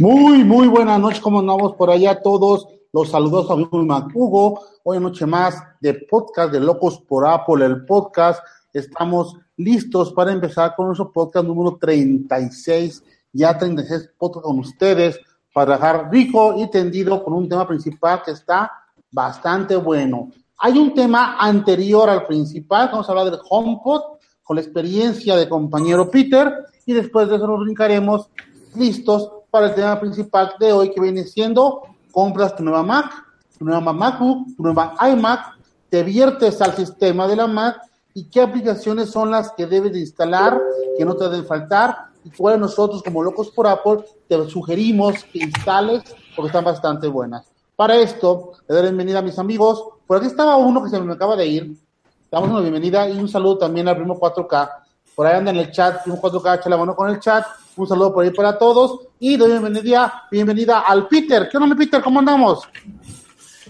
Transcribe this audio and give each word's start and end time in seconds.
Muy, 0.00 0.44
muy 0.44 0.68
buenas 0.68 1.00
noches, 1.00 1.18
¿cómo 1.18 1.40
andamos 1.40 1.74
por 1.74 1.90
allá 1.90 2.22
todos? 2.22 2.68
Los 2.92 3.10
saludos 3.10 3.50
a 3.50 3.56
Hugo. 4.14 4.60
Hoy 4.84 5.00
noche 5.00 5.26
más 5.26 5.60
de 5.80 5.92
podcast 5.92 6.52
de 6.52 6.60
Locos 6.60 7.00
por 7.00 7.26
Apple, 7.26 7.66
el 7.66 7.84
podcast. 7.84 8.40
Estamos 8.72 9.36
listos 9.56 10.12
para 10.12 10.30
empezar 10.30 10.76
con 10.76 10.86
nuestro 10.86 11.10
podcast 11.10 11.44
número 11.44 11.78
36. 11.80 13.02
Ya 13.32 13.58
36 13.58 14.10
podcast 14.16 14.44
con 14.44 14.60
ustedes 14.60 15.18
para 15.52 15.72
dejar 15.72 16.08
rico 16.12 16.54
y 16.56 16.70
tendido 16.70 17.24
con 17.24 17.32
un 17.32 17.48
tema 17.48 17.66
principal 17.66 18.22
que 18.24 18.30
está 18.30 18.70
bastante 19.10 19.74
bueno. 19.74 20.30
Hay 20.58 20.78
un 20.78 20.94
tema 20.94 21.38
anterior 21.40 22.08
al 22.08 22.24
principal, 22.24 22.90
vamos 22.92 23.08
a 23.08 23.12
hablar 23.12 23.32
del 23.32 23.40
HomePod 23.50 24.02
con 24.44 24.54
la 24.54 24.62
experiencia 24.62 25.34
de 25.34 25.48
compañero 25.48 26.08
Peter 26.08 26.66
y 26.86 26.92
después 26.92 27.28
de 27.28 27.34
eso 27.34 27.48
nos 27.48 27.64
brincaremos 27.64 28.30
listos 28.76 29.32
para 29.58 29.70
el 29.70 29.74
tema 29.74 29.98
principal 29.98 30.54
de 30.60 30.72
hoy 30.72 30.92
que 30.92 31.00
viene 31.00 31.24
siendo 31.24 31.82
compras 32.12 32.54
tu 32.54 32.62
nueva 32.62 32.84
Mac, 32.84 33.10
tu 33.58 33.64
nueva 33.64 33.92
MacBook, 33.92 34.54
tu 34.56 34.62
nueva 34.62 34.94
iMac, 35.10 35.58
te 35.90 36.04
viertes 36.04 36.62
al 36.62 36.76
sistema 36.76 37.26
de 37.26 37.34
la 37.34 37.48
Mac 37.48 37.80
y 38.14 38.30
qué 38.30 38.40
aplicaciones 38.40 39.10
son 39.10 39.32
las 39.32 39.50
que 39.54 39.66
debes 39.66 39.94
de 39.94 39.98
instalar, 39.98 40.60
que 40.96 41.04
no 41.04 41.16
te 41.16 41.24
deben 41.24 41.44
faltar 41.44 42.06
y 42.22 42.30
cuáles 42.30 42.60
nosotros 42.60 43.02
como 43.02 43.20
locos 43.20 43.50
por 43.50 43.66
Apple 43.66 44.04
te 44.28 44.48
sugerimos 44.48 45.24
que 45.24 45.40
instales 45.40 46.04
porque 46.36 46.46
están 46.46 46.62
bastante 46.62 47.08
buenas. 47.08 47.50
Para 47.74 47.96
esto, 47.96 48.52
le 48.68 48.76
doy 48.76 48.84
la 48.84 48.90
bienvenida 48.90 49.18
a 49.18 49.22
mis 49.22 49.40
amigos. 49.40 49.82
Por 50.06 50.18
aquí 50.18 50.26
estaba 50.26 50.56
uno 50.56 50.84
que 50.84 50.88
se 50.88 51.00
me 51.00 51.12
acaba 51.12 51.34
de 51.34 51.46
ir. 51.48 51.76
Damos 52.30 52.48
una 52.48 52.60
bienvenida 52.60 53.08
y 53.10 53.18
un 53.18 53.28
saludo 53.28 53.58
también 53.58 53.88
al 53.88 53.96
primo 53.96 54.20
4K. 54.20 54.70
Por 55.16 55.26
ahí 55.26 55.34
anda 55.34 55.50
en 55.50 55.56
el 55.56 55.72
chat, 55.72 56.04
primo 56.04 56.20
4K, 56.22 56.58
echa 56.58 56.70
la 56.70 56.76
mano 56.76 56.94
con 56.94 57.10
el 57.10 57.18
chat. 57.18 57.44
Un 57.78 57.86
saludo 57.86 58.12
por 58.12 58.24
ahí 58.24 58.32
para 58.32 58.58
todos 58.58 59.06
y 59.20 59.36
doy 59.36 59.52
bienvenida, 59.52 60.24
bienvenida 60.32 60.80
al 60.80 61.06
Peter. 61.06 61.48
¿Qué 61.48 61.58
onda, 61.58 61.76
Peter? 61.76 62.02
¿Cómo 62.02 62.18
andamos? 62.18 62.68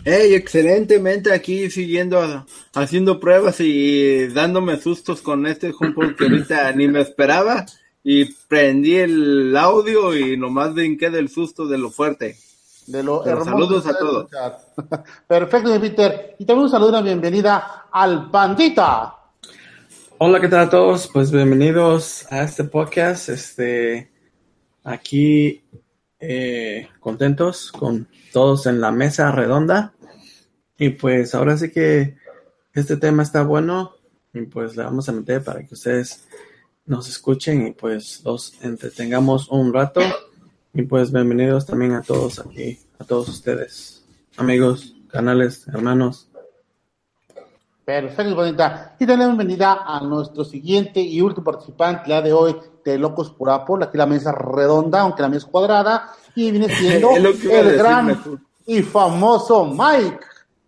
Hey, 0.03 0.35
excelentemente 0.35 1.31
aquí 1.31 1.71
siguiendo, 1.71 2.47
haciendo 2.73 3.21
pruebas 3.21 3.61
y 3.61 4.29
dándome 4.29 4.81
sustos 4.81 5.21
con 5.21 5.47
este 5.47 5.75
HomePod 5.79 6.17
que 6.17 6.25
ahorita 6.25 6.73
ni 6.77 6.89
me 6.89 7.03
esperaba 7.03 7.67
y 8.03 8.25
prendí 8.47 8.97
el 8.97 9.55
audio 9.55 10.17
y 10.17 10.39
nomás 10.39 10.73
brinqué 10.73 11.11
del 11.11 11.29
susto 11.29 11.67
de 11.67 11.77
lo 11.77 11.91
fuerte. 11.91 12.39
De 12.87 13.03
lo 13.03 13.23
saludos 13.45 13.87
a 13.87 13.99
todos. 13.99 14.27
Perfecto, 15.29 15.79
Peter. 15.79 16.35
Y 16.39 16.47
también 16.47 16.65
un 16.65 16.71
saludo 16.71 16.89
y 16.89 16.93
una 16.93 17.03
bienvenida 17.03 17.89
al 17.93 18.31
Pandita. 18.31 19.18
Hola, 20.21 20.41
¿qué 20.41 20.49
tal 20.49 20.67
a 20.67 20.69
todos? 20.69 21.09
Pues 21.13 21.31
bienvenidos 21.31 22.27
a 22.33 22.43
este 22.43 22.65
podcast. 22.65 23.29
Este, 23.29 24.11
aquí 24.83 25.63
eh, 26.19 26.89
contentos 26.99 27.71
con 27.71 28.09
todos 28.33 28.67
en 28.67 28.81
la 28.81 28.91
mesa 28.91 29.31
redonda. 29.31 29.95
Y 30.77 30.89
pues 30.89 31.37
ahora 31.37 31.57
sí 31.57 31.71
que 31.71 32.17
este 32.75 32.97
tema 32.97 33.23
está 33.23 33.45
bueno 33.45 33.93
y 34.35 34.41
pues 34.43 34.77
le 34.77 34.83
vamos 34.83 35.09
a 35.09 35.13
meter 35.13 35.45
para 35.45 35.65
que 35.65 35.75
ustedes 35.75 36.27
nos 36.85 37.09
escuchen 37.09 37.69
y 37.69 37.71
pues 37.71 38.21
los 38.25 38.61
entretengamos 38.61 39.49
un 39.51 39.73
rato. 39.73 40.01
Y 40.75 40.83
pues 40.83 41.13
bienvenidos 41.13 41.65
también 41.65 41.93
a 41.93 42.03
todos 42.03 42.41
aquí, 42.41 42.81
a 42.99 43.05
todos 43.05 43.29
ustedes, 43.29 44.05
amigos, 44.37 44.97
canales, 45.13 45.69
hermanos. 45.69 46.28
Perfecto, 47.89 48.35
bonita. 48.35 48.97
Y 49.01 49.07
tenemos 49.07 49.29
bienvenida 49.29 49.83
a 49.87 50.03
nuestro 50.03 50.45
siguiente 50.45 51.01
y 51.01 51.23
último 51.23 51.45
participante, 51.45 52.11
la 52.11 52.21
de 52.21 52.35
hoy, 52.35 52.55
de 52.85 52.99
Locos 52.99 53.31
por 53.31 53.49
Apple. 53.49 53.83
Aquí 53.83 53.97
la 53.97 54.05
mesa 54.05 54.31
redonda, 54.31 55.01
aunque 55.01 55.23
la 55.23 55.31
mesa 55.31 55.47
es 55.47 55.51
cuadrada, 55.51 56.13
y 56.35 56.51
viene 56.51 56.69
siendo 56.77 57.17
el 57.17 57.79
gran 57.79 58.21
y 58.67 58.83
famoso 58.83 59.65
Mike. 59.65 60.21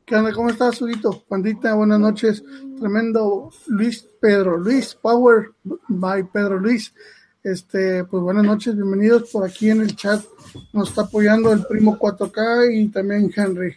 ¿Qué 0.06 0.16
onda? 0.16 0.32
¿Cómo 0.32 0.48
estás, 0.48 0.80
Huguito? 0.80 1.22
Pandita, 1.28 1.74
buenas 1.74 2.00
noches. 2.00 2.42
Tremendo 2.78 3.50
Luis 3.66 4.02
Pedro 4.18 4.56
Luis, 4.56 4.94
Power 4.94 5.50
by 5.88 6.24
Pedro 6.24 6.58
Luis. 6.58 6.90
Este, 7.44 8.02
pues 8.04 8.22
buenas 8.22 8.44
noches, 8.44 8.74
bienvenidos 8.74 9.28
por 9.30 9.44
aquí 9.44 9.68
en 9.68 9.82
el 9.82 9.94
chat. 9.94 10.24
Nos 10.72 10.88
está 10.88 11.02
apoyando 11.02 11.52
el 11.52 11.66
primo 11.66 11.98
4K 11.98 12.74
y 12.74 12.88
también 12.88 13.30
Henry. 13.36 13.76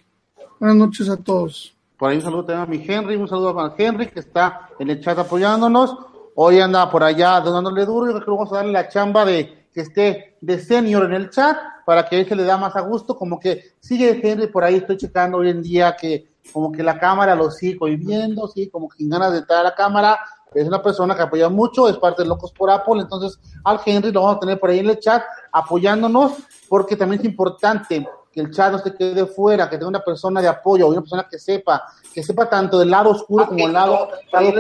Buenas 0.62 0.78
noches 0.78 1.10
a 1.10 1.18
todos. 1.18 1.73
Por 2.04 2.10
ahí 2.10 2.18
un 2.18 2.24
saludo 2.24 2.44
también 2.44 2.64
a 2.64 2.66
mi 2.66 2.86
Henry, 2.86 3.16
un 3.16 3.30
saludo 3.30 3.58
a 3.62 3.74
Henry 3.78 4.08
que 4.08 4.20
está 4.20 4.68
en 4.78 4.90
el 4.90 5.00
chat 5.00 5.18
apoyándonos. 5.18 5.96
Hoy 6.36 6.60
anda 6.60 6.92
por 6.92 7.02
allá 7.02 7.40
donándole 7.40 7.86
duro. 7.86 8.08
Yo 8.08 8.12
creo 8.12 8.26
que 8.26 8.32
vamos 8.32 8.52
a 8.52 8.58
darle 8.58 8.74
la 8.74 8.90
chamba 8.90 9.24
de 9.24 9.70
que 9.74 9.80
esté 9.80 10.36
de 10.42 10.60
senior 10.60 11.06
en 11.06 11.14
el 11.14 11.30
chat 11.30 11.56
para 11.86 12.06
que 12.06 12.18
ahí 12.18 12.26
se 12.26 12.36
le 12.36 12.44
da 12.44 12.58
más 12.58 12.76
a 12.76 12.82
gusto. 12.82 13.16
Como 13.16 13.40
que 13.40 13.76
sigue 13.80 14.20
Henry 14.22 14.48
por 14.48 14.66
ahí, 14.66 14.76
estoy 14.76 14.98
checando 14.98 15.38
hoy 15.38 15.50
en 15.50 15.62
día 15.62 15.96
que 15.96 16.28
como 16.52 16.74
que 16.74 16.84
la 16.84 17.00
cámara 17.00 17.36
lo 17.36 17.50
sigue 17.50 17.96
viendo, 17.96 18.50
sí, 18.50 18.70
como 18.70 18.90
que 18.90 18.98
sin 18.98 19.10
ganas 19.10 19.32
de 19.32 19.38
entrar 19.38 19.62
a 19.62 19.64
la 19.64 19.74
cámara. 19.74 20.20
Es 20.54 20.68
una 20.68 20.84
persona 20.84 21.16
que 21.16 21.22
apoya 21.22 21.48
mucho, 21.48 21.88
es 21.88 21.96
parte 21.96 22.24
de 22.24 22.28
Locos 22.28 22.52
por 22.52 22.70
Apple. 22.70 23.02
Entonces, 23.02 23.40
al 23.64 23.80
Henry 23.86 24.12
lo 24.12 24.24
vamos 24.24 24.36
a 24.36 24.40
tener 24.42 24.60
por 24.60 24.72
ahí 24.72 24.80
en 24.80 24.90
el 24.90 25.00
chat 25.00 25.24
apoyándonos 25.54 26.34
porque 26.68 26.98
también 26.98 27.22
es 27.22 27.26
importante 27.28 28.06
que 28.34 28.42
el 28.42 28.52
chat 28.52 28.72
no 28.72 28.80
se 28.80 28.96
quede 28.96 29.26
fuera, 29.28 29.70
que 29.70 29.78
tenga 29.78 29.90
una 29.90 30.04
persona 30.04 30.42
de 30.42 30.48
apoyo, 30.48 30.88
una 30.88 31.02
persona 31.02 31.28
que 31.30 31.38
sepa, 31.38 31.84
que 32.14 32.24
sepa 32.24 32.50
tanto 32.50 32.80
del 32.80 32.90
lado 32.90 33.12
oscuro 33.12 33.48
como 33.48 33.60
del 33.60 33.74
lado, 33.74 34.10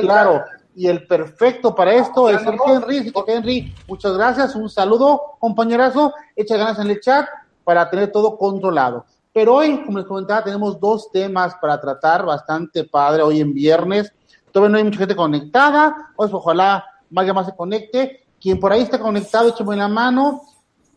claro. 0.01 0.43
Y 0.75 0.87
el 0.87 1.05
perfecto 1.05 1.75
para 1.75 1.93
esto 1.93 2.29
es 2.29 2.41
el 2.45 2.57
Henry. 2.65 3.13
Henry, 3.27 3.75
muchas 3.87 4.13
gracias, 4.13 4.55
un 4.55 4.69
saludo, 4.69 5.21
compañerazo, 5.39 6.13
echa 6.35 6.57
ganas 6.57 6.79
en 6.79 6.89
el 6.91 6.99
chat 6.99 7.27
para 7.63 7.89
tener 7.89 8.11
todo 8.11 8.37
controlado. 8.37 9.05
Pero 9.31 9.55
hoy, 9.55 9.83
como 9.83 9.97
les 9.97 10.07
comentaba, 10.07 10.43
tenemos 10.43 10.79
dos 10.79 11.11
temas 11.11 11.55
para 11.55 11.81
tratar, 11.81 12.25
bastante 12.25 12.83
padre, 12.83 13.23
hoy 13.23 13.41
en 13.41 13.53
viernes. 13.53 14.13
Todavía 14.51 14.71
no 14.71 14.77
hay 14.77 14.83
mucha 14.83 14.99
gente 14.99 15.15
conectada, 15.15 16.11
pues 16.15 16.31
ojalá 16.31 16.85
vaya 17.09 17.33
más 17.33 17.47
se 17.47 17.55
conecte. 17.55 18.23
Quien 18.39 18.59
por 18.59 18.71
ahí 18.71 18.81
está 18.81 18.99
conectado, 18.99 19.49
échame 19.49 19.75
la 19.75 19.87
mano 19.87 20.43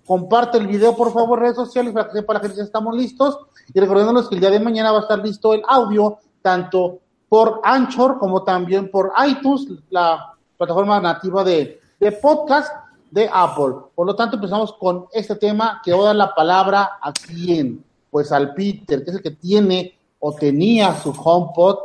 Comparte 0.07 0.59
el 0.59 0.67
video, 0.69 0.97
por 0.97 1.13
favor, 1.13 1.41
redes 1.41 1.57
sociales 1.57 1.93
para 1.93 2.09
que 2.09 2.19
sepa 2.19 2.35
la 2.35 2.41
gente 2.41 2.63
estamos 2.63 2.97
listos. 2.97 3.39
Y 3.75 3.81
recordándoles 3.81 4.29
que 4.29 4.37
el 4.37 4.41
día 4.41 4.51
de 4.51 4.61
mañana 4.61 4.93
va 4.93 4.99
a 4.99 5.03
estar 5.03 5.19
listo 5.19 5.53
el 5.53 5.63
audio, 5.69 6.19
tanto 6.43 7.01
por 7.29 7.61
Anchor 7.65 8.19
como 8.19 8.45
también 8.45 8.91
por 8.91 9.13
iTunes, 9.27 9.67
la 9.91 10.35
plataforma 10.57 11.01
nativa 11.01 11.43
de, 11.43 11.81
de 11.99 12.13
podcast 12.13 12.73
de 13.11 13.29
Apple. 13.33 13.75
Por 13.95 14.07
lo 14.07 14.15
tanto, 14.15 14.37
empezamos 14.37 14.73
con 14.75 15.07
este 15.13 15.35
tema 15.37 15.81
que 15.85 15.93
voy 15.93 16.05
a 16.05 16.07
dar 16.09 16.17
la 16.17 16.35
palabra 16.35 16.99
a 17.03 17.13
quién. 17.13 17.85
Pues 18.11 18.31
al 18.31 18.55
Peter, 18.55 19.03
que 19.03 19.11
es 19.11 19.17
el 19.17 19.23
que 19.23 19.33
tiene 19.33 19.99
o 20.21 20.33
tenía 20.33 20.95
su 20.95 21.11
HomePod 21.11 21.79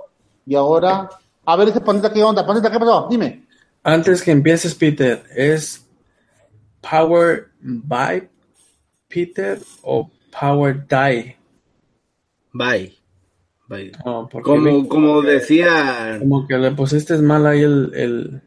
y 0.46 0.56
ahora, 0.56 1.10
a 1.46 1.56
ver 1.56 1.70
ese 1.70 1.82
pandita, 1.82 2.12
¿qué 2.12 2.24
onda? 2.24 2.46
Pandita, 2.46 2.72
¿qué 2.72 2.80
pasó? 2.80 3.08
Dime. 3.10 3.46
Antes 3.84 4.22
que 4.22 4.32
empieces, 4.32 4.76
Peter, 4.76 5.24
¿es 5.36 5.88
Power 6.82 7.51
by 7.62 8.30
Peter 9.08 9.60
o 9.84 10.10
Power 10.38 10.86
Die? 10.88 11.36
Bye. 12.54 12.98
Bye. 13.68 13.92
como, 14.44 14.88
como 14.88 15.22
decía. 15.22 16.18
Como 16.20 16.46
que 16.48 16.58
le 16.58 16.72
pusiste 16.72 17.18
mal 17.20 17.46
ahí 17.48 17.62
el, 17.62 17.92
el 17.94 18.42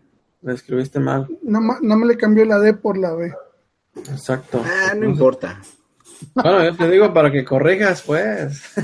le 0.45 0.53
escribiste 0.53 1.01
mal. 1.01 1.27
No, 1.43 1.61
no, 1.81 1.97
me 1.97 2.07
le 2.07 2.19
cambió 2.19 2.45
la 2.45 2.59
D 2.59 2.75
por 2.75 2.99
la 2.99 3.15
B. 3.15 3.33
Exacto. 3.97 4.63
Ah, 4.63 4.95
no 4.95 5.09
importa. 5.09 5.61
Bueno, 6.35 6.65
yo 6.65 6.77
te 6.77 6.91
digo 6.91 7.13
para 7.15 7.33
que 7.33 7.45
corrijas, 7.45 8.03
pues. 8.03 8.75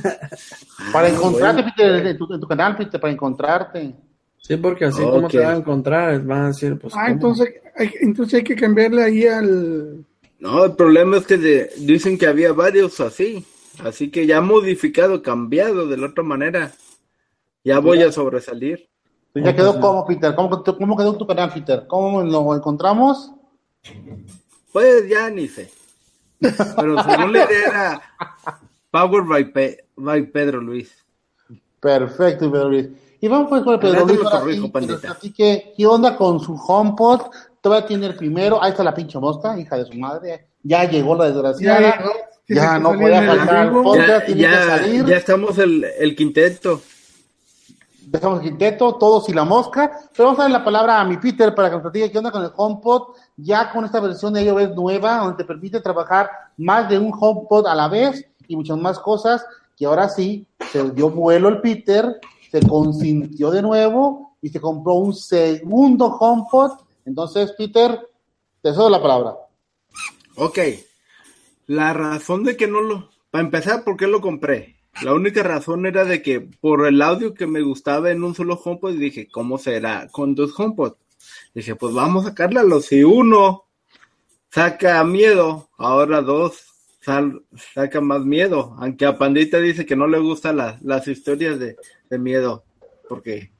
para 0.92 1.08
encontrarte, 1.08 1.62
Peter, 1.64 2.06
en 2.06 2.18
tu, 2.18 2.48
canal, 2.48 2.76
Peter, 2.76 2.98
para 2.98 3.12
encontrarte. 3.12 3.94
Sí, 4.38 4.56
porque 4.56 4.86
así 4.86 5.02
como 5.02 5.28
te 5.28 5.38
van 5.38 5.54
a 5.54 5.56
encontrar, 5.58 6.22
van 6.22 6.42
a 6.42 6.46
decir, 6.48 6.78
pues. 6.78 6.94
Ah, 6.96 7.10
entonces 7.10 7.48
hay, 7.76 7.90
entonces 8.00 8.34
hay 8.38 8.44
que 8.44 8.56
cambiarle 8.56 9.02
ahí 9.02 9.26
al. 9.26 10.06
No, 10.40 10.64
el 10.64 10.72
problema 10.72 11.18
es 11.18 11.26
que 11.26 11.36
dicen 11.76 12.18
que 12.18 12.26
había 12.26 12.52
varios 12.52 12.98
así. 13.00 13.46
Así 13.84 14.10
que 14.10 14.26
ya 14.26 14.40
modificado, 14.40 15.22
cambiado 15.22 15.86
de 15.86 15.96
la 15.96 16.08
otra 16.08 16.24
manera. 16.24 16.72
Ya 17.62 17.78
voy 17.78 18.02
a 18.02 18.10
sobresalir. 18.10 18.88
Pues 19.32 19.44
ya 19.44 19.54
quedó 19.54 19.78
como, 19.80 20.06
Peter. 20.06 20.34
¿Cómo, 20.34 20.64
¿Cómo, 20.64 20.96
quedó 20.96 21.16
tu 21.16 21.26
canal, 21.26 21.52
Peter? 21.52 21.86
¿Cómo 21.86 22.22
lo 22.22 22.54
encontramos? 22.54 23.30
Pues 24.72 25.08
ya 25.08 25.30
ni 25.30 25.46
sé. 25.46 25.70
Pero 26.40 27.02
según 27.02 27.32
la 27.32 27.44
idea 27.44 27.66
era 27.68 28.02
Power 28.90 29.24
by, 29.24 30.26
Pedro 30.32 30.60
Luis. 30.60 30.90
Perfecto, 31.80 32.50
Pedro 32.50 32.70
Luis. 32.70 32.88
Y 33.20 33.28
vamos 33.28 33.50
pues 33.50 33.62
con 33.62 33.74
el 33.74 33.80
Pedro 33.80 34.06
Luis. 34.06 35.04
así 35.04 35.32
que, 35.32 35.74
¿qué 35.76 35.86
onda 35.86 36.16
con 36.16 36.40
su 36.40 36.54
HomePod? 36.54 37.30
Todavía 37.60 37.86
tiene 37.86 38.06
el 38.06 38.16
primero, 38.16 38.62
ahí 38.62 38.70
está 38.70 38.84
la 38.84 38.94
pinche 38.94 39.18
mosca, 39.18 39.58
hija 39.58 39.76
de 39.76 39.84
su 39.84 39.94
madre, 39.94 40.48
ya 40.62 40.84
llegó 40.84 41.14
la 41.14 41.26
desgraciada, 41.26 42.02
ya, 42.48 42.78
no 42.78 42.92
puede 42.94 43.26
faltar 43.26 43.72
ya, 43.96 44.24
tiene 44.24 44.42
que 44.42 44.56
salir. 44.56 45.06
Ya 45.06 45.16
estamos 45.16 45.58
el, 45.58 45.84
el 45.98 46.16
quinteto. 46.16 46.80
Dejamos 48.06 48.40
el 48.40 48.48
quinteto, 48.48 48.96
todos 48.96 49.28
y 49.28 49.32
la 49.32 49.44
mosca, 49.44 49.92
pero 50.16 50.26
vamos 50.26 50.40
a 50.40 50.42
dar 50.42 50.50
la 50.50 50.64
palabra 50.64 51.00
a 51.00 51.04
mi 51.04 51.16
Peter 51.18 51.54
para 51.54 51.68
que 51.68 51.74
nos 51.74 51.82
platique 51.82 52.10
qué 52.10 52.18
onda 52.18 52.32
con 52.32 52.42
el 52.42 52.50
HomePod 52.54 53.14
ya 53.36 53.70
con 53.70 53.84
esta 53.84 54.00
versión 54.00 54.32
de 54.32 54.42
iOS 54.42 54.74
nueva, 54.74 55.18
donde 55.18 55.36
te 55.36 55.44
permite 55.44 55.80
trabajar 55.80 56.28
más 56.56 56.88
de 56.88 56.98
un 56.98 57.12
HomePod 57.16 57.66
a 57.66 57.74
la 57.74 57.88
vez 57.88 58.26
y 58.48 58.56
muchas 58.56 58.78
más 58.78 58.98
cosas, 58.98 59.46
que 59.76 59.86
ahora 59.86 60.08
sí 60.08 60.46
se 60.72 60.90
dio 60.90 61.08
vuelo 61.10 61.48
el 61.48 61.60
Peter, 61.60 62.20
se 62.50 62.66
consintió 62.66 63.50
de 63.50 63.62
nuevo 63.62 64.34
y 64.42 64.48
se 64.48 64.60
compró 64.60 64.94
un 64.94 65.14
segundo 65.14 66.06
HomePod. 66.06 66.72
Entonces, 67.04 67.52
Peter, 67.52 68.00
te 68.62 68.70
cedo 68.70 68.90
la 68.90 69.00
palabra. 69.00 69.36
Ok. 70.36 70.58
La 71.66 71.92
razón 71.92 72.44
de 72.44 72.56
que 72.56 72.66
no 72.66 72.80
lo... 72.80 73.10
Para 73.30 73.44
empezar, 73.44 73.84
¿por 73.84 73.96
qué 73.96 74.06
lo 74.06 74.20
compré? 74.20 74.76
La 75.02 75.14
única 75.14 75.42
razón 75.42 75.86
era 75.86 76.04
de 76.04 76.20
que 76.20 76.40
por 76.40 76.86
el 76.86 77.00
audio 77.00 77.32
que 77.32 77.46
me 77.46 77.62
gustaba 77.62 78.10
en 78.10 78.24
un 78.24 78.34
solo 78.34 78.60
HomePod, 78.62 78.94
dije, 78.94 79.28
¿cómo 79.28 79.56
será 79.56 80.08
con 80.10 80.34
dos 80.34 80.58
HomePod? 80.58 80.94
Dije, 81.54 81.76
pues 81.76 81.94
vamos 81.94 82.26
a 82.26 82.30
sacarlo. 82.30 82.80
Si 82.80 83.04
uno 83.04 83.64
saca 84.50 85.02
miedo, 85.04 85.68
ahora 85.78 86.20
dos 86.20 86.64
saca 87.00 88.00
más 88.00 88.24
miedo. 88.24 88.76
Aunque 88.78 89.06
a 89.06 89.16
Pandita 89.16 89.58
dice 89.58 89.86
que 89.86 89.96
no 89.96 90.06
le 90.06 90.18
gustan 90.18 90.56
las 90.56 91.08
historias 91.08 91.58
de, 91.58 91.76
miedo, 92.18 92.64
porque 93.08 93.52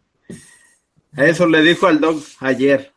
eso 1.17 1.47
le 1.47 1.63
dijo 1.63 1.87
al 1.87 2.01
dog 2.01 2.21
ayer. 2.41 2.93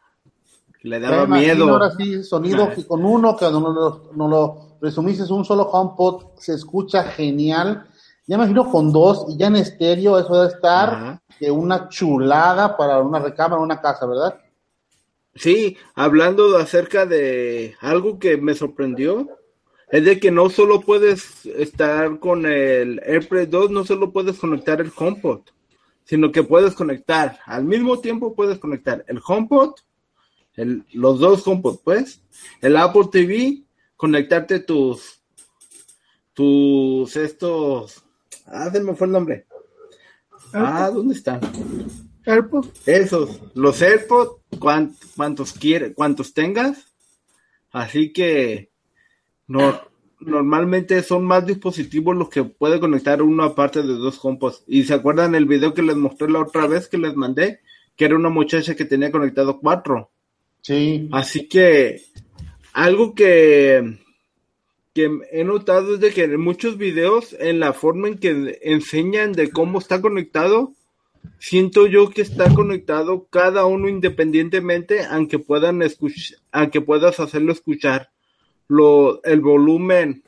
Le 0.84 1.00
daba 1.00 1.26
miedo. 1.26 1.70
Ahora 1.70 1.92
sí, 1.98 2.24
sonido 2.24 2.70
que 2.70 2.86
con 2.86 3.04
uno, 3.04 3.36
que 3.36 3.46
no, 3.46 3.60
no, 3.60 4.02
no 4.16 4.28
lo 4.28 4.78
resumiste, 4.82 5.24
un 5.34 5.44
solo 5.44 5.64
HomePod, 5.64 6.38
se 6.38 6.54
escucha 6.54 7.04
genial 7.04 7.88
ya 8.26 8.38
me 8.38 8.46
imagino 8.46 8.72
con 8.72 8.94
dos 8.94 9.26
y 9.28 9.38
ya 9.38 9.48
en 9.48 9.58
estéreo, 9.58 10.18
eso 10.18 10.34
debe 10.34 10.54
estar 10.54 11.22
de 11.40 11.52
una 11.52 11.90
chulada 11.90 12.78
para 12.78 13.00
una 13.00 13.20
recámara, 13.20 13.62
una 13.62 13.82
casa, 13.82 14.06
¿verdad? 14.06 14.40
Sí, 15.36 15.76
hablando 15.94 16.56
acerca 16.58 17.06
de 17.06 17.76
algo 17.82 18.20
que 18.20 18.38
me 18.38 18.54
sorprendió, 18.54 19.28
es 19.90 20.06
de 20.06 20.22
que 20.22 20.32
no 20.32 20.50
solo 20.50 20.80
puedes 20.80 21.46
estar 21.46 22.18
con 22.20 22.46
el 22.46 23.02
AirPlay 23.06 23.46
2, 23.46 23.72
no 23.72 23.84
solo 23.84 24.14
puedes 24.14 24.40
conectar 24.40 24.80
el 24.80 24.92
HomePod, 24.96 25.42
sino 26.06 26.32
que 26.32 26.44
puedes 26.44 26.76
conectar, 26.76 27.40
al 27.46 27.66
mismo 27.66 28.00
tiempo 28.00 28.36
puedes 28.36 28.58
conectar 28.58 29.04
el 29.10 29.20
HomePod, 29.26 29.74
el, 30.56 30.86
los 30.94 31.20
dos 31.20 31.48
HomePod, 31.48 31.80
pues, 31.84 32.22
el 32.62 32.78
Apple 32.78 33.10
TV, 33.12 33.64
conectarte 33.96 34.60
tus, 34.60 35.22
tus 36.34 37.16
estos, 37.16 38.04
Ah, 38.46 38.70
se 38.72 38.80
me 38.82 38.96
fue 38.96 39.08
el 39.08 39.14
nombre. 39.14 39.46
Ah, 40.54 40.90
¿dónde 40.94 41.16
están? 41.16 41.40
AirPods. 42.26 42.88
Esos, 42.88 43.42
los 43.56 43.82
AirPods, 43.82 44.42
cuantos 45.16 45.54
quieres, 45.54 45.94
cuantos 45.96 46.34
tengas. 46.34 46.94
Así 47.72 48.14
que 48.14 48.70
no, 49.48 49.82
normalmente 50.20 51.02
son 51.02 51.26
más 51.26 51.46
dispositivos 51.46 52.16
los 52.16 52.30
que 52.30 52.44
puede 52.44 52.80
conectar 52.80 53.22
uno 53.22 53.44
aparte 53.44 53.82
de 53.82 53.94
dos 53.94 54.20
compost. 54.20 54.64
Y 54.68 54.84
se 54.84 54.94
acuerdan 54.94 55.36
el 55.36 55.46
video 55.46 55.74
que 55.74 55.82
les 55.82 55.96
mostré 55.96 56.30
la 56.30 56.42
otra 56.42 56.68
vez 56.68 56.88
que 56.88 56.98
les 56.98 57.16
mandé, 57.16 57.62
que 57.96 58.06
era 58.06 58.16
una 58.16 58.30
muchacha 58.30 58.76
que 58.76 58.86
tenía 58.86 59.12
conectado 59.12 59.60
cuatro. 59.60 60.12
Sí. 60.64 61.08
Así 61.12 61.48
que 61.48 62.02
algo 62.74 63.14
que 63.14 64.00
que 64.94 65.10
he 65.32 65.44
notado 65.44 65.96
es 65.96 66.00
de 66.00 66.14
que 66.14 66.24
en 66.24 66.40
muchos 66.40 66.78
videos, 66.78 67.36
en 67.40 67.60
la 67.60 67.74
forma 67.74 68.08
en 68.08 68.20
que 68.20 68.60
enseñan 68.62 69.34
de 69.34 69.50
cómo 69.50 69.80
está 69.80 70.02
conectado, 70.02 70.74
siento 71.40 71.88
yo 71.88 72.10
que 72.12 72.22
está 72.22 72.54
conectado 72.54 73.28
cada 73.30 73.66
uno 73.66 73.90
independientemente, 73.90 75.04
aunque 75.06 75.40
puedan 75.40 75.82
escuchar, 75.82 76.38
aunque 76.52 76.80
puedas 76.80 77.20
hacerlo 77.20 77.54
escuchar 77.54 78.12
lo, 78.68 79.24
el 79.24 79.42
volumen, 79.42 80.24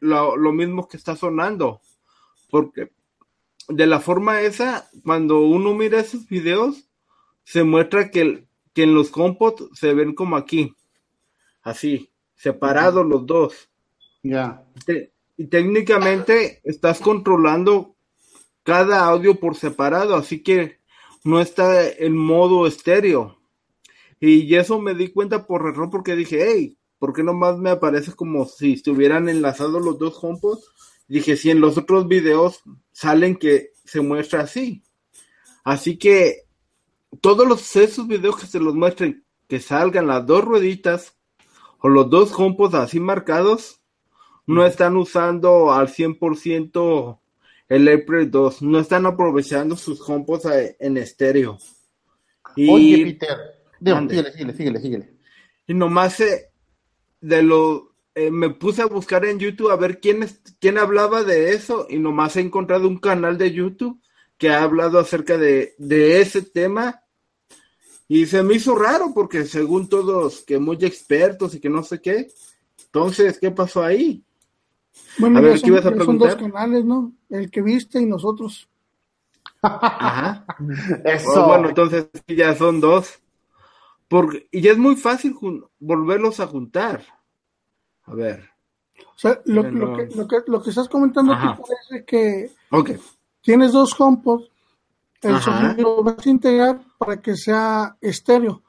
lo, 0.00 0.36
lo 0.36 0.52
mismo 0.52 0.86
que 0.86 0.98
está 0.98 1.16
sonando. 1.16 1.80
Porque 2.50 2.90
de 3.68 3.86
la 3.86 4.00
forma 4.00 4.42
esa, 4.42 4.88
cuando 5.02 5.40
uno 5.40 5.74
mira 5.74 6.00
esos 6.00 6.28
videos, 6.28 6.84
se 7.44 7.64
muestra 7.64 8.10
que, 8.10 8.47
que 8.78 8.84
en 8.84 8.94
los 8.94 9.10
compots 9.10 9.76
se 9.76 9.92
ven 9.92 10.14
como 10.14 10.36
aquí, 10.36 10.72
así, 11.62 12.12
separados 12.36 13.04
los 13.04 13.26
dos. 13.26 13.68
Ya. 14.22 14.64
Y 15.36 15.46
técnicamente 15.48 16.60
estás 16.62 17.00
controlando 17.00 17.96
cada 18.62 19.04
audio 19.04 19.40
por 19.40 19.56
separado, 19.56 20.14
así 20.14 20.44
que 20.44 20.78
no 21.24 21.40
está 21.40 21.88
en 21.90 22.16
modo 22.16 22.68
estéreo. 22.68 23.40
Y 24.20 24.54
eso 24.54 24.80
me 24.80 24.94
di 24.94 25.08
cuenta 25.08 25.44
por 25.44 25.66
error 25.66 25.90
porque 25.90 26.14
dije, 26.14 26.46
hey, 26.48 26.78
¿por 27.00 27.12
qué 27.12 27.24
nomás 27.24 27.58
me 27.58 27.70
aparece 27.70 28.12
como 28.12 28.44
si 28.44 28.74
estuvieran 28.74 29.28
enlazados 29.28 29.84
los 29.84 29.98
dos 29.98 30.16
HomePods? 30.22 30.70
Dije, 31.08 31.36
si 31.36 31.50
en 31.50 31.60
los 31.60 31.76
otros 31.76 32.06
videos 32.06 32.62
salen 32.92 33.34
que 33.34 33.70
se 33.84 34.02
muestra 34.02 34.42
así. 34.42 34.84
Así 35.64 35.98
que 35.98 36.47
todos 37.20 37.46
los, 37.46 37.76
esos 37.76 38.06
videos 38.06 38.36
que 38.36 38.46
se 38.46 38.60
los 38.60 38.74
muestren, 38.74 39.24
que 39.48 39.60
salgan 39.60 40.06
las 40.06 40.26
dos 40.26 40.44
rueditas 40.44 41.16
o 41.78 41.88
los 41.88 42.10
dos 42.10 42.32
HomePods 42.36 42.74
así 42.74 43.00
marcados, 43.00 43.80
no 44.46 44.64
están 44.64 44.96
usando 44.96 45.72
al 45.72 45.88
100% 45.88 47.18
el 47.68 47.88
April 47.88 48.30
2, 48.30 48.62
no 48.62 48.78
están 48.78 49.06
aprovechando 49.06 49.76
sus 49.76 50.00
HomePods 50.00 50.76
en 50.78 50.96
estéreo. 50.96 51.58
Y, 52.56 52.70
Oye, 52.70 53.04
Peter, 53.04 53.36
síguele, 53.78 54.32
síguele, 54.32 54.52
síguele, 54.54 54.80
síguele. 54.80 55.14
Y 55.66 55.74
nomás 55.74 56.18
eh, 56.20 56.50
de 57.20 57.42
lo, 57.42 57.94
eh, 58.14 58.30
me 58.30 58.50
puse 58.50 58.82
a 58.82 58.86
buscar 58.86 59.24
en 59.24 59.38
YouTube 59.38 59.70
a 59.70 59.76
ver 59.76 60.00
quién, 60.00 60.22
es, 60.22 60.40
quién 60.58 60.78
hablaba 60.78 61.22
de 61.22 61.52
eso 61.52 61.86
y 61.88 61.98
nomás 61.98 62.36
he 62.36 62.40
encontrado 62.40 62.88
un 62.88 62.98
canal 62.98 63.36
de 63.38 63.52
YouTube 63.52 64.00
que 64.38 64.50
ha 64.50 64.62
hablado 64.62 64.98
acerca 64.98 65.36
de, 65.36 65.74
de 65.78 66.20
ese 66.20 66.42
tema 66.42 67.02
y 68.06 68.24
se 68.24 68.42
me 68.42 68.54
hizo 68.54 68.74
raro 68.74 69.12
porque 69.12 69.44
según 69.44 69.88
todos 69.88 70.42
que 70.42 70.58
muy 70.58 70.78
expertos 70.80 71.54
y 71.54 71.60
que 71.60 71.68
no 71.68 71.82
sé 71.82 72.00
qué, 72.00 72.28
entonces, 72.86 73.38
¿qué 73.38 73.50
pasó 73.50 73.82
ahí? 73.82 74.24
Bueno, 75.18 75.38
a 75.38 75.42
ver, 75.42 75.58
son, 75.58 75.76
a 75.76 76.04
son 76.04 76.18
dos 76.18 76.36
canales, 76.36 76.84
¿no? 76.84 77.12
El 77.28 77.50
que 77.50 77.60
viste 77.60 78.00
y 78.00 78.06
nosotros. 78.06 78.66
Ajá. 79.60 80.46
Eso. 81.04 81.46
bueno, 81.46 81.68
entonces 81.68 82.08
ya 82.26 82.54
son 82.54 82.80
dos. 82.80 83.18
Porque, 84.08 84.48
y 84.50 84.62
ya 84.62 84.72
es 84.72 84.78
muy 84.78 84.96
fácil 84.96 85.36
volverlos 85.78 86.40
a 86.40 86.46
juntar. 86.46 87.04
A 88.04 88.14
ver. 88.14 88.48
O 88.96 89.18
sea, 89.18 89.40
lo, 89.44 89.62
lo, 89.64 89.96
que, 89.96 90.06
lo, 90.16 90.26
que, 90.26 90.36
lo 90.46 90.62
que 90.62 90.70
estás 90.70 90.88
comentando 90.88 91.34
aquí 91.34 91.46
parece 91.46 92.04
que 92.06 92.50
tienes 93.42 93.72
dos 93.72 93.94
HomePod, 93.98 94.44
el 95.22 95.40
sonido 95.40 95.96
lo 95.96 96.02
vas 96.02 96.26
a 96.26 96.30
integrar 96.30 96.80
para 96.98 97.20
que 97.20 97.36
sea 97.36 97.96
estéreo. 98.00 98.62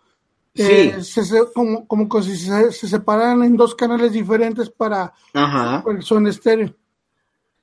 Sí. 0.56 0.64
Eh, 0.64 1.02
como, 1.54 1.88
como 1.88 2.22
si 2.22 2.36
se, 2.36 2.72
separaran 2.72 3.44
en 3.44 3.56
dos 3.56 3.76
canales 3.76 4.12
diferentes 4.12 4.70
para 4.70 5.14
Ajá. 5.34 5.84
son 6.02 6.28
estéreo. 6.28 6.76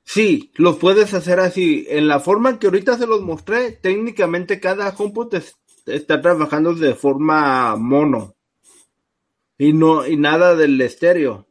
Sí, 0.03 0.51
los 0.55 0.77
puedes 0.77 1.13
hacer 1.13 1.39
así. 1.41 1.85
En 1.89 2.07
la 2.07 2.21
forma 2.21 2.57
que 2.57 2.67
ahorita 2.67 2.97
se 2.97 3.05
los 3.05 3.21
mostré, 3.21 3.71
técnicamente 3.71 4.59
cada 4.59 4.95
HomePod 4.97 5.35
está 5.85 6.21
trabajando 6.21 6.73
de 6.73 6.95
forma 6.95 7.75
mono. 7.75 8.33
Y 9.57 9.73
no, 9.73 10.07
y 10.07 10.15
nada 10.15 10.55
del 10.55 10.79
estéreo. 10.79 11.45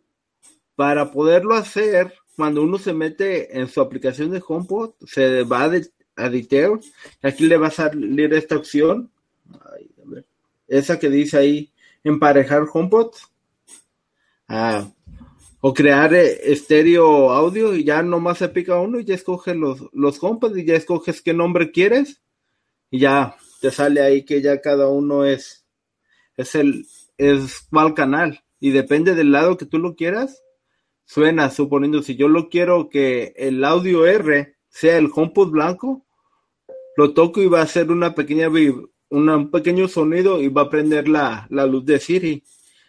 Para 0.74 1.12
poderlo 1.12 1.54
hacer, 1.54 2.14
cuando 2.36 2.62
uno 2.62 2.78
se 2.78 2.92
mete 2.92 3.58
en 3.58 3.68
su 3.68 3.80
aplicación 3.80 4.30
de 4.30 4.42
HomePod, 4.46 4.92
se 5.06 5.42
va 5.42 5.64
a, 5.64 5.70
a 6.16 6.28
Details. 6.28 6.92
Aquí 7.22 7.46
le 7.46 7.56
va 7.56 7.68
a 7.68 7.70
salir 7.70 8.32
esta 8.34 8.56
opción. 8.56 9.10
Ay, 9.74 9.90
esa 10.68 10.98
que 10.98 11.08
dice 11.08 11.38
ahí, 11.38 11.72
emparejar 12.04 12.66
HomePods. 12.72 13.28
Ah, 14.48 14.88
o 15.60 15.74
crear 15.74 16.14
eh, 16.14 16.52
estéreo 16.52 17.32
audio 17.32 17.74
y 17.74 17.82
ya 17.82 18.02
nomás 18.02 18.38
se 18.38 18.48
pica 18.48 18.78
uno 18.78 19.00
y 19.00 19.04
ya 19.04 19.14
escoges 19.14 19.56
los, 19.56 19.80
los 19.92 20.22
HomePods 20.22 20.58
y 20.58 20.64
ya 20.64 20.76
escoges 20.76 21.22
qué 21.22 21.34
nombre 21.34 21.72
quieres 21.72 22.20
y 22.90 23.00
ya 23.00 23.36
te 23.60 23.72
sale 23.72 24.00
ahí 24.00 24.24
que 24.24 24.42
ya 24.42 24.60
cada 24.60 24.88
uno 24.88 25.24
es, 25.24 25.66
es 26.36 26.54
el, 26.54 26.86
es 27.18 27.66
cuál 27.70 27.94
canal 27.94 28.44
y 28.60 28.70
depende 28.70 29.14
del 29.14 29.32
lado 29.32 29.56
que 29.56 29.66
tú 29.66 29.78
lo 29.78 29.96
quieras, 29.96 30.42
suena 31.06 31.50
suponiendo 31.50 32.02
si 32.02 32.16
yo 32.16 32.28
lo 32.28 32.50
quiero 32.50 32.90
que 32.90 33.32
el 33.36 33.64
audio 33.64 34.04
R 34.04 34.56
sea 34.68 34.98
el 34.98 35.10
HomePod 35.14 35.50
blanco, 35.50 36.04
lo 36.96 37.14
toco 37.14 37.40
y 37.40 37.46
va 37.46 37.60
a 37.60 37.64
hacer 37.64 37.90
una 37.90 38.14
pequeña 38.14 38.50
un 39.08 39.50
pequeño 39.50 39.88
sonido 39.88 40.42
y 40.42 40.48
va 40.48 40.62
a 40.62 40.70
prender 40.70 41.08
la, 41.08 41.46
luz 41.48 41.86
de 41.86 42.00
Siri. 42.00 42.44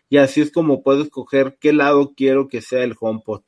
Y 0.09 0.17
así 0.17 0.41
es 0.41 0.51
como 0.51 0.81
puedo 0.81 1.03
escoger 1.03 1.57
qué 1.59 1.73
lado 1.73 2.13
quiero 2.15 2.47
que 2.47 2.61
sea 2.61 2.83
el 2.83 2.95
HomePod. 2.99 3.43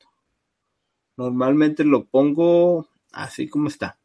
Normalmente 1.16 1.84
lo 1.84 2.04
pongo 2.04 2.88
así 3.12 3.48
como 3.48 3.68
está. 3.68 3.98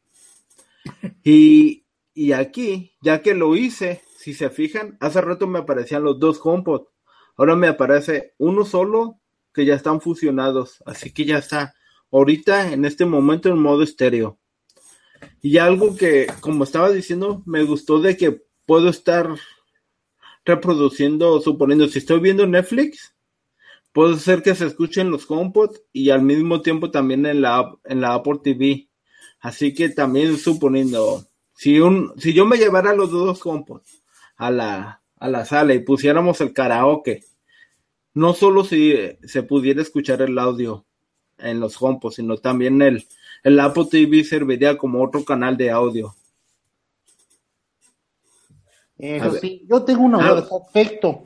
Y, 1.24 1.86
y 2.14 2.32
aquí, 2.32 2.94
ya 3.02 3.22
que 3.22 3.34
lo 3.34 3.56
hice, 3.56 4.02
si 4.18 4.34
se 4.34 4.50
fijan, 4.50 4.98
hace 5.00 5.22
rato 5.22 5.48
me 5.48 5.60
aparecían 5.60 6.04
los 6.04 6.20
dos 6.20 6.40
HomePod. 6.44 6.88
ahora 7.38 7.56
me 7.56 7.68
aparece 7.68 8.34
uno 8.38 8.66
solo 8.66 9.20
que 9.56 9.66
ya 9.66 9.76
están 9.76 10.02
fusionados, 10.02 10.84
así 10.86 11.12
que 11.12 11.24
ya 11.24 11.38
está 11.38 11.74
ahorita 12.12 12.74
en 12.74 12.84
este 12.84 13.06
momento 13.06 13.50
en 13.50 13.58
modo 13.58 13.84
estéreo. 13.84 14.38
Y 15.42 15.58
algo 15.58 15.96
que, 15.96 16.28
como 16.42 16.66
estaba 16.66 16.92
diciendo, 16.92 17.42
me 17.46 17.64
gustó 17.64 18.02
de 18.02 18.18
que 18.18 18.44
puedo 18.66 18.90
estar 18.90 19.34
reproduciendo, 20.44 21.40
suponiendo, 21.40 21.88
si 21.88 22.00
estoy 22.00 22.20
viendo 22.20 22.46
Netflix, 22.46 23.16
puedo 23.94 24.16
hacer 24.16 24.44
que 24.44 24.56
se 24.56 24.66
escuchen 24.66 25.10
los 25.10 25.30
HomePod 25.30 25.78
y 25.94 26.10
al 26.10 26.22
mismo 26.22 26.62
tiempo 26.62 26.92
también 26.92 27.26
en 27.26 27.42
la, 27.42 27.74
en 27.86 28.02
la 28.02 28.14
Apple 28.14 28.40
TV. 28.44 28.90
Así 29.40 29.74
que 29.74 29.90
también 29.90 30.38
suponiendo, 30.38 31.26
si 31.56 31.80
un, 31.80 32.14
si 32.18 32.34
yo 32.34 32.46
me 32.46 32.58
llevara 32.58 32.94
los 32.94 33.10
dos 33.10 33.44
HomePod 33.46 33.82
a 34.36 34.52
la, 34.52 35.02
a 35.18 35.30
la 35.30 35.46
sala 35.46 35.74
y 35.74 35.80
pusiéramos 35.80 36.42
el 36.42 36.52
karaoke, 36.52 37.24
no 38.16 38.34
solo 38.34 38.64
si 38.64 38.96
se 39.24 39.44
pudiera 39.44 39.82
escuchar 39.82 40.22
el 40.24 40.38
audio 40.40 40.84
en 41.38 41.60
los 41.60 41.80
HomePod, 41.82 42.12
sino 42.12 42.38
también 42.38 42.82
el, 42.82 43.06
el 43.44 43.60
Apple 43.60 43.86
TV 43.92 44.24
serviría 44.24 44.78
como 44.78 45.04
otro 45.04 45.24
canal 45.24 45.56
de 45.58 45.70
audio. 45.70 46.16
Eso 48.98 49.32
sí, 49.34 49.66
yo 49.70 49.84
tengo 49.84 50.04
una 50.04 50.18
duda, 50.18 50.46
Ah. 50.50 50.58
perfecto. 50.74 51.24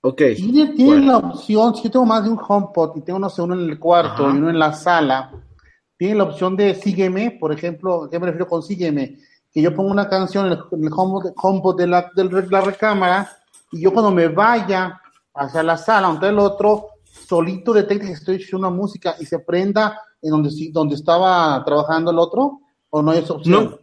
Ok. 0.00 0.22
Tiene, 0.36 0.66
tiene 0.74 0.90
Bueno. 0.90 1.06
la 1.12 1.18
opción, 1.18 1.74
si 1.76 1.84
yo 1.84 1.90
tengo 1.90 2.06
más 2.06 2.24
de 2.24 2.30
un 2.30 2.38
HomePod 2.46 2.96
y 2.96 3.00
tengo, 3.02 3.18
no 3.18 3.30
sé, 3.30 3.42
uno 3.42 3.54
en 3.54 3.70
el 3.70 3.78
cuarto 3.78 4.26
Ajá. 4.26 4.34
y 4.34 4.38
uno 4.38 4.50
en 4.50 4.58
la 4.58 4.72
sala, 4.72 5.32
tiene 5.96 6.16
la 6.16 6.24
opción 6.24 6.56
de 6.56 6.74
sígueme, 6.74 7.30
por 7.40 7.52
ejemplo, 7.52 8.04
¿a 8.04 8.10
qué 8.10 8.18
me 8.18 8.26
refiero 8.26 8.46
con 8.48 8.62
sígueme? 8.62 9.18
Que 9.52 9.62
yo 9.62 9.74
pongo 9.74 9.90
una 9.90 10.08
canción 10.08 10.46
en 10.46 10.52
el, 10.52 10.58
en 10.72 10.84
el 10.84 10.92
HomePod, 10.94 11.32
HomePod 11.36 11.76
de, 11.78 11.86
la, 11.86 12.10
de 12.14 12.24
la 12.50 12.60
recámara 12.60 13.30
y 13.72 13.80
yo 13.80 13.92
cuando 13.92 14.10
me 14.10 14.28
vaya 14.28 15.00
hacia 15.36 15.62
la 15.62 15.76
sala, 15.76 16.08
donde 16.08 16.28
el 16.28 16.38
otro, 16.38 16.88
solito 17.04 17.72
detecte 17.72 18.06
que 18.06 18.12
estoy 18.12 18.36
escuchando 18.36 18.68
una 18.68 18.76
música 18.76 19.16
y 19.20 19.26
se 19.26 19.38
prenda 19.40 20.00
en 20.22 20.30
donde, 20.30 20.50
donde 20.72 20.94
estaba 20.94 21.62
trabajando 21.64 22.10
el 22.10 22.18
otro, 22.18 22.60
o 22.90 23.02
no 23.02 23.12
esa 23.12 23.34
opción. 23.34 23.64
No, 23.70 23.78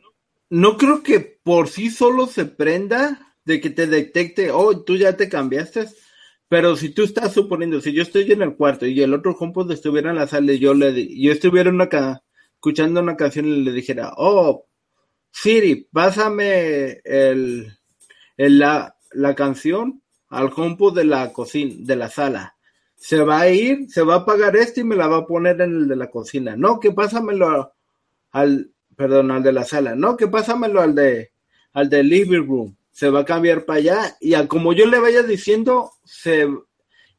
no 0.49 0.77
creo 0.77 1.03
que 1.03 1.39
por 1.43 1.67
sí 1.67 1.89
solo 1.89 2.27
se 2.27 2.45
prenda 2.45 3.35
de 3.45 3.59
que 3.59 3.69
te 3.69 3.87
detecte, 3.87 4.51
oh, 4.51 4.79
tú 4.81 4.95
ya 4.95 5.17
te 5.17 5.29
cambiaste. 5.29 5.87
Pero 6.47 6.75
si 6.75 6.89
tú 6.89 7.03
estás 7.03 7.33
suponiendo, 7.33 7.81
si 7.81 7.93
yo 7.93 8.03
estoy 8.03 8.31
en 8.31 8.43
el 8.43 8.55
cuarto 8.55 8.85
y 8.85 9.01
el 9.01 9.13
otro 9.13 9.35
HomePod 9.39 9.71
estuviera 9.71 10.11
en 10.11 10.17
la 10.17 10.27
sala 10.27 10.51
y 10.53 10.59
yo 10.59 10.75
le 10.75 11.07
yo 11.19 11.31
estuviera 11.31 11.69
una 11.71 11.89
escuchando 12.53 12.99
una 13.01 13.17
canción 13.17 13.47
y 13.47 13.63
le 13.63 13.71
dijera, 13.71 14.13
oh, 14.17 14.67
Siri, 15.31 15.87
pásame 15.91 17.01
el, 17.03 17.75
el- 18.37 18.59
la, 18.59 18.95
la 19.13 19.33
canción 19.33 20.02
al 20.33 20.51
HomePod 20.55 20.95
de 20.95 21.05
la 21.05 21.31
cocina, 21.31 21.75
de 21.77 21.95
la 21.95 22.09
sala. 22.09 22.55
Se 22.95 23.21
va 23.21 23.41
a 23.41 23.49
ir, 23.49 23.89
se 23.89 24.01
va 24.01 24.15
a 24.15 24.17
apagar 24.19 24.55
este 24.55 24.81
y 24.81 24.83
me 24.83 24.95
la 24.95 25.07
va 25.07 25.17
a 25.17 25.25
poner 25.27 25.61
en 25.61 25.75
el 25.75 25.87
de 25.87 25.95
la 25.95 26.09
cocina. 26.09 26.55
No, 26.55 26.79
que 26.79 26.91
pásamelo 26.91 27.73
al, 28.31 28.71
perdón, 28.95 29.29
al 29.29 29.43
de 29.43 29.51
la 29.51 29.63
sala. 29.63 29.95
No, 29.95 30.17
que 30.17 30.27
pásamelo 30.27 30.81
al 30.81 30.95
de, 30.95 31.31
al 31.73 31.89
de 31.89 32.03
living 32.03 32.47
room. 32.47 32.75
Se 32.91 33.09
va 33.09 33.21
a 33.21 33.25
cambiar 33.25 33.65
para 33.65 33.79
allá 33.79 34.17
y 34.19 34.33
a 34.33 34.47
como 34.47 34.73
yo 34.73 34.87
le 34.87 34.99
vaya 34.99 35.21
diciendo, 35.21 35.91
se, 36.03 36.47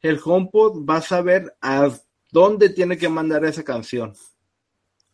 el 0.02 0.20
HomePod 0.22 0.84
va 0.84 0.96
a 0.96 1.02
saber 1.02 1.54
a 1.60 1.90
dónde 2.32 2.70
tiene 2.70 2.98
que 2.98 3.08
mandar 3.08 3.44
esa 3.44 3.62
canción. 3.62 4.14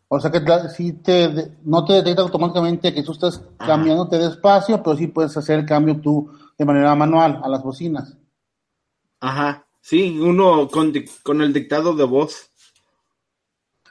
O 0.09 0.19
sea 0.19 0.31
que 0.31 0.41
sí 0.75 0.95
te, 0.95 1.53
no 1.63 1.85
te 1.85 1.93
detecta 1.93 2.23
automáticamente 2.23 2.95
que 2.95 3.03
tú 3.03 3.13
estás 3.13 3.45
cambiándote 3.59 4.19
de 4.19 4.29
espacio, 4.29 4.83
pero 4.83 4.97
sí 4.97 5.07
puedes 5.07 5.37
hacer 5.37 5.61
el 5.61 5.67
cambio 5.67 6.01
tú 6.01 6.31
de 6.61 6.67
manera 6.67 6.95
manual 6.95 7.41
a 7.43 7.49
las 7.49 7.63
bocinas. 7.63 8.19
Ajá, 9.19 9.67
sí, 9.81 10.19
uno 10.21 10.69
con, 10.69 11.41
el 11.41 11.53
dictado 11.55 11.95
de 11.95 12.05
voz. 12.05 12.51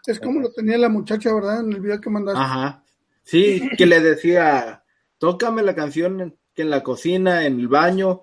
Es 0.06 0.20
como 0.20 0.40
lo 0.40 0.52
tenía 0.52 0.78
la 0.78 0.88
muchacha, 0.88 1.34
¿verdad? 1.34 1.62
En 1.62 1.74
el 1.74 1.82
video 1.82 2.00
que 2.00 2.12
mandaste. 2.12 2.40
Ajá. 2.40 2.84
Sí, 3.24 3.68
que 3.76 3.88
le 3.88 4.02
decía, 4.02 4.84
tócame 5.18 5.64
la 5.64 5.74
canción 5.74 6.22
en, 6.22 6.38
que 6.54 6.62
en 6.62 6.70
la 6.70 6.84
cocina, 6.84 7.44
en 7.48 7.60
el 7.60 7.70
baño, 7.70 8.22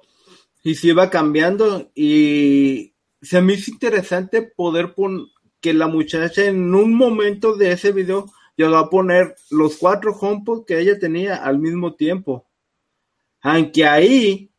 y 0.63 0.77
se 0.77 0.89
iba 0.89 1.11
cambiando 1.11 1.91
y 1.93 2.95
se 3.21 3.43
me 3.43 3.55
hizo 3.55 3.73
interesante 3.73 4.43
poder 4.43 4.95
poner 4.95 5.27
que 5.61 5.75
la 5.75 5.89
muchacha 5.89 6.45
en 6.45 6.73
un 6.73 6.95
momento 6.95 7.57
de 7.57 7.73
ese 7.73 7.91
video 7.91 8.27
llegó 8.57 8.77
a 8.77 8.91
poner 8.91 9.35
los 9.51 9.79
cuatro 9.79 10.13
HomePod 10.13 10.67
que 10.67 10.79
ella 10.79 11.01
tenía 11.01 11.35
al 11.35 11.59
mismo 11.59 11.97
tiempo. 11.97 12.47
Aunque 13.43 13.87
ahí, 13.87 14.51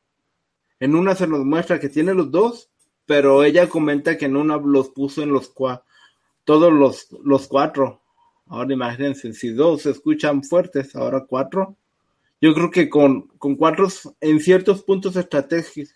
en 0.79 0.95
una 0.95 1.15
se 1.15 1.27
nos 1.27 1.43
muestra 1.45 1.79
que 1.79 1.89
tiene 1.89 2.13
los 2.13 2.31
dos, 2.31 2.69
pero 3.05 3.43
ella 3.43 3.67
comenta 3.69 4.17
que 4.17 4.25
en 4.25 4.35
una 4.35 4.57
los 4.57 4.89
puso 4.89 5.23
en 5.23 5.31
los 5.31 5.49
cuatro, 5.49 5.85
todos 6.43 6.71
los, 6.71 7.07
los 7.23 7.47
cuatro. 7.47 8.01
Ahora 8.45 8.73
imagínense, 8.73 9.33
si 9.33 9.49
dos 9.49 9.83
se 9.83 9.91
escuchan 9.91 10.43
fuertes, 10.43 10.95
ahora 10.95 11.25
cuatro. 11.27 11.75
Yo 12.39 12.53
creo 12.53 12.69
que 12.69 12.89
con, 12.89 13.27
con 13.37 13.55
cuatro 13.55 13.87
en 14.21 14.39
ciertos 14.39 14.83
puntos 14.83 15.15
estratégicos, 15.15 15.95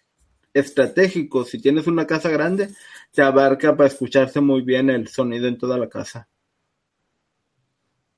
estratégicos, 0.54 1.50
si 1.50 1.60
tienes 1.62 1.88
una 1.88 2.06
casa 2.08 2.30
grande, 2.30 2.70
te 3.12 3.22
abarca 3.22 3.76
para 3.76 3.88
escucharse 3.88 4.42
muy 4.42 4.62
bien 4.62 4.90
el 4.90 5.08
sonido 5.08 5.48
en 5.48 5.58
toda 5.58 5.78
la 5.78 5.88
casa. 5.88 6.28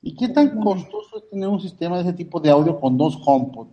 ¿Y 0.01 0.15
qué 0.15 0.29
tan 0.29 0.59
costoso 0.59 1.17
es 1.17 1.29
tener 1.29 1.47
un 1.47 1.61
sistema 1.61 1.97
de 1.97 2.03
ese 2.03 2.13
tipo 2.13 2.39
de 2.39 2.49
audio 2.49 2.79
con 2.79 2.97
dos 2.97 3.17
HomePod? 3.23 3.67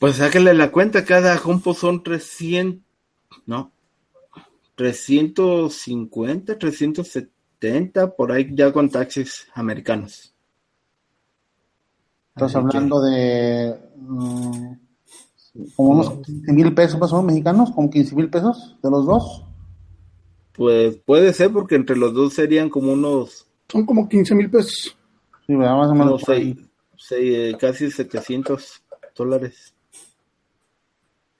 Pues 0.00 0.16
sáquenle 0.16 0.54
la 0.54 0.72
cuenta, 0.72 1.04
cada 1.04 1.38
HomePod 1.40 1.74
son 1.76 2.02
300, 2.02 2.82
no, 3.46 3.70
350, 4.74 6.58
370, 6.58 8.16
por 8.16 8.32
ahí 8.32 8.48
ya 8.54 8.72
con 8.72 8.88
taxis 8.88 9.46
americanos. 9.54 10.34
Estás 12.34 12.56
Así 12.56 12.66
que- 12.68 12.76
hablando 12.76 13.02
de 13.02 13.78
mm, 13.96 14.72
como 15.76 15.90
unos 15.90 16.10
15 16.24 16.52
mil 16.54 16.74
pesos 16.74 16.98
más 16.98 17.12
o 17.12 17.16
menos 17.16 17.26
mexicanos, 17.32 17.70
como 17.72 17.90
15 17.90 18.14
mil 18.16 18.30
pesos 18.30 18.76
de 18.82 18.90
los 18.90 19.04
dos. 19.04 19.44
Pues 20.54 20.96
puede 21.04 21.32
ser 21.34 21.52
porque 21.52 21.74
entre 21.74 21.96
los 21.96 22.14
dos 22.14 22.32
serían 22.34 22.70
como 22.70 22.92
unos, 22.94 23.46
Son 23.68 23.84
como 23.84 24.08
15 24.08 24.34
mil 24.34 24.50
pesos. 24.50 24.96
Sí, 25.46 25.54
¿verdad? 25.54 25.76
Más 25.76 25.90
o 25.90 25.94
menos. 25.94 26.22
seis, 26.24 26.56
eh, 27.10 27.54
casi 27.60 27.90
700 27.90 28.82
dólares. 29.14 29.74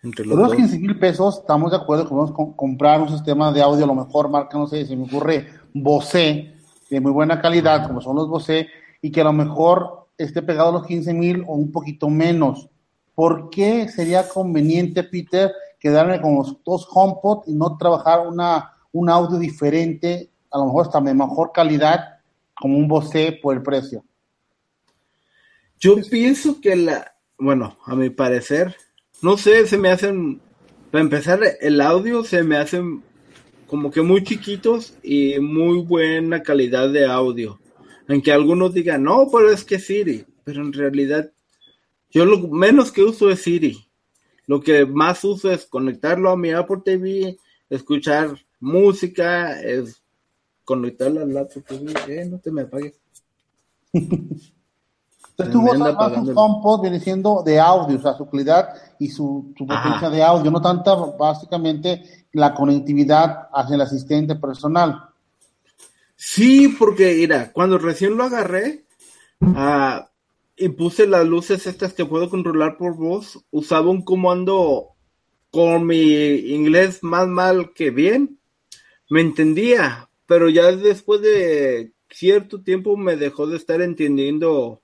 Entre 0.03 0.25
los 0.25 0.37
dos. 0.39 0.55
15 0.55 0.79
mil 0.79 0.99
pesos, 0.99 1.39
estamos 1.41 1.71
de 1.71 1.77
acuerdo 1.77 2.05
que 2.05 2.11
podemos 2.11 2.33
com- 2.33 2.55
comprar 2.55 3.01
un 3.03 3.09
sistema 3.11 3.53
de 3.53 3.61
audio, 3.63 3.85
a 3.85 3.89
lo 3.89 3.95
mejor 3.95 4.29
marca, 4.31 4.57
no 4.57 4.67
sé, 4.67 4.87
se 4.87 4.97
me 4.97 5.05
ocurre 5.05 5.49
Bose, 5.75 6.55
de 6.89 7.01
muy 7.01 7.13
buena 7.13 7.41
calidad, 7.41 7.87
como 7.87 8.01
son 8.01 8.17
los 8.17 8.29
Bose, 8.29 8.69
y 9.03 9.11
que 9.11 9.21
a 9.21 9.25
lo 9.25 9.33
mejor 9.33 10.09
esté 10.17 10.43
pegado 10.43 10.71
a 10.71 10.73
los 10.73 10.87
15 10.87 11.13
mil 11.13 11.45
o 11.47 11.55
un 11.55 11.71
poquito 11.71 12.09
menos. 12.09 12.69
¿Por 13.15 13.51
qué 13.51 13.89
sería 13.89 14.27
conveniente, 14.29 15.05
Peter, 15.05 15.53
quedarme 15.79 16.21
con 16.21 16.37
los 16.37 16.57
dos 16.65 16.89
HomePod 16.91 17.45
y 17.47 17.53
no 17.55 17.77
trabajar 17.77 18.27
una, 18.27 18.73
un 18.93 19.11
audio 19.11 19.39
diferente, 19.39 20.31
a 20.51 20.59
lo 20.59 20.67
mejor 20.67 20.87
hasta 20.87 21.01
de 21.01 21.15
mejor 21.15 21.53
calidad, 21.53 22.21
como 22.55 22.79
un 22.79 22.89
Bose 22.89 23.39
por 23.43 23.55
el 23.55 23.63
precio? 23.63 24.03
Yo 25.79 25.97
pienso 26.11 26.61
que 26.61 26.77
la, 26.77 27.13
bueno, 27.39 27.77
a 27.87 27.95
mi 27.95 28.11
parecer, 28.11 28.77
no 29.23 29.37
sé, 29.37 29.67
se 29.67 29.79
me 29.79 29.91
hacen, 29.91 30.41
para 30.91 31.03
empezar, 31.03 31.41
el 31.61 31.81
audio 31.81 32.25
se 32.25 32.43
me 32.43 32.57
hacen 32.57 33.03
como 33.67 33.91
que 33.91 34.03
muy 34.03 34.25
chiquitos 34.25 34.95
y 35.03 35.39
muy 35.39 35.83
buena 35.83 36.43
calidad 36.43 36.91
de 36.91 37.07
audio. 37.07 37.61
Aunque 38.09 38.33
algunos 38.33 38.75
digan, 38.75 39.05
no, 39.05 39.29
pero 39.31 39.53
es 39.53 39.65
que 39.65 39.79
Siri, 39.79 40.25
pero 40.43 40.63
en 40.63 40.73
realidad 40.73 41.31
yo 42.11 42.25
lo 42.25 42.39
menos 42.49 42.91
que 42.91 43.03
uso 43.03 43.31
es 43.31 43.43
Siri. 43.43 43.87
Lo 44.47 44.61
que 44.61 44.85
más 44.85 45.23
uso 45.23 45.53
es 45.53 45.67
conectarlo 45.67 46.31
a 46.31 46.37
mi 46.37 46.51
Apple 46.51 46.79
TV, 46.85 47.37
escuchar 47.69 48.37
música, 48.59 49.61
es 49.63 50.03
conectarlo 50.65 51.21
al 51.21 51.37
Apple 51.37 51.63
TV. 51.63 51.93
Eh, 52.09 52.25
no 52.29 52.41
te 52.41 52.51
me 52.51 52.63
apagues. 52.63 52.99
Entonces 55.45 55.53
tú 55.53 55.63
gozas 55.63 55.95
más 55.95 56.29
el- 56.29 56.35
HomePod 56.37 56.83
viene 56.83 57.01
siendo 57.01 57.43
de 57.43 57.59
audio, 57.59 57.97
o 57.97 58.01
sea, 58.01 58.15
su 58.15 58.29
calidad 58.29 58.69
y 58.99 59.09
su, 59.09 59.53
su 59.57 59.65
Ajá. 59.65 59.83
potencia 59.83 60.11
de 60.11 60.23
audio, 60.23 60.51
no 60.51 60.61
tanta 60.61 60.95
básicamente 60.95 62.27
la 62.33 62.55
conectividad 62.55 63.49
hacia 63.53 63.75
el 63.75 63.81
asistente 63.81 64.37
personal. 64.37 65.11
Sí, 66.17 66.69
porque 66.79 67.15
mira, 67.17 67.51
cuando 67.53 67.79
recién 67.79 68.17
lo 68.17 68.25
agarré 68.25 68.85
ah, 69.41 70.11
y 70.57 70.69
puse 70.69 71.07
las 71.07 71.27
luces 71.27 71.67
estas 71.67 71.95
que 71.95 72.05
puedo 72.05 72.29
controlar 72.29 72.77
por 72.77 72.95
voz, 72.95 73.43
usaba 73.51 73.91
un 73.91 74.03
comando 74.03 74.89
con 75.51 75.87
mi 75.87 76.35
inglés 76.53 77.03
más 77.03 77.27
mal 77.27 77.73
que 77.75 77.91
bien, 77.91 78.39
me 79.09 79.21
entendía, 79.23 80.09
pero 80.27 80.49
ya 80.49 80.71
después 80.73 81.23
de 81.23 81.93
cierto 82.11 82.63
tiempo 82.63 82.97
me 82.97 83.17
dejó 83.17 83.47
de 83.47 83.57
estar 83.57 83.81
entendiendo 83.81 84.83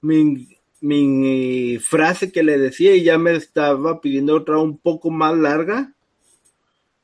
mi, 0.00 0.48
mi 0.80 1.78
frase 1.78 2.32
que 2.32 2.42
le 2.42 2.58
decía 2.58 2.94
y 2.94 3.02
ya 3.02 3.18
me 3.18 3.34
estaba 3.34 4.00
pidiendo 4.00 4.36
otra 4.36 4.58
un 4.58 4.78
poco 4.78 5.10
más 5.10 5.36
larga. 5.36 5.94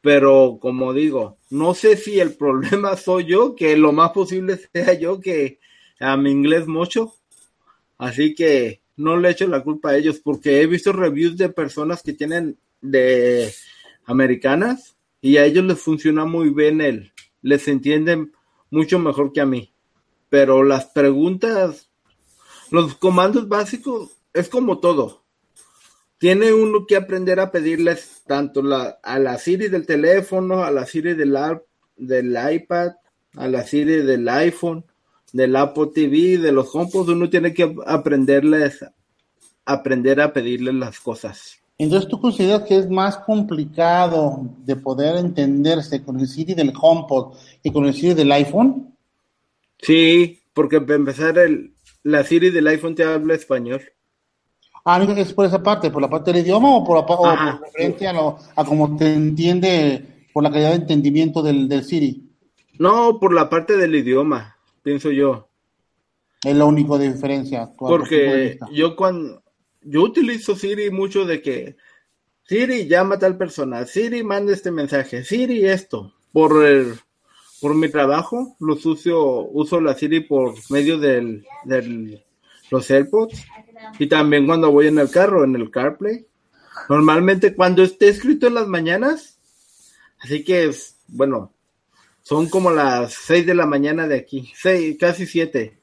Pero 0.01 0.59
como 0.61 0.93
digo, 0.93 1.39
no 1.51 1.75
sé 1.75 1.97
si 1.97 2.21
el 2.21 2.35
problema 2.37 2.97
soy 2.97 3.27
yo, 3.27 3.55
que 3.55 3.77
lo 3.77 3.93
más 3.93 4.11
posible 4.11 4.59
sea 4.73 4.95
yo 4.95 5.21
que 5.21 5.59
a 6.01 6.17
mi 6.17 6.31
inglés 6.31 6.67
mucho. 6.67 7.15
Así 7.99 8.35
que 8.35 8.81
no 8.97 9.17
le 9.17 9.31
echo 9.31 9.47
la 9.47 9.63
culpa 9.63 9.91
a 9.91 9.97
ellos 9.97 10.21
porque 10.23 10.61
he 10.61 10.67
visto 10.67 10.93
reviews 10.93 11.37
de 11.37 11.49
personas 11.49 12.03
que 12.03 12.13
tienen 12.13 12.59
de 12.81 13.53
americanas 14.05 14.97
y 15.21 15.37
a 15.37 15.45
ellos 15.45 15.65
les 15.65 15.79
funciona 15.79 16.25
muy 16.25 16.51
bien 16.51 16.81
el, 16.81 17.13
les 17.43 17.69
entienden 17.69 18.33
mucho 18.71 18.99
mejor 18.99 19.33
que 19.33 19.41
a 19.41 19.47
mí. 19.47 19.73
Pero 20.29 20.65
las 20.65 20.87
preguntas, 20.87 21.91
los 22.73 22.95
comandos 22.95 23.49
básicos, 23.49 24.13
es 24.33 24.49
como 24.49 24.79
todo. 24.79 25.25
Tiene 26.17 26.55
uno 26.55 26.87
que 26.87 26.97
aprender 26.97 27.39
a 27.39 27.51
pedirles 27.51 28.23
tanto 28.27 28.63
la, 28.63 28.99
a 29.03 29.19
la 29.19 29.37
Siri 29.37 29.69
del 29.69 29.85
teléfono, 29.85 30.65
a 30.65 30.71
la 30.71 30.87
Siri 30.87 31.13
del, 31.13 31.37
del 31.97 32.39
iPad, 32.51 32.93
a 33.37 33.47
la 33.47 33.63
Siri 33.65 33.97
del 34.03 34.27
iPhone, 34.27 34.87
del 35.35 35.55
Apple 35.55 35.91
TV, 35.95 36.39
de 36.39 36.51
los 36.51 36.75
HomePods, 36.75 37.11
uno 37.11 37.29
tiene 37.29 37.53
que 37.53 37.75
aprenderles, 37.87 38.83
aprender 39.67 40.23
a 40.23 40.33
pedirles 40.33 40.75
las 40.75 40.99
cosas. 40.99 41.59
Entonces, 41.77 42.09
¿tú 42.09 42.21
consideras 42.23 42.63
que 42.63 42.79
es 42.79 42.89
más 42.89 43.19
complicado 43.19 44.49
de 44.65 44.77
poder 44.77 45.17
entenderse 45.17 46.03
con 46.03 46.19
el 46.19 46.27
Siri 46.27 46.55
del 46.55 46.73
HomePod 46.81 47.37
que 47.63 47.71
con 47.71 47.85
el 47.85 47.93
Siri 47.93 48.15
del 48.15 48.33
iPhone? 48.33 48.97
Sí, 49.79 50.41
porque 50.55 50.81
para 50.81 50.95
empezar, 50.95 51.37
el, 51.37 51.75
la 52.05 52.25
Siri 52.25 52.51
del 52.51 52.67
iPhone 52.67 52.95
te 52.95 53.05
habla 53.05 53.35
español. 53.35 53.83
Ah, 54.85 55.03
¿es 55.17 55.33
por 55.33 55.47
esa 55.47 55.63
parte, 55.63 55.91
por 55.91 56.03
la 56.03 56.11
parte 56.11 56.33
del 56.33 56.43
idioma 56.43 56.77
o 56.77 56.85
por, 56.85 56.97
la, 56.97 57.03
o 57.03 57.07
por 57.07 57.29
a, 57.29 58.13
lo, 58.13 58.39
a 58.57 58.65
cómo 58.65 58.97
te 58.97 59.13
entiende, 59.13 60.27
por 60.33 60.43
la 60.43 60.51
calidad 60.51 60.71
de 60.71 60.77
entendimiento 60.77 61.43
del, 61.43 61.69
del 61.69 61.85
Siri? 61.85 62.29
No, 62.79 63.19
por 63.21 63.33
la 63.33 63.49
parte 63.49 63.77
del 63.77 63.95
idioma, 63.95 64.57
pienso 64.83 65.11
yo. 65.13 65.49
Es 66.43 66.57
lo 66.57 66.67
único 66.67 66.99
de 66.99 67.13
diferencia. 67.13 67.71
Porque 67.79 68.59
yo 68.73 68.97
cuando 68.97 69.43
yo 69.83 70.03
utilizo 70.03 70.57
Siri 70.57 70.91
mucho 70.91 71.25
de 71.25 71.41
que 71.41 71.77
Siri 72.45 72.89
llama 72.89 73.15
a 73.15 73.19
tal 73.19 73.37
persona, 73.37 73.87
Siri 73.87 74.25
manda 74.25 74.53
este 74.53 74.73
mensaje, 74.73 75.25
Siri 75.25 75.65
esto. 75.65 76.13
Por 76.33 76.65
el, 76.65 76.95
por 77.63 77.77
mi 77.77 77.89
trabajo, 77.89 78.57
los 78.59 78.85
uso, 78.85 79.49
uso 79.53 79.81
la 79.81 79.95
Siri 79.95 80.21
por 80.21 80.55
medio 80.69 80.99
del, 80.99 81.47
del 81.65 82.21
los 82.73 82.91
AirPods 82.91 83.45
y 84.01 84.09
también 84.09 84.47
cuando 84.47 84.73
voy 84.73 84.89
en 84.89 84.99
el 84.99 85.09
carro, 85.09 85.45
en 85.45 85.55
el 85.55 85.71
CarPlay. 85.71 86.27
Normalmente 86.89 87.55
cuando 87.55 87.85
esté 87.85 88.09
escrito 88.09 88.49
en 88.49 88.55
las 88.55 88.67
mañanas, 88.67 89.39
así 90.21 90.43
que 90.43 90.65
es, 90.65 90.97
bueno, 91.07 91.53
son 92.23 92.49
como 92.49 92.73
las 92.73 93.15
6 93.15 93.47
de 93.47 93.55
la 93.55 93.67
mañana 93.67 94.09
de 94.09 94.17
aquí, 94.17 94.53
seis, 94.57 94.97
casi 94.99 95.25
7. 95.25 95.79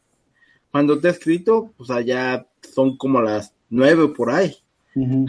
Cuando 0.72 0.96
esté 0.96 1.10
escrito, 1.10 1.74
pues 1.78 1.90
allá 1.92 2.46
son 2.74 2.98
como 2.98 3.22
las 3.22 3.54
nueve 3.70 4.10
por 4.10 4.32
ahí. 4.32 4.54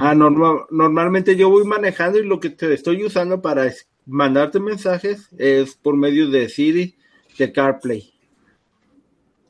ah, 0.00 0.14
normalmente 0.16 1.36
yo 1.36 1.48
voy 1.48 1.64
manejando 1.64 2.18
y 2.18 2.26
lo 2.26 2.40
que 2.40 2.50
te 2.50 2.74
estoy 2.74 3.04
usando 3.04 3.40
para 3.40 3.66
mandarte 4.10 4.58
mensajes 4.58 5.28
es 5.38 5.74
por 5.76 5.96
medio 5.96 6.28
de 6.28 6.48
Siri, 6.48 6.94
de 7.38 7.52
CarPlay. 7.52 8.12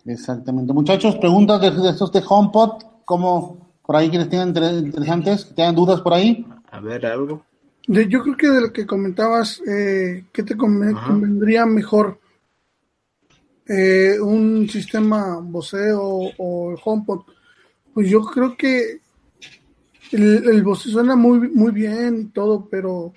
Exactamente. 0.05 0.73
Muchachos, 0.73 1.17
preguntas 1.17 1.61
de, 1.61 1.91
estos 1.91 2.13
de 2.13 2.23
HomePod, 2.27 2.83
como 3.05 3.73
por 3.85 3.97
ahí 3.97 4.11
quienes 4.11 4.29
tengan 4.29 4.49
interesantes, 4.85 5.47
que 5.47 5.55
tengan 5.55 5.75
dudas 5.75 6.01
por 6.01 6.15
ahí. 6.15 6.47
A 6.71 6.81
ver, 6.81 7.07
algo. 7.07 7.45
yo 7.87 8.23
creo 8.23 8.37
que 8.37 8.49
de 8.49 8.61
lo 8.61 8.73
que 8.73 8.87
comentabas, 8.87 9.61
eh, 9.67 10.25
¿qué 10.33 10.43
te 10.43 10.57
convendría 10.57 11.67
mejor? 11.67 12.21
Eh, 13.67 14.19
¿Un 14.21 14.69
sistema 14.69 15.39
Bose 15.43 15.93
o, 15.93 16.31
o 16.37 16.77
HomePod? 16.83 17.23
Pues 17.95 18.09
yo 18.09 18.23
creo 18.23 18.57
que 18.57 19.01
el, 20.13 20.49
el 20.49 20.77
suena 20.77 21.17
muy, 21.17 21.49
muy 21.49 21.73
bien 21.73 22.21
y 22.21 22.25
todo, 22.27 22.69
pero 22.71 23.13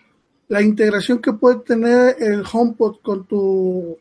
la 0.48 0.62
integración 0.62 1.20
que 1.20 1.34
puede 1.34 1.60
tener 1.60 2.16
el 2.20 2.44
HomePod 2.52 2.98
con 3.02 3.26
tu, 3.26 3.98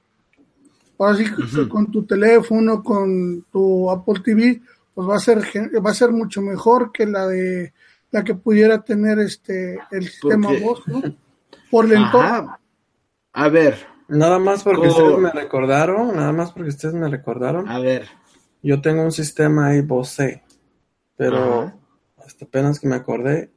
así, 0.99 1.25
con 1.69 1.91
tu 1.91 2.05
teléfono, 2.05 2.83
con 2.83 3.47
tu 3.51 3.91
Apple 3.91 4.21
TV, 4.25 4.61
pues 4.95 5.09
va 5.09 5.17
a 5.17 5.21
ser 5.21 5.39
va 5.39 5.91
a 5.91 5.95
ser 5.95 6.11
mucho 6.11 6.43
mejor 6.43 6.93
que 6.93 7.07
la 7.07 7.27
de 7.27 7.73
la 8.11 8.23
que 8.23 8.35
pudiera 8.35 8.83
tener 8.83 9.19
este 9.19 9.79
el 9.91 10.09
sistema 10.09 10.51
voz, 10.61 10.87
¿no? 10.87 11.03
Por 11.71 11.87
el 11.87 11.93
entorno. 11.93 12.59
A 13.33 13.49
ver. 13.49 13.93
Nada 14.09 14.39
más 14.39 14.63
porque 14.63 14.89
ustedes 14.89 15.19
me 15.19 15.31
recordaron, 15.31 16.15
nada 16.15 16.33
más 16.33 16.53
porque 16.53 16.69
ustedes 16.69 16.95
me 16.95 17.09
recordaron. 17.09 17.69
A 17.69 17.79
ver. 17.79 18.09
Yo 18.63 18.83
tengo 18.83 19.03
un 19.03 19.13
sistema 19.13 19.69
ahí 19.69 19.81
Bose 19.81 20.43
pero 21.23 21.73
hasta 22.25 22.45
apenas 22.45 22.81
que 22.81 22.89
me 22.89 22.97
acordé, 22.97 23.52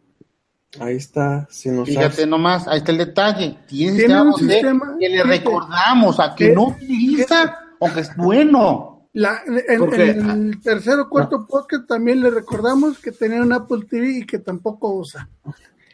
ahí 0.80 0.98
está, 0.98 1.48
sin 1.50 1.80
usar. 1.80 1.94
Fíjate 1.94 2.26
nomás, 2.26 2.68
ahí 2.68 2.78
está 2.78 2.92
el 2.92 2.98
detalle. 3.00 3.58
Tiene 3.68 4.22
un 4.22 4.34
sistema 4.36 4.96
que 5.00 5.10
le 5.10 5.24
recordamos 5.24 6.20
a 6.20 6.36
que 6.36 6.54
no 6.54 6.68
utiliza, 6.68 7.60
aunque 7.80 8.02
es 8.02 8.16
bueno. 8.16 9.10
La, 9.14 9.42
en, 9.46 9.94
el 9.94 10.62
tercer 10.62 11.00
o 11.00 11.10
cuarto 11.10 11.48
podcast 11.48 11.88
también 11.88 12.22
le 12.22 12.30
recordamos 12.30 13.00
que 13.00 13.14
tenía 13.14 13.42
un 13.42 13.54
Apple 13.54 13.86
TV 13.90 14.20
y 14.20 14.26
que 14.26 14.40
tampoco 14.40 14.94
usa. 14.94 15.30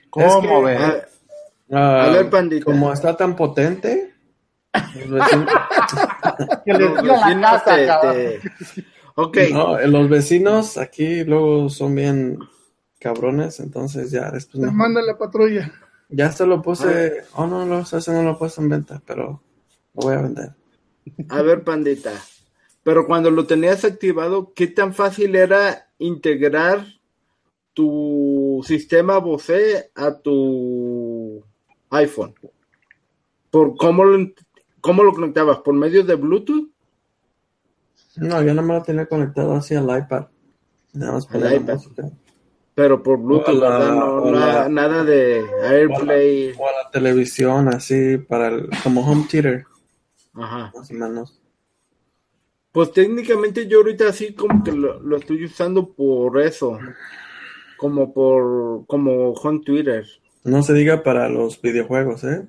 ¿Cómo 0.10 0.64
ver? 0.64 1.08
Ah, 1.72 2.06
a 2.06 2.10
ver, 2.10 2.30
pandita. 2.30 2.66
Como 2.66 2.92
está 2.92 3.16
tan 3.16 3.36
potente. 3.36 4.16
que 6.66 6.74
le 6.74 6.90
la 7.04 7.42
casa, 7.42 7.78
Ok. 9.16 9.38
No, 9.52 9.80
los 9.80 10.10
vecinos 10.10 10.78
aquí 10.78 11.24
luego 11.24 11.70
son 11.70 11.96
bien 11.96 12.40
cabrones, 13.02 13.60
entonces 13.60 14.12
ya 14.12 14.30
después. 14.32 14.64
Me 14.64 14.72
manda 14.72 15.02
la 15.02 15.18
patrulla. 15.18 15.74
Ya 16.10 16.32
se 16.32 16.46
lo 16.46 16.62
puse. 16.62 17.24
Oh, 17.34 17.48
no, 17.48 17.66
no, 17.66 17.80
ese 17.80 18.12
no 18.12 18.22
lo 18.22 18.38
puse 18.38 18.62
en 18.62 18.70
venta, 18.70 19.02
pero 19.06 19.42
lo 19.96 20.02
voy 20.02 20.14
a 20.14 20.22
vender. 20.22 20.56
A 21.30 21.42
ver, 21.42 21.64
pandita. 21.64 22.12
Pero 22.84 23.08
cuando 23.08 23.32
lo 23.32 23.46
tenías 23.48 23.84
activado, 23.86 24.54
¿qué 24.54 24.68
tan 24.68 24.94
fácil 24.94 25.36
era 25.36 25.90
integrar 25.98 26.86
tu 27.74 28.62
sistema 28.66 29.18
Bose 29.18 29.92
a 29.96 30.18
tu 30.20 31.44
iPhone? 31.90 32.36
¿Por 33.50 33.76
cómo 33.78 34.04
lo, 34.04 34.32
cómo 34.80 35.04
lo 35.04 35.14
conectabas? 35.14 35.60
¿Por 35.60 35.74
medio 35.74 36.04
de 36.04 36.16
Bluetooth? 36.16 36.70
No, 38.18 38.44
yo 38.44 38.54
no 38.54 38.62
me 38.62 38.74
lo 38.74 38.84
tenía 38.84 39.06
conectado 39.06 39.54
así 39.54 39.76
al 39.76 39.86
iPad. 39.86 40.28
Nada 40.94 41.14
más 41.14 41.26
para 41.26 41.56
iPad. 41.56 41.80
Pero 42.74 43.04
por 43.04 43.20
Bluetooth, 43.20 43.60
¿verdad? 43.60 44.70
nada 44.70 45.04
de 45.04 45.44
AirPlay. 45.64 46.54
O 46.58 46.68
a, 46.68 46.84
la, 46.84 46.92
televisión, 46.92 47.68
así, 47.68 48.18
para 48.18 48.48
el, 48.48 48.70
como 48.84 49.02
home 49.02 49.26
theater. 49.30 49.66
Ajá. 50.34 50.72
Más 50.76 50.90
o 50.90 50.94
menos. 50.94 51.42
Pues 52.72 52.94
técnicamente 52.94 53.68
yo 53.68 53.80
ahorita 53.80 54.08
así 54.08 54.34
como 54.34 54.64
que 54.64 54.72
lo, 54.72 55.18
estoy 55.18 55.46
usando 55.46 55.94
por 55.94 56.40
eso. 56.42 56.80
Como 57.78 58.14
por, 58.14 58.86
como 58.88 59.34
home 59.34 59.62
Twitter. 59.66 60.06
No 60.44 60.64
se 60.64 60.74
diga 60.74 61.04
para 61.04 61.28
los 61.28 61.62
videojuegos, 61.62 62.24
¿eh? 62.24 62.48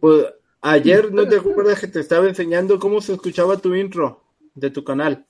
Pues 0.00 0.26
Ayer, 0.68 1.12
¿no 1.12 1.28
te 1.28 1.36
acuerdas 1.36 1.78
que 1.78 1.86
te 1.86 2.00
estaba 2.00 2.26
enseñando 2.26 2.80
cómo 2.80 3.00
se 3.00 3.12
escuchaba 3.12 3.56
tu 3.56 3.76
intro 3.76 4.24
de 4.56 4.68
tu 4.70 4.82
canal? 4.82 5.24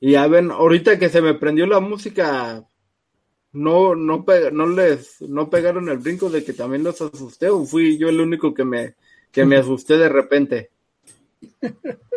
Y 0.00 0.14
a 0.14 0.26
ver, 0.26 0.50
ahorita 0.50 0.98
que 0.98 1.08
se 1.08 1.22
me 1.22 1.34
prendió 1.34 1.66
la 1.66 1.80
música, 1.80 2.62
no, 3.52 3.94
no, 3.94 4.24
no 4.52 4.66
les, 4.66 5.22
no 5.22 5.48
pegaron 5.48 5.88
el 5.88 5.98
brinco 5.98 6.28
de 6.28 6.44
que 6.44 6.52
también 6.52 6.84
los 6.84 7.00
asusté 7.00 7.48
o 7.48 7.64
fui 7.64 7.96
yo 7.96 8.08
el 8.08 8.20
único 8.20 8.52
que 8.52 8.64
me, 8.64 8.94
que 9.32 9.44
me 9.44 9.56
asusté 9.56 9.96
de 9.96 10.08
repente. 10.08 10.70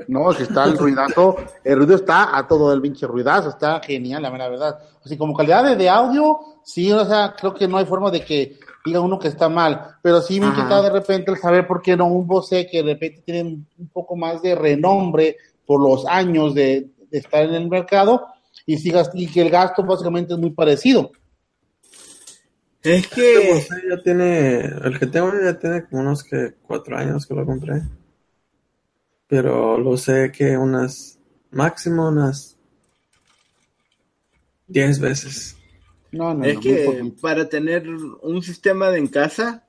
No, 0.07 0.33
si 0.33 0.43
está 0.43 0.65
el 0.65 0.77
ruidazo, 0.77 1.37
el 1.63 1.77
ruido 1.77 1.95
está 1.95 2.35
a 2.37 2.47
todo 2.47 2.73
el 2.73 2.81
pinche 2.81 3.05
ruidazo, 3.05 3.49
está 3.49 3.79
genial, 3.79 4.23
la 4.23 4.31
verdad. 4.31 4.79
Así 5.03 5.17
como 5.17 5.35
calidad 5.35 5.77
de 5.77 5.89
audio, 5.89 6.39
sí, 6.63 6.91
o 6.91 7.05
sea, 7.05 7.35
creo 7.39 7.53
que 7.53 7.67
no 7.67 7.77
hay 7.77 7.85
forma 7.85 8.09
de 8.09 8.25
que 8.25 8.57
diga 8.83 9.01
uno 9.01 9.19
que 9.19 9.27
está 9.27 9.49
mal, 9.49 9.97
pero 10.01 10.21
sí 10.21 10.39
me 10.39 10.47
inquieta 10.47 10.81
de 10.81 10.89
repente 10.89 11.31
el 11.31 11.37
saber 11.37 11.67
por 11.67 11.81
qué 11.81 11.95
no 11.95 12.07
un 12.07 12.25
Bose 12.25 12.67
que 12.67 12.81
de 12.81 12.93
repente 12.93 13.21
tiene 13.23 13.43
un 13.77 13.87
poco 13.93 14.15
más 14.15 14.41
de 14.41 14.55
renombre 14.55 15.37
por 15.65 15.81
los 15.81 16.05
años 16.07 16.55
de, 16.55 16.89
estar 17.11 17.43
en 17.43 17.55
el 17.55 17.69
mercado 17.69 18.27
y, 18.65 18.77
sigas, 18.77 19.09
y 19.13 19.27
que 19.27 19.41
el 19.41 19.49
gasto 19.49 19.83
básicamente 19.83 20.33
es 20.33 20.39
muy 20.39 20.51
parecido. 20.51 21.11
Es 22.81 23.07
que 23.07 23.57
este 23.57 23.75
ya 23.89 24.01
tiene, 24.01 24.59
el 24.59 24.97
que 24.97 25.07
tengo 25.07 25.31
ya 25.33 25.59
tiene 25.59 25.85
como 25.85 26.01
unos 26.01 26.23
que 26.23 26.53
cuatro 26.61 26.97
años 26.97 27.25
que 27.25 27.33
lo 27.33 27.45
compré, 27.45 27.81
pero 29.27 29.77
lo 29.77 29.97
sé 29.97 30.31
que 30.31 30.57
unas 30.57 31.19
máximo 31.51 32.07
unas 32.07 32.57
10 34.67 34.99
veces. 34.99 35.57
No, 36.11 36.33
no, 36.33 36.45
Es 36.45 36.55
no, 36.55 36.61
que 36.61 37.13
para 37.21 37.49
tener 37.49 37.87
un 37.87 38.41
sistema 38.41 38.89
de 38.89 38.99
en 38.99 39.07
casa, 39.07 39.67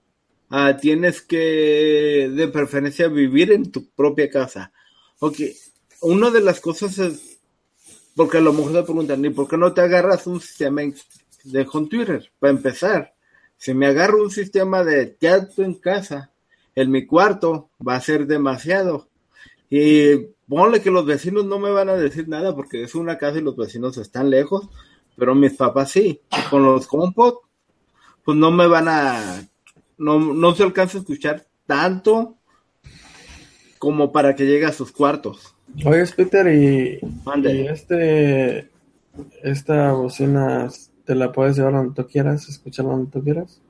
ah, 0.48 0.76
tienes 0.76 1.20
que 1.20 2.30
de 2.34 2.48
preferencia 2.48 3.08
vivir 3.08 3.52
en 3.52 3.70
tu 3.70 3.90
propia 3.90 4.30
casa. 4.30 4.72
Ok, 5.18 5.36
una 6.02 6.30
de 6.30 6.40
las 6.40 6.60
cosas 6.60 6.98
es, 6.98 7.29
porque 8.16 8.38
a 8.38 8.40
lo 8.40 8.52
mejor 8.52 8.72
te 8.72 8.82
preguntan, 8.82 9.24
¿y 9.24 9.30
por 9.30 9.48
qué 9.48 9.56
no 9.56 9.72
te 9.72 9.80
agarras 9.80 10.26
un 10.26 10.40
sistema 10.40 10.82
de 11.44 11.66
home 11.72 11.88
Twitter? 11.88 12.30
Para 12.38 12.52
empezar, 12.52 13.14
si 13.56 13.74
me 13.74 13.86
agarro 13.86 14.22
un 14.22 14.30
sistema 14.30 14.82
de 14.84 15.06
teatro 15.06 15.64
en 15.64 15.74
casa, 15.74 16.30
en 16.74 16.90
mi 16.90 17.06
cuarto 17.06 17.70
va 17.86 17.96
a 17.96 18.00
ser 18.00 18.26
demasiado. 18.26 19.08
Y 19.68 20.16
ponle 20.48 20.82
que 20.82 20.90
los 20.90 21.06
vecinos 21.06 21.44
no 21.44 21.58
me 21.58 21.70
van 21.70 21.88
a 21.88 21.94
decir 21.94 22.28
nada 22.28 22.54
porque 22.54 22.82
es 22.82 22.94
una 22.94 23.18
casa 23.18 23.38
y 23.38 23.42
los 23.42 23.56
vecinos 23.56 23.96
están 23.98 24.30
lejos, 24.30 24.68
pero 25.16 25.34
mis 25.34 25.54
papás 25.54 25.90
sí. 25.92 26.20
Con 26.50 26.64
los 26.64 26.88
HomePod, 26.90 27.34
pues 28.24 28.36
no 28.36 28.50
me 28.50 28.66
van 28.66 28.88
a, 28.88 29.46
no, 29.98 30.18
no 30.18 30.54
se 30.54 30.62
alcanza 30.62 30.98
a 30.98 31.00
escuchar 31.02 31.46
tanto 31.66 32.36
como 33.78 34.12
para 34.12 34.34
que 34.34 34.46
llegue 34.46 34.66
a 34.66 34.72
sus 34.72 34.90
cuartos. 34.92 35.54
Oye, 35.84 36.04
Peter, 36.16 36.46
y, 36.48 37.00
este, 37.68 38.70
esta 39.42 39.92
bocina 39.92 40.68
te 41.04 41.14
la 41.14 41.32
puedes 41.32 41.56
llevar 41.56 41.72
donde 41.74 41.94
tú 41.94 42.08
quieras, 42.08 42.48
escucharla 42.48 42.92
donde 42.92 43.10
tú 43.10 43.22
quieras. 43.22 43.60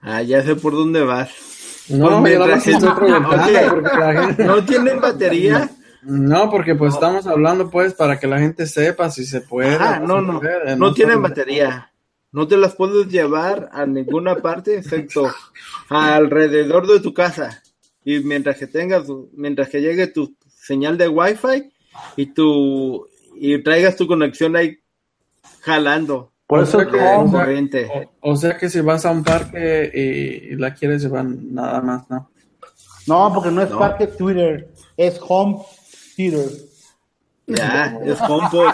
Ah, 0.00 0.22
ya 0.22 0.42
sé 0.42 0.56
por 0.56 0.72
dónde 0.72 1.02
vas. 1.02 1.30
No, 1.88 2.20
Pues 2.20 2.34
yo 2.34 2.46
mientras 2.46 2.64
porque 3.70 3.98
la 3.98 4.22
gente- 4.26 4.44
¿No 4.44 4.64
tienen 4.64 5.00
batería? 5.00 5.70
No, 6.02 6.50
porque 6.50 6.74
pues 6.74 6.94
estamos 6.94 7.26
hablando 7.26 7.70
pues 7.70 7.94
para 7.94 8.18
que 8.18 8.26
la 8.26 8.40
gente 8.40 8.66
sepa 8.66 9.08
si 9.10 9.24
se 9.24 9.40
puede. 9.40 9.76
Ah, 9.76 10.00
no, 10.04 10.20
no, 10.20 10.40
puede, 10.40 10.76
no 10.76 10.92
tienen 10.92 11.22
batería. 11.22 11.92
No 12.32 12.48
te 12.48 12.56
las 12.56 12.74
puedes 12.74 13.08
llevar 13.08 13.68
a 13.72 13.86
ninguna 13.86 14.36
parte 14.36 14.78
excepto 14.78 15.30
alrededor 15.88 16.86
de 16.88 17.00
tu 17.00 17.14
casa. 17.14 17.62
Y 18.04 18.20
mientras 18.20 18.56
que 18.58 18.66
tengas, 18.66 19.04
mientras 19.32 19.68
que 19.68 19.80
llegue 19.80 20.08
tu 20.08 20.34
señal 20.62 20.96
de 20.96 21.08
Wi-Fi 21.08 21.72
y 22.16 22.26
tu 22.26 23.06
y 23.36 23.62
traigas 23.62 23.96
tu 23.96 24.06
conexión 24.06 24.54
ahí 24.56 24.78
jalando 25.60 26.30
Por 26.46 26.60
O 26.60 26.62
eso 26.62 26.78
sea 26.80 26.88
que- 26.90 26.98
home, 27.00 27.30
corriente. 27.32 27.88
O, 28.20 28.32
o 28.32 28.36
sea 28.36 28.56
que 28.58 28.68
si 28.70 28.80
vas 28.80 29.04
a 29.06 29.10
un 29.10 29.24
parque 29.24 29.90
y, 29.94 30.52
y 30.52 30.56
la 30.56 30.72
quieres 30.74 31.02
llevar 31.02 31.24
nada 31.24 31.80
más, 31.80 32.08
¿no? 32.10 32.30
no, 33.06 33.32
porque 33.34 33.50
no 33.50 33.62
es 33.62 33.70
No. 33.70 33.78
parque 33.78 34.06
Twitter, 34.06 34.68
es 34.96 35.18
home 35.26 35.58
theater. 36.16 36.48
Ya, 37.46 37.98
es 38.04 38.20
HomePod. 38.20 38.72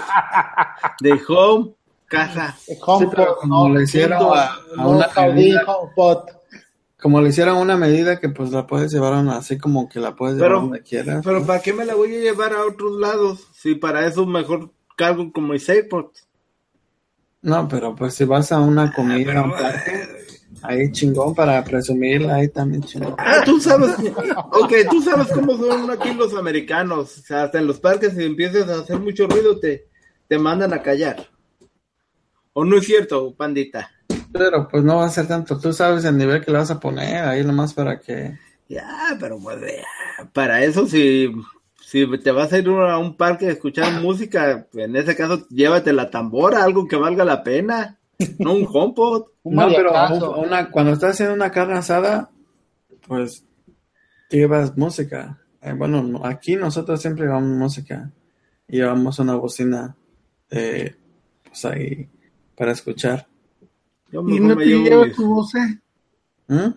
De 1.01 1.19
home, 1.29 1.71
casa. 2.07 2.55
Es 2.67 2.79
home 2.85 3.07
Sí, 3.07 3.17
como 3.41 3.69
no, 3.69 3.75
le 3.75 3.85
hicieron 3.85 4.23
a, 4.23 4.59
una 4.87 5.09
pod. 5.95 6.19
Como 7.01 7.21
le 7.21 7.29
hicieron 7.29 7.59
una 7.59 7.77
medida 7.77 8.19
que 8.19 8.29
pues 8.29 8.51
la 8.51 8.67
puedes 8.67 8.93
llevar 8.93 9.13
así 9.29 9.57
como 9.57 9.89
que 9.89 10.01
la 10.01 10.17
puedes 10.17 10.37
llevar 10.37 10.51
Pero, 10.51 10.61
donde 10.63 10.83
quieras. 10.83 11.23
pero 11.25 11.47
¿para 11.47 11.61
qué 11.63 11.73
me 11.73 11.85
la 11.85 11.95
voy 11.95 12.15
a 12.17 12.21
llevar 12.21 12.53
a 12.53 12.65
otros 12.67 12.99
lados? 12.99 13.47
Si 13.55 13.75
para 13.77 14.07
eso 14.07 14.27
mejor 14.27 14.73
cargo 14.97 15.33
como 15.33 15.53
mis 15.53 15.69
AirPods. 15.69 16.27
No, 17.41 17.69
pero 17.69 17.95
pues 17.95 18.15
si 18.15 18.25
vas 18.25 18.51
a 18.51 18.61
una 18.61 18.93
comida, 18.93 19.39
a 19.39 19.45
un 19.45 19.53
parque, 19.53 20.09
ahí 20.63 20.91
chingón 20.91 21.37
para 21.37 21.63
presumirla, 21.63 22.35
ahí 22.35 22.49
también 22.49 22.83
chingón. 22.83 23.15
Ah, 23.17 23.43
tú 23.45 23.61
sabes, 23.61 23.91
ok, 24.51 24.73
tú 24.91 25.01
sabes 25.01 25.29
cómo 25.29 25.57
son 25.57 25.89
aquí 25.93 26.13
los 26.15 26.35
americanos. 26.35 27.17
O 27.17 27.23
sea, 27.23 27.45
hasta 27.45 27.61
en 27.61 27.69
los 27.69 27.79
parques, 27.79 28.15
si 28.15 28.25
empiezas 28.25 28.69
a 28.69 28.81
hacer 28.81 28.99
mucho 28.99 29.29
ruido, 29.29 29.61
te, 29.61 29.87
te 30.27 30.37
mandan 30.37 30.73
a 30.73 30.83
callar. 30.83 31.29
¿O 32.53 32.65
no 32.65 32.77
es 32.79 32.87
cierto, 32.87 33.33
pandita? 33.37 33.89
Pero 34.39 34.69
pues 34.69 34.85
no 34.85 34.97
va 34.97 35.07
a 35.07 35.11
ser 35.11 35.27
tanto, 35.27 35.59
tú 35.59 35.73
sabes 35.73 36.05
el 36.05 36.17
nivel 36.17 36.45
que 36.45 36.51
le 36.53 36.59
vas 36.59 36.71
a 36.71 36.81
poner 36.81 37.25
ahí 37.25 37.45
nomás 37.45 37.75
para 37.75 37.99
que... 38.01 38.39
Ya, 38.69 39.17
pero 39.19 39.39
pues, 39.41 39.61
eh, 39.63 39.83
para 40.33 40.63
eso, 40.63 40.87
si, 40.87 41.33
si 41.85 42.07
te 42.19 42.31
vas 42.31 42.53
a 42.53 42.59
ir 42.59 42.69
a 42.69 42.99
un 42.99 43.17
parque 43.17 43.47
a 43.49 43.53
escuchar 43.53 44.01
música, 44.01 44.67
en 44.75 44.95
ese 44.95 45.17
caso, 45.17 45.47
llévate 45.49 45.93
la 45.93 46.11
tambora, 46.11 46.63
algo 46.63 46.87
que 46.87 46.97
valga 46.97 47.25
la 47.25 47.43
pena. 47.43 47.99
No 48.39 48.53
un 48.55 48.67
HomePod. 48.71 49.27
Un 49.45 49.55
No, 49.55 49.69
pero 49.69 49.93
una, 50.37 50.71
cuando 50.71 50.93
estás 50.93 51.13
haciendo 51.13 51.35
una 51.35 51.51
carne 51.51 51.75
asada, 51.79 52.29
pues 53.07 53.45
llevas 54.29 54.77
música. 54.77 55.39
Eh, 55.63 55.73
bueno, 55.73 56.03
no- 56.03 56.27
aquí 56.27 56.55
nosotros 56.57 57.01
siempre 57.01 57.25
llevamos 57.25 57.57
música. 57.57 58.11
Y 58.67 58.77
llevamos 58.79 59.19
una 59.21 59.37
bocina, 59.37 59.97
eh, 60.51 60.95
pues 61.45 61.65
ahí, 61.65 62.09
para 62.57 62.73
escuchar. 62.73 63.28
Yo 64.11 64.21
Y 64.23 64.25
mejor 64.25 64.41
no 64.49 64.57
me 64.57 64.65
te 64.65 64.71
llevas 64.71 65.07
mis- 65.09 65.17
tu 65.17 65.27
voce. 65.35 65.81
¿Mm? 66.49 66.69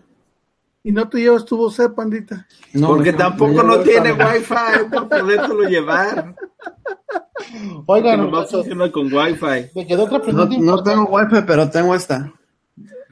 Y 0.84 0.92
no 0.92 1.08
te 1.08 1.18
llevas 1.18 1.44
tu 1.44 1.56
voce, 1.56 1.88
pandita. 1.90 2.46
No, 2.74 2.88
Porque 2.88 3.12
tampoco 3.12 3.62
no 3.62 3.80
tiene 3.80 4.12
wifi 4.12 4.44
para 4.48 5.08
podértelo 5.08 5.62
llevar. 5.68 6.34
Que 6.36 7.82
Oigan, 7.86 8.20
nomás 8.20 8.50
funciona 8.50 8.90
con 8.90 9.12
wifi. 9.12 9.70
me 9.74 9.86
quedó 9.86 10.04
otra 10.04 10.18
No, 10.18 10.24
pregunta 10.24 10.56
no 10.58 10.82
tengo 10.82 11.00
importante. 11.02 11.34
wifi, 11.36 11.46
pero 11.46 11.70
tengo 11.70 11.94
esta. 11.94 12.32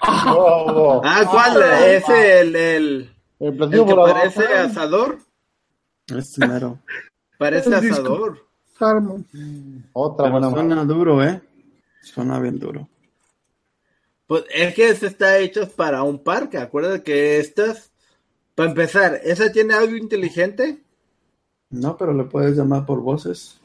Oh, 0.03 1.03
Ah, 1.05 1.23
¿cuál? 1.31 1.63
Ese, 1.63 2.41
el, 2.41 2.57
el, 2.57 3.11
El 3.39 3.47
el 3.49 3.57
platillo 3.57 3.85
que 3.87 3.93
volador. 3.93 4.13
parece 4.19 4.45
asador. 4.55 5.19
Este 6.17 6.47
mero. 6.47 6.79
Parece 7.39 7.69
El 7.75 7.81
disco. 7.83 8.01
asador. 8.03 8.47
Otra 9.93 10.25
Pero 10.27 10.31
buena 10.41 10.51
suena 10.51 10.85
duro, 10.87 11.23
¿eh? 11.23 11.43
Suena 12.01 12.41
bien 12.41 12.59
duro. 12.59 12.89
Pues 14.31 14.45
es 14.55 14.75
que 14.77 14.89
este 14.89 15.09
está 15.09 15.39
hecho 15.39 15.69
para 15.71 16.05
un 16.05 16.23
parque. 16.23 16.57
Acuérdate 16.57 17.03
que 17.03 17.41
estas, 17.41 17.91
para 18.55 18.69
empezar, 18.69 19.21
¿esa 19.25 19.51
tiene 19.51 19.75
audio 19.75 19.97
inteligente? 19.97 20.85
No, 21.69 21.97
pero 21.97 22.15
le 22.15 22.23
puedes 22.23 22.57
llamar 22.57 22.87
por 22.87 23.01
voces. 23.01 23.61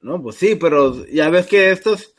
No, 0.00 0.22
pues 0.22 0.36
sí, 0.36 0.54
pero 0.54 1.04
ya 1.06 1.28
ves 1.28 1.48
que 1.48 1.72
estos, 1.72 2.14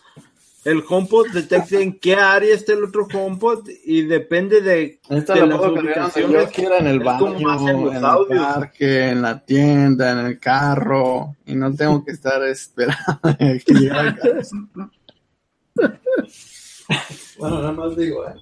el 0.66 0.84
HomePod 0.86 1.30
detecta 1.30 1.80
en 1.80 1.98
qué 1.98 2.16
área 2.16 2.54
está 2.54 2.74
el 2.74 2.84
otro 2.84 3.08
HomePod 3.10 3.70
y 3.86 4.02
depende 4.02 4.60
de, 4.60 5.00
Esta 5.08 5.36
de 5.36 5.40
la 5.40 5.46
las 5.46 5.62
cargar 5.62 6.12
donde 6.12 6.28
yo 6.30 6.42
ubicaciones. 6.42 6.52
quiera, 6.52 6.80
en 6.80 6.88
el 6.88 7.00
baño, 7.00 7.70
en 7.70 7.96
el 7.96 8.04
audios. 8.04 8.46
parque, 8.46 9.08
en 9.12 9.22
la 9.22 9.46
tienda, 9.46 10.12
en 10.12 10.26
el 10.26 10.40
carro, 10.42 11.38
y 11.46 11.56
no 11.56 11.74
tengo 11.74 12.04
que 12.04 12.12
estar 12.12 12.44
esperando 12.50 13.38
que 13.40 13.74
llegue 13.74 13.92
a 13.98 14.14
casa. 14.14 14.58
Bueno, 17.38 17.58
nada 17.60 17.72
más 17.72 17.96
digo, 17.96 18.26
¿eh? 18.28 18.34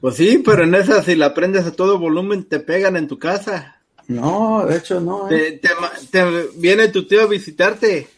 Pues 0.00 0.16
sí, 0.16 0.42
pero 0.44 0.64
en 0.64 0.74
esa 0.74 1.02
si 1.02 1.14
la 1.14 1.32
prendes 1.32 1.64
a 1.66 1.72
todo 1.72 1.98
volumen 1.98 2.44
te 2.44 2.58
pegan 2.60 2.96
en 2.96 3.06
tu 3.08 3.18
casa. 3.18 3.80
No, 4.08 4.66
de 4.66 4.76
hecho 4.78 5.00
no, 5.00 5.30
¿eh? 5.30 5.60
Te, 5.62 5.70
te 6.10 6.48
viene 6.56 6.88
tu 6.88 7.06
tío 7.06 7.22
a 7.22 7.26
visitarte. 7.26 8.08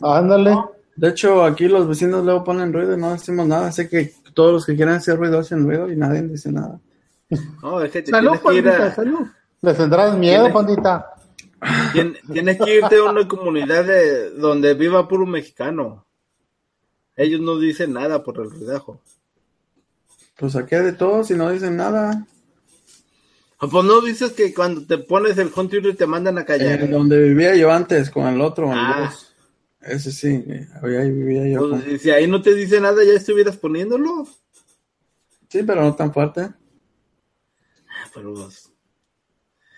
Ándale. 0.00 0.56
De 0.96 1.08
hecho, 1.08 1.44
aquí 1.44 1.68
los 1.68 1.88
vecinos 1.88 2.24
luego 2.24 2.42
ponen 2.44 2.72
ruido 2.72 2.94
y 2.94 3.00
no 3.00 3.12
decimos 3.12 3.46
nada, 3.46 3.68
así 3.68 3.88
que 3.88 4.12
todos 4.34 4.52
los 4.52 4.66
que 4.66 4.74
quieran 4.74 4.96
hacer 4.96 5.16
ruido 5.16 5.38
hacen 5.38 5.64
ruido 5.64 5.90
y 5.90 5.96
nadie 5.96 6.22
dice 6.22 6.50
nada. 6.50 6.78
No, 7.62 7.80
es 7.80 7.90
que 7.92 8.02
te 8.02 8.10
Salud, 8.10 8.32
tienes 8.42 8.42
pandita, 8.42 8.86
a, 8.86 8.94
salud. 8.94 9.26
Les 9.62 9.76
tendrás 9.76 10.18
miedo, 10.18 10.52
pandita. 10.52 11.06
tien- 11.94 12.18
tienes 12.32 12.58
que 12.60 12.76
irte 12.78 12.96
a 12.96 13.04
una 13.04 13.26
comunidad 13.28 13.84
de 13.84 14.30
donde 14.32 14.74
viva 14.74 15.06
puro 15.08 15.24
mexicano. 15.24 16.01
Ellos 17.16 17.40
no 17.40 17.58
dicen 17.58 17.92
nada 17.92 18.22
por 18.22 18.38
el 18.40 18.50
ruidajo. 18.50 19.00
Pues 20.36 20.56
aquí 20.56 20.74
hay 20.74 20.84
de 20.84 20.92
todos 20.92 21.30
y 21.30 21.34
no 21.34 21.50
dicen 21.50 21.76
nada. 21.76 22.26
Ah, 23.58 23.68
Pues 23.70 23.84
no 23.84 24.00
dices 24.00 24.32
que 24.32 24.52
cuando 24.54 24.84
te 24.86 24.98
pones 24.98 25.38
el 25.38 25.50
home 25.54 25.68
theater 25.68 25.96
te 25.96 26.06
mandan 26.06 26.38
a 26.38 26.44
callar. 26.44 26.82
Eh, 26.82 26.88
donde 26.88 27.20
vivía 27.22 27.54
yo 27.54 27.70
antes, 27.70 28.10
con 28.10 28.26
el 28.26 28.40
otro, 28.40 28.72
el 28.72 28.78
Ah. 28.78 29.10
dos. 29.10 29.28
Ese 29.80 30.12
sí, 30.12 30.28
eh, 30.46 30.68
ahí 30.82 31.10
vivía 31.10 31.46
yo. 31.48 31.68
Pues, 31.68 31.82
con- 31.84 31.98
si 31.98 32.10
ahí 32.10 32.26
no 32.28 32.40
te 32.40 32.54
dice 32.54 32.80
nada, 32.80 33.02
ya 33.04 33.12
estuvieras 33.12 33.56
poniéndolo. 33.56 34.26
Sí, 35.48 35.62
pero 35.64 35.82
no 35.82 35.94
tan 35.94 36.12
fuerte. 36.12 36.40
Ah, 36.40 36.54
Pero 38.14 38.32
pues, 38.34 38.70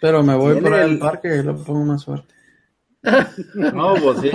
Pero 0.01 0.23
me 0.23 0.35
voy 0.37 0.53
ahí 0.57 0.59
el- 0.59 0.73
al 0.75 0.99
parque 0.99 1.37
y 1.37 1.43
lo 1.43 1.57
pongo 1.65 1.85
más 1.85 2.05
fuerte. 2.05 2.35
no, 3.55 3.95
pues 4.03 4.21
sí. 4.21 4.31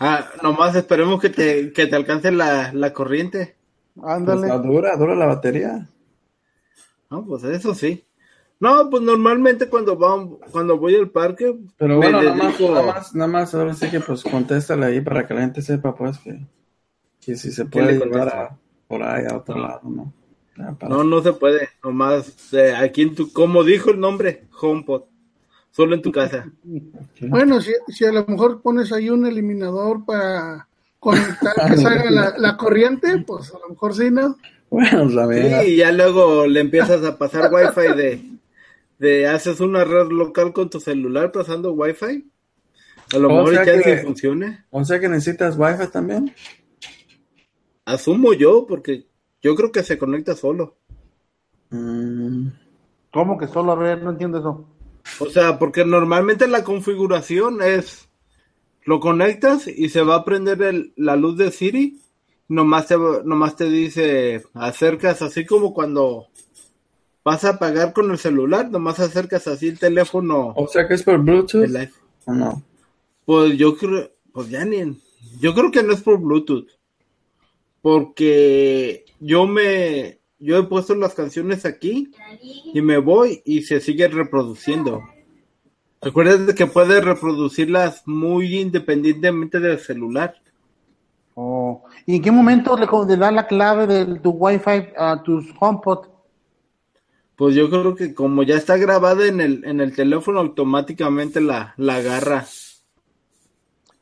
Ah, 0.00 0.28
nomás 0.42 0.74
esperemos 0.76 1.20
que 1.20 1.28
te, 1.30 1.72
que 1.72 1.86
te 1.86 1.96
alcance 1.96 2.30
la, 2.30 2.72
la 2.72 2.92
corriente. 2.92 3.56
Pues, 3.94 4.06
Ándale. 4.08 4.46
no, 4.48 4.58
dura, 4.60 4.96
dura 4.96 5.14
la 5.14 5.26
batería. 5.26 5.88
No, 7.10 7.24
pues 7.24 7.44
eso 7.44 7.74
sí. 7.74 8.04
No, 8.58 8.88
pues 8.88 9.02
normalmente 9.02 9.68
cuando 9.68 9.96
vamos, 9.96 10.38
cuando 10.50 10.78
voy 10.78 10.94
al 10.94 11.10
parque, 11.10 11.54
Pero 11.76 11.96
bueno, 11.98 12.22
nada 12.22 12.34
más, 12.34 12.58
dedico- 12.58 12.72
nada 12.74 12.86
más, 12.86 13.14
nada 13.14 13.28
más, 13.30 13.54
ahora 13.54 13.74
sí 13.74 13.90
que 13.90 14.00
pues 14.00 14.22
contéstale 14.22 14.86
ahí 14.86 15.00
para 15.02 15.26
que 15.26 15.34
la 15.34 15.40
gente 15.42 15.60
sepa 15.62 15.94
pues 15.94 16.18
que, 16.18 16.40
que 17.20 17.36
si 17.36 17.52
se 17.52 17.66
puede 17.66 17.92
le 17.92 17.98
llevar 18.06 18.28
a- 18.28 18.58
por 18.88 19.02
ahí 19.02 19.24
a 19.30 19.36
otro 19.36 19.58
lado, 19.58 19.82
¿no? 19.88 20.12
Ya, 20.56 20.72
para- 20.72 20.94
No, 20.94 21.04
no 21.04 21.22
se 21.22 21.34
puede. 21.34 21.68
Nomás, 21.84 22.52
eh, 22.54 22.74
aquí 22.74 23.02
en 23.02 23.14
tu, 23.14 23.30
como 23.30 23.62
dijo 23.62 23.90
el 23.90 24.00
nombre, 24.00 24.44
HomePod. 24.58 25.02
Solo 25.76 25.94
en 25.94 26.02
tu 26.02 26.10
casa. 26.10 26.50
Bueno, 27.20 27.60
si, 27.60 27.72
si 27.88 28.04
a 28.04 28.12
lo 28.12 28.24
mejor 28.26 28.60
pones 28.62 28.92
ahí 28.92 29.10
un 29.10 29.26
eliminador 29.26 30.04
para 30.04 30.68
conectar 30.98 31.54
que 31.68 31.76
salga 31.86 32.10
la, 32.10 32.34
la 32.38 32.56
corriente, 32.56 33.22
pues 33.26 33.52
a 33.54 33.58
lo 33.58 33.68
mejor 33.70 33.94
sí, 33.94 34.10
¿no? 34.10 34.36
Bueno, 34.70 35.08
también. 35.14 35.60
Sí, 35.60 35.72
y 35.72 35.76
ya 35.76 35.92
luego 35.92 36.46
le 36.46 36.60
empiezas 36.60 37.02
a 37.04 37.16
pasar 37.18 37.52
wifi 37.52 37.94
de, 37.96 38.30
de 38.98 39.26
haces 39.28 39.60
una 39.60 39.84
red 39.84 40.08
local 40.10 40.52
con 40.52 40.68
tu 40.70 40.80
celular 40.80 41.30
pasando 41.32 41.72
wifi. 41.72 42.28
A 43.14 43.18
lo 43.18 43.28
O 43.28 43.44
mejor 43.44 43.54
ya 43.54 43.64
que- 43.82 43.98
funcione. 43.98 44.64
O 44.70 44.84
sea 44.84 44.98
que 44.98 45.08
necesitas 45.08 45.56
wifi 45.56 45.86
también. 45.92 46.34
Asumo 47.84 48.32
yo, 48.32 48.66
porque 48.66 49.06
yo 49.42 49.54
creo 49.54 49.70
que 49.70 49.82
se 49.84 49.96
conecta 49.96 50.34
solo. 50.34 50.76
Mm, 51.70 52.48
¿Cómo 53.12 53.38
que 53.38 53.46
solo? 53.46 53.72
A 53.72 53.76
ver, 53.76 54.02
no 54.02 54.10
entiendo 54.10 54.38
eso. 54.38 54.68
O 55.20 55.26
sea, 55.26 55.58
porque 55.58 55.84
normalmente 55.84 56.46
la 56.48 56.64
configuración 56.64 57.62
es 57.62 58.08
lo 58.84 59.00
conectas 59.00 59.66
y 59.66 59.88
se 59.88 60.02
va 60.02 60.16
a 60.16 60.24
prender 60.24 60.62
el- 60.62 60.92
la 60.96 61.16
luz 61.16 61.36
de 61.36 61.50
Siri. 61.50 61.98
Nomás 62.48 62.86
te, 62.86 62.96
nomás 63.24 63.56
te 63.56 63.64
dice, 63.68 64.44
acercas 64.54 65.20
así 65.22 65.44
como 65.44 65.74
cuando 65.74 66.28
vas 67.24 67.44
a 67.44 67.58
pagar 67.58 67.92
con 67.92 68.08
el 68.12 68.18
celular, 68.18 68.70
nomás 68.70 69.00
acercas 69.00 69.48
así 69.48 69.66
el 69.68 69.78
teléfono. 69.80 70.52
o 70.56 70.68
sea 70.68 70.86
que 70.86 70.94
es 70.94 71.02
por 71.02 71.18
Bluetooth. 71.20 71.64
el 71.64 71.76
iPhone. 71.76 72.02
¿O 72.26 72.32
no? 72.34 72.62
Pues 73.24 73.56
yo 73.58 73.76
creo, 73.76 74.12
pues 74.32 74.48
ya 74.48 74.64
ni, 74.64 74.96
yo 75.40 75.52
creo 75.54 75.72
que 75.72 75.82
no 75.82 75.92
es 75.92 76.02
por 76.02 76.20
Bluetooth, 76.20 76.68
porque 77.82 79.04
yo 79.20 79.46
me, 79.46 80.20
yo 80.38 80.58
he 80.58 80.62
puesto 80.64 80.94
las 80.94 81.14
canciones 81.14 81.64
aquí 81.64 82.12
y 82.72 82.80
me 82.82 82.98
voy 82.98 83.42
y 83.44 83.62
se 83.62 83.80
sigue 83.80 84.08
reproduciendo. 84.08 85.02
Recuerda 86.00 86.54
que 86.54 86.66
puedes 86.66 87.02
reproducirlas 87.04 88.02
muy 88.06 88.58
independientemente 88.58 89.60
del 89.60 89.78
celular. 89.78 90.36
Oh. 91.34 91.84
¿Y 92.06 92.16
en 92.16 92.22
qué 92.22 92.30
momento 92.30 92.76
le, 92.76 93.16
da 93.16 93.30
la 93.30 93.46
clave 93.46 93.86
de 93.86 94.20
tu 94.20 94.30
Wi-Fi 94.30 94.92
a 94.96 95.22
tus 95.22 95.52
HomePod? 95.58 96.06
Pues 97.34 97.54
yo 97.54 97.68
creo 97.68 97.94
que 97.94 98.14
como 98.14 98.42
ya 98.42 98.56
está 98.56 98.76
grabada 98.76 99.26
en 99.26 99.40
el, 99.40 99.64
en 99.64 99.80
el 99.80 99.94
teléfono, 99.94 100.40
automáticamente 100.40 101.40
la, 101.40 101.74
la 101.76 101.96
agarra. 101.96 102.46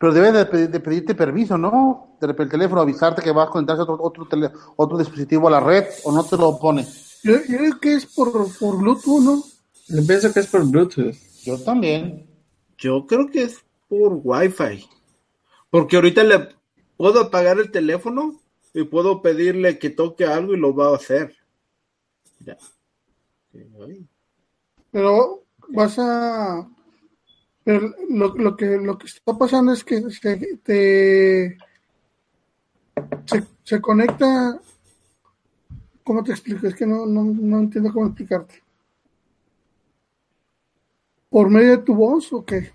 Pero 0.05 0.13
debe 0.13 0.33
de, 0.33 0.45
pedir- 0.45 0.69
de 0.69 0.81
pedirte 0.81 1.15
permiso, 1.15 1.57
¿no? 1.57 2.19
De 2.21 2.27
repente 2.27 2.57
el 2.57 2.61
teléfono 2.61 2.83
avisarte 2.83 3.23
que 3.23 3.33
vas 3.33 3.49
a 3.49 3.51
conectarse 3.51 3.81
a 3.81 3.85
otro, 3.85 3.99
otro, 4.03 4.27
tele- 4.27 4.53
otro 4.77 4.99
dispositivo 4.99 5.49
a 5.49 5.53
la 5.53 5.61
red 5.61 5.87
o 6.05 6.13
no 6.13 6.23
te 6.23 6.37
lo 6.37 6.59
pone. 6.59 6.87
Yo, 7.23 7.39
yo 7.49 7.57
creo 7.57 7.81
que 7.81 7.95
es 7.95 8.05
por, 8.05 8.55
por 8.59 8.77
Bluetooth, 8.77 9.23
¿no? 9.23 9.43
Yo 9.89 10.07
pienso 10.07 10.31
que 10.31 10.41
es 10.41 10.47
por 10.47 10.63
Bluetooth. 10.67 11.15
Yo 11.45 11.59
también. 11.65 12.27
Yo 12.77 13.07
creo 13.07 13.31
que 13.31 13.45
es 13.45 13.65
por 13.89 14.21
Wi-Fi. 14.23 14.87
Porque 15.71 15.97
ahorita 15.97 16.23
le 16.23 16.51
puedo 16.99 17.21
apagar 17.21 17.59
el 17.59 17.71
teléfono 17.71 18.39
y 18.75 18.85
puedo 18.85 19.23
pedirle 19.23 19.79
que 19.79 19.89
toque 19.89 20.27
algo 20.27 20.53
y 20.53 20.59
lo 20.59 20.75
va 20.75 20.91
a 20.91 20.97
hacer. 20.97 21.35
Ya. 22.41 22.59
Pero 24.91 25.45
vas 25.71 25.99
a... 25.99 26.69
Pero 27.65 27.95
lo, 28.11 28.35
lo 28.37 28.57
que 28.57 28.77
lo 28.77 28.99
que 28.99 29.07
está 29.07 29.37
pasando 29.37 29.73
es 29.73 29.83
que 29.83 30.03
se, 30.11 30.59
te, 30.63 31.57
se, 33.65 33.81
conecta... 33.81 34.61
¿Cómo 36.05 36.23
te 36.23 36.33
explico? 36.33 36.67
Es 36.67 36.75
que 36.75 36.87
no, 36.87 37.07
no, 37.07 37.25
no 37.25 37.59
entiendo 37.61 37.91
cómo 37.91 38.07
explicarte. 38.07 38.63
¿Por 41.31 41.49
medio 41.49 41.71
de 41.71 41.79
tu 41.79 41.95
voz 41.95 42.31
o 42.35 42.45
qué? 42.45 42.73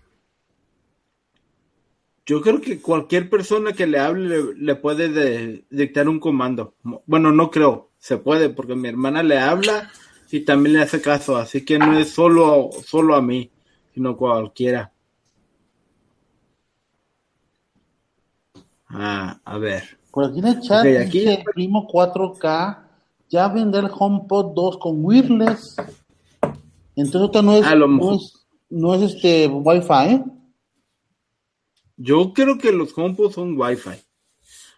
Yo 2.25 2.41
creo 2.41 2.59
que 2.59 2.81
cualquier 2.81 3.29
persona 3.29 3.73
que 3.73 3.87
le 3.87 3.99
hable 3.99 4.55
le, 4.55 4.75
puede 4.75 5.09
de- 5.09 5.65
dictar 5.69 6.09
un 6.09 6.19
comando. 6.19 6.75
Bueno, 7.05 7.31
no 7.31 7.51
creo, 7.51 7.91
se 7.99 8.17
puede, 8.17 8.49
porque 8.49 8.75
mi 8.75 8.87
hermana 8.87 9.23
le 9.23 9.37
habla 9.37 9.91
y 10.31 10.41
también 10.41 10.73
le 10.73 10.81
hace 10.81 11.01
caso, 11.01 11.37
así 11.37 11.65
que 11.65 11.79
no 11.79 11.97
es 11.97 12.09
solo, 12.09 12.69
solo 12.85 13.15
a 13.15 13.21
mí, 13.21 13.51
sino 13.99 14.15
cualquiera. 14.15 14.93
Ah, 18.87 19.41
a 19.43 19.57
ver. 19.57 19.99
Por 20.09 20.23
aquí 20.23 20.39
en 20.39 20.47
el 20.47 20.61
chat 20.61 20.85
Ok, 20.85 21.05
aquí- 21.05 21.19
dice 21.19 21.43
Primo 21.53 21.85
4K, 21.85 22.87
ya 23.27 23.49
vender 23.49 23.83
el 23.83 23.91
HomePod 23.93 24.53
2 24.55 24.77
con 24.77 25.03
wireless. 25.03 25.75
Entonces 26.95 27.43
no 27.43 27.57
es, 27.57 27.65
A 27.65 27.75
lo 27.75 27.89
no 27.89 28.13
es, 28.15 28.47
no 28.69 28.95
es 28.95 29.01
este 29.01 29.47
Wi-Fi, 29.47 30.13
¿eh? 30.13 30.23
Yo 31.97 32.31
creo 32.33 32.57
que 32.57 32.71
los 32.71 32.97
HomePod 32.97 33.33
son 33.33 33.59
Wi-Fi. 33.59 34.01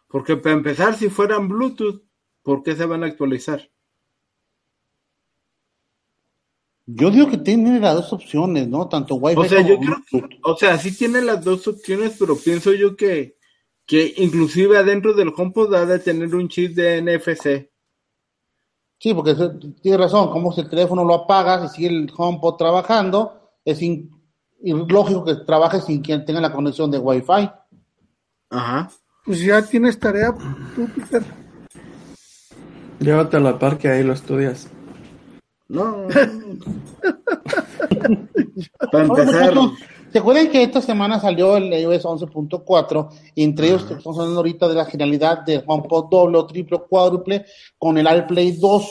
Porque 0.08 0.36
para 0.36 0.56
empezar, 0.56 0.96
si 0.96 1.10
fueran 1.10 1.48
Bluetooth, 1.48 2.02
¿por 2.42 2.64
qué 2.64 2.76
se 2.76 2.86
van 2.86 3.04
a 3.04 3.06
actualizar? 3.06 3.70
Yo 6.88 7.12
digo 7.12 7.30
que 7.30 7.38
tiene 7.38 7.80
las 7.80 7.96
dos 7.96 8.14
opciones, 8.14 8.68
¿no? 8.68 8.88
Tanto 8.90 9.16
Wi-Fi 9.16 9.40
O 9.40 9.46
sea, 9.46 9.62
como 9.62 9.70
yo 9.70 9.80
creo, 9.80 10.30
o 10.44 10.56
sea, 10.58 10.78
sí 10.78 10.96
tiene 10.98 11.22
las 11.22 11.44
dos 11.44 11.68
opciones, 11.68 12.16
pero 12.20 12.36
pienso 12.36 12.74
yo 12.74 12.96
que, 12.96 13.38
que 13.86 14.14
inclusive 14.18 14.78
adentro 14.78 15.14
del 15.14 15.32
HomePod 15.36 15.74
ha 15.76 15.86
de 15.86 16.00
tener 16.00 16.34
un 16.36 16.50
chip 16.50 16.76
de 16.76 17.02
NFC. 17.02 17.70
Sí, 19.00 19.14
porque 19.14 19.36
tiene 19.82 19.98
razón, 19.98 20.32
como 20.32 20.52
si 20.52 20.62
el 20.62 20.70
teléfono 20.70 21.04
lo 21.06 21.14
apagas 21.16 21.72
y 21.72 21.76
sigue 21.76 21.88
el 21.88 22.12
HomePod 22.16 22.56
trabajando, 22.58 23.52
es 23.64 23.82
in- 23.82 24.12
ilógico 24.62 25.24
que 25.24 25.36
trabaje 25.36 25.82
sin 25.82 26.02
que 26.04 26.18
tenga 26.20 26.42
la 26.42 26.52
conexión 26.52 26.92
de 26.92 26.98
Wi-Fi. 27.00 27.50
Ajá. 28.50 28.92
Pues 29.26 29.40
ya 29.42 29.62
tienes 29.62 29.98
tarea 30.00 30.34
tú, 30.76 30.88
Peter. 30.96 31.24
Llévatelo 33.00 33.48
al 33.50 33.58
parque, 33.60 33.88
ahí 33.88 34.04
lo 34.04 34.14
estudias. 34.14 34.70
No. 35.72 36.08
Para 38.92 39.06
empezar, 39.06 39.54
¿Se 40.12 40.20
acuerdan 40.20 40.50
que 40.50 40.64
esta 40.64 40.82
semana 40.82 41.22
salió 41.22 41.56
el 41.56 41.72
iOS 41.72 42.04
11.4? 42.04 43.10
Y 43.36 43.46
entre 43.46 43.68
ellos 43.68 43.84
estamos 43.84 44.20
hablando 44.20 44.40
ahorita 44.40 44.68
de 44.68 44.76
la 44.76 44.84
genialidad 44.84 45.46
del 45.46 45.64
HomePod 45.66 46.10
doble 46.10 46.38
o 46.38 46.46
triple 46.46 46.78
cuádruple 46.90 47.46
con 47.78 47.98
el 47.98 48.06
AirPlay 48.06 48.52
2. 48.52 48.86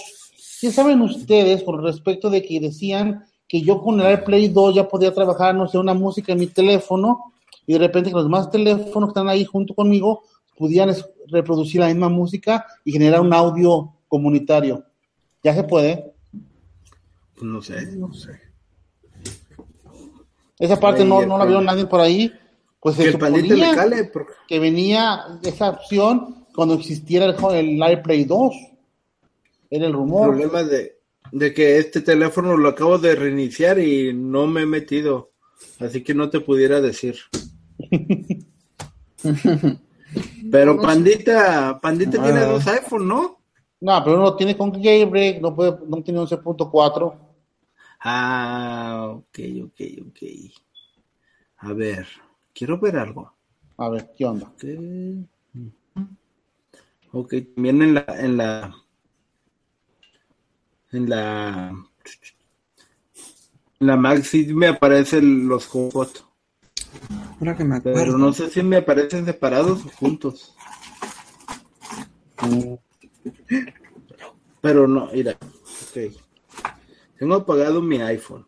¿Qué 0.63 0.73
saben 0.73 1.03
ustedes 1.03 1.63
con 1.63 1.85
respecto 1.85 2.31
de 2.31 2.43
que 2.43 2.59
decían 2.59 3.27
que 3.47 3.61
yo 3.61 3.83
con 3.83 4.01
el 4.01 4.07
AirPlay 4.07 4.49
2 4.49 4.77
ya 4.77 4.89
podía 4.89 5.13
trabajar, 5.13 5.55
no 5.55 5.69
sé, 5.69 5.77
una 5.77 5.93
música 5.93 6.33
en 6.33 6.39
mi 6.39 6.47
teléfono 6.47 7.35
y 7.67 7.75
de 7.75 7.81
repente 7.81 8.09
que 8.09 8.17
los 8.17 8.25
demás 8.25 8.51
teléfonos 8.51 9.09
que 9.09 9.11
están 9.11 9.29
ahí 9.29 9.45
junto 9.45 9.75
conmigo 9.75 10.23
pudieran 10.57 10.97
reproducir 11.27 11.83
la 11.83 11.89
misma 11.89 12.09
música 12.09 12.65
y 12.87 12.93
generar 12.93 13.21
un 13.21 13.35
audio 13.35 13.93
comunitario? 14.09 14.83
Ya 15.45 15.55
se 15.55 15.65
puede. 15.65 16.15
Pues 17.41 17.51
no 17.51 17.63
sé. 17.63 17.97
No 17.97 18.13
sé. 18.13 18.39
Esa 20.59 20.79
parte 20.79 21.03
Ahí 21.03 21.09
no, 21.09 21.23
el 21.23 21.29
no 21.29 21.39
la 21.39 21.45
vio 21.47 21.61
nadie 21.63 21.87
por 21.87 22.01
ahí. 22.01 22.33
Pues 22.81 22.97
se 22.97 23.05
Que 23.05 23.09
el 23.11 23.19
pandita 23.19 23.55
le 23.55 23.75
cale. 23.75 24.05
porque- 24.05 24.33
que 24.47 24.59
venía 24.59 25.21
esa 25.43 25.71
opción 25.71 26.47
cuando 26.55 26.75
existiera 26.75 27.27
el, 27.27 27.37
el 27.55 27.83
AirPlay 27.83 28.25
2. 28.25 28.53
Era 29.71 29.85
el 29.87 29.91
El 29.91 29.97
rumor. 29.97 30.29
problema 30.31 30.63
de, 30.65 30.99
de 31.33 31.55
que 31.55 31.79
este 31.79 32.01
teléfono 32.03 32.57
lo 32.57 32.69
acabo 32.71 32.99
de 32.99 33.15
reiniciar 33.15 33.79
y 33.79 34.13
no 34.13 34.47
me 34.47 34.63
he 34.63 34.67
metido. 34.67 35.31
Así 35.79 36.03
que 36.03 36.15
no 36.15 36.29
te 36.31 36.41
pudiera 36.41 36.81
decir. 36.81 37.17
Pero. 40.51 40.81
Pandita, 40.81 41.79
Pandita 41.81 42.19
Ah. 42.21 42.25
tiene 42.25 42.41
dos 42.41 42.67
iPhone, 42.67 43.07
¿no? 43.09 43.37
No, 43.83 44.05
pero 44.05 44.17
uno 44.17 44.37
tiene 44.37 44.59
con 44.59 44.73
jailbreak, 44.83 45.41
no, 45.41 45.55
puede, 45.57 45.75
no 45.87 46.03
tiene 46.03 46.21
11.4. 46.21 47.15
Ah, 48.01 49.09
ok, 49.11 49.39
ok, 49.65 49.81
ok. 50.09 50.19
A 51.59 51.73
ver, 51.75 52.07
quiero 52.55 52.79
ver 52.81 52.97
algo. 52.97 53.33
A 53.77 53.89
ver, 53.91 54.11
¿qué 54.17 54.25
onda? 54.27 54.47
Ok, 54.47 54.65
Ok, 57.13 57.35
también 57.55 57.83
en 57.83 57.95
la, 57.95 58.05
en 58.09 58.37
la, 58.37 58.75
en 60.93 61.09
la, 61.11 61.69
en 63.81 63.87
la 63.87 63.97
Mac 63.97 64.23
sí 64.23 64.55
me 64.55 64.69
aparecen 64.69 65.49
los 65.49 65.69
HomePod, 65.75 66.09
Ahora 67.41 67.57
que 67.57 67.65
me 67.65 67.77
acuerdo. 67.77 67.99
pero 68.01 68.19
no 68.19 68.33
sé 68.33 68.49
si 68.51 68.63
me 68.63 68.77
aparecen 68.77 69.25
separados 69.25 69.85
o 69.85 69.89
juntos. 69.89 70.55
Pero 74.61 74.87
no, 74.87 75.09
mira, 75.13 75.37
ok. 75.43 76.20
Tengo 77.21 77.35
apagado 77.35 77.83
mi 77.83 78.01
iPhone. 78.01 78.47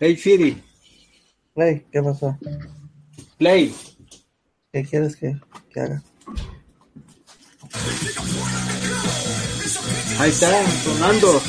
Hey 0.00 0.16
Siri, 0.16 0.56
Hey, 1.54 1.84
¿qué 1.92 2.02
pasó? 2.02 2.38
play. 3.36 3.74
¿Qué 4.72 4.84
quieres 4.84 5.14
que, 5.14 5.38
que 5.70 5.80
haga? 5.80 6.02
Ahí 10.18 10.30
está, 10.30 10.66
sonando. 10.82 11.42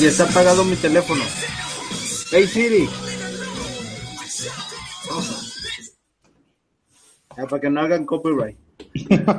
Y 0.00 0.06
está 0.06 0.24
apagado 0.24 0.64
mi 0.64 0.74
teléfono. 0.74 1.22
Hey 2.32 2.48
Siri. 2.48 2.88
Ya, 7.36 7.46
para 7.46 7.60
que 7.60 7.70
no 7.70 7.80
hagan 7.80 8.06
copyright. 8.06 8.58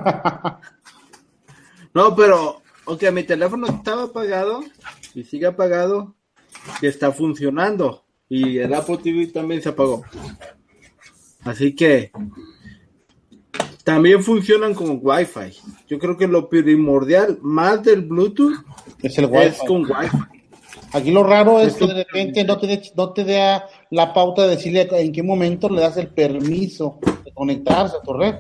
no, 1.94 2.16
pero, 2.16 2.62
ok, 2.88 3.12
mi 3.12 3.24
teléfono 3.24 3.68
estaba 3.68 4.04
apagado 4.04 4.62
y 5.14 5.24
sigue 5.24 5.46
apagado 5.48 6.16
y 6.82 6.88
está 6.88 7.12
funcionando. 7.12 8.04
Y 8.30 8.58
el 8.58 8.74
Apple 8.74 8.98
TV 8.98 9.28
también 9.28 9.62
se 9.62 9.70
apagó. 9.70 10.04
Así 11.44 11.76
que 11.76 12.12
también 13.84 14.22
funcionan 14.24 14.74
con 14.74 15.00
Wi-Fi. 15.02 15.58
Yo 15.88 15.98
creo 16.00 16.18
que 16.18 16.28
lo 16.28 16.50
primordial, 16.50 17.40
más 17.42 17.84
del 17.84 18.02
Bluetooth, 18.02 18.56
Es 19.02 19.18
el 19.18 19.26
es 19.26 19.32
Wi-Fi. 19.32 19.66
con 19.66 19.82
Wi-Fi. 19.84 20.18
Aquí 20.94 21.12
lo 21.12 21.24
raro 21.24 21.60
es 21.60 21.74
que 21.76 21.86
que- 21.88 21.94
de 21.94 22.04
repente 22.04 22.44
no 22.44 22.58
te, 22.58 22.68
de- 22.68 22.92
no 22.96 23.14
te 23.14 23.24
da 23.24 23.66
la 23.92 24.14
pauta 24.14 24.44
de 24.44 24.56
decirle 24.56 24.88
en 24.92 25.12
qué 25.12 25.24
momento 25.24 25.70
le 25.70 25.82
das 25.82 25.98
el 25.98 26.08
permiso 26.08 27.00
de 27.24 27.32
conectarse 27.34 27.96
a 27.98 28.02
tu 28.02 28.14
red. 28.14 28.36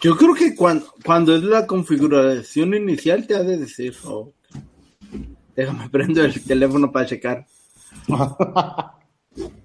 Yo 0.00 0.16
creo 0.16 0.34
que 0.34 0.54
cuando, 0.54 0.92
cuando 1.04 1.34
es 1.34 1.42
la 1.42 1.66
configuración 1.66 2.74
inicial 2.74 3.26
te 3.26 3.34
ha 3.34 3.42
de 3.42 3.56
decir, 3.58 3.94
oh, 4.04 4.32
déjame 5.56 5.88
prendo 5.90 6.22
el 6.22 6.42
teléfono 6.42 6.90
para 6.92 7.06
checar. 7.06 7.46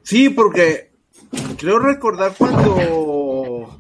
Sí, 0.02 0.30
porque 0.30 0.94
creo 1.60 1.78
recordar 1.78 2.34
cuando 2.36 3.80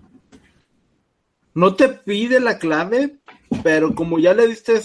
no 1.56 1.76
te 1.76 1.90
pide 1.90 2.40
la 2.40 2.60
clave, 2.60 3.18
pero 3.64 3.96
como 3.96 4.20
ya 4.20 4.36
le 4.36 4.46
diste, 4.46 4.80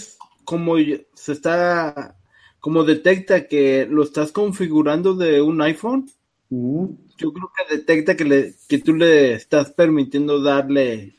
como 0.44 0.76
se 1.12 1.32
está, 1.32 2.16
como 2.58 2.84
detecta 2.84 3.46
que 3.48 3.86
lo 3.86 4.02
estás 4.02 4.32
configurando 4.32 5.14
de 5.14 5.42
un 5.42 5.60
iPhone, 5.60 6.10
Mm. 6.50 6.86
yo 7.18 7.32
creo 7.32 7.50
que 7.56 7.76
detecta 7.76 8.16
que, 8.16 8.24
le, 8.24 8.54
que 8.68 8.78
tú 8.78 8.94
le 8.94 9.34
estás 9.34 9.72
permitiendo 9.72 10.40
darle 10.40 11.14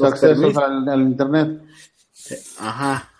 Los 0.00 0.10
Los 0.10 0.12
accesos 0.12 0.56
al, 0.56 0.88
al 0.88 1.00
internet. 1.02 1.60
Ajá. 2.58 3.10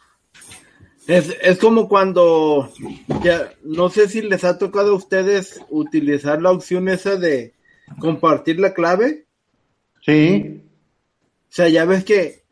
Es, 1.07 1.37
es 1.43 1.59
como 1.59 1.89
cuando, 1.89 2.71
ya, 3.23 3.53
no 3.63 3.91
sé 3.91 4.09
si 4.09 4.23
les 4.23 4.43
ha 4.45 4.57
tocado 4.59 4.93
a 4.93 4.97
ustedes 4.97 5.61
utilizar 5.69 6.41
la 6.41 6.51
opción 6.51 6.89
esa 6.89 7.17
de 7.17 7.53
compartir 7.99 8.59
la 8.59 8.73
clave. 8.73 9.27
Sí. 10.03 10.63
O 11.45 11.53
sea, 11.57 11.69
ya 11.69 11.85
ves 11.85 12.05
que 12.05 12.45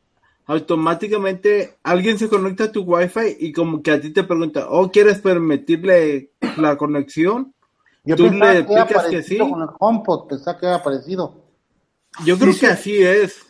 automáticamente 0.46 1.76
alguien 1.82 2.18
se 2.18 2.28
conecta 2.28 2.64
a 2.64 2.72
tu 2.72 2.82
wifi 2.82 3.36
y 3.40 3.52
como 3.52 3.82
que 3.82 3.90
a 3.92 4.00
ti 4.00 4.10
te 4.10 4.22
pregunta, 4.24 4.66
oh, 4.68 4.90
¿quieres 4.90 5.20
permitirle 5.20 6.30
la 6.58 6.76
conexión? 6.76 7.54
Yo 8.04 8.16
Tú 8.16 8.24
le 8.30 8.66
que 8.66 9.10
que 9.10 9.22
sí. 9.22 9.38
con 9.38 9.62
el 9.62 9.68
HomePod, 9.78 10.26
pensaba 10.28 10.58
que 10.58 10.66
era 10.66 10.82
parecido. 10.82 11.40
Yo 12.26 12.38
creo 12.38 12.52
Sí, 12.52 12.60
que 12.60 12.66
sí. 12.66 12.72
así 12.72 13.02
es. 13.02 13.46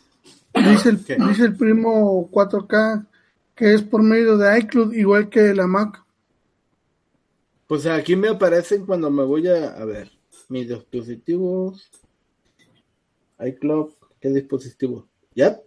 Dice 0.55 0.91
el, 0.91 1.05
¿Qué? 1.05 1.17
dice 1.17 1.45
el 1.45 1.57
primo 1.57 2.29
4K 2.31 3.07
que 3.55 3.75
es 3.75 3.83
por 3.83 4.03
medio 4.03 4.37
de 4.37 4.59
iCloud, 4.61 4.93
igual 4.95 5.29
que 5.29 5.55
la 5.55 5.67
Mac. 5.67 6.03
Pues 7.67 7.87
aquí 7.87 8.17
me 8.17 8.29
aparecen 8.29 8.85
cuando 8.85 9.11
me 9.11 9.25
voy 9.25 9.49
a, 9.49 9.69
a 9.69 9.85
ver, 9.85 10.11
mis 10.49 10.69
dispositivos, 10.69 11.91
iCloud, 13.39 13.93
¿qué 14.21 14.29
dispositivo? 14.29 15.07
Ya, 15.35 15.61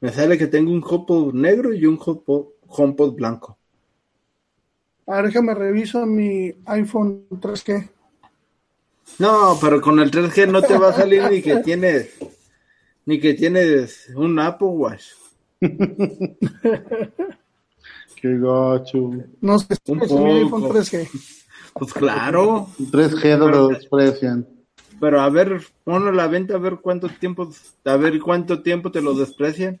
me 0.00 0.10
sale 0.10 0.38
que 0.38 0.46
tengo 0.46 0.72
un 0.72 0.82
HomePod 0.84 1.34
negro 1.34 1.72
y 1.74 1.84
un 1.86 1.98
HomePod, 2.02 2.46
HomePod 2.66 3.14
blanco. 3.14 3.58
Ahora 5.06 5.28
déjame 5.28 5.54
reviso 5.54 6.06
mi 6.06 6.54
iPhone 6.66 7.26
3G. 7.28 7.90
No, 9.18 9.58
pero 9.60 9.80
con 9.80 9.98
el 9.98 10.10
3G 10.10 10.48
no 10.48 10.62
te 10.62 10.78
va 10.78 10.90
a 10.90 10.92
salir 10.94 11.28
ni 11.30 11.42
que 11.42 11.56
tienes, 11.56 12.10
ni 13.06 13.18
que 13.20 13.34
tienes 13.34 14.10
un 14.14 14.38
Apple 14.38 14.68
Watch. 14.68 15.04
Qué 18.16 18.38
gacho. 18.38 19.10
No 19.40 19.58
sé 19.58 19.74
si 19.84 19.92
Un 19.92 20.00
iPhone 20.02 20.50
poco. 20.62 20.74
3G. 20.74 21.08
Pues 21.74 21.92
claro, 21.92 22.68
3G 22.78 23.38
no 23.38 23.48
lo 23.48 23.68
desprecian. 23.68 24.46
pero 25.00 25.20
a 25.20 25.28
ver, 25.30 25.62
ponlo 25.84 26.10
a 26.10 26.12
la 26.12 26.26
venta 26.28 26.54
a 26.54 26.58
ver 26.58 26.76
cuánto 26.82 27.08
tiempo, 27.08 27.50
a 27.84 27.96
ver 27.96 28.20
cuánto 28.20 28.62
tiempo 28.62 28.92
te 28.92 29.00
lo 29.00 29.14
desprecian. 29.14 29.80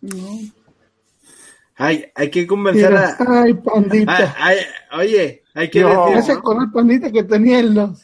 No. 0.00 0.40
Ay, 1.76 2.04
hay 2.14 2.30
que 2.30 2.46
convencer 2.46 2.90
Mira, 2.90 3.16
a, 3.18 3.42
ay, 3.42 3.54
pandita. 3.54 4.34
Ay, 4.38 4.58
ay, 4.90 5.00
oye, 5.00 5.42
hay 5.54 5.70
que 5.70 5.80
No. 5.80 6.04
decir, 6.06 6.18
Ese 6.18 6.34
¿no? 6.34 6.42
con 6.42 6.62
el 6.62 6.70
pandita 6.70 7.10
que 7.10 7.22
tenía 7.24 7.60
en 7.60 7.74
los. 7.74 8.02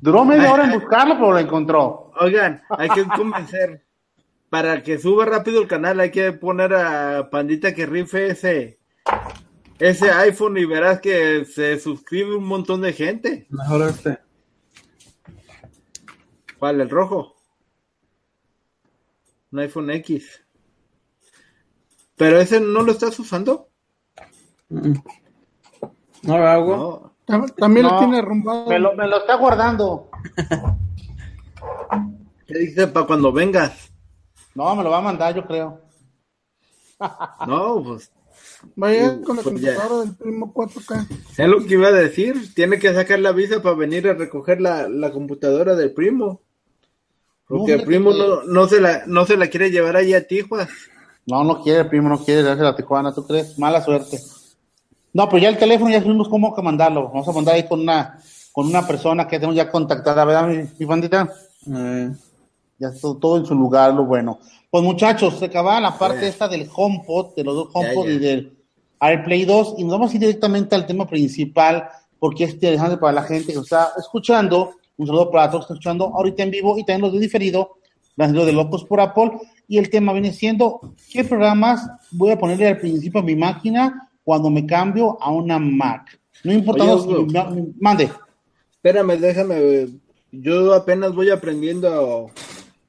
Duró 0.00 0.24
media 0.24 0.52
hora 0.52 0.64
en 0.64 0.80
buscarlo, 0.80 1.14
pero 1.14 1.32
lo 1.32 1.38
encontró. 1.38 2.12
oigan, 2.20 2.62
hay 2.70 2.88
que 2.90 3.04
convencer. 3.16 3.84
Para 4.48 4.82
que 4.82 4.98
suba 4.98 5.26
rápido 5.26 5.62
el 5.62 5.68
canal 5.68 6.00
hay 6.00 6.10
que 6.10 6.32
poner 6.32 6.74
a 6.74 7.30
Pandita 7.30 7.72
que 7.72 7.86
rife 7.86 8.28
ese, 8.28 8.80
ese 9.78 10.10
iPhone 10.10 10.58
y 10.58 10.64
verás 10.64 11.00
que 11.00 11.44
se 11.44 11.78
suscribe 11.78 12.34
un 12.34 12.46
montón 12.46 12.80
de 12.80 12.92
gente. 12.92 13.46
Mejor 13.50 13.88
este. 13.88 14.18
¿Cuál? 16.58 16.80
¿El 16.80 16.90
rojo? 16.90 17.36
Un 19.52 19.60
iPhone 19.60 19.90
X. 19.90 20.44
¿Pero 22.16 22.40
ese 22.40 22.60
no 22.60 22.82
lo 22.82 22.92
estás 22.92 23.18
usando? 23.20 23.68
No 24.68 26.38
lo 26.38 26.46
hago. 26.46 26.76
No. 26.76 27.09
Tam- 27.30 27.54
También 27.56 27.86
No, 27.86 27.92
lo 27.92 27.98
tiene 27.98 28.18
arrumbado. 28.18 28.66
Me 28.66 28.78
lo, 28.78 28.94
me 28.94 29.06
lo 29.06 29.18
está 29.18 29.36
guardando. 29.36 30.08
¿Qué 32.46 32.58
dice 32.58 32.86
para 32.88 33.06
cuando 33.06 33.32
vengas? 33.32 33.90
No, 34.54 34.74
me 34.74 34.82
lo 34.82 34.90
va 34.90 34.98
a 34.98 35.02
mandar, 35.02 35.34
yo 35.34 35.46
creo. 35.46 35.80
No, 37.46 37.82
pues 37.82 38.10
Vaya 38.76 39.12
Uh, 39.12 39.22
con 39.24 39.36
la 39.36 39.42
pues 39.42 39.60
ya. 39.60 39.74
computadora 39.74 40.04
del 40.04 40.16
primo 40.16 40.52
4K. 40.52 41.06
sé 41.34 41.46
lo 41.48 41.64
que 41.64 41.74
iba 41.74 41.88
a 41.88 41.92
decir. 41.92 42.54
Tiene 42.54 42.78
que 42.78 42.92
sacar 42.92 43.18
la 43.20 43.32
visa 43.32 43.62
para 43.62 43.74
venir 43.74 44.06
a 44.08 44.14
recoger 44.14 44.60
la, 44.60 44.86
la 44.88 45.10
computadora 45.12 45.74
del 45.76 45.92
primo. 45.94 46.42
Porque 47.46 47.72
No, 47.74 47.80
el 47.80 47.86
primo 47.86 48.12
no, 48.12 48.42
no, 48.42 48.68
se 48.68 48.80
la, 48.80 49.04
no 49.06 49.24
se 49.24 49.36
la 49.38 49.46
quiere 49.48 49.70
llevar 49.70 49.96
allá 49.96 50.18
a 50.18 50.20
Tijuas. 50.22 50.68
No, 51.26 51.42
no 51.42 51.62
quiere, 51.62 51.84
primo, 51.86 52.08
no 52.10 52.18
quiere 52.22 52.42
darse 52.42 52.66
a 52.66 52.76
Tijuana, 52.76 53.14
¿tú 53.14 53.26
crees? 53.26 53.58
Mala 53.58 53.82
suerte. 53.82 54.18
No, 55.12 55.28
pero 55.28 55.38
ya 55.42 55.48
el 55.48 55.58
teléfono 55.58 55.90
ya 55.90 56.00
supimos 56.00 56.28
cómo 56.28 56.54
que 56.54 56.62
mandarlo. 56.62 57.08
Vamos 57.08 57.26
a 57.28 57.32
mandar 57.32 57.54
ahí 57.56 57.66
con 57.66 57.80
una, 57.80 58.18
con 58.52 58.66
una 58.66 58.86
persona 58.86 59.26
que 59.26 59.36
tenemos 59.38 59.56
ya 59.56 59.70
contactada, 59.70 60.24
¿verdad, 60.24 60.46
mi, 60.48 60.64
mi 60.78 60.86
bandita? 60.86 61.28
Eh, 61.72 62.10
Ya 62.78 62.88
está 62.88 63.00
todo, 63.02 63.16
todo 63.16 63.36
en 63.38 63.46
su 63.46 63.54
lugar, 63.54 63.92
lo 63.92 64.04
bueno. 64.04 64.38
Pues 64.70 64.84
muchachos, 64.84 65.38
se 65.38 65.46
acaba 65.46 65.80
la 65.80 65.98
parte 65.98 66.22
Ya. 66.22 66.28
esta 66.28 66.48
del 66.48 66.68
HomePod, 66.72 67.34
de 67.34 67.44
los 67.44 67.54
dos 67.54 67.68
HomePod 67.72 68.06
ya. 68.06 68.12
y 68.12 68.18
del 68.18 68.56
AirPlay 69.00 69.44
2, 69.44 69.74
y 69.78 69.82
nos 69.84 69.92
vamos 69.92 70.10
a 70.12 70.14
ir 70.14 70.20
directamente 70.20 70.74
al 70.74 70.86
tema 70.86 71.06
principal, 71.06 71.88
porque 72.18 72.44
es 72.44 72.54
interesante 72.54 72.96
para 72.98 73.12
la 73.14 73.22
gente 73.22 73.48
que 73.48 73.54
nos 73.54 73.64
está 73.64 73.90
escuchando. 73.98 74.74
Un 74.96 75.06
saludo 75.06 75.30
para 75.30 75.50
todos 75.50 75.66
que 75.66 75.72
están 75.72 75.76
escuchando 75.96 76.14
ahorita 76.16 76.42
en 76.42 76.50
vivo 76.50 76.78
y 76.78 76.84
también 76.84 77.00
los 77.02 77.12
de 77.12 77.18
diferido, 77.20 77.78
las 78.16 78.32
de 78.32 78.52
Locos 78.52 78.84
por 78.84 79.00
Apple. 79.00 79.32
Y 79.66 79.78
el 79.78 79.88
tema 79.90 80.12
viene 80.12 80.32
siendo, 80.32 80.80
¿qué 81.10 81.24
programas 81.24 81.88
voy 82.10 82.30
a 82.32 82.38
ponerle 82.38 82.68
al 82.68 82.78
principio 82.78 83.20
a 83.20 83.24
mi 83.24 83.34
máquina 83.34 84.09
cuando 84.30 84.48
me 84.48 84.64
cambio 84.64 85.20
a 85.20 85.32
una 85.32 85.58
Mac? 85.58 86.20
No 86.44 86.52
importa, 86.52 86.84
Oye, 86.84 87.02
si 87.02 87.08
Hugo. 87.08 87.26
ma- 87.32 87.52
mande. 87.80 88.08
Espérame, 88.74 89.18
déjame. 89.18 89.88
Yo 90.30 90.72
apenas 90.72 91.12
voy 91.12 91.30
aprendiendo. 91.30 92.30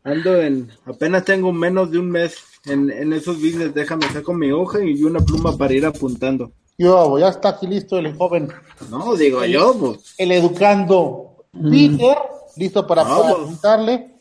Ando 0.03 0.39
en. 0.39 0.69
Apenas 0.85 1.25
tengo 1.25 1.51
menos 1.51 1.89
de 1.89 1.97
un 1.97 2.11
mes 2.11 2.35
en, 2.67 2.91
en 2.91 3.11
esos 3.11 3.37
business. 3.37 3.73
Déjame 3.73 4.05
saco 4.09 4.35
mi 4.35 4.51
hoja 4.51 4.83
y 4.83 5.03
una 5.03 5.19
pluma 5.19 5.57
para 5.57 5.73
ir 5.73 5.83
apuntando. 5.83 6.51
Yo, 6.77 7.17
ya 7.17 7.29
está 7.29 7.49
aquí 7.49 7.65
listo 7.65 7.97
el 7.97 8.15
joven. 8.15 8.49
No, 8.91 9.15
digo 9.15 9.43
yo, 9.45 9.75
pues. 9.79 10.13
el 10.19 10.31
educando 10.33 11.45
Peter, 11.51 12.17
listo 12.55 12.85
para, 12.85 13.03
preguntarle. 13.03 14.11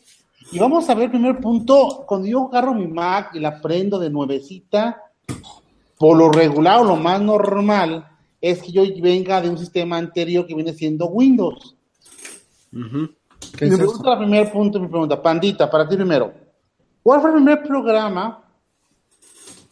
Y 0.51 0.57
vamos 0.57 0.89
a 0.89 0.95
ver 0.95 1.03
el 1.05 1.11
primer 1.11 1.39
punto. 1.39 2.03
Cuando 2.07 2.27
yo 2.27 2.47
agarro 2.47 2.73
mi 2.73 2.87
Mac 2.87 3.35
y 3.35 3.39
la 3.39 3.61
prendo 3.61 3.99
de 3.99 4.09
nuevecita, 4.09 5.03
por 6.01 6.17
lo 6.17 6.31
regular 6.31 6.79
o 6.79 6.83
lo 6.83 6.95
más 6.95 7.21
normal 7.21 8.07
es 8.41 8.63
que 8.63 8.71
yo 8.71 8.81
venga 9.03 9.39
de 9.39 9.49
un 9.49 9.57
sistema 9.59 9.97
anterior 9.97 10.47
que 10.47 10.55
viene 10.55 10.73
siendo 10.73 11.05
Windows. 11.05 11.75
Ujú. 12.73 13.11
¿Qué 13.55 13.65
Y 13.65 13.69
es 13.69 13.77
me 13.77 13.83
eso? 13.83 13.85
pregunta 13.85 14.13
el 14.13 14.17
primer 14.17 14.51
punto, 14.51 14.79
mi 14.79 14.87
pregunta, 14.87 15.21
Pandita, 15.21 15.69
para 15.69 15.87
ti 15.87 15.95
primero. 15.95 16.33
¿Cuál 17.03 17.21
fue 17.21 17.29
el 17.29 17.35
primer 17.35 17.61
programa 17.61 18.43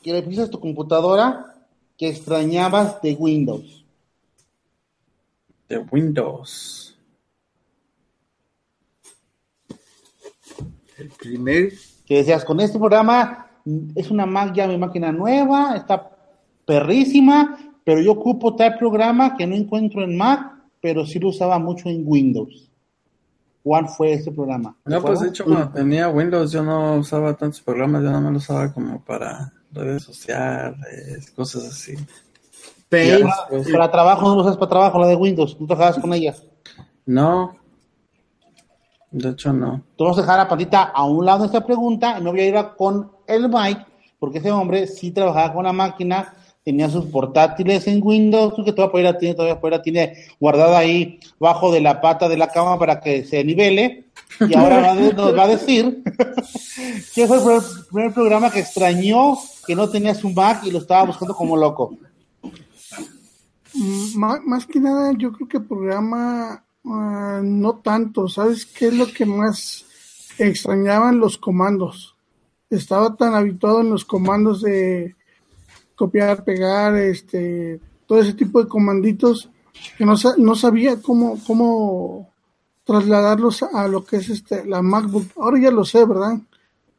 que 0.03 0.13
le 0.13 0.21
pusiste 0.21 0.43
a 0.43 0.49
tu 0.51 0.59
computadora 0.59 1.65
que 1.97 2.09
extrañabas 2.09 3.01
de 3.01 3.15
Windows? 3.15 3.83
De 5.67 5.79
Windows. 5.79 6.95
El 10.95 11.09
primer. 11.09 11.73
que 12.05 12.17
decías, 12.17 12.45
con 12.45 12.59
este 12.59 12.77
programa 12.77 13.47
es 13.95 14.11
una 14.11 14.27
Mac 14.27 14.53
ya 14.53 14.67
mi 14.67 14.77
máquina 14.77 15.11
nueva, 15.11 15.75
está 15.75 16.17
perrísima, 16.69 17.57
pero 17.83 17.99
yo 17.99 18.11
ocupo 18.11 18.55
tal 18.55 18.77
programa 18.77 19.35
que 19.35 19.47
no 19.47 19.55
encuentro 19.55 20.03
en 20.03 20.15
Mac, 20.15 20.53
pero 20.79 21.03
sí 21.03 21.17
lo 21.17 21.29
usaba 21.29 21.57
mucho 21.57 21.89
en 21.89 22.03
Windows. 22.05 22.69
¿Cuál 23.63 23.87
fue 23.87 24.13
ese 24.13 24.31
programa? 24.31 24.75
No, 24.85 25.01
pues 25.01 25.19
de 25.21 25.29
hecho 25.29 25.45
cuando 25.45 25.69
tenía 25.69 26.09
Windows 26.09 26.51
yo 26.51 26.61
no 26.61 26.97
usaba 26.97 27.33
tantos 27.33 27.59
programas, 27.61 28.03
yo 28.03 28.11
no 28.11 28.21
me 28.21 28.29
lo 28.29 28.37
usaba 28.37 28.71
como 28.71 29.03
para 29.03 29.51
redes 29.71 30.03
sociales, 30.03 31.31
cosas 31.35 31.65
así. 31.65 31.95
Paint. 32.87 33.27
Para, 33.71 33.89
trabajo, 33.89 34.29
no 34.29 34.35
lo 34.35 34.41
usas 34.43 34.57
para 34.57 34.69
trabajo, 34.69 34.99
la 34.99 35.07
de 35.07 35.15
Windows, 35.15 35.59
¿no 35.59 35.65
trabajabas 35.65 35.99
con 35.99 36.13
ella? 36.13 36.35
No, 37.07 37.57
de 39.09 39.29
hecho 39.29 39.51
no. 39.53 39.81
Vamos 39.97 40.19
a 40.19 40.21
dejar 40.21 40.37
la 40.37 40.47
patita 40.47 40.83
a 40.83 41.03
un 41.03 41.25
lado 41.25 41.39
de 41.39 41.45
esta 41.47 41.65
pregunta 41.65 42.19
y 42.19 42.21
me 42.21 42.29
voy 42.29 42.41
a 42.41 42.47
ir 42.47 42.57
a 42.57 42.75
con 42.75 43.11
el 43.25 43.49
Mike, 43.49 43.87
porque 44.19 44.37
ese 44.37 44.51
hombre 44.51 44.85
sí 44.85 45.09
trabajaba 45.09 45.51
con 45.51 45.63
la 45.63 45.73
máquina, 45.73 46.35
tenía 46.63 46.89
sus 46.89 47.05
portátiles 47.05 47.87
en 47.87 48.01
Windows, 48.03 48.53
que 48.63 48.73
todavía 48.73 49.17
tiene, 49.17 49.35
todavía 49.35 49.81
tiene 49.81 50.13
guardada 50.39 50.77
ahí 50.79 51.19
bajo 51.39 51.71
de 51.71 51.81
la 51.81 52.01
pata 52.01 52.27
de 52.27 52.37
la 52.37 52.49
cama 52.49 52.77
para 52.77 52.99
que 52.99 53.23
se 53.25 53.43
nivele. 53.43 54.05
Y 54.47 54.55
ahora 54.55 54.93
nos 54.93 55.37
va 55.37 55.43
a 55.43 55.47
decir 55.47 56.03
que 57.15 57.27
fue 57.27 57.37
el 57.37 57.61
primer, 57.91 58.13
programa 58.13 58.51
que 58.51 58.59
extrañó 58.59 59.37
que 59.65 59.75
no 59.75 59.89
tenía 59.89 60.13
su 60.15 60.29
Mac 60.31 60.61
y 60.63 60.71
lo 60.71 60.79
estaba 60.79 61.05
buscando 61.05 61.33
como 61.35 61.57
loco. 61.57 61.97
Mm, 63.73 64.15
má- 64.17 64.41
Más 64.45 64.65
que 64.65 64.79
nada, 64.79 65.13
yo 65.17 65.31
creo 65.31 65.47
que 65.47 65.59
programa 65.59 66.63
ah, 66.85 67.41
no 67.43 67.75
tanto. 67.77 68.27
¿Sabes 68.27 68.65
qué 68.65 68.87
es 68.87 68.93
lo 68.93 69.07
que 69.07 69.25
más 69.25 69.85
extrañaban 70.37 71.19
los 71.19 71.37
comandos? 71.37 72.15
Estaba 72.69 73.15
tan 73.15 73.33
habituado 73.33 73.81
en 73.81 73.89
los 73.89 74.05
comandos 74.05 74.61
de 74.61 75.15
copiar, 75.99 76.45
pegar, 76.45 76.95
este, 76.95 77.81
todo 78.07 78.21
ese 78.21 78.33
tipo 78.33 78.63
de 78.63 78.69
comanditos 78.69 79.49
que 79.97 80.05
no, 80.05 80.15
no 80.37 80.55
sabía 80.55 81.01
cómo, 81.01 81.37
cómo 81.45 82.31
trasladarlos 82.85 83.63
a 83.63 83.85
lo 83.89 84.05
que 84.05 84.15
es 84.15 84.29
este 84.29 84.65
la 84.65 84.81
MacBook. 84.81 85.25
Ahora 85.35 85.59
ya 85.59 85.71
lo 85.71 85.83
sé, 85.83 86.05
¿verdad? 86.05 86.39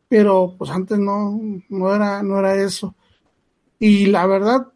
Pero 0.07 0.55
pues 0.59 0.71
antes 0.71 0.99
no, 0.99 1.41
no 1.71 1.95
era, 1.95 2.23
no 2.23 2.39
era 2.39 2.55
eso. 2.63 2.95
Y 3.79 4.07
la 4.07 4.27
verdad, 4.27 4.67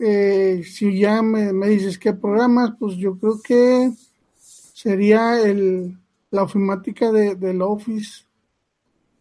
eh, 0.00 0.64
si 0.66 0.98
ya 0.98 1.22
me, 1.22 1.52
me 1.52 1.68
dices 1.68 1.98
qué 1.98 2.12
programas, 2.12 2.72
pues 2.80 2.96
yo 2.96 3.16
creo 3.16 3.40
que 3.40 3.92
sería 4.36 5.40
el, 5.40 5.96
la 6.32 6.42
ofimática 6.42 7.12
de, 7.12 7.36
del 7.36 7.62
Office. 7.62 8.24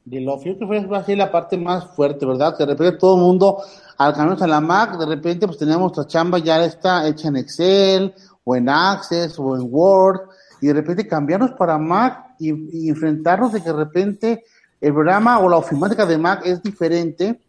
Del 0.03 0.27
Office 0.27 0.57
que 0.57 0.65
fue 0.65 0.97
así 0.97 1.15
la 1.15 1.31
parte 1.31 1.57
más 1.57 1.95
fuerte, 1.95 2.25
¿verdad? 2.25 2.57
De 2.57 2.65
repente 2.65 2.97
todo 2.97 3.15
el 3.15 3.21
mundo, 3.21 3.57
al 4.05 4.13
cambiarnos 4.13 4.41
a 4.41 4.47
la 4.47 4.61
Mac, 4.61 4.97
de 4.97 5.05
repente 5.05 5.45
pues 5.45 5.59
teníamos 5.59 5.95
nuestra 5.95 6.07
chamba 6.07 6.39
ya 6.39 6.63
está 6.65 7.07
hecha 7.07 7.27
en 7.27 7.37
Excel, 7.37 8.15
o 8.43 8.55
en 8.55 8.67
Access, 8.67 9.37
o 9.37 9.55
en 9.55 9.67
Word, 9.69 10.21
y 10.59 10.67
de 10.67 10.73
repente 10.73 11.07
cambiarnos 11.07 11.51
para 11.51 11.77
Mac 11.77 12.35
y, 12.39 12.89
enfrentarnos 12.89 13.51
de 13.51 13.61
que 13.61 13.69
de 13.69 13.75
repente 13.75 14.43
el 14.79 14.93
programa 14.93 15.37
o 15.39 15.47
la 15.47 15.57
ofimática 15.57 16.07
de 16.07 16.17
Mac 16.17 16.41
es 16.45 16.63
diferente, 16.63 17.39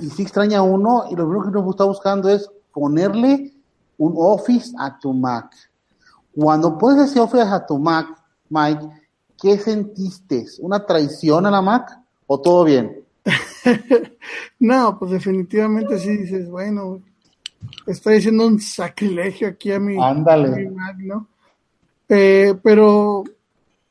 y 0.00 0.10
sí 0.10 0.22
extraña 0.22 0.62
uno, 0.62 1.04
y 1.10 1.14
lo 1.14 1.28
primero 1.28 1.52
que 1.52 1.58
uno 1.58 1.70
está 1.70 1.84
buscando 1.84 2.28
es 2.28 2.50
ponerle 2.72 3.52
un 3.98 4.14
Office 4.16 4.72
a 4.78 4.98
tu 4.98 5.12
Mac. 5.12 5.54
Cuando 6.34 6.76
pones 6.76 7.08
ese 7.08 7.20
Office 7.20 7.42
a 7.42 7.64
tu 7.64 7.78
Mac, 7.78 8.06
Mike, 8.48 8.84
¿qué 9.40 9.56
sentiste? 9.58 10.44
¿Una 10.58 10.84
traición 10.84 11.46
a 11.46 11.52
la 11.52 11.62
Mac 11.62 11.96
o 12.26 12.40
todo 12.40 12.64
bien? 12.64 13.07
No, 14.60 14.98
pues 14.98 15.12
definitivamente 15.12 15.98
sí 15.98 16.16
dices, 16.16 16.48
bueno, 16.48 17.02
estoy 17.86 18.16
haciendo 18.18 18.46
un 18.46 18.60
sacrilegio 18.60 19.48
aquí 19.48 19.72
a 19.72 19.78
mi, 19.78 19.96
Ándale. 20.02 20.48
a 20.48 20.56
mi 20.56 20.66
Mac, 20.68 20.96
¿no? 20.98 21.28
Eh, 22.08 22.54
pero 22.62 23.24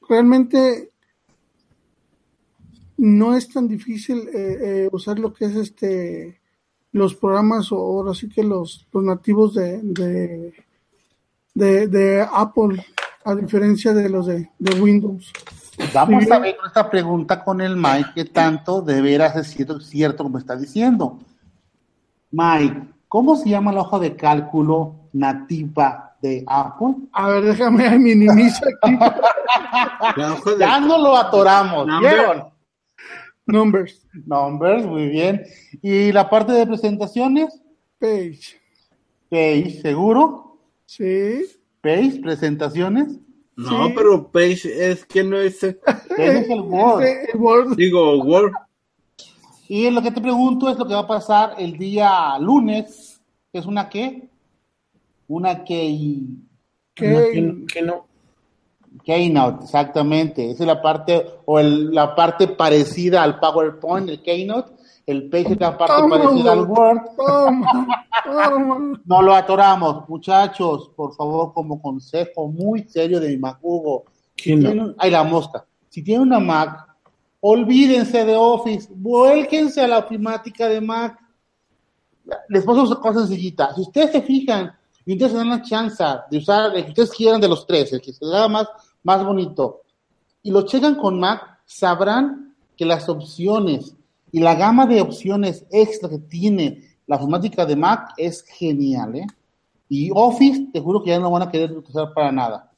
realmente 0.10 0.92
no 2.98 3.36
es 3.36 3.48
tan 3.50 3.68
difícil 3.68 4.28
eh, 4.34 4.58
eh, 4.62 4.90
usar 4.92 5.20
lo 5.20 5.34
que 5.34 5.46
es 5.46 5.56
este 5.56 6.40
los 6.94 7.14
programas 7.16 7.72
o 7.72 7.78
ahora 7.78 8.14
sí 8.16 8.28
que 8.28 8.44
los, 8.44 8.88
los 8.92 9.04
nativos 9.04 9.54
de, 9.54 9.80
de, 9.84 10.54
de, 11.54 11.88
de 11.88 12.22
Apple 12.22 12.84
a 13.24 13.36
diferencia 13.36 13.94
de 13.94 14.10
los 14.10 14.26
de, 14.26 14.50
de 14.58 14.80
Windows. 14.82 15.32
Vamos 15.94 16.24
Sí. 16.24 16.32
a 16.32 16.40
ver 16.40 16.58
esta 16.66 16.90
pregunta 16.90 17.44
con 17.44 17.62
el 17.62 17.76
Mike, 17.78 18.10
que 18.16 18.26
tanto 18.26 18.82
de 18.82 19.02
veras 19.02 19.36
es 19.36 19.48
cierto, 19.48 19.80
cierto 19.80 20.24
como 20.24 20.38
está 20.40 20.56
diciendo. 20.56 21.20
Mike, 22.32 22.82
¿cómo 23.08 23.36
se 23.36 23.50
llama 23.50 23.72
la 23.72 23.82
hoja 23.82 24.00
de 24.00 24.16
cálculo 24.16 24.96
nativa 25.14 26.16
de 26.22 26.44
Apple? 26.48 26.96
A 27.14 27.30
ver, 27.30 27.44
déjame 27.46 27.90
minimizar 28.00 28.68
aquí. 28.82 28.98
De- 30.16 30.60
Ya 30.60 30.80
no 30.80 30.98
lo 30.98 31.16
atoramos, 31.16 31.86
Number. 31.88 32.14
¿vieron? 32.14 32.44
Numbers, 33.46 34.06
Numbers, 34.26 34.86
muy 34.86 35.08
bien. 35.08 35.44
¿Y 35.82 36.12
la 36.12 36.30
parte 36.30 36.52
de 36.52 36.68
presentaciones? 36.68 37.62
page, 38.00 38.60
Page, 39.30 39.80
¿seguro? 39.82 40.58
sí. 40.86 41.46
Page, 41.82 42.20
presentaciones. 42.22 43.08
No, 43.58 43.88
Sí. 43.88 43.94
pero 43.96 44.32
Page 44.32 44.92
es 44.92 45.04
que 45.06 45.24
no 45.24 45.38
es. 45.38 45.62
El 45.64 45.78
Word. 46.62 47.04
El 47.04 47.38
Word. 47.40 47.76
Digo, 47.76 48.24
Word. 48.24 48.54
Y 49.68 49.90
lo 49.90 50.02
que 50.02 50.12
te 50.12 50.22
pregunto 50.22 50.70
es 50.70 50.78
lo 50.78 50.88
que 50.88 50.94
va 50.94 51.02
a 51.02 51.08
pasar 51.08 51.56
el 51.58 51.78
día 51.78 52.38
lunes, 52.40 53.20
es 53.52 53.66
una 53.66 53.90
qué? 53.90 54.30
Una 55.28 55.64
que- 55.66 56.24
Que, 56.96 57.66
que 57.72 57.82
no. 57.82 58.07
Keynote, 59.04 59.64
exactamente. 59.66 60.52
Esa 60.52 60.64
es 60.64 60.68
la 60.68 60.82
parte, 60.82 61.26
o 61.46 61.60
el- 61.60 61.94
la 61.94 62.16
parte 62.16 62.48
parecida 62.48 63.24
al 63.24 63.40
PowerPoint, 63.40 64.10
el 64.10 64.22
Keynote. 64.22 64.72
El 65.06 65.30
Page 65.30 65.54
es 65.54 65.60
la 65.62 65.78
parte 65.78 65.96
Toma, 66.02 66.18
parecida 66.20 66.52
al 66.52 66.64
Word. 66.66 67.00
Toma, 67.16 67.88
toma. 68.26 69.02
No 69.06 69.22
lo 69.22 69.34
atoramos, 69.34 70.08
muchachos, 70.10 70.92
por 70.96 71.16
favor, 71.16 71.54
como 71.54 71.82
consejo 71.82 72.48
muy 72.50 72.84
serio 72.90 73.20
de 73.22 73.30
mi 73.30 73.38
Mac 73.38 73.58
Hugo. 73.62 74.04
Si 74.36 74.44
Keynote. 74.52 74.74
tienen- 74.74 74.96
ay, 74.98 75.12
la 75.12 75.24
mosca. 75.24 75.66
Si 75.90 76.04
tienen 76.04 76.28
una 76.28 76.40
Mac, 76.40 76.86
olvídense 77.40 78.26
de 78.26 78.36
Office, 78.36 78.90
vuélquense 78.94 79.82
a 79.82 79.88
la 79.88 80.00
ofimática 80.00 80.68
de 80.68 80.82
Mac. 80.82 81.18
Les 82.50 82.64
pongo 82.66 82.84
una 82.84 82.96
cosa 82.98 83.20
sencillita. 83.26 83.74
Si 83.74 83.82
ustedes 83.82 84.12
se 84.12 84.22
fijan 84.22 84.74
y 85.06 85.14
ustedes 85.14 85.34
dan 85.34 85.50
la 85.50 85.62
chance 85.62 86.04
de 86.30 86.38
usar 86.38 86.76
el 86.76 86.84
que 86.84 86.90
ustedes 86.90 87.12
quieran 87.12 87.40
de 87.40 87.48
los 87.48 87.66
tres, 87.66 87.94
el 87.94 88.02
que 88.02 88.12
se 88.12 88.26
les 88.26 88.34
haga 88.34 88.50
más, 88.50 88.68
más 89.08 89.24
bonito, 89.24 89.84
y 90.44 90.52
lo 90.52 90.64
checan 90.64 90.96
con 90.96 91.18
Mac, 91.18 91.62
sabrán 91.66 92.54
que 92.76 92.84
las 92.84 93.08
opciones 93.08 93.96
y 94.34 94.42
la 94.42 94.54
gama 94.54 94.86
de 94.86 95.00
opciones 95.00 95.66
extra 95.72 96.10
que 96.10 96.20
tiene 96.20 96.84
la 97.06 97.16
ofimática 97.16 97.66
de 97.66 97.78
Mac 97.78 98.10
es 98.18 98.44
genial, 98.44 99.16
¿eh? 99.16 99.28
Y 99.88 100.10
Office, 100.14 100.68
te 100.74 100.82
juro 100.82 101.02
que 101.02 101.12
ya 101.12 101.20
no 101.20 101.32
van 101.32 101.44
a 101.44 101.50
querer 101.50 101.72
utilizar 101.72 102.14
para 102.14 102.34
nada, 102.34 102.70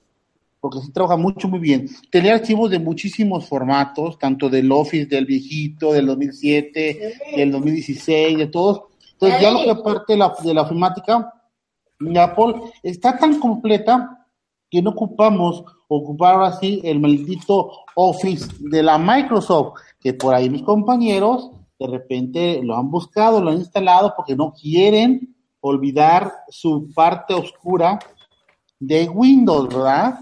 porque 0.59 0.79
sí 0.81 0.91
trabaja 0.91 1.17
mucho, 1.17 1.47
muy 1.47 1.57
bien. 1.57 1.89
Tenía 2.11 2.35
archivos 2.35 2.69
de 2.69 2.77
muchísimos 2.77 3.47
formatos, 3.47 4.19
tanto 4.19 4.49
del 4.49 4.71
Office, 4.71 5.07
del 5.07 5.25
viejito, 5.25 5.93
del 5.93 6.05
2007, 6.05 7.13
del 7.37 7.51
2016, 7.51 8.37
de 8.37 8.47
todos. 8.47 8.83
Entonces, 9.13 9.41
ya 9.41 9.49
lo 9.49 9.63
que 9.65 9.81
parte 9.81 10.13
de 10.13 10.19
la, 10.19 10.31
de 10.43 10.53
la 10.53 11.33
de 11.99 12.19
Apple 12.19 12.53
está 12.83 13.17
tan 13.17 13.39
completa 13.39 14.18
que 14.69 14.81
no 14.81 14.91
ocupamos 14.91 15.63
ocupar 15.87 16.35
ahora 16.35 16.53
sí 16.53 16.81
el 16.83 16.99
maldito 16.99 17.71
Office 17.95 18.47
de 18.59 18.83
la 18.83 18.97
Microsoft, 18.97 19.79
que 19.99 20.13
por 20.13 20.33
ahí 20.33 20.49
mis 20.49 20.61
compañeros 20.63 21.51
de 21.79 21.87
repente 21.87 22.61
lo 22.63 22.75
han 22.75 22.91
buscado, 22.91 23.41
lo 23.41 23.49
han 23.51 23.57
instalado 23.57 24.13
porque 24.15 24.35
no 24.35 24.53
quieren 24.53 25.35
olvidar 25.61 26.31
su 26.49 26.91
parte 26.93 27.33
oscura 27.33 27.99
de 28.79 29.09
Windows, 29.09 29.67
¿verdad? 29.69 30.19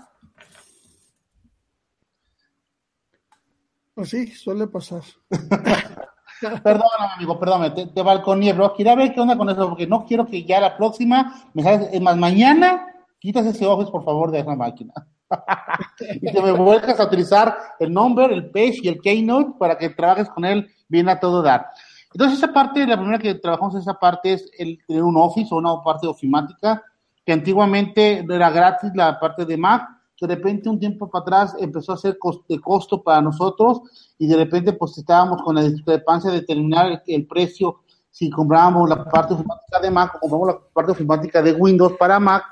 Pues 3.93 4.09
sí, 4.09 4.27
suele 4.27 4.67
pasar. 4.67 5.01
Perdóname, 6.39 7.13
amigo, 7.15 7.39
perdóname, 7.39 7.71
te, 7.71 7.87
te 7.87 8.01
balconeé, 8.03 8.53
bro. 8.53 8.75
Quiero 8.75 8.95
ver 8.95 9.11
qué 9.11 9.19
onda 9.19 9.35
con 9.35 9.49
eso, 9.49 9.69
porque 9.69 9.87
no 9.87 10.05
quiero 10.05 10.27
que 10.27 10.43
ya 10.43 10.59
la 10.59 10.77
próxima, 10.77 11.49
me 11.55 11.63
sabes, 11.63 11.89
es 11.91 11.99
más, 11.99 12.15
mañana 12.15 12.93
quitas 13.19 13.45
ese 13.45 13.65
Office, 13.65 13.91
por 13.91 14.03
favor, 14.03 14.31
de 14.31 14.39
esa 14.39 14.55
máquina. 14.55 14.93
y 16.21 16.31
que 16.31 16.41
me 16.41 16.51
vuelvas 16.51 16.99
a 16.99 17.05
utilizar 17.05 17.57
el 17.79 17.93
Number, 17.93 18.31
el 18.31 18.49
Page 18.49 18.79
y 18.83 18.87
el 18.87 19.01
Keynote 19.01 19.57
para 19.59 19.77
que 19.77 19.89
trabajes 19.89 20.29
con 20.29 20.45
él 20.45 20.67
bien 20.87 21.09
a 21.09 21.19
todo 21.19 21.41
dar. 21.41 21.67
Entonces, 22.13 22.37
esa 22.37 22.53
parte, 22.53 22.87
la 22.87 22.97
primera 22.97 23.19
que 23.19 23.35
trabajamos 23.35 23.75
esa 23.75 23.93
parte 23.93 24.33
es 24.33 24.49
el 24.57 24.79
tener 24.87 25.03
un 25.03 25.17
Office 25.17 25.53
o 25.53 25.57
una 25.57 25.83
parte 25.83 26.07
ofimática, 26.07 26.81
que 27.25 27.33
antiguamente 27.33 28.25
era 28.29 28.49
gratis 28.49 28.91
la 28.95 29.19
parte 29.19 29.45
de 29.45 29.57
Mac, 29.57 29.97
de 30.25 30.35
repente 30.35 30.69
un 30.69 30.79
tiempo 30.79 31.09
para 31.09 31.21
atrás 31.21 31.55
empezó 31.59 31.93
a 31.93 31.97
ser 31.97 32.17
de 32.47 32.59
costo 32.59 33.03
para 33.03 33.21
nosotros 33.21 33.81
y 34.17 34.25
de 34.25 34.35
repente 34.35 34.73
pues 34.73 34.97
estábamos 34.97 35.43
con 35.43 35.55
la 35.55 35.61
discrepancia 35.61 36.31
de 36.31 36.39
determinar 36.39 37.03
el, 37.05 37.27
precio 37.27 37.81
si 38.09 38.29
comprábamos 38.31 38.89
la 38.89 39.03
parte 39.05 39.35
ofimática 39.35 39.79
de 39.79 39.91
Mac 39.91 40.15
o 40.15 40.19
compramos 40.21 40.47
la 40.47 40.59
parte 40.73 40.91
ofimática 40.93 41.41
de 41.41 41.53
Windows 41.53 41.93
para 41.99 42.19
Mac, 42.19 42.43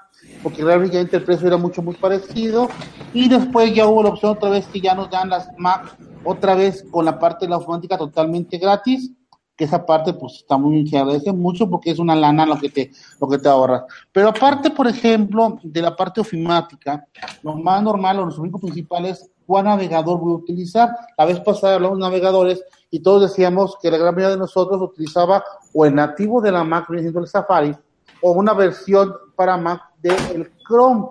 porque 0.43 0.63
realmente 0.63 1.17
el 1.17 1.23
precio 1.23 1.47
era 1.47 1.57
mucho 1.57 1.82
muy 1.82 1.95
parecido. 1.95 2.69
Y 3.13 3.30
después 3.30 3.73
ya 3.73 3.88
hubo 3.88 4.03
la 4.03 4.09
opción 4.09 4.32
otra 4.32 4.49
vez 4.49 4.67
que 4.67 4.82
ya 4.82 4.93
nos 4.93 5.09
dan 5.09 5.30
las 5.30 5.49
Mac 5.57 5.97
otra 6.23 6.55
vez 6.55 6.84
con 6.89 7.05
la 7.05 7.19
parte 7.19 7.45
de 7.45 7.51
la 7.51 7.57
ofimática 7.57 7.97
totalmente 7.97 8.57
gratis 8.57 9.11
que 9.55 9.63
esa 9.63 9.86
parte 9.86 10.13
pues 10.13 10.36
está 10.36 10.57
muy 10.57 10.86
se 10.88 10.97
agradece 10.97 11.32
mucho 11.32 11.69
porque 11.69 11.91
es 11.91 11.99
una 11.99 12.15
lana 12.15 12.45
lo 12.45 12.59
que 12.59 12.69
te 12.69 12.91
lo 13.19 13.28
que 13.28 13.38
te 13.38 13.47
ahorras. 13.47 13.84
Pero 14.11 14.30
aparte 14.30 14.69
por 14.71 14.88
ejemplo 14.88 15.59
de 15.63 15.82
la 15.82 15.95
parte 15.95 16.21
ofimática 16.21 17.07
lo 17.41 17.55
más 17.55 17.82
normal 17.82 18.19
o 18.19 18.26
los 18.26 18.38
únicos 18.38 18.61
principales 18.61 19.30
cuál 19.45 19.65
navegador 19.65 20.19
voy 20.19 20.34
a 20.34 20.38
utilizar 20.38 20.89
la 21.17 21.26
vez 21.26 21.39
pasada 21.39 21.76
hablamos 21.76 21.99
de 21.99 22.03
navegadores 22.03 22.63
y 22.91 22.99
todos 22.99 23.30
decíamos 23.30 23.78
que 23.82 23.91
la 23.91 23.97
gran 23.97 24.13
mayoría 24.13 24.36
de 24.36 24.39
nosotros 24.39 24.82
utilizaba 24.82 25.43
o 25.73 25.86
el 25.86 25.95
nativo 25.95 26.41
de 26.41 26.51
la 26.51 26.63
Mac 26.63 26.88
siendo 26.89 27.19
el 27.19 27.28
Safari 27.28 27.76
o 28.21 28.32
una 28.32 28.53
versión 28.53 29.13
para 29.36 29.57
Mac 29.57 29.82
del 30.10 30.51
Chrome 30.68 31.08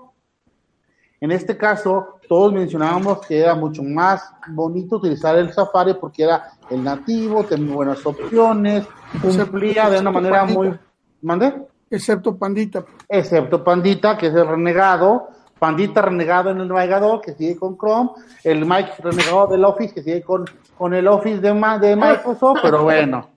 en 1.24 1.32
este 1.32 1.56
caso, 1.56 2.18
todos 2.28 2.52
mencionábamos 2.52 3.26
que 3.26 3.38
era 3.38 3.54
mucho 3.54 3.82
más 3.82 4.30
bonito 4.48 4.96
utilizar 4.96 5.34
el 5.38 5.54
Safari 5.54 5.94
porque 5.94 6.24
era 6.24 6.50
el 6.68 6.84
nativo, 6.84 7.44
tenía 7.44 7.74
buenas 7.74 8.04
opciones, 8.04 8.84
cumplía 9.22 9.88
de 9.88 10.00
una 10.00 10.10
manera 10.10 10.44
muy... 10.44 10.78
¿Mande? 11.22 11.62
Excepto 11.88 12.36
Pandita. 12.36 12.84
Excepto 13.08 13.64
Pandita, 13.64 14.18
que 14.18 14.26
es 14.26 14.34
el 14.34 14.46
renegado. 14.46 15.28
Pandita 15.58 16.02
renegado 16.02 16.50
en 16.50 16.60
el 16.60 16.68
navegador, 16.68 17.22
que 17.22 17.32
sigue 17.32 17.56
con 17.56 17.78
Chrome. 17.78 18.10
El 18.42 18.66
Mike 18.66 18.92
renegado 18.98 19.46
del 19.46 19.64
Office, 19.64 19.94
que 19.94 20.02
sigue 20.02 20.20
con, 20.20 20.44
con 20.76 20.92
el 20.92 21.08
Office 21.08 21.40
de, 21.40 21.54
de 21.80 21.96
Microsoft, 21.96 22.58
pero 22.60 22.82
bueno. 22.82 23.30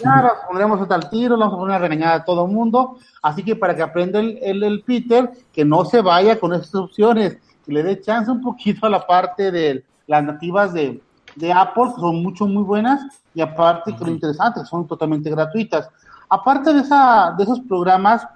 Claro, 0.00 0.32
pondremos 0.46 0.80
hasta 0.80 0.96
el 0.96 1.08
tiro, 1.08 1.38
vamos 1.38 1.54
a 1.54 1.56
poner 1.56 1.76
una 1.76 1.78
renegada 1.78 2.14
a 2.16 2.24
todo 2.24 2.46
el 2.46 2.52
mundo. 2.52 2.98
Así 3.22 3.42
que 3.42 3.56
para 3.56 3.74
que 3.74 3.82
aprenda 3.82 4.20
el, 4.20 4.38
el, 4.42 4.82
Peter, 4.82 5.30
que 5.52 5.64
no 5.64 5.84
se 5.84 6.00
vaya 6.00 6.38
con 6.38 6.52
esas 6.52 6.74
opciones, 6.74 7.38
que 7.64 7.72
le 7.72 7.82
dé 7.82 8.00
chance 8.00 8.30
un 8.30 8.42
poquito 8.42 8.86
a 8.86 8.90
la 8.90 9.06
parte 9.06 9.50
de 9.50 9.84
las 10.06 10.22
nativas 10.22 10.72
de, 10.72 11.00
de 11.36 11.52
Apple, 11.52 11.92
que 11.94 12.00
son 12.00 12.22
mucho, 12.22 12.46
muy 12.46 12.62
buenas, 12.62 13.00
y 13.34 13.40
aparte 13.40 13.94
que 13.96 14.04
lo 14.04 14.10
interesante, 14.10 14.60
que 14.60 14.66
son 14.66 14.86
totalmente 14.86 15.30
gratuitas. 15.30 15.88
Aparte 16.28 16.72
de, 16.72 16.80
esa, 16.80 17.34
de 17.36 17.44
esos 17.44 17.60
programas, 17.60 18.26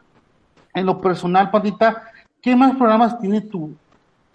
en 0.75 0.87
lo 0.87 1.01
personal, 1.01 1.51
Patita, 1.51 2.05
¿qué 2.41 2.55
más 2.55 2.77
programas 2.77 3.19
tiene 3.19 3.41
tu, 3.41 3.75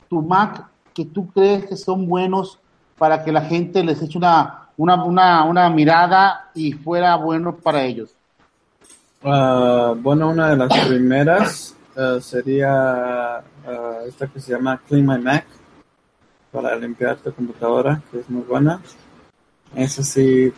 tu 0.10 0.22
Mac 0.22 0.68
que 0.94 1.06
tú 1.06 1.28
crees 1.32 1.66
que 1.66 1.76
son 1.76 2.08
buenos 2.08 2.60
para 2.98 3.24
que 3.24 3.32
la 3.32 3.42
gente 3.42 3.84
les 3.84 4.02
eche 4.02 4.18
una 4.18 4.63
una, 4.78 5.04
una, 5.04 5.44
una 5.44 5.70
mirada 5.70 6.50
y 6.54 6.74
fuera 6.74 7.16
bueno 7.16 7.56
para 7.56 7.84
ellos? 7.84 8.12
Uh, 9.24 9.96
bueno, 9.96 10.30
una 10.30 10.50
de 10.50 10.58
las 10.58 10.88
primeras 10.88 11.76
uh, 11.96 12.20
sería 12.20 13.42
uh, 13.66 14.08
esta 14.08 14.28
que 14.28 14.42
se 14.42 14.52
llama 14.52 14.82
Clean 14.88 15.06
My 15.06 15.18
Mac 15.18 15.46
para 16.52 16.76
limpiar 16.76 17.16
tu 17.18 17.34
computadora, 17.34 18.02
que 18.12 18.20
es 18.20 18.30
muy 18.30 18.44
buena. 18.44 18.82
Eso 19.76 20.04
sí, 20.04 20.54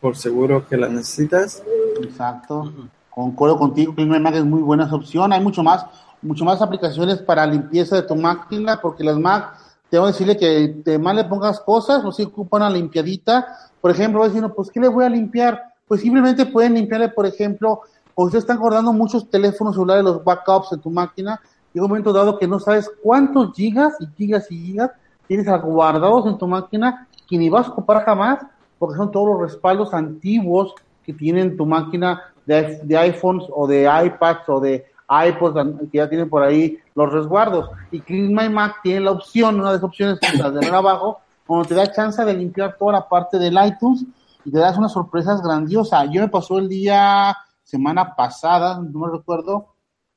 por 0.00 0.16
seguro 0.16 0.66
que 0.66 0.76
la 0.76 0.88
necesitas. 0.88 1.62
Exacto. 2.02 2.72
Concuerdo 3.08 3.56
contigo, 3.56 3.94
Clean 3.94 4.10
My 4.10 4.18
Mac 4.18 4.34
es 4.34 4.44
muy 4.44 4.60
buena 4.60 4.92
opción. 4.92 5.32
Hay 5.32 5.40
mucho 5.40 5.62
más, 5.62 5.86
mucho 6.20 6.44
más 6.44 6.60
aplicaciones 6.60 7.18
para 7.18 7.46
limpieza 7.46 7.96
de 7.96 8.02
tu 8.02 8.16
máquina, 8.16 8.80
porque 8.80 9.04
las 9.04 9.16
Mac 9.16 9.54
te 9.90 9.98
voy 9.98 10.08
a 10.08 10.12
decirle 10.12 10.36
que 10.36 10.82
te 10.84 10.98
más 10.98 11.14
le 11.14 11.24
pongas 11.24 11.60
cosas, 11.60 12.04
o 12.04 12.12
si 12.12 12.24
ocupa 12.24 12.58
una 12.58 12.70
limpiadita. 12.70 13.46
Por 13.80 13.90
ejemplo, 13.90 14.22
a 14.22 14.48
pues, 14.54 14.70
¿qué 14.70 14.80
le 14.80 14.88
voy 14.88 15.04
a 15.04 15.08
limpiar? 15.08 15.62
Pues 15.86 16.02
simplemente 16.02 16.44
pueden 16.46 16.74
limpiarle, 16.74 17.08
por 17.08 17.26
ejemplo, 17.26 17.80
o 18.14 18.24
ustedes 18.24 18.44
están 18.44 18.58
guardando 18.58 18.92
muchos 18.92 19.30
teléfonos 19.30 19.74
celulares, 19.74 20.04
los 20.04 20.22
backups 20.22 20.72
en 20.72 20.80
tu 20.80 20.90
máquina, 20.90 21.40
y 21.72 21.78
en 21.78 21.84
un 21.84 21.90
momento 21.90 22.12
dado 22.12 22.38
que 22.38 22.46
no 22.46 22.58
sabes 22.58 22.90
cuántos 23.02 23.54
gigas 23.54 23.94
y 24.00 24.06
gigas 24.16 24.50
y 24.50 24.58
gigas 24.58 24.90
tienes 25.26 25.46
guardados 25.62 26.26
en 26.26 26.38
tu 26.38 26.46
máquina 26.46 27.06
que 27.28 27.38
ni 27.38 27.48
vas 27.48 27.68
a 27.68 27.70
ocupar 27.70 28.04
jamás, 28.04 28.40
porque 28.78 28.96
son 28.96 29.10
todos 29.10 29.28
los 29.28 29.40
respaldos 29.40 29.94
antiguos 29.94 30.74
que 31.04 31.12
tienen 31.12 31.56
tu 31.56 31.64
máquina 31.64 32.22
de, 32.44 32.80
de 32.82 32.98
iPhones 32.98 33.44
o 33.54 33.66
de 33.66 33.82
iPads 33.82 34.48
o 34.48 34.60
de 34.60 34.86
iPods 35.08 35.88
que 35.90 35.98
ya 35.98 36.08
tienen 36.08 36.28
por 36.28 36.42
ahí 36.42 36.78
los 36.94 37.12
resguardos. 37.12 37.70
Y 37.90 38.00
Clean 38.00 38.32
My 38.32 38.48
Mac 38.48 38.76
tiene 38.82 39.00
la 39.00 39.12
opción, 39.12 39.58
una 39.58 39.68
de 39.68 39.76
las 39.76 39.84
opciones 39.84 40.18
las 40.38 40.54
de 40.54 40.66
abajo, 40.66 41.20
cuando 41.46 41.66
te 41.66 41.74
da 41.74 41.90
chance 41.90 42.22
de 42.24 42.34
limpiar 42.34 42.76
toda 42.76 42.92
la 42.92 43.08
parte 43.08 43.38
del 43.38 43.58
iTunes 43.64 44.04
y 44.44 44.50
te 44.50 44.58
das 44.58 44.76
unas 44.76 44.92
sorpresas 44.92 45.42
grandiosas. 45.42 46.08
Yo 46.10 46.20
me 46.20 46.28
pasó 46.28 46.58
el 46.58 46.68
día, 46.68 47.34
semana 47.62 48.14
pasada, 48.14 48.80
no 48.80 49.00
me 49.00 49.10
recuerdo, 49.10 49.74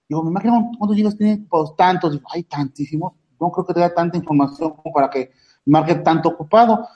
digo, 0.07 0.23
me 0.23 0.31
imagino 0.31 0.71
cuántos 0.77 0.95
gigas 0.95 1.17
tiene, 1.17 1.45
pues 1.49 1.75
tantos, 1.75 2.11
digo, 2.11 2.27
hay 2.33 2.43
tantísimos, 2.43 3.13
no 3.39 3.51
creo 3.51 3.65
que 3.65 3.73
te 3.73 3.79
da 3.79 3.93
tanta 3.93 4.17
información 4.17 4.71
como 4.75 4.93
para 4.93 5.09
que 5.09 5.31
marque 5.65 5.95
tanto 5.95 6.29
ocupado. 6.29 6.87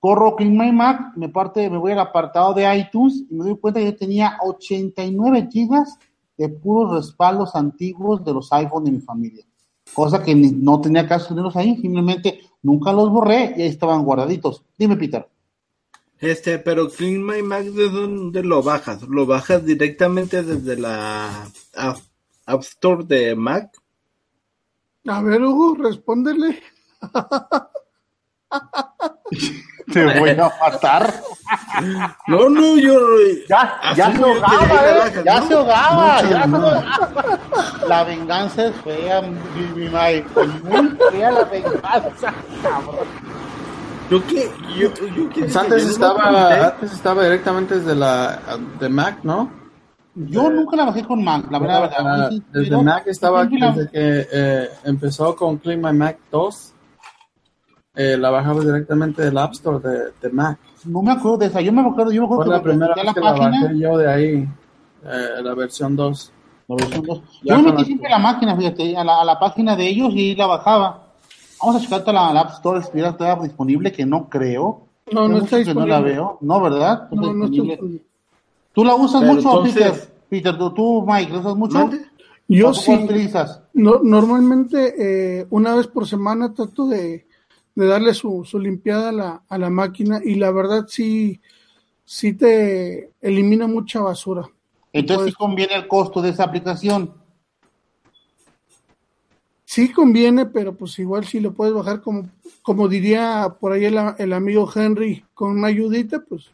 Corro 0.00 0.34
Clean 0.34 0.56
My 0.56 0.72
Mac, 0.72 1.12
me 1.16 1.28
parte, 1.28 1.68
me 1.68 1.76
voy 1.76 1.92
al 1.92 1.98
apartado 1.98 2.54
de 2.54 2.74
iTunes 2.76 3.22
y 3.30 3.34
me 3.34 3.44
doy 3.44 3.58
cuenta 3.58 3.80
que 3.80 3.86
yo 3.86 3.96
tenía 3.96 4.38
89 4.40 5.48
gigas 5.50 5.98
de 6.40 6.48
puros 6.48 6.94
respaldos 6.94 7.54
antiguos 7.54 8.24
de 8.24 8.32
los 8.32 8.50
iPhones 8.50 8.86
de 8.86 8.98
mi 8.98 9.02
familia. 9.02 9.44
Cosa 9.92 10.22
que 10.22 10.34
no 10.34 10.80
tenía 10.80 11.06
caso 11.06 11.28
tenerlos 11.28 11.54
ahí, 11.54 11.76
simplemente 11.76 12.40
nunca 12.62 12.94
los 12.94 13.10
borré 13.10 13.52
y 13.58 13.62
ahí 13.62 13.68
estaban 13.68 14.04
guardaditos. 14.04 14.64
Dime, 14.78 14.96
Peter. 14.96 15.28
Este, 16.18 16.58
pero 16.58 16.88
Clean 16.88 17.22
My 17.22 17.42
Mac, 17.42 17.64
¿de 17.64 17.90
dónde 17.90 18.42
lo 18.42 18.62
bajas? 18.62 19.02
¿Lo 19.02 19.26
bajas 19.26 19.66
directamente 19.66 20.42
desde 20.42 20.78
la 20.78 21.46
App, 21.74 22.60
Store 22.60 23.04
de 23.04 23.36
Mac? 23.36 23.76
A 25.06 25.20
ver, 25.20 25.42
Hugo, 25.42 25.74
respóndele. 25.74 26.58
Te 29.92 30.18
voy 30.18 30.30
a 30.30 30.52
matar. 30.60 31.14
No, 32.26 32.48
no, 32.48 32.78
yo. 32.78 32.98
Ya, 33.48 33.80
ya 33.96 34.12
se 34.12 34.22
ahogaba, 34.22 35.08
¿eh? 35.08 35.22
Ya 35.24 35.42
se 35.42 35.54
ahogaba, 35.54 36.22
ya 36.22 36.28
se 36.28 36.56
ahogaba. 36.56 37.38
La 37.88 38.04
venganza 38.04 38.66
es 38.66 38.76
fea, 38.76 39.22
mi, 39.22 39.62
mi 39.74 39.88
Muy 39.88 40.98
fea 41.10 41.30
la 41.32 41.44
venganza, 41.44 42.34
cabrón. 42.62 43.06
Yo 44.10 44.26
que, 44.26 44.50
yo, 44.76 44.92
yo 45.16 45.28
que 45.30 45.42
pues 45.42 45.56
antes 45.56 45.84
estaba, 45.86 46.66
antes 46.66 46.92
estaba 46.92 47.22
directamente 47.22 47.78
desde 47.78 47.94
la 47.94 48.40
de 48.80 48.88
Mac, 48.88 49.18
¿no? 49.22 49.50
Yo 50.16 50.50
nunca 50.50 50.76
la 50.76 50.86
bajé 50.86 51.04
con 51.04 51.22
Mac, 51.22 51.44
la 51.48 51.58
verdad. 51.60 52.32
Uh, 52.32 52.40
desde 52.52 52.82
Mac 52.82 53.04
estaba, 53.06 53.44
desde 53.44 53.88
que 53.88 54.26
eh, 54.32 54.68
empezó 54.84 55.36
con 55.36 55.58
Clean 55.58 55.80
My 55.80 55.92
Mac 55.92 56.18
2 56.32 56.74
eh, 58.00 58.16
la 58.16 58.30
bajaba 58.30 58.60
directamente 58.60 59.22
del 59.22 59.36
App 59.36 59.52
Store 59.52 59.78
de, 59.86 60.12
de, 60.22 60.30
Mac. 60.32 60.58
No 60.86 61.02
me 61.02 61.12
acuerdo 61.12 61.36
de 61.36 61.46
esa, 61.46 61.60
yo 61.60 61.70
me 61.70 61.82
acuerdo, 61.82 62.10
yo 62.10 62.22
me 62.22 62.24
acuerdo 62.24 62.44
Fue 62.44 62.54
la 62.54 62.62
primera 62.62 62.94
vez 62.94 63.14
que 63.14 63.20
la 63.20 63.32
bajé 63.32 63.78
yo 63.78 63.98
de 63.98 64.10
ahí, 64.10 64.48
eh, 65.04 65.42
la 65.42 65.54
versión 65.54 65.94
2. 65.94 66.32
La 66.68 66.76
versión 66.76 67.04
2. 67.04 67.22
Yo 67.42 67.58
me 67.58 67.72
metí 67.72 67.84
siempre 67.84 68.08
la 68.08 68.18
máquina, 68.18 68.56
fíjate, 68.56 68.96
a 68.96 69.04
la, 69.04 69.20
a 69.20 69.24
la, 69.26 69.38
página 69.38 69.76
de 69.76 69.86
ellos 69.86 70.14
y 70.14 70.34
la 70.34 70.46
bajaba. 70.46 71.08
Vamos 71.60 71.76
a 71.76 71.80
checar 71.80 72.02
la, 72.06 72.32
la 72.32 72.40
App 72.40 72.52
Store, 72.52 72.82
si 72.82 72.90
todavía 72.90 73.44
disponible, 73.44 73.92
que 73.92 74.06
no 74.06 74.30
creo. 74.30 74.86
No, 75.12 75.28
no 75.28 75.36
está 75.38 75.58
disponible. 75.58 75.86
no 75.86 75.98
la 75.98 76.00
veo, 76.00 76.38
no, 76.40 76.60
¿verdad? 76.62 77.08
No, 77.10 77.34
no, 77.34 77.44
está 77.44 77.62
disponible. 77.62 78.02
¿Tú 78.72 78.84
la 78.84 78.94
usas 78.94 79.20
Pero 79.20 79.34
mucho, 79.34 79.48
entonces... 79.50 79.74
Peter? 79.74 80.10
Peter, 80.30 80.56
¿tú, 80.56 80.72
tú, 80.72 81.04
Mike, 81.06 81.32
¿la 81.32 81.38
usas 81.40 81.56
mucho? 81.56 81.90
Yo 82.48 82.72
sí. 82.72 82.94
utilizas? 82.94 83.60
No, 83.74 84.00
normalmente, 84.02 84.94
eh, 85.40 85.46
una 85.50 85.74
vez 85.74 85.86
por 85.86 86.06
semana 86.06 86.54
trato 86.54 86.86
de 86.86 87.26
de 87.74 87.86
darle 87.86 88.14
su, 88.14 88.44
su 88.44 88.58
limpiada 88.58 89.08
a 89.08 89.12
la, 89.12 89.42
a 89.48 89.58
la 89.58 89.70
máquina 89.70 90.20
y 90.24 90.34
la 90.34 90.50
verdad 90.50 90.86
sí, 90.88 91.40
sí 92.04 92.34
te 92.34 93.12
elimina 93.20 93.66
mucha 93.66 94.00
basura. 94.00 94.48
Entonces 94.92 95.34
conviene 95.34 95.74
el 95.74 95.86
costo 95.86 96.20
de 96.20 96.30
esa 96.30 96.44
aplicación. 96.44 97.14
Sí 99.64 99.92
conviene, 99.92 100.46
pero 100.46 100.74
pues 100.74 100.98
igual 100.98 101.24
si 101.24 101.38
lo 101.38 101.52
puedes 101.52 101.72
bajar 101.72 102.00
como, 102.00 102.28
como 102.62 102.88
diría 102.88 103.56
por 103.60 103.72
ahí 103.72 103.84
el, 103.84 103.96
el 104.18 104.32
amigo 104.32 104.68
Henry, 104.74 105.24
con 105.32 105.52
una 105.52 105.68
ayudita, 105.68 106.24
pues. 106.28 106.50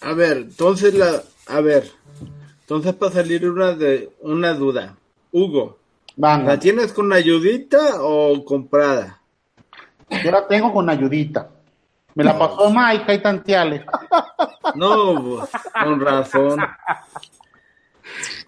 A 0.00 0.14
ver, 0.14 0.38
entonces 0.38 0.94
la, 0.94 1.22
a 1.46 1.60
ver, 1.60 1.92
entonces 2.62 2.94
para 2.94 3.12
salir 3.12 3.48
una 3.48 3.72
de 3.72 4.10
una 4.22 4.54
duda, 4.54 4.96
Hugo, 5.30 5.78
¿la 6.16 6.58
tienes 6.58 6.92
con 6.92 7.12
ayudita 7.12 8.02
o 8.02 8.44
comprada? 8.44 9.21
Yo 10.24 10.30
la 10.30 10.46
tengo 10.46 10.72
con 10.72 10.88
ayudita. 10.90 11.48
Me 12.14 12.24
la 12.24 12.38
pasó 12.38 12.70
Mike 12.70 13.14
y 13.14 13.18
tanteale. 13.18 13.84
No, 14.74 15.44
con 15.84 16.00
razón. 16.00 16.60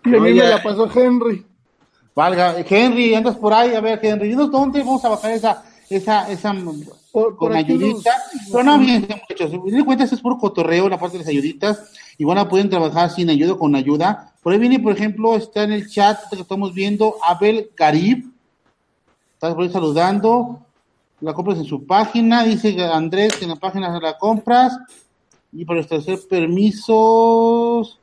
Y 0.05 0.15
a 0.15 0.21
mí 0.21 0.33
me 0.33 0.45
la 0.49 0.63
pasó 0.63 0.89
Henry. 0.95 1.45
Valga, 2.15 2.55
Henry, 2.61 3.15
andas 3.15 3.37
por 3.37 3.53
ahí, 3.53 3.75
a 3.75 3.81
ver, 3.81 3.99
Henry, 4.03 4.29
dinos 4.29 4.51
dónde 4.51 4.79
vamos 4.81 5.05
a 5.05 5.09
bajar 5.09 5.33
esa, 5.33 5.65
esa, 5.91 6.31
esa, 6.31 6.55
Por- 7.13 7.37
con 7.37 7.49
por 7.49 7.51
los- 7.51 8.05
Pero 8.53 8.63
no, 8.65 8.79
miren, 8.79 9.09
muchachos, 9.29 9.51
si 9.51 9.59
me 9.59 9.85
cuenta, 9.85 10.05
esto 10.05 10.15
es 10.17 10.23
puro 10.23 10.39
cotorreo, 10.39 10.89
la 10.89 10.99
parte 10.99 11.19
de 11.19 11.25
las 11.25 11.29
ayuditas. 11.29 11.93
Igual 12.17 12.47
pueden 12.49 12.71
trabajar 12.71 13.11
sin 13.11 13.29
ayuda 13.29 13.55
o 13.55 13.59
con 13.59 13.75
ayuda. 13.75 14.33
Por 14.43 14.53
ahí 14.53 14.59
viene, 14.61 14.79
por 14.79 14.93
ejemplo, 14.93 15.35
está 15.35 15.65
en 15.65 15.73
el 15.73 15.91
chat 15.91 16.21
que 16.31 16.41
estamos 16.41 16.73
viendo, 16.73 17.17
Abel 17.27 17.71
Garib. 17.77 18.31
Estás 19.35 19.53
por 19.55 19.65
ahí 19.65 19.71
saludando. 19.71 20.61
La 21.25 21.33
compras 21.33 21.57
en 21.57 21.65
su 21.65 21.87
página. 21.87 22.45
Dice 22.45 22.77
Andrés 22.85 23.37
que 23.37 23.45
en 23.45 23.51
la 23.51 23.57
página 23.57 23.99
la 23.99 24.19
compras. 24.19 24.79
Y 25.53 25.65
para 25.65 25.81
establecer 25.81 26.19
permisos. 26.29 27.99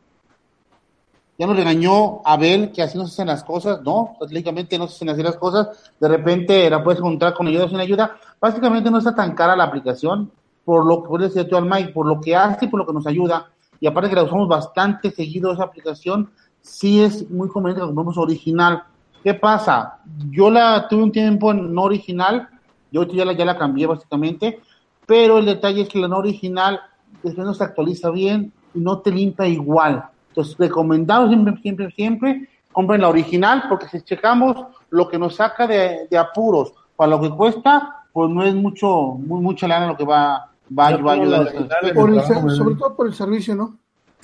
Ya 1.38 1.46
nos 1.46 1.56
regañó 1.56 2.22
Abel 2.26 2.72
que 2.72 2.82
así 2.82 2.98
no 2.98 3.06
se 3.06 3.14
hacen 3.14 3.28
las 3.28 3.44
cosas, 3.44 3.82
no, 3.84 4.16
técnicamente 4.20 4.78
no 4.78 4.88
se 4.88 4.96
hacen 4.96 5.10
así 5.10 5.24
las 5.24 5.38
cosas, 5.38 5.70
de 6.00 6.08
repente 6.08 6.70
la 6.70 6.84
puedes 6.84 7.00
encontrar 7.00 7.34
con 7.34 7.48
ayuda 7.48 7.68
sin 7.68 7.80
ayuda, 7.80 8.16
básicamente 8.40 8.92
no 8.92 9.00
está 9.00 9.16
tan 9.16 9.34
cara 9.34 9.56
la 9.56 9.64
aplicación, 9.64 10.30
por 10.64 10.86
lo 10.86 11.02
que 11.02 11.10
puedes 11.10 11.34
decir 11.34 11.50
tú 11.50 11.58
al 11.58 11.66
Mike, 11.66 11.94
por 11.94 12.06
lo 12.06 12.22
que 12.22 12.36
hace 12.36 12.66
y 12.66 12.68
por 12.68 12.82
lo 12.82 12.86
que 12.86 12.94
nos 12.94 13.08
ayuda, 13.08 13.50
y 13.80 13.88
aparte 13.88 14.12
que 14.12 14.18
la 14.18 14.24
usamos 14.26 14.48
bastante 14.48 15.10
seguido 15.10 15.52
esa 15.52 15.64
aplicación, 15.64 16.30
sí 16.62 17.02
es 17.02 17.28
muy 17.32 17.48
conveniente 17.48 17.80
que 17.80 17.86
la 17.86 17.88
compremos 17.88 18.20
original. 18.20 18.84
¿Qué 19.24 19.34
pasa? 19.34 19.98
Yo 20.30 20.52
la 20.52 20.88
tuve 20.88 21.02
un 21.02 21.12
tiempo 21.12 21.50
en 21.50 21.74
no 21.74 21.82
original, 21.82 22.50
yo 22.92 23.08
ya 23.08 23.26
la, 23.26 23.34
ya 23.34 23.46
la 23.46 23.58
cambié 23.58 23.88
básicamente, 23.88 24.60
pero 25.06 25.38
el 25.38 25.46
detalle 25.46 25.82
es 25.82 25.90
que 25.90 26.00
la 26.00 26.08
no 26.08 26.18
original 26.18 26.80
después 27.24 27.46
no 27.46 27.54
se 27.54 27.64
actualiza 27.64 28.10
bien 28.10 28.52
y 28.74 28.80
no 28.80 29.00
te 29.00 29.12
limpia 29.12 29.48
igual. 29.48 30.06
Entonces, 30.30 30.56
recomendado 30.58 31.28
siempre, 31.28 31.58
siempre, 31.62 31.92
siempre, 31.92 32.50
compren 32.72 33.02
la 33.02 33.10
original, 33.10 33.64
porque 33.68 33.88
si 33.88 34.02
checamos 34.02 34.56
lo 34.90 35.10
que 35.10 35.18
nos 35.18 35.36
saca 35.36 35.68
de, 35.68 36.08
de 36.10 36.18
apuros 36.18 36.74
para 36.96 37.12
lo 37.12 37.22
que 37.22 37.30
cuesta, 37.30 38.06
pues 38.14 38.30
no 38.30 38.44
es 38.44 38.54
mucho, 38.54 39.18
muy, 39.18 39.42
mucha 39.42 39.68
lana 39.68 39.88
lo 39.88 39.98
que 39.98 40.06
va, 40.06 40.50
va, 40.78 40.98
va 40.98 41.12
a 41.12 41.16
ayudar. 41.16 41.52
Por 41.94 42.14
el 42.14 42.22
sobre 42.22 42.76
todo 42.76 42.96
por 42.96 43.08
el 43.08 43.14
servicio, 43.14 43.56
¿no? 43.56 43.78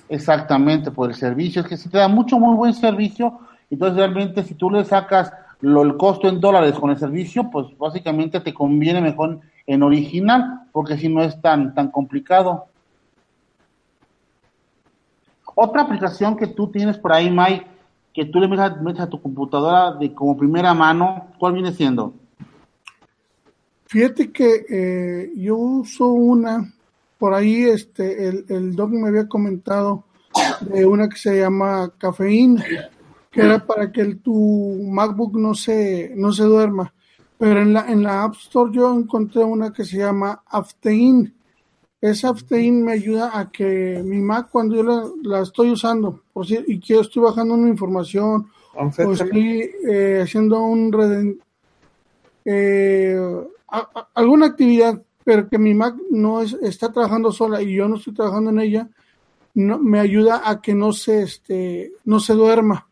Exactamente, 0.09 0.91
por 0.91 1.09
el 1.09 1.15
servicio. 1.15 1.61
Es 1.61 1.67
que 1.67 1.77
si 1.77 1.89
te 1.89 1.97
da 1.97 2.07
mucho, 2.07 2.39
muy 2.39 2.55
buen 2.55 2.73
servicio, 2.73 3.39
entonces 3.69 3.97
realmente 3.97 4.43
si 4.43 4.53
tú 4.55 4.69
le 4.71 4.85
sacas 4.85 5.33
lo, 5.61 5.83
el 5.83 5.97
costo 5.97 6.27
en 6.27 6.39
dólares 6.39 6.77
con 6.79 6.89
el 6.89 6.97
servicio, 6.97 7.49
pues 7.51 7.67
básicamente 7.77 8.39
te 8.39 8.53
conviene 8.53 9.01
mejor 9.01 9.39
en 9.65 9.83
original, 9.83 10.61
porque 10.71 10.97
si 10.97 11.09
no 11.09 11.21
es 11.21 11.39
tan, 11.41 11.73
tan 11.73 11.91
complicado. 11.91 12.65
Otra 15.55 15.81
aplicación 15.81 16.37
que 16.37 16.47
tú 16.47 16.67
tienes 16.67 16.97
por 16.97 17.11
ahí, 17.11 17.31
Mike, 17.31 17.65
que 18.13 18.25
tú 18.25 18.39
le 18.39 18.47
metes 18.47 18.65
a, 18.65 18.75
metes 18.75 19.01
a 19.01 19.09
tu 19.09 19.21
computadora 19.21 19.91
de 19.93 20.13
como 20.13 20.37
primera 20.37 20.73
mano, 20.73 21.27
¿cuál 21.39 21.53
viene 21.53 21.71
siendo? 21.71 22.13
Fíjate 23.87 24.31
que 24.31 24.65
eh, 24.69 25.31
yo 25.35 25.55
uso 25.55 26.07
una, 26.07 26.73
por 27.17 27.33
ahí 27.33 27.63
este, 27.63 28.27
el, 28.27 28.45
el 28.49 28.75
doc 28.75 28.89
me 28.89 29.07
había 29.07 29.27
comentado 29.27 30.03
de 30.61 30.85
una 30.85 31.09
que 31.09 31.17
se 31.17 31.39
llama 31.39 31.91
Cafeína, 31.97 32.63
que 33.37 33.45
era 33.45 33.65
para 33.65 33.91
que 33.91 34.01
el- 34.01 34.19
tu 34.19 34.79
MacBook 34.89 35.35
no 35.37 35.53
se, 35.53 36.11
no 36.15 36.31
se 36.33 36.43
duerma. 36.43 36.93
Pero 37.37 37.61
en 37.61 37.73
la, 37.73 37.91
en 37.91 38.01
la 38.03 38.23
App 38.23 38.33
Store 38.35 38.71
yo 38.73 38.93
encontré 38.97 39.43
una 39.43 39.71
que 39.71 39.85
se 39.85 39.97
llama 39.97 40.41
Aftein. 40.47 41.33
Esa 42.01 42.29
Aftein 42.29 42.83
me 42.83 42.91
ayuda 42.93 43.37
a 43.39 43.51
que 43.51 44.01
mi 44.03 44.19
Mac, 44.21 44.49
cuando 44.51 44.75
yo 44.75 44.83
la, 44.83 45.03
la 45.23 45.41
estoy 45.41 45.71
usando, 45.71 46.21
por 46.33 46.45
si, 46.47 46.57
y 46.67 46.79
que 46.79 46.93
yo 46.95 47.01
estoy 47.01 47.23
bajando 47.23 47.53
una 47.55 47.69
información 47.69 48.47
o 49.07 49.13
estoy 49.23 49.71
eh, 49.89 50.19
haciendo 50.23 50.61
un 50.61 50.91
reden- 50.91 51.39
eh, 52.45 53.17
a- 53.69 53.89
a- 53.93 54.07
alguna 54.15 54.47
actividad, 54.47 55.01
pero 55.23 55.49
que 55.49 55.57
mi 55.57 55.73
Mac 55.73 55.95
no 56.09 56.41
es, 56.41 56.53
está 56.61 56.91
trabajando 56.91 57.31
sola 57.31 57.61
y 57.61 57.73
yo 57.75 57.87
no 57.87 57.97
estoy 57.97 58.13
trabajando 58.13 58.49
en 58.51 58.59
ella, 58.59 58.89
no, 59.55 59.77
me 59.79 59.99
ayuda 59.99 60.41
a 60.45 60.61
que 60.61 60.73
no 60.73 60.93
se 60.93 61.23
este 61.23 61.91
no 62.05 62.19
se 62.19 62.33
duerma. 62.33 62.87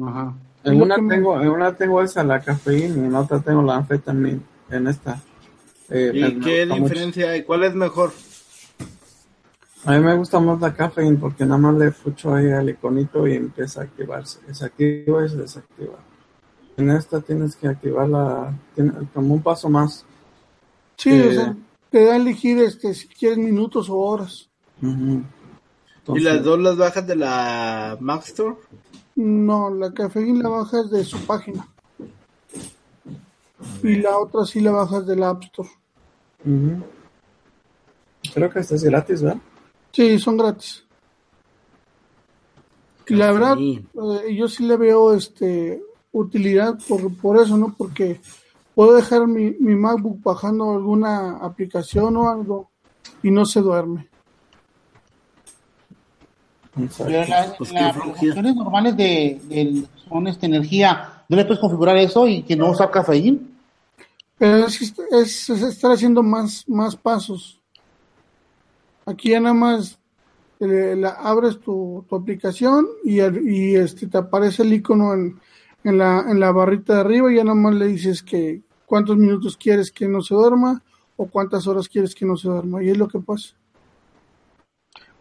Ajá. 0.00 0.34
En 0.64 0.80
una 0.80 0.96
me- 0.98 1.14
tengo, 1.16 1.40
en 1.40 1.48
una 1.48 1.76
tengo 1.76 2.00
esa 2.02 2.22
la 2.22 2.40
cafeína 2.40 2.96
y 3.02 3.06
en 3.06 3.14
otra 3.14 3.40
tengo 3.40 3.62
la 3.62 3.76
anfetamina. 3.76 4.40
En 4.70 4.86
esta. 4.86 5.20
Eh, 5.90 6.10
¿Y 6.14 6.40
qué 6.40 6.64
mucho. 6.66 6.82
diferencia 6.84 7.30
hay? 7.30 7.42
¿Cuál 7.42 7.64
es 7.64 7.74
mejor? 7.74 8.12
A 9.84 9.92
mí 9.92 9.98
me 10.00 10.14
gusta 10.16 10.38
más 10.38 10.60
la 10.60 10.72
cafeína 10.72 11.18
porque 11.20 11.44
nada 11.44 11.58
más 11.58 11.74
le 11.74 11.90
pucho 11.90 12.32
ahí 12.34 12.50
al 12.52 12.70
iconito 12.70 13.26
y 13.26 13.34
empieza 13.34 13.80
a 13.80 13.84
activarse. 13.84 14.38
Se 14.54 14.64
activa 14.64 15.26
y 15.26 15.28
se 15.28 15.36
desactiva. 15.36 15.98
En 16.76 16.90
esta 16.90 17.20
tienes 17.20 17.56
que 17.56 17.68
activarla 17.68 18.56
tiene 18.74 18.92
como 19.12 19.34
un 19.34 19.42
paso 19.42 19.68
más. 19.68 20.04
Sí, 20.96 21.10
Eh. 21.10 21.28
o 21.28 21.32
sea, 21.32 21.56
te 21.90 22.04
da 22.04 22.12
a 22.12 22.16
elegir 22.16 22.58
este 22.60 22.94
si 22.94 23.08
quieres 23.08 23.38
minutos 23.38 23.90
o 23.90 23.96
horas. 23.98 24.48
¿Y 24.80 24.86
Entonces, 24.86 26.24
las 26.24 26.42
dos 26.44 26.58
las 26.60 26.76
bajas 26.76 27.06
de 27.06 27.16
la 27.16 27.96
Mac 28.00 28.22
Store? 28.24 28.54
No, 29.14 29.70
la 29.70 29.92
cafeína 29.92 30.44
la 30.44 30.48
bajas 30.48 30.90
de 30.90 31.04
su 31.04 31.18
página. 31.26 31.68
Y 33.82 33.96
la 33.96 34.18
otra 34.18 34.44
sí 34.44 34.60
la 34.60 34.72
bajas 34.72 35.06
de 35.06 35.16
la 35.16 35.30
App 35.30 35.42
Store. 35.44 35.68
Creo 38.34 38.50
que 38.50 38.60
esta 38.60 38.74
es 38.74 38.84
gratis, 38.84 39.22
¿verdad? 39.22 39.40
Sí, 39.92 40.18
son 40.18 40.36
gratis. 40.36 40.84
Y 43.08 43.14
la 43.14 43.32
verdad, 43.32 43.58
eh, 43.58 44.34
yo 44.34 44.48
sí 44.48 44.64
le 44.64 44.76
veo 44.76 45.12
este 45.12 45.82
utilidad 46.12 46.78
por, 46.88 47.14
por 47.16 47.38
eso, 47.38 47.56
¿no? 47.56 47.74
Porque 47.76 48.20
puedo 48.74 48.94
dejar 48.94 49.26
mi, 49.26 49.50
mi 49.58 49.74
MacBook 49.74 50.22
bajando 50.22 50.72
alguna 50.72 51.36
aplicación 51.38 52.16
o 52.16 52.30
algo 52.30 52.70
y 53.22 53.30
no 53.30 53.44
se 53.44 53.60
duerme. 53.60 54.08
Exacto. 56.78 57.04
Pero 57.12 57.26
la- 57.28 57.54
Pues 57.58 57.72
las 57.72 57.96
aplicaciones 57.96 58.54
normales 58.56 58.96
de, 58.96 59.40
de 59.48 59.84
son 60.08 60.26
esta 60.26 60.46
energía, 60.46 61.24
¿no 61.28 61.36
le 61.36 61.44
puedes 61.44 61.60
configurar 61.60 61.96
eso 61.98 62.26
y 62.26 62.42
que 62.42 62.56
no 62.56 62.70
usa 62.70 62.90
cafeína? 62.90 63.38
Pero 64.38 64.66
es, 64.66 64.80
es- 65.10 65.50
es 65.50 65.62
estar 65.62 65.92
haciendo 65.92 66.22
más, 66.22 66.68
más 66.68 66.96
pasos. 66.96 67.60
Aquí 69.06 69.30
ya 69.30 69.40
nada 69.40 69.54
más 69.54 69.98
eh, 70.60 70.94
la, 70.96 71.10
abres 71.10 71.58
tu, 71.60 72.04
tu 72.08 72.16
aplicación 72.16 72.86
y, 73.04 73.20
y 73.20 73.74
este 73.74 74.06
te 74.06 74.18
aparece 74.18 74.62
el 74.62 74.72
icono 74.72 75.12
en, 75.12 75.40
en, 75.84 75.98
la, 75.98 76.24
en 76.28 76.38
la 76.38 76.52
barrita 76.52 76.94
de 76.94 77.00
arriba 77.00 77.32
y 77.32 77.36
ya 77.36 77.44
nada 77.44 77.56
más 77.56 77.74
le 77.74 77.86
dices 77.88 78.22
que 78.22 78.62
cuántos 78.86 79.16
minutos 79.16 79.56
quieres 79.56 79.90
que 79.90 80.06
no 80.06 80.22
se 80.22 80.34
duerma 80.34 80.80
o 81.16 81.26
cuántas 81.26 81.66
horas 81.66 81.88
quieres 81.88 82.14
que 82.14 82.24
no 82.24 82.36
se 82.36 82.48
duerma. 82.48 82.82
Y 82.82 82.90
es 82.90 82.96
lo 82.96 83.08
que 83.08 83.18
pasa. 83.18 83.54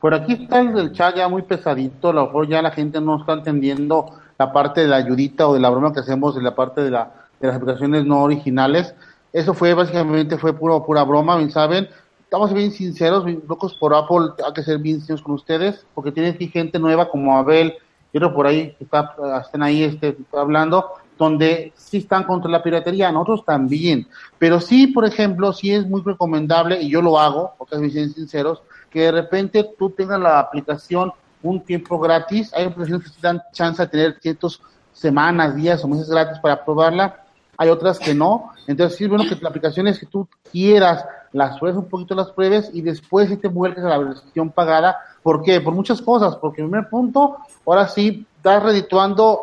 Por 0.01 0.15
aquí 0.15 0.33
está 0.33 0.59
el 0.59 0.73
del 0.73 0.91
chat 0.93 1.15
ya 1.15 1.27
muy 1.27 1.43
pesadito, 1.43 2.09
a 2.09 2.13
lo 2.13 2.25
mejor 2.25 2.47
ya 2.47 2.61
la 2.63 2.71
gente 2.71 2.99
no 2.99 3.19
está 3.19 3.33
entendiendo 3.33 4.07
la 4.39 4.51
parte 4.51 4.81
de 4.81 4.87
la 4.87 4.95
ayudita 4.95 5.47
o 5.47 5.53
de 5.53 5.59
la 5.59 5.69
broma 5.69 5.93
que 5.93 5.99
hacemos 5.99 6.35
en 6.35 6.43
la 6.43 6.55
parte 6.55 6.81
de, 6.81 6.89
la, 6.89 7.11
de 7.39 7.47
las 7.47 7.57
aplicaciones 7.57 8.03
no 8.03 8.23
originales. 8.23 8.95
Eso 9.31 9.53
fue 9.53 9.75
básicamente 9.75 10.39
fue 10.39 10.53
puro, 10.53 10.83
pura 10.83 11.03
broma, 11.03 11.37
bien 11.37 11.51
saben. 11.51 11.87
Estamos 12.23 12.51
bien 12.51 12.71
sinceros, 12.71 13.25
locos 13.47 13.75
por 13.75 13.93
Apple, 13.93 14.31
hay 14.43 14.53
que 14.53 14.63
ser 14.63 14.79
bien 14.79 14.97
sinceros 14.97 15.21
con 15.21 15.35
ustedes, 15.35 15.85
porque 15.93 16.11
tienen 16.11 16.33
aquí 16.33 16.47
gente 16.47 16.79
nueva 16.79 17.07
como 17.07 17.37
Abel, 17.37 17.75
y 18.11 18.17
otro 18.17 18.33
por 18.33 18.47
ahí 18.47 18.73
que 18.79 18.85
está, 18.85 19.13
están 19.39 19.61
ahí 19.61 19.83
este, 19.83 20.17
hablando, 20.33 20.93
donde 21.19 21.73
sí 21.75 21.97
están 21.97 22.23
contra 22.23 22.49
la 22.49 22.63
piratería, 22.63 23.11
nosotros 23.11 23.45
también. 23.45 24.07
Pero 24.39 24.59
sí, 24.59 24.87
por 24.87 25.05
ejemplo, 25.05 25.53
sí 25.53 25.71
es 25.71 25.85
muy 25.87 26.01
recomendable, 26.01 26.81
y 26.81 26.89
yo 26.89 27.03
lo 27.03 27.19
hago, 27.19 27.53
porque 27.59 27.75
soy 27.75 27.89
bien 27.89 28.11
sinceros, 28.11 28.63
que 28.91 29.01
de 29.01 29.11
repente 29.11 29.71
tú 29.77 29.89
tengas 29.89 30.19
la 30.19 30.39
aplicación 30.39 31.11
un 31.41 31.61
tiempo 31.61 31.97
gratis. 31.97 32.53
Hay 32.53 32.65
aplicaciones 32.65 33.05
que 33.05 33.09
te 33.09 33.27
dan 33.27 33.41
chance 33.53 33.81
de 33.81 33.87
tener 33.87 34.19
ciertas 34.21 34.59
semanas, 34.93 35.55
días 35.55 35.83
o 35.83 35.87
meses 35.87 36.09
gratis 36.09 36.37
para 36.39 36.63
probarla. 36.63 37.23
Hay 37.57 37.69
otras 37.69 37.97
que 37.99 38.13
no. 38.13 38.51
Entonces, 38.67 38.97
sí 38.97 39.05
es 39.05 39.09
bueno 39.09 39.23
que 39.23 39.35
las 39.35 39.45
aplicaciones 39.45 39.99
que 39.99 40.05
tú 40.05 40.27
quieras 40.51 41.05
las 41.31 41.57
pruebes 41.59 41.77
un 41.77 41.87
poquito, 41.87 42.13
las 42.13 42.31
pruebes 42.31 42.69
y 42.73 42.81
después 42.81 43.29
sí 43.29 43.37
te 43.37 43.47
vuelques 43.47 43.83
a 43.83 43.89
la 43.89 43.97
versión 43.97 44.49
pagada. 44.49 44.97
¿Por 45.23 45.43
qué? 45.43 45.61
Por 45.61 45.73
muchas 45.73 46.01
cosas. 46.01 46.35
Porque, 46.35 46.61
en 46.61 46.69
primer 46.69 46.89
punto, 46.89 47.37
ahora 47.65 47.87
sí 47.87 48.25
estás 48.37 48.61
redituando 48.61 49.39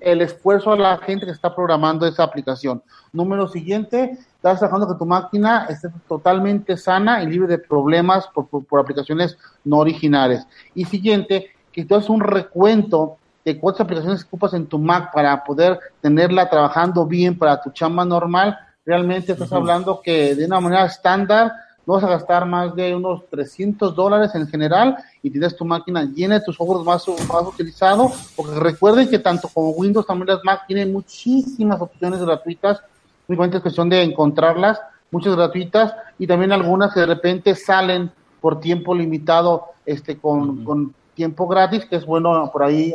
el 0.00 0.22
esfuerzo 0.22 0.72
a 0.72 0.76
la 0.76 0.98
gente 0.98 1.26
que 1.26 1.32
está 1.32 1.54
programando 1.54 2.06
esa 2.06 2.22
aplicación. 2.22 2.82
Número 3.12 3.48
siguiente, 3.48 4.18
estás 4.36 4.60
dejando 4.60 4.88
que 4.88 4.98
tu 4.98 5.06
máquina 5.06 5.66
esté 5.68 5.88
totalmente 6.06 6.76
sana 6.76 7.22
y 7.22 7.26
libre 7.26 7.48
de 7.48 7.58
problemas 7.58 8.26
por, 8.28 8.46
por, 8.48 8.64
por 8.64 8.80
aplicaciones 8.80 9.36
no 9.64 9.78
originales. 9.78 10.46
Y 10.74 10.84
siguiente, 10.84 11.50
que 11.72 11.84
tú 11.84 11.94
haces 11.94 12.10
un 12.10 12.20
recuento 12.20 13.16
de 13.44 13.58
cuántas 13.58 13.82
aplicaciones 13.82 14.24
ocupas 14.24 14.52
en 14.54 14.66
tu 14.66 14.78
Mac 14.78 15.12
para 15.12 15.42
poder 15.42 15.78
tenerla 16.00 16.50
trabajando 16.50 17.06
bien 17.06 17.38
para 17.38 17.60
tu 17.60 17.70
chamba 17.70 18.04
normal. 18.04 18.58
Realmente 18.84 19.32
estás 19.32 19.50
uh 19.50 19.54
-huh. 19.54 19.58
hablando 19.58 20.00
que 20.02 20.34
de 20.34 20.44
una 20.44 20.60
manera 20.60 20.84
estándar 20.84 21.52
no 21.88 21.94
vas 21.94 22.04
a 22.04 22.08
gastar 22.08 22.44
más 22.44 22.76
de 22.76 22.94
unos 22.94 23.26
300 23.30 23.96
dólares 23.96 24.34
en 24.34 24.46
general 24.46 24.98
y 25.22 25.30
tienes 25.30 25.56
tu 25.56 25.64
máquina 25.64 26.04
llena 26.04 26.38
de 26.38 26.44
tus 26.44 26.54
software 26.54 26.84
más, 26.84 27.08
más 27.08 27.42
utilizado, 27.46 28.12
porque 28.36 28.60
recuerden 28.60 29.08
que 29.08 29.18
tanto 29.18 29.48
como 29.48 29.70
Windows 29.70 30.06
también 30.06 30.26
las 30.26 30.44
Mac 30.44 30.66
tienen 30.66 30.92
muchísimas 30.92 31.80
opciones 31.80 32.20
gratuitas, 32.20 32.82
únicamente 33.26 33.56
es 33.56 33.62
cuestión 33.62 33.88
de 33.88 34.02
encontrarlas, 34.02 34.78
muchas 35.10 35.34
gratuitas 35.34 35.94
y 36.18 36.26
también 36.26 36.52
algunas 36.52 36.92
que 36.92 37.00
de 37.00 37.06
repente 37.06 37.54
salen 37.54 38.12
por 38.38 38.60
tiempo 38.60 38.94
limitado 38.94 39.68
este 39.86 40.18
con, 40.18 40.62
con 40.64 40.94
tiempo 41.14 41.48
gratis, 41.48 41.86
que 41.86 41.96
es 41.96 42.04
bueno 42.04 42.50
por 42.52 42.64
ahí 42.64 42.92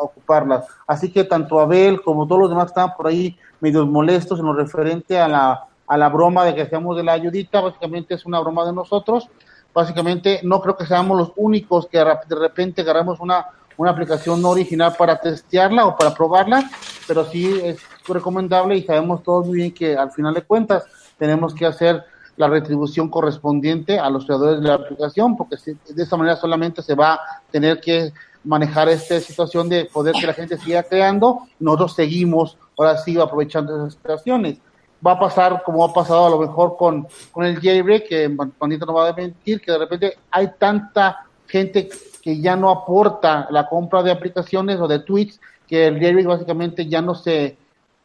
ocuparlas. 0.00 0.66
Así 0.86 1.10
que 1.10 1.24
tanto 1.24 1.60
Abel 1.60 2.02
como 2.02 2.26
todos 2.26 2.42
los 2.42 2.50
demás 2.50 2.66
que 2.66 2.72
estaban 2.72 2.94
por 2.94 3.06
ahí 3.06 3.38
medio 3.60 3.86
molestos 3.86 4.38
en 4.38 4.44
lo 4.44 4.52
referente 4.52 5.18
a 5.18 5.28
la, 5.28 5.64
a 5.86 5.96
la 5.96 6.08
broma 6.08 6.44
de 6.44 6.54
que 6.54 6.62
hacemos 6.62 6.96
de 6.96 7.02
la 7.02 7.12
ayudita, 7.12 7.60
básicamente 7.60 8.14
es 8.14 8.24
una 8.26 8.40
broma 8.40 8.64
de 8.64 8.72
nosotros. 8.72 9.28
Básicamente 9.72 10.40
no 10.42 10.60
creo 10.60 10.76
que 10.76 10.86
seamos 10.86 11.18
los 11.18 11.32
únicos 11.36 11.88
que 11.88 11.98
de 11.98 12.36
repente 12.36 12.82
agarramos 12.82 13.18
una, 13.20 13.46
una 13.76 13.90
aplicación 13.90 14.40
no 14.40 14.50
original 14.50 14.94
para 14.96 15.20
testearla 15.20 15.86
o 15.86 15.96
para 15.96 16.14
probarla, 16.14 16.70
pero 17.08 17.24
sí 17.24 17.60
es 17.62 17.80
recomendable 18.06 18.76
y 18.76 18.84
sabemos 18.84 19.22
todos 19.22 19.46
muy 19.46 19.56
bien 19.58 19.74
que 19.74 19.96
al 19.96 20.12
final 20.12 20.34
de 20.34 20.42
cuentas 20.42 20.84
tenemos 21.18 21.54
que 21.54 21.66
hacer 21.66 22.04
la 22.36 22.48
retribución 22.48 23.08
correspondiente 23.08 23.98
a 23.98 24.10
los 24.10 24.26
creadores 24.26 24.60
de 24.60 24.68
la 24.68 24.74
aplicación, 24.74 25.36
porque 25.36 25.56
de 25.66 26.02
esa 26.02 26.16
manera 26.16 26.36
solamente 26.36 26.82
se 26.82 26.94
va 26.94 27.14
a 27.14 27.20
tener 27.50 27.80
que 27.80 28.12
manejar 28.42 28.88
esta 28.88 29.18
situación 29.20 29.68
de 29.68 29.86
poder 29.86 30.14
que 30.14 30.26
la 30.26 30.34
gente 30.34 30.58
siga 30.58 30.82
creando, 30.82 31.46
nosotros 31.58 31.94
seguimos 31.94 32.58
ahora 32.76 32.98
sí 32.98 33.18
aprovechando 33.18 33.76
esas 33.76 33.94
situaciones. 33.94 34.58
Va 35.04 35.12
a 35.12 35.18
pasar 35.18 35.62
como 35.64 35.84
ha 35.84 35.92
pasado 35.92 36.26
a 36.26 36.30
lo 36.30 36.38
mejor 36.38 36.76
con, 36.76 37.06
con 37.32 37.44
el 37.44 37.60
jailbreak, 37.60 38.08
que 38.08 38.30
Pandita 38.58 38.86
no 38.86 38.94
va 38.94 39.08
a 39.08 39.12
mentir, 39.12 39.60
que 39.60 39.72
de 39.72 39.78
repente 39.78 40.18
hay 40.30 40.52
tanta 40.58 41.26
gente 41.46 41.88
que 42.22 42.40
ya 42.40 42.56
no 42.56 42.70
aporta 42.70 43.46
la 43.50 43.68
compra 43.68 44.02
de 44.02 44.10
aplicaciones 44.10 44.80
o 44.80 44.88
de 44.88 45.00
tweets, 45.00 45.40
que 45.66 45.88
el 45.88 46.00
jailbreak 46.00 46.26
básicamente 46.26 46.86
ya 46.86 47.02
no 47.02 47.14
se, 47.14 47.56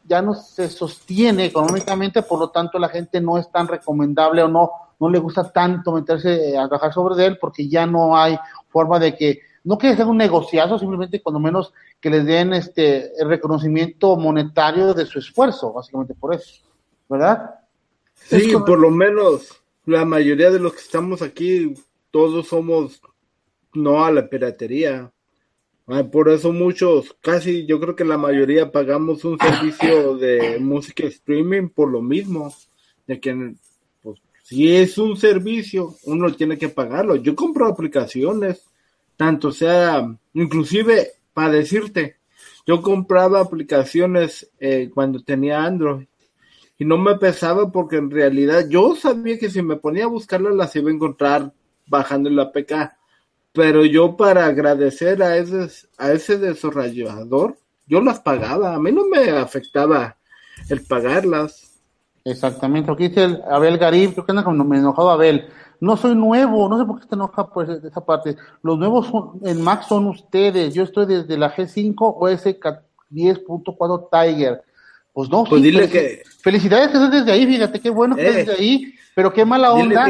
ya 0.06 0.20
no 0.20 0.34
se 0.34 0.68
sostiene 0.68 1.46
económicamente, 1.46 2.22
por 2.22 2.38
lo 2.38 2.50
tanto 2.50 2.78
la 2.78 2.88
gente 2.88 3.20
no 3.20 3.38
es 3.38 3.50
tan 3.50 3.66
recomendable 3.66 4.42
o 4.42 4.48
no, 4.48 4.70
no 4.98 5.08
le 5.08 5.18
gusta 5.18 5.50
tanto 5.50 5.92
meterse 5.92 6.58
a 6.58 6.68
trabajar 6.68 6.92
sobre 6.92 7.24
él 7.24 7.38
porque 7.38 7.68
ya 7.68 7.86
no 7.86 8.16
hay 8.16 8.38
forma 8.68 8.98
de 8.98 9.16
que, 9.16 9.40
no 9.64 9.78
que 9.78 9.96
sea 9.96 10.06
un 10.06 10.16
negociazo, 10.16 10.78
simplemente 10.78 11.22
cuando 11.22 11.40
menos 11.40 11.72
que 12.00 12.10
les 12.10 12.24
den 12.24 12.54
este 12.54 13.12
el 13.20 13.28
reconocimiento 13.28 14.16
monetario 14.16 14.94
de 14.94 15.06
su 15.06 15.18
esfuerzo, 15.18 15.72
básicamente 15.72 16.14
por 16.14 16.34
eso, 16.34 16.62
¿verdad? 17.10 17.56
Sí, 18.14 18.52
por 18.64 18.78
lo 18.78 18.90
menos 18.90 19.60
la 19.84 20.04
mayoría 20.04 20.50
de 20.50 20.60
los 20.60 20.74
que 20.74 20.80
estamos 20.80 21.20
aquí, 21.20 21.74
todos 22.12 22.46
somos 22.46 23.02
no 23.74 24.04
a 24.04 24.12
la 24.12 24.28
piratería. 24.28 25.12
Por 26.12 26.28
eso 26.28 26.52
muchos, 26.52 27.16
casi 27.20 27.66
yo 27.66 27.80
creo 27.80 27.96
que 27.96 28.04
la 28.04 28.16
mayoría 28.16 28.70
pagamos 28.70 29.24
un 29.24 29.36
servicio 29.40 30.16
de 30.16 30.60
música 30.60 31.04
streaming 31.08 31.68
por 31.68 31.90
lo 31.90 32.00
mismo, 32.00 32.54
de 33.08 33.18
que 33.18 33.54
pues, 34.00 34.20
si 34.44 34.72
es 34.72 34.96
un 34.96 35.16
servicio, 35.16 35.96
uno 36.04 36.32
tiene 36.32 36.56
que 36.56 36.68
pagarlo. 36.68 37.16
Yo 37.16 37.34
compro 37.34 37.66
aplicaciones, 37.66 38.64
tanto 39.16 39.50
sea, 39.50 40.16
inclusive 40.32 41.08
para 41.34 41.54
decirte, 41.54 42.18
yo 42.64 42.80
compraba 42.80 43.40
aplicaciones 43.40 44.48
eh, 44.60 44.90
cuando 44.94 45.24
tenía 45.24 45.64
Android 45.64 46.06
y 46.80 46.84
no 46.84 46.98
me 46.98 47.14
pesaba 47.14 47.70
porque 47.70 47.98
en 47.98 48.10
realidad 48.10 48.66
yo 48.68 48.96
sabía 48.96 49.38
que 49.38 49.50
si 49.50 49.62
me 49.62 49.76
ponía 49.76 50.06
a 50.06 50.08
buscarlas 50.08 50.56
las 50.56 50.74
iba 50.74 50.90
a 50.90 50.94
encontrar 50.94 51.52
bajando 51.86 52.28
la 52.28 52.42
APK 52.42 52.72
pero 53.52 53.84
yo 53.84 54.16
para 54.16 54.46
agradecer 54.46 55.22
a 55.22 55.36
ese, 55.36 55.88
a 55.98 56.12
ese 56.12 56.38
desarrollador, 56.38 57.56
yo 57.86 58.00
las 58.00 58.20
pagaba, 58.20 58.74
a 58.74 58.78
mí 58.78 58.92
no 58.92 59.06
me 59.06 59.30
afectaba 59.30 60.16
el 60.68 60.84
pagarlas. 60.84 61.80
Exactamente, 62.24 62.92
aquí 62.92 63.08
dice 63.08 63.24
el 63.24 63.42
Abel 63.50 63.78
Garib, 63.78 64.12
creo 64.12 64.24
que 64.24 64.32
anda 64.32 64.44
como 64.44 64.62
me 64.64 64.78
enojado 64.78 65.10
Abel. 65.10 65.48
No 65.80 65.96
soy 65.96 66.14
nuevo, 66.14 66.68
no 66.68 66.78
sé 66.78 66.84
por 66.84 67.00
qué 67.00 67.06
te 67.06 67.14
enoja 67.14 67.48
por 67.48 67.68
esa 67.68 68.04
parte. 68.04 68.36
Los 68.62 68.78
nuevos 68.78 69.10
en 69.42 69.62
Mac 69.62 69.82
son 69.82 70.08
ustedes. 70.08 70.74
Yo 70.74 70.82
estoy 70.82 71.06
desde 71.06 71.38
la 71.38 71.52
G5 71.54 71.94
o 71.98 72.28
S10.4 72.28 74.08
Tiger. 74.12 74.62
Pues 75.20 75.28
no, 75.28 75.44
pues 75.44 75.60
dile 75.60 75.86
que... 75.86 76.22
felicidades 76.42 76.88
que 76.88 76.96
estés 76.96 77.10
desde 77.10 77.32
ahí, 77.32 77.46
fíjate, 77.46 77.78
qué 77.78 77.90
bueno 77.90 78.16
que 78.16 78.26
estés 78.26 78.36
eh. 78.36 78.38
desde 78.46 78.62
ahí, 78.62 78.94
pero 79.14 79.30
qué 79.30 79.44
mala 79.44 79.74
onda 79.74 80.06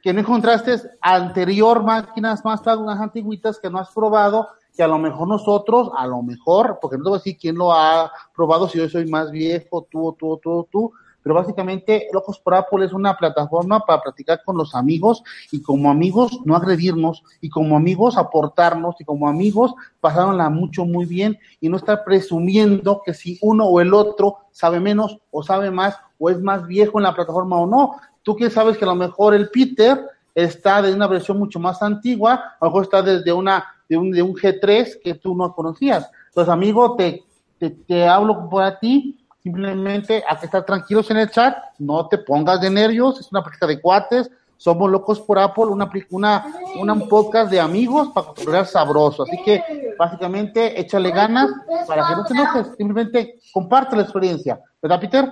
que 0.00 0.12
no 0.12 0.20
encontraste 0.20 0.76
anterior 1.00 1.82
máquinas 1.82 2.44
más 2.44 2.60
unas 2.78 3.00
antiguitas 3.00 3.58
que 3.58 3.68
no 3.68 3.78
has 3.80 3.90
probado, 3.90 4.46
que 4.76 4.84
a 4.84 4.86
lo 4.86 4.98
mejor 4.98 5.26
nosotros, 5.26 5.90
a 5.96 6.06
lo 6.06 6.22
mejor, 6.22 6.78
porque 6.80 6.96
no 6.96 7.02
te 7.02 7.10
voy 7.10 7.16
a 7.16 7.18
decir 7.18 7.36
quién 7.40 7.56
lo 7.56 7.72
ha 7.72 8.12
probado, 8.32 8.68
si 8.68 8.78
yo 8.78 8.88
soy 8.88 9.06
más 9.06 9.32
viejo, 9.32 9.88
tú, 9.90 10.16
tú, 10.16 10.38
tú, 10.40 10.68
tú, 10.70 10.92
pero 11.22 11.34
básicamente 11.34 12.08
Locos 12.12 12.38
por 12.38 12.54
Apple 12.54 12.84
es 12.84 12.92
una 12.92 13.16
plataforma 13.16 13.80
para 13.80 14.02
platicar 14.02 14.42
con 14.44 14.56
los 14.56 14.74
amigos 14.74 15.22
y 15.50 15.62
como 15.62 15.90
amigos 15.90 16.40
no 16.44 16.56
agredirnos 16.56 17.22
y 17.40 17.48
como 17.48 17.76
amigos 17.76 18.16
aportarnos 18.16 18.96
y 19.00 19.04
como 19.04 19.28
amigos 19.28 19.74
pasarla 20.00 20.50
mucho 20.50 20.84
muy 20.84 21.06
bien 21.06 21.38
y 21.60 21.68
no 21.68 21.76
estar 21.76 22.04
presumiendo 22.04 23.02
que 23.04 23.14
si 23.14 23.38
uno 23.42 23.66
o 23.66 23.80
el 23.80 23.94
otro 23.94 24.38
sabe 24.50 24.80
menos 24.80 25.18
o 25.30 25.42
sabe 25.42 25.70
más 25.70 25.96
o 26.18 26.30
es 26.30 26.40
más 26.40 26.66
viejo 26.66 26.98
en 26.98 27.04
la 27.04 27.14
plataforma 27.14 27.58
o 27.58 27.66
no, 27.66 27.96
Tú 28.22 28.36
que 28.36 28.50
sabes 28.50 28.78
que 28.78 28.84
a 28.84 28.88
lo 28.88 28.94
mejor 28.94 29.34
el 29.34 29.50
Peter 29.50 30.00
está 30.34 30.80
de 30.80 30.94
una 30.94 31.06
versión 31.06 31.38
mucho 31.38 31.58
más 31.58 31.82
antigua, 31.82 32.34
a 32.34 32.56
lo 32.60 32.68
mejor 32.68 32.84
está 32.84 33.02
desde 33.02 33.32
una, 33.32 33.64
de 33.88 33.96
un, 33.96 34.10
de 34.10 34.22
un 34.22 34.34
G3 34.34 35.00
que 35.02 35.14
tú 35.14 35.34
no 35.34 35.52
conocías. 35.54 36.10
Entonces, 36.28 36.52
amigo, 36.52 36.94
te, 36.96 37.24
te, 37.58 38.06
hablo 38.06 38.48
por 38.48 38.78
ti, 38.78 39.21
simplemente 39.42 40.22
hay 40.26 40.36
que 40.38 40.46
estar 40.46 40.64
tranquilos 40.64 41.10
en 41.10 41.18
el 41.18 41.30
chat, 41.30 41.56
no 41.78 42.08
te 42.08 42.18
pongas 42.18 42.60
de 42.60 42.70
nervios, 42.70 43.20
es 43.20 43.30
una 43.32 43.42
práctica 43.42 43.66
de 43.66 43.80
cuates, 43.80 44.30
somos 44.56 44.88
locos 44.88 45.20
por 45.20 45.40
Apple, 45.40 45.64
una, 45.64 45.90
una, 46.10 46.46
una 46.76 46.92
un 46.92 47.08
podcast 47.08 47.50
de 47.50 47.58
amigos 47.58 48.10
para 48.14 48.28
cotorrear 48.28 48.64
sabroso. 48.64 49.24
Así 49.24 49.36
que, 49.44 49.60
básicamente, 49.98 50.80
échale 50.80 51.10
ganas 51.10 51.50
para 51.88 52.06
que 52.06 52.14
no 52.14 52.24
te 52.24 52.34
enojes, 52.34 52.76
simplemente 52.76 53.40
comparte 53.52 53.96
la 53.96 54.02
experiencia. 54.02 54.60
¿Verdad, 54.80 55.00
Peter? 55.00 55.28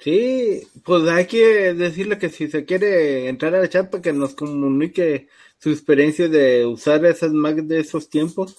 Sí, 0.00 0.66
pues 0.84 1.06
hay 1.08 1.26
que 1.26 1.74
decirle 1.74 2.18
que 2.18 2.28
si 2.28 2.48
se 2.48 2.64
quiere 2.64 3.28
entrar 3.28 3.54
al 3.54 3.68
chat 3.68 3.88
para 3.88 4.02
que 4.02 4.12
nos 4.12 4.34
comunique 4.34 5.28
su 5.58 5.70
experiencia 5.70 6.28
de 6.28 6.66
usar 6.66 7.04
esas 7.04 7.30
Mac 7.32 7.56
de 7.56 7.78
esos 7.80 8.10
tiempos. 8.10 8.56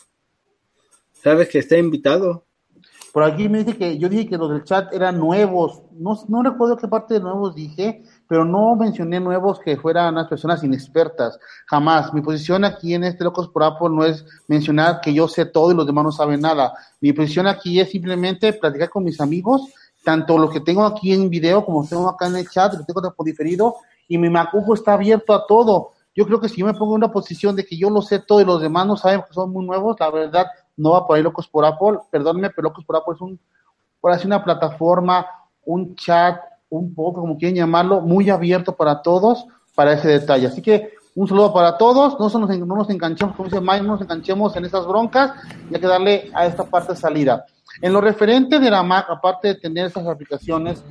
Sabes 1.11 1.49
que 1.49 1.59
está 1.59 1.77
invitado. 1.77 2.45
Por 3.11 3.23
aquí 3.23 3.49
me 3.49 3.63
dice 3.63 3.77
que 3.77 3.97
yo 3.97 4.07
dije 4.07 4.27
que 4.27 4.37
los 4.37 4.49
del 4.49 4.63
chat 4.63 4.93
eran 4.93 5.19
nuevos. 5.19 5.81
No, 5.91 6.17
no 6.29 6.43
recuerdo 6.43 6.77
qué 6.77 6.87
parte 6.87 7.15
de 7.15 7.19
nuevos 7.19 7.53
dije, 7.53 8.03
pero 8.27 8.45
no 8.45 8.75
mencioné 8.75 9.19
nuevos 9.19 9.59
que 9.59 9.75
fueran 9.75 10.13
unas 10.13 10.27
personas 10.27 10.63
inexpertas. 10.63 11.37
Jamás. 11.67 12.13
Mi 12.13 12.21
posición 12.21 12.63
aquí 12.63 12.93
en 12.93 13.03
este 13.03 13.23
Locos 13.23 13.49
por 13.49 13.63
Apple 13.63 13.89
no 13.89 14.05
es 14.05 14.25
mencionar 14.47 15.01
que 15.01 15.13
yo 15.13 15.27
sé 15.27 15.45
todo 15.45 15.71
y 15.71 15.75
los 15.75 15.85
demás 15.85 16.05
no 16.05 16.11
saben 16.11 16.39
nada. 16.39 16.73
Mi 17.01 17.11
posición 17.11 17.47
aquí 17.47 17.79
es 17.79 17.91
simplemente 17.91 18.53
platicar 18.53 18.89
con 18.89 19.03
mis 19.03 19.19
amigos 19.19 19.73
tanto 20.03 20.37
lo 20.37 20.49
que 20.49 20.59
tengo 20.59 20.85
aquí 20.85 21.13
en 21.13 21.29
video 21.29 21.65
como 21.65 21.87
tengo 21.87 22.09
acá 22.09 22.27
en 22.27 22.37
el 22.37 22.49
chat, 22.49 22.73
lo 22.73 22.83
tengo 22.85 23.13
por 23.13 23.25
diferido, 23.25 23.75
y 24.07 24.17
mi 24.17 24.29
macujo 24.29 24.73
está 24.73 24.93
abierto 24.93 25.33
a 25.33 25.45
todo. 25.45 25.91
Yo 26.13 26.25
creo 26.25 26.41
que 26.41 26.49
si 26.49 26.59
yo 26.59 26.65
me 26.65 26.73
pongo 26.73 26.95
en 26.95 27.03
una 27.03 27.11
posición 27.11 27.55
de 27.55 27.65
que 27.65 27.77
yo 27.77 27.89
lo 27.89 28.01
sé 28.01 28.19
todo 28.19 28.41
y 28.41 28.45
los 28.45 28.61
demás 28.61 28.85
no 28.85 28.97
saben 28.97 29.21
que 29.21 29.33
son 29.33 29.51
muy 29.51 29.65
nuevos, 29.65 29.95
la 29.99 30.11
verdad 30.11 30.47
no 30.81 30.91
va 30.91 31.07
por 31.07 31.15
ahí 31.15 31.23
Locos 31.23 31.47
por 31.47 31.65
Apple. 31.65 31.99
Perdónme, 32.09 32.49
pero 32.49 32.69
Locos 32.69 32.83
por 32.83 32.97
Apple 32.97 33.13
es 33.15 33.21
un, 33.21 33.39
por 33.99 34.11
así 34.11 34.27
una 34.27 34.43
plataforma, 34.43 35.25
un 35.65 35.95
chat, 35.95 36.39
un 36.69 36.93
poco, 36.95 37.21
como 37.21 37.37
quieren 37.37 37.55
llamarlo, 37.55 38.01
muy 38.01 38.29
abierto 38.29 38.75
para 38.75 39.01
todos, 39.01 39.45
para 39.75 39.93
ese 39.93 40.07
detalle. 40.07 40.47
Así 40.47 40.61
que 40.61 40.93
un 41.13 41.27
saludo 41.27 41.53
para 41.53 41.77
todos, 41.77 42.17
no, 42.19 42.39
nos, 42.39 42.57
no 42.59 42.75
nos 42.75 42.89
enganchemos, 42.89 43.35
como 43.35 43.49
dice 43.49 43.61
Mike, 43.61 43.81
no 43.81 43.93
nos 43.93 44.01
enganchemos 44.01 44.55
en 44.55 44.65
esas 44.65 44.87
broncas, 44.87 45.33
y 45.69 45.75
hay 45.75 45.81
que 45.81 45.87
darle 45.87 46.31
a 46.33 46.45
esta 46.45 46.63
parte 46.63 46.95
salida. 46.95 47.45
En 47.81 47.93
lo 47.93 48.01
referente 48.01 48.59
de 48.59 48.69
la 48.69 48.81
Mac, 48.81 49.07
aparte 49.09 49.49
de 49.49 49.55
tener 49.55 49.87
estas 49.87 50.07
aplicaciones, 50.07 50.83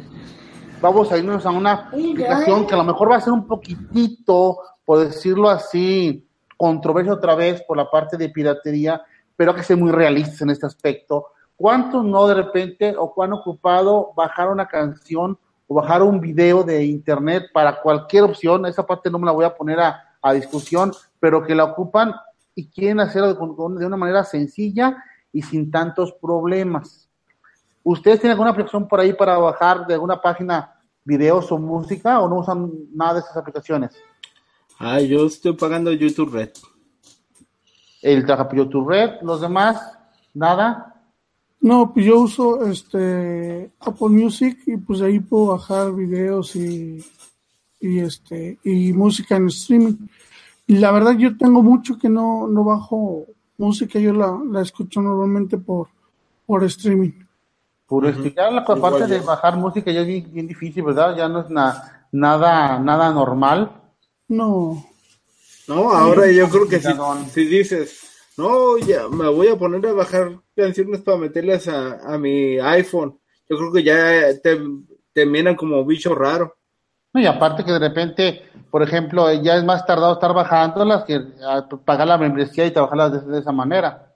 vamos 0.80 1.10
a 1.10 1.18
irnos 1.18 1.44
a 1.46 1.50
una 1.50 1.72
aplicación 1.72 2.66
que 2.66 2.74
a 2.74 2.78
lo 2.78 2.84
mejor 2.84 3.10
va 3.10 3.16
a 3.16 3.20
ser 3.20 3.32
un 3.32 3.46
poquitito, 3.46 4.58
por 4.84 4.98
decirlo 4.98 5.48
así, 5.48 6.26
controversia 6.56 7.14
otra 7.14 7.34
vez 7.34 7.62
por 7.62 7.78
la 7.78 7.90
parte 7.90 8.18
de 8.18 8.28
piratería, 8.28 9.02
pero 9.40 9.54
que 9.54 9.62
ser 9.62 9.78
muy 9.78 9.90
realistas 9.90 10.42
en 10.42 10.50
este 10.50 10.66
aspecto. 10.66 11.28
¿Cuántos 11.56 12.04
no 12.04 12.28
de 12.28 12.34
repente 12.34 12.94
o 12.94 13.14
cuán 13.14 13.32
ocupado 13.32 14.12
bajar 14.14 14.50
una 14.50 14.68
canción 14.68 15.38
o 15.66 15.76
bajar 15.76 16.02
un 16.02 16.20
video 16.20 16.62
de 16.62 16.84
internet 16.84 17.44
para 17.50 17.80
cualquier 17.80 18.24
opción? 18.24 18.66
Esa 18.66 18.84
parte 18.84 19.10
no 19.10 19.18
me 19.18 19.24
la 19.24 19.32
voy 19.32 19.46
a 19.46 19.56
poner 19.56 19.80
a, 19.80 20.34
discusión, 20.34 20.92
pero 21.18 21.42
que 21.42 21.54
la 21.54 21.64
ocupan 21.64 22.12
y 22.54 22.68
quieren 22.68 23.00
hacerlo 23.00 23.32
de 23.32 23.86
una 23.86 23.96
manera 23.96 24.24
sencilla 24.24 25.02
y 25.32 25.40
sin 25.40 25.70
tantos 25.70 26.12
problemas. 26.20 27.08
¿Ustedes 27.82 28.20
tienen 28.20 28.32
alguna 28.32 28.50
aplicación 28.50 28.86
por 28.86 29.00
ahí 29.00 29.14
para 29.14 29.38
bajar 29.38 29.86
de 29.86 29.94
alguna 29.94 30.20
página 30.20 30.82
videos 31.02 31.50
o 31.50 31.56
música 31.56 32.20
o 32.20 32.28
no 32.28 32.40
usan 32.40 32.70
nada 32.92 33.14
de 33.14 33.20
esas 33.20 33.38
aplicaciones? 33.38 33.96
Ah, 34.78 35.00
yo 35.00 35.24
estoy 35.24 35.54
pagando 35.54 35.90
YouTube 35.92 36.30
Red. 36.30 36.50
El 38.02 38.26
Red, 38.26 39.22
los 39.22 39.40
demás, 39.40 39.98
nada. 40.34 40.94
No, 41.60 41.92
pues 41.92 42.06
yo 42.06 42.20
uso 42.20 42.64
este 42.66 43.70
Apple 43.80 44.08
Music 44.08 44.58
y 44.66 44.76
pues 44.78 45.02
ahí 45.02 45.20
puedo 45.20 45.48
bajar 45.48 45.92
videos 45.94 46.56
y, 46.56 47.04
y 47.80 47.98
este 48.00 48.58
y 48.64 48.92
música 48.94 49.36
en 49.36 49.48
streaming. 49.48 49.96
Y 50.66 50.76
la 50.78 50.90
verdad 50.92 51.16
yo 51.18 51.36
tengo 51.36 51.62
mucho 51.62 51.98
que 51.98 52.08
no, 52.08 52.46
no 52.46 52.64
bajo 52.64 53.26
música, 53.58 53.98
yo 53.98 54.12
la, 54.14 54.38
la 54.50 54.62
escucho 54.62 55.02
normalmente 55.02 55.58
por, 55.58 55.88
por 56.46 56.64
streaming. 56.64 57.12
Por 57.86 58.06
explicar 58.06 58.52
la 58.52 58.64
parte 58.64 59.06
de 59.06 59.18
bajar 59.20 59.56
música 59.56 59.90
ya 59.90 60.00
es 60.00 60.06
bien, 60.06 60.30
bien 60.32 60.46
difícil, 60.46 60.84
¿verdad? 60.84 61.14
Ya 61.16 61.28
no 61.28 61.40
es 61.40 61.50
na- 61.50 62.06
nada, 62.12 62.78
nada 62.78 63.12
normal. 63.12 63.72
No, 64.28 64.82
No, 65.74 65.92
ahora 65.92 66.30
yo 66.32 66.48
creo 66.48 66.66
que 66.68 66.80
si, 66.80 66.88
si 67.32 67.44
dices, 67.44 68.00
no, 68.36 68.76
ya 68.78 69.08
me 69.08 69.28
voy 69.28 69.46
a 69.48 69.56
poner 69.56 69.86
a 69.86 69.92
bajar 69.92 70.32
canciones 70.56 71.00
para 71.00 71.16
meterlas 71.18 71.68
a, 71.68 72.14
a 72.14 72.18
mi 72.18 72.58
iPhone, 72.58 73.18
yo 73.48 73.56
creo 73.56 73.72
que 73.72 73.82
ya 73.84 74.40
te, 74.42 74.60
te 75.12 75.26
miran 75.26 75.54
como 75.54 75.84
bicho 75.84 76.12
raro. 76.14 76.56
No, 77.12 77.20
y 77.20 77.26
aparte 77.26 77.64
que 77.64 77.72
de 77.72 77.78
repente, 77.78 78.42
por 78.70 78.82
ejemplo, 78.82 79.32
ya 79.32 79.56
es 79.56 79.64
más 79.64 79.86
tardado 79.86 80.14
estar 80.14 80.32
bajándolas 80.34 81.04
que 81.04 81.20
pagar 81.84 82.06
la 82.08 82.18
membresía 82.18 82.66
y 82.66 82.72
trabajarlas 82.72 83.24
de, 83.26 83.32
de 83.32 83.38
esa 83.38 83.52
manera. 83.52 84.06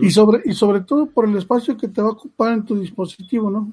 Y 0.00 0.10
sobre, 0.10 0.42
y 0.44 0.52
sobre 0.52 0.82
todo 0.82 1.06
por 1.06 1.24
el 1.26 1.36
espacio 1.38 1.76
que 1.76 1.88
te 1.88 2.02
va 2.02 2.08
a 2.08 2.12
ocupar 2.12 2.52
en 2.52 2.64
tu 2.64 2.78
dispositivo, 2.78 3.50
¿no? 3.50 3.72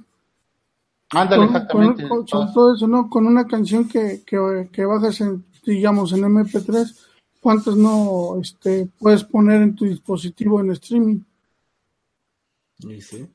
Ándale, 1.11 1.45
Con- 1.45 1.55
exactamente. 1.55 2.01
con- 2.07 2.17
con- 2.19 2.27
sobre 2.27 2.53
todo 2.53 2.73
eso, 2.75 2.87
¿no? 2.87 3.09
Con 3.09 3.27
una 3.27 3.45
canción 3.45 3.87
que, 3.87 4.23
que, 4.25 4.69
que 4.71 4.85
bajas 4.85 5.19
en, 5.21 5.43
digamos, 5.65 6.13
en 6.13 6.23
MP3, 6.23 6.95
¿cuántas 7.39 7.75
no 7.75 8.39
este, 8.41 8.89
puedes 8.97 9.23
poner 9.23 9.61
en 9.61 9.75
tu 9.75 9.85
dispositivo 9.85 10.59
en 10.59 10.71
streaming? 10.71 11.21
Y 12.79 13.01
sí. 13.01 13.27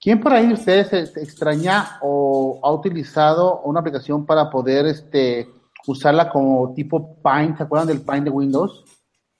¿Quién 0.00 0.18
por 0.18 0.32
ahí 0.32 0.46
de 0.46 0.54
ustedes 0.54 1.14
extraña 1.16 1.98
o 2.00 2.58
ha 2.62 2.72
utilizado 2.72 3.60
una 3.60 3.80
aplicación 3.80 4.24
para 4.24 4.48
poder 4.48 4.86
este, 4.86 5.50
usarla 5.86 6.30
como 6.30 6.72
tipo 6.72 7.16
Paint? 7.16 7.58
¿Se 7.58 7.62
acuerdan 7.64 7.88
del 7.88 8.00
Paint 8.00 8.24
de 8.24 8.30
Windows? 8.30 8.84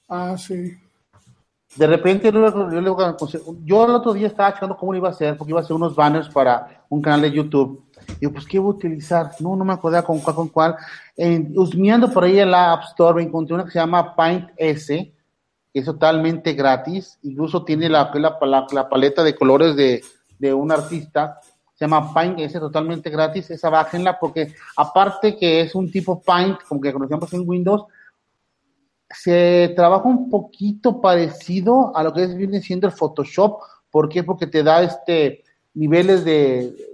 Ah, 0.07 0.37
sí. 0.37 0.77
De 1.77 1.87
repente, 1.87 2.31
yo, 2.31 2.71
yo, 2.71 3.57
yo 3.65 3.85
el 3.87 3.95
otro 3.95 4.13
día 4.13 4.27
estaba 4.27 4.53
checando 4.53 4.77
cómo 4.77 4.93
lo 4.93 4.99
iba 4.99 5.09
a 5.09 5.13
hacer, 5.13 5.37
porque 5.37 5.53
iba 5.53 5.61
a 5.61 5.63
hacer 5.63 5.77
unos 5.77 5.95
banners 5.95 6.29
para 6.29 6.85
un 6.91 7.01
canal 7.01 7.23
de 7.23 7.31
YouTube. 7.31 7.90
Yo, 8.21 8.33
pues, 8.33 8.47
¿qué 8.47 8.59
voy 8.59 8.73
a 8.73 8.77
utilizar? 8.77 9.33
No, 9.41 9.57
no 9.57 9.65
me 9.65 9.73
acordaba 9.73 10.07
con 10.07 10.21
cuál, 10.21 10.37
con 10.37 10.49
cuál. 10.49 10.77
En, 11.17 11.53
husmeando 11.57 12.11
por 12.11 12.25
ahí 12.25 12.39
en 12.39 12.51
la 12.51 12.73
App 12.73 12.85
Store, 12.85 13.15
me 13.15 13.23
encontré 13.23 13.55
una 13.55 13.65
que 13.65 13.71
se 13.71 13.79
llama 13.79 14.15
Paint 14.15 14.51
S, 14.57 15.13
que 15.73 15.79
es 15.79 15.85
totalmente 15.85 16.53
gratis. 16.55 17.19
Incluso 17.23 17.65
tiene 17.65 17.89
la, 17.89 18.11
la, 18.15 18.67
la, 18.71 18.89
paleta 18.89 19.23
de 19.23 19.35
colores 19.35 19.77
de, 19.77 20.03
de 20.39 20.53
un 20.53 20.73
artista. 20.73 21.41
Se 21.75 21.85
llama 21.85 22.13
Paint 22.13 22.41
S, 22.41 22.59
totalmente 22.59 23.11
gratis. 23.11 23.51
Esa 23.51 23.71
bájenla, 23.71 24.19
porque 24.19 24.55
aparte 24.77 25.37
que 25.37 25.63
es 25.63 25.75
un 25.75 25.91
tipo 25.91 26.21
Paint, 26.21 26.63
como 26.69 26.81
que 26.81 26.93
conocíamos 26.93 27.33
en 27.33 27.49
Windows, 27.49 27.85
se 29.09 29.73
trabaja 29.75 30.09
un 30.09 30.31
poquito 30.31 31.01
parecido 31.01 31.97
a 31.97 32.03
lo 32.03 32.13
que 32.13 32.25
es, 32.25 32.37
viene 32.37 32.61
siendo 32.61 32.87
el 32.87 32.93
Photoshop. 32.93 33.61
¿Por 33.91 34.09
qué? 34.09 34.23
Porque 34.23 34.47
te 34.47 34.63
da 34.63 34.83
este 34.83 35.43
niveles 35.75 36.25
de, 36.25 36.90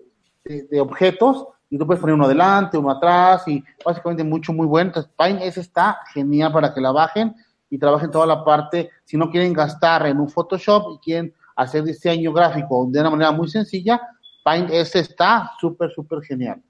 de, 0.46 0.80
objetos 0.80 1.46
y 1.68 1.78
tú 1.78 1.86
puedes 1.86 2.00
poner 2.00 2.14
uno 2.14 2.24
adelante, 2.24 2.78
uno 2.78 2.90
atrás 2.90 3.46
y 3.48 3.62
básicamente 3.84 4.22
mucho, 4.22 4.52
muy 4.52 4.66
bueno. 4.66 4.88
Entonces, 4.88 5.10
Paint 5.16 5.42
ese 5.42 5.60
está 5.60 6.00
genial 6.12 6.52
para 6.52 6.72
que 6.72 6.80
la 6.80 6.92
bajen 6.92 7.34
y 7.68 7.78
trabajen 7.78 8.10
toda 8.10 8.26
la 8.26 8.44
parte. 8.44 8.90
Si 9.04 9.16
no 9.16 9.30
quieren 9.30 9.52
gastar 9.52 10.06
en 10.06 10.20
un 10.20 10.28
Photoshop 10.28 10.94
y 10.94 10.98
quieren 10.98 11.34
hacer 11.56 11.82
diseño 11.84 12.32
gráfico 12.32 12.86
de 12.88 13.00
una 13.00 13.10
manera 13.10 13.32
muy 13.32 13.48
sencilla, 13.48 14.00
Paint 14.44 14.70
ese 14.70 15.00
está 15.00 15.50
súper, 15.60 15.90
súper 15.90 16.22
genial. 16.22 16.62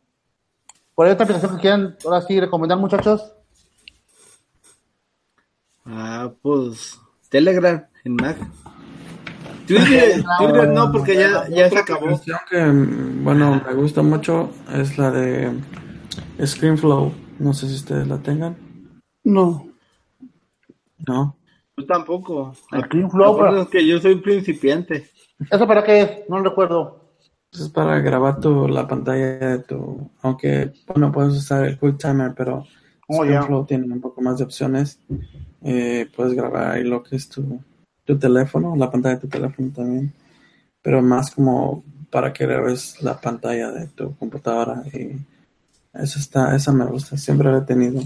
¿Por 0.94 1.06
ahí 1.06 1.12
otra 1.12 1.24
aplicación 1.24 1.56
que 1.56 1.60
quieran 1.60 1.96
ahora 2.04 2.22
sí 2.22 2.40
recomendar, 2.40 2.78
muchachos? 2.78 3.34
Ah, 5.84 6.32
pues 6.40 6.98
Telegram 7.28 7.86
en 8.04 8.14
Mac. 8.14 8.38
Twitter, 9.66 10.24
Twitter 10.38 10.68
no, 10.68 10.92
porque 10.92 11.14
ya, 11.14 11.48
ya 11.48 11.68
se 11.68 11.78
acabó. 11.78 12.06
canción 12.06 12.38
que, 12.48 12.64
bueno, 13.22 13.60
me 13.66 13.74
gusta 13.74 14.02
mucho 14.02 14.50
es 14.72 14.96
la 14.98 15.10
de 15.10 15.52
Screenflow. 16.44 17.12
No 17.38 17.52
sé 17.52 17.68
si 17.68 17.74
ustedes 17.74 18.06
la 18.06 18.18
tengan. 18.18 18.56
No. 19.24 19.68
No. 21.06 21.36
Yo 21.76 21.86
tampoco. 21.86 22.54
El 22.72 22.88
Cleanflow, 22.88 23.34
Acuérdense 23.34 23.70
que 23.70 23.86
yo 23.86 24.00
soy 24.00 24.16
principiante. 24.16 25.10
¿Eso 25.50 25.66
para 25.66 25.84
qué 25.84 26.00
es? 26.00 26.10
No 26.28 26.38
lo 26.38 26.50
recuerdo. 26.50 27.10
Es 27.52 27.68
para 27.68 27.98
grabar 28.00 28.40
tu, 28.40 28.66
la 28.68 28.86
pantalla 28.86 29.36
de 29.36 29.58
tu. 29.60 30.10
Aunque, 30.22 30.72
bueno, 30.86 31.12
puedes 31.12 31.34
usar 31.34 31.66
el 31.66 31.78
QuickTimer, 31.78 32.34
pero 32.34 32.64
Oh, 33.08 33.24
ya. 33.24 33.42
Screenflow 33.42 33.66
tiene 33.66 33.92
un 33.92 34.00
poco 34.00 34.20
más 34.20 34.38
de 34.38 34.44
opciones. 34.44 35.00
Eh, 35.62 36.08
puedes 36.14 36.34
grabar 36.34 36.72
ahí 36.72 36.84
lo 36.84 37.02
que 37.02 37.16
es 37.16 37.28
tu, 37.28 37.60
tu 38.06 38.18
teléfono, 38.18 38.74
la 38.76 38.90
pantalla 38.90 39.16
de 39.16 39.20
tu 39.22 39.28
teléfono 39.28 39.70
también. 39.74 40.12
Pero 40.80 41.02
más 41.02 41.34
como 41.34 41.82
para 42.10 42.32
que 42.32 42.46
grabes 42.46 43.02
la 43.02 43.20
pantalla 43.20 43.70
de 43.72 43.88
tu 43.88 44.16
computadora. 44.16 44.82
Y 44.92 45.18
eso 45.92 46.18
está, 46.18 46.54
esa 46.54 46.72
me 46.72 46.86
gusta, 46.86 47.16
siempre 47.16 47.50
la 47.50 47.58
he 47.58 47.62
tenido. 47.62 48.00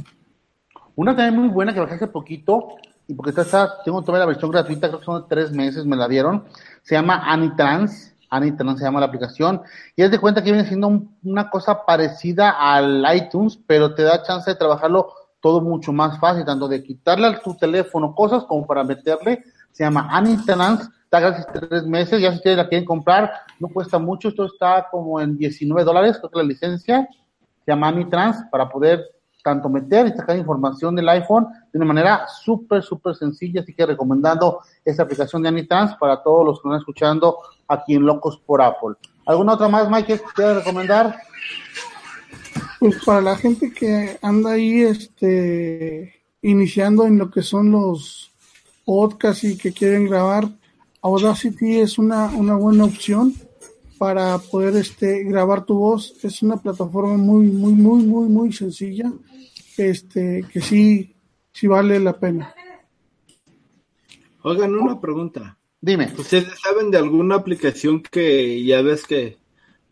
Una 0.97 1.15
también 1.15 1.41
muy 1.41 1.49
buena 1.49 1.73
que 1.73 1.81
bajé 1.81 1.95
hace 1.95 2.07
poquito, 2.07 2.77
y 3.07 3.15
porque 3.15 3.31
esta 3.31 3.43
está, 3.43 3.83
tengo 3.85 4.03
todavía 4.03 4.21
la 4.21 4.33
versión 4.33 4.51
gratuita, 4.51 4.89
creo 4.89 5.01
que 5.01 5.05
son 5.05 5.27
tres 5.29 5.53
meses, 5.53 5.85
me 5.85 5.97
la 5.97 6.09
dieron. 6.09 6.45
Se 6.83 6.95
llama 6.95 7.23
Anitrans, 7.31 8.15
Anitrans 8.29 8.79
se 8.79 8.85
llama 8.85 9.01
la 9.01 9.07
aplicación, 9.07 9.63
y 9.97 10.03
es 10.03 10.11
de 10.11 10.19
cuenta 10.19 10.43
que 10.43 10.53
viene 10.53 10.67
siendo 10.67 10.89
un- 10.89 11.17
una 11.23 11.51
cosa 11.51 11.85
parecida 11.85 12.51
al 12.51 13.05
iTunes, 13.17 13.59
pero 13.67 13.95
te 13.95 14.03
da 14.03 14.23
chance 14.23 14.51
de 14.51 14.57
trabajarlo 14.57 15.13
todo 15.41 15.61
mucho 15.61 15.93
más 15.93 16.19
fácil, 16.21 16.45
tanto 16.45 16.69
de 16.69 16.83
quitarle 16.83 17.27
a 17.27 17.41
tu 17.41 17.55
teléfono 17.57 18.15
cosas 18.15 18.45
como 18.45 18.67
para 18.67 18.85
meterle. 18.85 19.43
Se 19.73 19.85
llama 19.85 20.09
Anitrans, 20.11 20.91
está 21.05 21.21
gratis 21.21 21.47
tres 21.53 21.87
meses, 21.87 22.21
ya 22.21 22.31
si 22.31 22.37
ustedes 22.37 22.57
la 22.57 22.69
quieren 22.69 22.85
comprar, 22.85 23.33
no 23.59 23.69
cuesta 23.69 23.99
mucho, 23.99 24.29
esto 24.29 24.47
está 24.47 24.89
como 24.91 25.21
en 25.21 25.37
19 25.37 25.85
dólares, 25.85 26.19
creo 26.19 26.31
que 26.31 26.39
la 26.39 26.45
licencia, 26.45 27.09
se 27.65 27.73
llama 27.73 27.89
Anitrans, 27.89 28.45
para 28.51 28.69
poder 28.69 29.05
tanto 29.43 29.69
meter 29.69 30.07
y 30.07 30.11
sacar 30.11 30.37
información 30.37 30.95
del 30.95 31.09
iPhone 31.09 31.47
de 31.73 31.79
una 31.79 31.87
manera 31.87 32.27
súper, 32.29 32.83
súper 32.83 33.15
sencilla. 33.15 33.61
Así 33.61 33.75
que 33.75 33.87
recomendando 33.87 34.61
esta 34.85 35.03
aplicación 35.05 35.43
de 35.43 35.49
Anitrans 35.49 35.95
para 35.97 36.23
todos 36.23 36.45
los 36.45 36.61
que 36.61 36.69
están 36.69 36.79
escuchando 36.79 37.39
aquí 37.69 37.95
en 37.95 38.05
Locos 38.05 38.39
por 38.39 38.63
Apple. 38.63 38.97
¿Alguna 39.27 39.55
otra 39.55 39.69
más, 39.69 39.91
Mike, 39.91 40.19
que 40.19 40.25
quieras 40.35 40.57
recomendar? 40.57 41.17
Pues 42.79 43.05
para 43.05 43.21
la 43.21 43.37
gente 43.37 43.73
que 43.73 44.19
anda 44.23 44.53
ahí 44.53 44.83
este 44.83 46.15
iniciando 46.43 47.05
en 47.07 47.19
lo 47.19 47.31
que 47.31 47.43
son 47.43 47.71
los 47.71 48.30
podcasts 48.91 49.45
y 49.45 49.57
que 49.57 49.73
quieren 49.73 50.07
grabar, 50.07 50.49
Audacity 51.01 51.79
es 51.79 51.97
una, 51.97 52.27
una 52.27 52.57
buena 52.57 52.87
opción 52.87 53.33
para 53.99 54.37
poder 54.39 54.75
este 54.75 55.23
grabar 55.23 55.65
tu 55.65 55.79
voz. 55.79 56.13
Es 56.25 56.43
una 56.43 56.57
plataforma 56.57 57.17
muy, 57.17 57.47
muy, 57.47 57.73
muy, 57.73 58.03
muy, 58.03 58.29
muy 58.29 58.53
sencilla, 58.53 59.13
este, 59.77 60.45
que 60.53 60.61
sí, 60.61 61.15
sí 61.53 61.69
vale 61.69 62.01
la 62.01 62.19
pena. 62.19 62.53
Oigan, 64.43 64.75
una 64.75 65.01
pregunta. 65.01 65.57
Dime. 65.81 66.13
¿Ustedes 66.19 66.49
saben 66.61 66.91
de 66.91 66.99
alguna 66.99 67.37
aplicación 67.37 68.03
que 68.03 68.65
ya 68.65 68.83
ves 68.83 69.07
que 69.07 69.39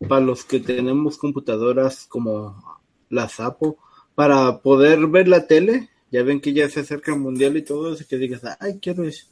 para 0.09 0.19
los 0.19 0.43
que 0.43 0.59
tenemos 0.59 1.17
computadoras 1.17 2.05
como 2.05 2.81
la 3.07 3.29
Sapo, 3.29 3.77
para 4.13 4.57
poder 4.57 5.07
ver 5.07 5.29
la 5.29 5.47
tele, 5.47 5.89
ya 6.11 6.23
ven 6.23 6.39
que 6.41 6.53
ya 6.53 6.67
se 6.69 6.79
acerca 6.81 7.13
el 7.13 7.19
mundial 7.19 7.55
y 7.57 7.61
todo 7.61 7.93
eso, 7.93 8.03
que 8.07 8.17
digas, 8.17 8.41
ay, 8.59 8.79
quiero 8.81 9.03
eso. 9.03 9.25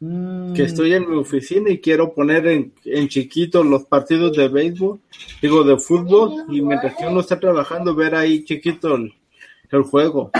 Mm, 0.00 0.52
Que 0.54 0.64
estoy 0.64 0.92
en 0.94 1.08
mi 1.08 1.16
oficina 1.16 1.70
y 1.70 1.78
quiero 1.80 2.12
poner 2.12 2.46
en, 2.48 2.72
en 2.84 3.08
chiquito 3.08 3.62
los 3.62 3.84
partidos 3.84 4.36
de 4.36 4.48
béisbol, 4.48 4.98
digo 5.40 5.62
de 5.64 5.76
fútbol, 5.78 6.44
y 6.48 6.60
mientras 6.60 6.96
que 6.96 7.06
uno 7.06 7.20
está 7.20 7.38
trabajando, 7.38 7.94
ver 7.94 8.14
ahí 8.14 8.44
chiquito 8.44 8.96
el, 8.96 9.12
el 9.70 9.82
juego. 9.82 10.30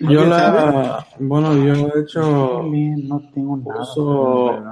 Yo 0.00 0.08
¿Alguien 0.20 0.30
la, 0.30 1.06
bueno, 1.18 1.54
yo 1.64 1.88
he 1.88 2.00
hecho, 2.02 2.62
no 2.62 3.30
tengo 3.34 3.56
nada. 3.58 3.80
Uso- 3.82 4.62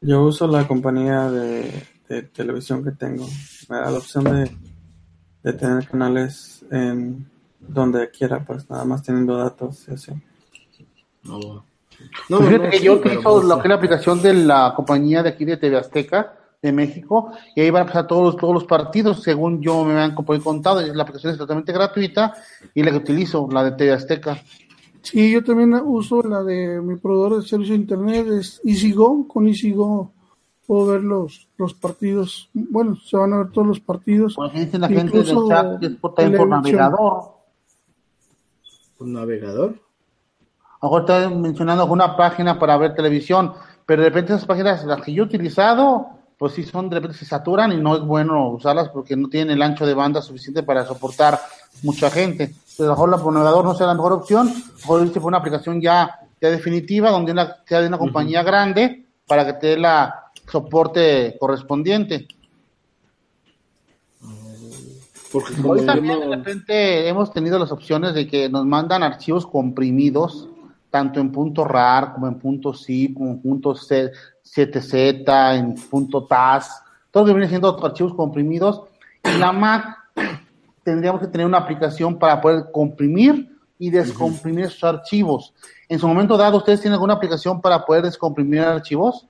yo 0.00 0.22
uso 0.24 0.46
la 0.48 0.66
compañía 0.66 1.30
de, 1.30 1.70
de 2.08 2.22
televisión 2.22 2.82
que 2.82 2.90
tengo. 2.92 3.26
Me 3.68 3.76
da 3.76 3.90
la 3.90 3.98
opción 3.98 4.24
de, 4.24 4.50
de 5.42 5.52
tener 5.52 5.86
canales 5.86 6.64
en 6.70 7.26
donde 7.68 8.10
quiera, 8.10 8.44
pues 8.44 8.68
nada 8.68 8.84
más 8.84 9.02
teniendo 9.02 9.36
datos 9.36 9.86
y 9.88 9.94
así. 9.94 10.12
No, 11.22 11.38
Pues 11.38 12.30
no, 12.30 12.38
fíjate 12.38 12.64
no, 12.64 12.70
que 12.70 12.78
sí, 12.78 12.84
yo 12.84 12.94
utilizo 12.94 13.22
pues, 13.22 13.44
lo 13.44 13.56
que 13.56 13.62
es 13.62 13.68
la 13.68 13.74
aplicación 13.74 14.22
de 14.22 14.34
la 14.34 14.72
compañía 14.74 15.22
de 15.22 15.30
aquí 15.30 15.44
de 15.44 15.56
TV 15.56 15.76
Azteca, 15.76 16.34
de 16.62 16.72
México 16.72 17.32
y 17.56 17.60
ahí 17.60 17.70
van 17.70 17.82
a 17.82 17.86
pasar 17.86 18.06
todos, 18.06 18.36
todos 18.36 18.54
los 18.54 18.64
partidos, 18.64 19.22
según 19.22 19.60
yo 19.60 19.84
me 19.84 20.00
han 20.00 20.14
contado, 20.14 20.80
la 20.80 21.02
aplicación 21.02 21.32
es 21.32 21.38
totalmente 21.38 21.72
gratuita 21.72 22.34
y 22.72 22.82
la 22.82 22.92
que 22.92 22.98
utilizo, 22.98 23.48
la 23.50 23.64
de 23.64 23.72
TV 23.72 23.92
Azteca. 23.92 24.40
Sí, 25.02 25.32
yo 25.32 25.42
también 25.42 25.74
uso 25.74 26.22
la 26.22 26.44
de 26.44 26.80
mi 26.80 26.96
proveedor 26.96 27.42
de 27.42 27.48
servicio 27.48 27.74
de 27.74 27.80
internet, 27.80 28.26
es 28.28 28.60
EasyGo, 28.64 29.26
con 29.26 29.48
EasyGo 29.48 30.12
puedo 30.64 30.86
ver 30.86 31.02
los, 31.02 31.48
los 31.58 31.74
partidos, 31.74 32.48
bueno, 32.54 32.96
se 32.96 33.16
van 33.16 33.32
a 33.32 33.38
ver 33.38 33.50
todos 33.50 33.66
los 33.66 33.80
partidos. 33.80 34.34
Pues 34.36 34.52
la 34.78 34.88
gente 34.88 35.18
del 35.18 35.48
chat 35.48 35.80
que 35.80 35.86
es 35.86 35.96
por, 35.96 36.14
también 36.14 36.38
por 36.38 36.48
navegador. 36.48 37.41
¿Por 39.02 39.10
navegador? 39.10 39.74
Ahora 40.80 41.00
estoy 41.00 41.34
mencionando 41.34 41.86
una 41.86 42.16
página 42.16 42.56
para 42.56 42.76
ver 42.76 42.94
televisión, 42.94 43.52
pero 43.84 44.00
de 44.00 44.10
repente 44.10 44.32
esas 44.32 44.46
páginas, 44.46 44.84
las 44.84 45.02
que 45.02 45.12
yo 45.12 45.24
he 45.24 45.26
utilizado, 45.26 46.06
pues 46.38 46.52
sí 46.52 46.62
son, 46.62 46.88
de 46.88 46.96
repente 46.96 47.18
se 47.18 47.24
saturan 47.24 47.72
y 47.72 47.78
no 47.78 47.96
es 47.96 48.02
bueno 48.02 48.50
usarlas 48.50 48.90
porque 48.90 49.16
no 49.16 49.28
tienen 49.28 49.56
el 49.56 49.62
ancho 49.62 49.86
de 49.86 49.94
banda 49.94 50.22
suficiente 50.22 50.62
para 50.62 50.84
soportar 50.84 51.40
mucha 51.82 52.10
gente. 52.10 52.44
Entonces, 52.44 52.78
a 52.78 52.84
lo 52.84 52.90
mejor 52.92 53.22
por 53.22 53.32
navegador 53.32 53.64
no 53.64 53.74
sea 53.74 53.88
la 53.88 53.94
mejor 53.94 54.12
opción, 54.12 54.54
mejor 54.76 55.04
irse 55.04 55.20
por 55.20 55.30
una 55.30 55.38
aplicación 55.38 55.80
ya, 55.80 56.20
ya 56.40 56.50
definitiva, 56.50 57.10
donde 57.10 57.32
una, 57.32 57.56
sea 57.66 57.80
de 57.80 57.88
una 57.88 57.98
compañía 57.98 58.44
grande, 58.44 59.04
para 59.26 59.44
que 59.44 59.54
te 59.54 59.66
dé 59.66 59.78
la 59.78 60.30
soporte 60.48 61.36
correspondiente. 61.40 62.28
Porque 65.32 65.54
Hoy 65.64 65.86
también 65.86 66.20
de 66.20 66.28
repente 66.28 67.08
hemos 67.08 67.32
tenido 67.32 67.58
las 67.58 67.72
opciones 67.72 68.14
de 68.14 68.26
que 68.26 68.48
nos 68.48 68.66
mandan 68.66 69.02
archivos 69.02 69.46
comprimidos, 69.46 70.48
tanto 70.90 71.20
en 71.20 71.32
punto 71.32 71.64
RAR 71.64 72.12
como 72.12 72.28
en 72.28 72.38
punto 72.38 72.74
zip, 72.74 73.14
como 73.14 73.30
en 73.30 73.40
punto 73.40 73.74
7Z, 73.74 75.58
en 75.58 75.74
punto 75.88 76.24
TAS, 76.24 76.82
todo 77.10 77.22
lo 77.22 77.28
que 77.28 77.32
viene 77.34 77.48
siendo 77.48 77.82
archivos 77.84 78.14
comprimidos. 78.14 78.82
Y 79.24 79.38
la 79.38 79.52
Mac 79.52 79.96
tendríamos 80.84 81.20
que 81.20 81.28
tener 81.28 81.46
una 81.46 81.58
aplicación 81.58 82.18
para 82.18 82.40
poder 82.40 82.66
comprimir 82.72 83.56
y 83.78 83.90
descomprimir 83.90 84.66
esos 84.66 84.84
archivos. 84.84 85.54
En 85.88 85.98
su 85.98 86.06
momento 86.06 86.36
dado, 86.36 86.58
¿ustedes 86.58 86.80
tienen 86.80 86.94
alguna 86.94 87.14
aplicación 87.14 87.60
para 87.60 87.84
poder 87.84 88.04
descomprimir 88.04 88.60
archivos? 88.60 89.26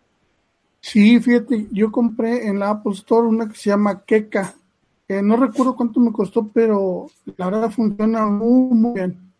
Sí, 0.80 1.20
fíjate, 1.20 1.68
yo 1.70 1.92
compré 1.92 2.48
en 2.48 2.58
la 2.58 2.70
Apple 2.70 2.92
Store 2.92 3.26
una 3.28 3.48
que 3.48 3.54
se 3.54 3.70
llama 3.70 4.02
Keka. 4.04 4.54
No 5.08 5.36
recuerdo 5.36 5.76
cuánto 5.76 6.00
me 6.00 6.12
costó, 6.12 6.48
pero 6.48 7.06
la 7.36 7.46
verdad 7.46 7.70
funciona 7.70 8.26
muy, 8.26 8.74
muy 8.74 8.94
bien. 8.94 9.32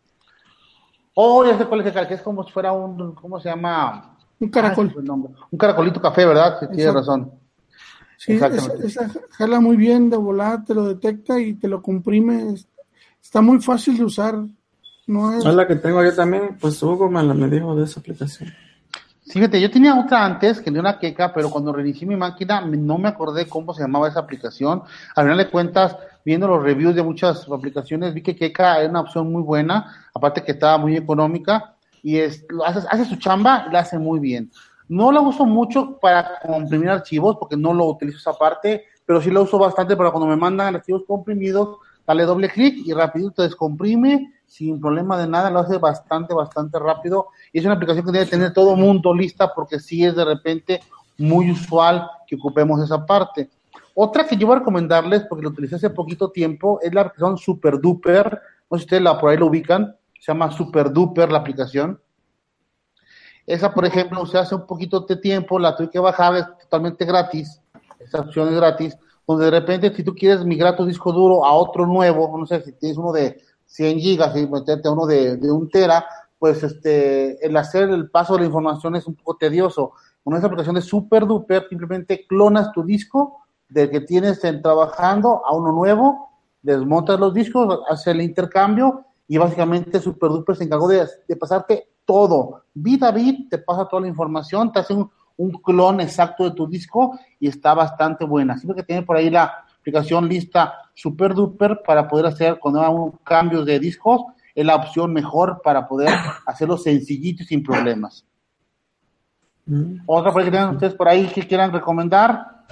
Oh, 1.14 1.44
ya 1.44 1.58
sé 1.58 1.66
cuál 1.66 1.86
es 1.86 1.92
que 1.92 2.14
es 2.14 2.22
como 2.22 2.44
si 2.44 2.52
fuera 2.52 2.72
un, 2.72 3.14
¿cómo 3.14 3.40
se 3.40 3.48
llama? 3.48 4.16
Un 4.40 4.48
caracol. 4.48 4.92
un 5.50 5.58
caracolito 5.58 6.00
café, 6.00 6.26
¿verdad? 6.26 6.58
Sí, 6.60 6.66
tienes 6.74 6.94
razón. 6.94 7.32
Sí, 8.16 8.34
esa, 8.34 9.10
jala 9.30 9.60
muy 9.60 9.76
bien 9.76 10.08
de 10.08 10.16
volar, 10.16 10.64
te 10.64 10.74
lo 10.74 10.86
detecta 10.86 11.40
y 11.40 11.54
te 11.54 11.68
lo 11.68 11.82
comprime. 11.82 12.54
Está 13.20 13.40
muy 13.40 13.60
fácil 13.60 13.96
de 13.98 14.04
usar. 14.04 14.38
No 15.06 15.36
es... 15.36 15.44
la 15.44 15.66
que 15.66 15.76
tengo 15.76 16.02
yo 16.02 16.14
también, 16.14 16.56
pues 16.60 16.80
Hugo 16.82 17.10
me, 17.10 17.22
me 17.22 17.48
dijo 17.48 17.74
de 17.74 17.84
esa 17.84 18.00
aplicación. 18.00 18.52
Fíjate, 19.32 19.58
yo 19.62 19.70
tenía 19.70 19.98
otra 19.98 20.26
antes 20.26 20.60
que 20.60 20.70
de 20.70 20.78
una 20.78 20.98
queca, 20.98 21.32
pero 21.32 21.48
cuando 21.48 21.72
reinicié 21.72 22.06
mi 22.06 22.16
máquina 22.16 22.60
no 22.60 22.98
me 22.98 23.08
acordé 23.08 23.48
cómo 23.48 23.72
se 23.72 23.80
llamaba 23.80 24.06
esa 24.06 24.20
aplicación. 24.20 24.82
Al 25.16 25.24
final 25.24 25.38
de 25.38 25.48
cuentas, 25.48 25.96
viendo 26.22 26.46
los 26.46 26.62
reviews 26.62 26.94
de 26.94 27.02
muchas 27.02 27.48
aplicaciones, 27.50 28.12
vi 28.12 28.22
que 28.22 28.36
queca 28.36 28.78
era 28.78 28.90
una 28.90 29.00
opción 29.00 29.32
muy 29.32 29.40
buena, 29.40 30.10
aparte 30.12 30.42
que 30.42 30.52
estaba 30.52 30.76
muy 30.76 30.98
económica 30.98 31.76
y 32.02 32.18
es, 32.18 32.44
hace, 32.66 32.86
hace 32.90 33.06
su 33.06 33.16
chamba 33.16 33.64
y 33.68 33.72
la 33.72 33.78
hace 33.78 33.98
muy 33.98 34.20
bien. 34.20 34.50
No 34.86 35.10
la 35.10 35.22
uso 35.22 35.46
mucho 35.46 35.98
para 35.98 36.38
comprimir 36.46 36.90
archivos 36.90 37.38
porque 37.40 37.56
no 37.56 37.72
lo 37.72 37.86
utilizo 37.86 38.18
esa 38.18 38.34
parte, 38.34 38.84
pero 39.06 39.22
sí 39.22 39.30
la 39.30 39.40
uso 39.40 39.58
bastante 39.58 39.96
para 39.96 40.10
cuando 40.10 40.28
me 40.28 40.36
mandan 40.36 40.74
archivos 40.74 41.04
comprimidos, 41.06 41.78
dale 42.06 42.24
doble 42.24 42.48
clic 42.48 42.86
y 42.86 42.92
rapidito 42.92 43.42
descomprime 43.42 44.32
sin 44.46 44.80
problema 44.80 45.16
de 45.18 45.26
nada, 45.26 45.50
lo 45.50 45.60
hace 45.60 45.78
bastante, 45.78 46.34
bastante 46.34 46.78
rápido 46.78 47.28
y 47.52 47.58
es 47.58 47.64
una 47.64 47.74
aplicación 47.74 48.04
que 48.04 48.12
debe 48.12 48.26
tener 48.26 48.52
todo 48.52 48.76
mundo 48.76 49.14
lista 49.14 49.52
porque 49.54 49.80
sí 49.80 50.04
es 50.04 50.14
de 50.14 50.24
repente 50.24 50.80
muy 51.18 51.50
usual 51.50 52.08
que 52.26 52.36
ocupemos 52.36 52.82
esa 52.82 53.06
parte. 53.06 53.48
Otra 53.94 54.26
que 54.26 54.36
yo 54.36 54.46
voy 54.46 54.56
a 54.56 54.58
recomendarles, 54.60 55.24
porque 55.28 55.42
lo 55.42 55.50
utilicé 55.50 55.76
hace 55.76 55.90
poquito 55.90 56.30
tiempo, 56.30 56.80
es 56.82 56.94
la 56.94 57.02
aplicación 57.02 57.36
Super 57.36 57.80
Duper. 57.80 58.40
No 58.70 58.76
sé 58.76 58.80
si 58.80 58.84
ustedes 58.84 59.02
la, 59.02 59.18
por 59.18 59.30
ahí 59.30 59.36
lo 59.36 59.46
ubican. 59.46 59.96
Se 60.18 60.32
llama 60.32 60.50
Super 60.50 60.92
Duper 60.92 61.30
la 61.30 61.38
aplicación. 61.38 62.00
Esa, 63.46 63.74
por 63.74 63.84
ejemplo, 63.84 64.22
usé 64.22 64.38
hace 64.38 64.54
un 64.54 64.66
poquito 64.66 65.00
de 65.00 65.16
tiempo, 65.16 65.58
la 65.58 65.76
tuve 65.76 65.90
que 65.90 65.98
bajar, 65.98 66.36
es 66.36 66.46
totalmente 66.58 67.04
gratis. 67.04 67.60
Esa 67.98 68.20
opción 68.20 68.48
es 68.48 68.54
gratis. 68.54 68.96
Donde 69.26 69.46
de 69.46 69.50
repente, 69.50 69.94
si 69.94 70.02
tú 70.02 70.14
quieres 70.14 70.44
migrar 70.44 70.76
tu 70.76 70.84
disco 70.84 71.12
duro 71.12 71.44
a 71.44 71.52
otro 71.52 71.86
nuevo, 71.86 72.36
no 72.36 72.46
sé 72.46 72.62
si 72.62 72.72
tienes 72.72 72.98
uno 72.98 73.12
de 73.12 73.40
100 73.66 73.98
gigas 73.98 74.36
y 74.36 74.46
meterte 74.46 74.88
a 74.88 74.92
uno 74.92 75.06
de, 75.06 75.36
de 75.36 75.50
un 75.50 75.68
tera, 75.68 76.04
pues 76.38 76.62
este, 76.64 77.46
el 77.46 77.56
hacer 77.56 77.88
el 77.90 78.10
paso 78.10 78.34
de 78.34 78.40
la 78.40 78.46
información 78.46 78.96
es 78.96 79.06
un 79.06 79.14
poco 79.14 79.36
tedioso. 79.36 79.92
Con 80.24 80.34
esa 80.34 80.46
aplicación 80.46 80.74
de 80.74 80.82
Super 80.82 81.24
Duper, 81.24 81.66
simplemente 81.68 82.26
clonas 82.26 82.72
tu 82.72 82.82
disco 82.82 83.44
del 83.68 83.90
que 83.90 84.00
tienes 84.00 84.42
en 84.42 84.60
trabajando 84.60 85.46
a 85.46 85.54
uno 85.54 85.70
nuevo, 85.70 86.30
desmontas 86.60 87.20
los 87.20 87.32
discos, 87.32 87.80
hace 87.88 88.10
el 88.10 88.22
intercambio 88.22 89.04
y 89.28 89.38
básicamente 89.38 90.00
Super 90.00 90.30
Duper 90.30 90.56
se 90.56 90.64
encargó 90.64 90.88
de, 90.88 91.06
pasarte 91.38 91.88
todo. 92.04 92.64
Bit 92.74 93.04
a 93.04 93.12
bit 93.12 93.48
te 93.48 93.58
pasa 93.58 93.86
toda 93.86 94.02
la 94.02 94.08
información, 94.08 94.72
te 94.72 94.80
hace 94.80 94.94
un, 94.94 95.10
un, 95.42 95.50
clon 95.50 96.00
exacto 96.00 96.44
de 96.44 96.52
tu 96.52 96.66
disco 96.66 97.18
y 97.38 97.48
está 97.48 97.74
bastante 97.74 98.24
buena. 98.24 98.56
Siempre 98.58 98.76
que 98.76 98.86
tiene 98.86 99.02
por 99.02 99.16
ahí 99.16 99.30
la 99.30 99.64
aplicación 99.78 100.28
lista 100.28 100.74
Super 100.94 101.34
Duper 101.34 101.80
para 101.84 102.06
poder 102.08 102.26
hacer 102.26 102.58
cuando 102.58 102.80
hagan 102.80 103.12
cambios 103.24 103.66
de 103.66 103.80
discos 103.80 104.22
es 104.54 104.64
la 104.64 104.76
opción 104.76 105.12
mejor 105.12 105.60
para 105.62 105.88
poder 105.88 106.10
hacerlo 106.46 106.76
sencillito 106.76 107.42
y 107.42 107.46
sin 107.46 107.62
problemas. 107.62 108.24
Otra 110.06 110.32
para 110.32 110.44
que 110.44 110.50
tengan 110.50 110.74
ustedes 110.74 110.94
por 110.94 111.08
ahí 111.08 111.26
que 111.28 111.46
quieran 111.46 111.72
recomendar. 111.72 112.64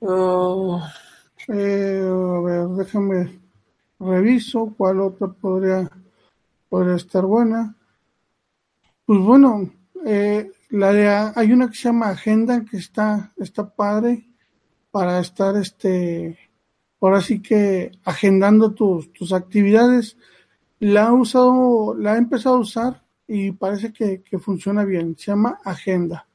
Oh, 0.00 0.80
eh, 1.48 2.08
a 2.08 2.40
ver, 2.40 2.68
déjame 2.68 3.40
reviso 3.98 4.72
cuál 4.76 5.00
otra 5.00 5.28
podría, 5.28 5.90
podría 6.68 6.94
estar 6.94 7.24
buena. 7.24 7.74
Pues 9.06 9.20
bueno, 9.20 9.70
eh, 10.04 10.50
la 10.70 11.32
hay 11.34 11.52
una 11.52 11.68
que 11.68 11.76
se 11.76 11.84
llama 11.84 12.10
Agenda 12.10 12.64
que 12.64 12.76
está, 12.76 13.32
está 13.36 13.68
padre 13.68 14.26
para 14.90 15.20
estar 15.20 15.56
este 15.56 16.38
ahora 17.00 17.20
sí 17.20 17.40
que 17.40 17.92
agendando 18.04 18.72
tus, 18.72 19.12
tus 19.12 19.32
actividades. 19.32 20.16
La 20.80 21.08
ha 21.08 21.12
usado, 21.12 21.94
la 21.94 22.12
ha 22.12 22.16
empezado 22.16 22.56
a 22.56 22.60
usar 22.60 23.02
y 23.26 23.52
parece 23.52 23.92
que, 23.92 24.22
funciona 24.38 24.84
bien. 24.84 25.16
Se 25.18 25.30
llama 25.30 25.58
Agenda. 25.64 26.26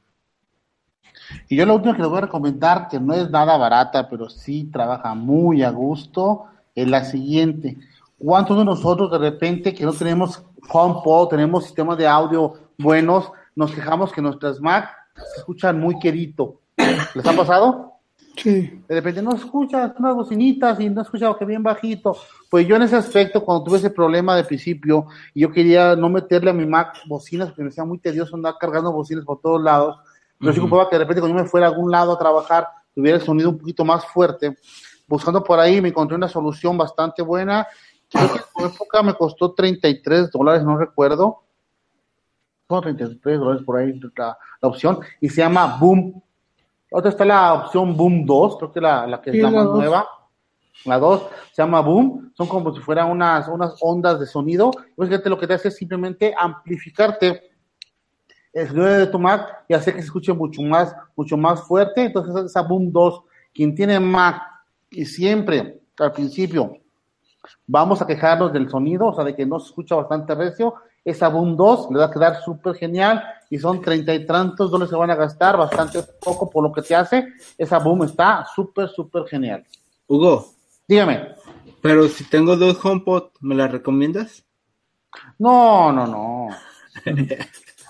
Y 1.47 1.55
yo 1.55 1.65
lo 1.65 1.75
último 1.75 1.93
que 1.93 2.01
les 2.01 2.09
voy 2.09 2.17
a 2.17 2.21
recomendar, 2.21 2.87
que 2.89 2.99
no 2.99 3.13
es 3.13 3.29
nada 3.29 3.57
barata, 3.57 4.09
pero 4.09 4.29
sí 4.29 4.65
trabaja 4.65 5.15
muy 5.15 5.63
a 5.63 5.69
gusto, 5.69 6.45
es 6.75 6.87
la 6.87 7.05
siguiente. 7.05 7.77
¿Cuántos 8.17 8.57
de 8.57 8.65
nosotros 8.65 9.11
de 9.11 9.17
repente 9.17 9.73
que 9.73 9.85
no 9.85 9.93
tenemos 9.93 10.43
HomePod, 10.69 11.29
tenemos 11.29 11.63
sistemas 11.63 11.97
de 11.97 12.07
audio 12.07 12.53
buenos, 12.77 13.31
nos 13.55 13.71
quejamos 13.71 14.11
que 14.11 14.21
nuestras 14.21 14.59
Mac 14.59 14.89
se 15.15 15.39
escuchan 15.39 15.79
muy 15.79 15.99
querido? 15.99 16.59
¿Les 17.13 17.25
ha 17.25 17.33
pasado? 17.33 17.93
Sí. 18.35 18.81
De 18.87 18.95
repente 18.95 19.21
no 19.21 19.35
escuchas 19.35 19.91
unas 19.99 20.15
bocinitas 20.15 20.79
y 20.79 20.89
no 20.89 21.01
escuchado 21.01 21.37
que 21.37 21.45
bien 21.45 21.61
bajito. 21.61 22.17
Pues 22.49 22.67
yo 22.67 22.75
en 22.75 22.81
ese 22.81 22.95
aspecto, 22.95 23.43
cuando 23.43 23.63
tuve 23.63 23.77
ese 23.77 23.91
problema 23.91 24.35
de 24.35 24.43
principio, 24.43 25.05
y 25.33 25.41
yo 25.41 25.51
quería 25.51 25.95
no 25.95 26.09
meterle 26.09 26.49
a 26.49 26.53
mi 26.53 26.65
Mac 26.65 26.97
bocinas 27.05 27.49
porque 27.49 27.63
me 27.63 27.69
hacía 27.69 27.85
muy 27.85 27.99
tedioso 27.99 28.35
andar 28.35 28.55
cargando 28.59 28.91
bocinas 28.91 29.23
por 29.23 29.39
todos 29.39 29.61
lados. 29.61 29.97
Pero 30.39 30.51
sí 30.51 30.59
ocupaba 30.59 30.89
que 30.89 30.95
de 30.95 31.03
repente 31.03 31.21
cuando 31.21 31.37
yo 31.37 31.43
me 31.43 31.49
fuera 31.49 31.67
a 31.67 31.69
algún 31.69 31.91
lado 31.91 32.13
a 32.13 32.19
trabajar, 32.19 32.67
tuviera 32.93 33.17
el 33.17 33.23
sonido 33.23 33.49
un 33.49 33.57
poquito 33.57 33.85
más 33.85 34.05
fuerte. 34.05 34.57
Buscando 35.07 35.43
por 35.43 35.59
ahí 35.59 35.79
me 35.79 35.89
encontré 35.89 36.17
una 36.17 36.27
solución 36.27 36.77
bastante 36.77 37.21
buena. 37.21 37.67
Creo 38.09 38.31
que 38.31 38.39
en 38.39 38.43
su 38.69 38.75
época 38.75 39.03
me 39.03 39.13
costó 39.13 39.53
33 39.53 40.31
dólares, 40.31 40.63
no 40.63 40.77
recuerdo. 40.77 41.43
Son 42.81 42.95
33 42.95 43.39
dólares 43.39 43.63
por 43.65 43.77
ahí 43.77 43.99
la, 44.17 44.37
la 44.61 44.69
opción. 44.69 44.99
Y 45.21 45.29
se 45.29 45.41
llama 45.41 45.77
Boom 45.79 46.21
otra 46.95 47.09
está 47.09 47.25
la 47.25 47.55
opción 47.55 47.97
Boom 47.97 48.23
2, 48.23 48.57
creo 48.57 48.71
que 48.71 48.79
la, 48.79 49.07
la 49.07 49.19
que 49.19 49.31
es 49.31 49.37
la, 49.37 49.49
más 49.49 49.65
nueva. 49.65 50.07
La 50.85 50.99
2 50.99 51.27
se 51.51 51.63
llama 51.63 51.81
Boom, 51.81 52.31
son 52.37 52.47
como 52.47 52.71
si 52.71 52.81
fueran 52.81 53.09
unas, 53.09 53.47
unas 53.47 53.75
ondas 53.81 54.19
de 54.19 54.27
sonido. 54.27 54.69
Pues 54.95 55.09
fíjate, 55.09 55.27
lo 55.27 55.39
que 55.39 55.47
te 55.47 55.55
hace 55.55 55.69
es 55.69 55.75
simplemente 55.75 56.35
amplificarte 56.37 57.49
el 58.53 58.67
sonido 58.67 58.85
de 58.85 59.07
tu 59.07 59.17
Mac 59.17 59.65
y 59.67 59.73
hacer 59.73 59.95
que 59.95 60.01
se 60.01 60.05
escuche 60.05 60.33
mucho 60.33 60.61
más, 60.61 60.95
mucho 61.15 61.35
más 61.35 61.63
fuerte. 61.63 62.05
Entonces, 62.05 62.45
esa 62.45 62.61
Boom 62.61 62.91
2, 62.91 63.21
quien 63.55 63.73
tiene 63.73 63.99
Mac 63.99 64.43
y 64.91 65.03
siempre 65.05 65.81
al 65.97 66.11
principio 66.11 66.77
vamos 67.65 68.03
a 68.03 68.07
quejarnos 68.07 68.53
del 68.53 68.69
sonido, 68.69 69.07
o 69.07 69.15
sea, 69.15 69.23
de 69.23 69.35
que 69.35 69.47
no 69.47 69.59
se 69.59 69.69
escucha 69.69 69.95
bastante 69.95 70.35
recio, 70.35 70.75
esa 71.05 71.27
Boom 71.27 71.55
2 71.57 71.89
le 71.91 71.99
va 71.99 72.05
a 72.05 72.11
quedar 72.11 72.41
súper 72.41 72.75
genial 72.75 73.23
y 73.49 73.57
son 73.59 73.81
treinta 73.81 74.13
y 74.13 74.25
tantos 74.25 74.71
dólares 74.71 74.89
que 74.91 74.97
van 74.97 75.11
a 75.11 75.15
gastar, 75.15 75.57
bastante 75.57 76.01
poco 76.23 76.49
por 76.49 76.63
lo 76.63 76.71
que 76.71 76.81
te 76.81 76.95
hace. 76.95 77.27
Esa 77.57 77.79
Boom 77.79 78.03
está 78.03 78.45
súper, 78.55 78.89
súper 78.89 79.25
genial. 79.25 79.65
Hugo, 80.07 80.47
Dígame. 80.87 81.29
pero 81.81 82.07
si 82.07 82.23
tengo 82.29 82.55
dos 82.57 82.83
HomePod, 82.83 83.29
¿me 83.41 83.55
las 83.55 83.71
recomiendas? 83.71 84.43
No, 85.39 85.91
no, 85.91 86.07
no. 86.07 86.47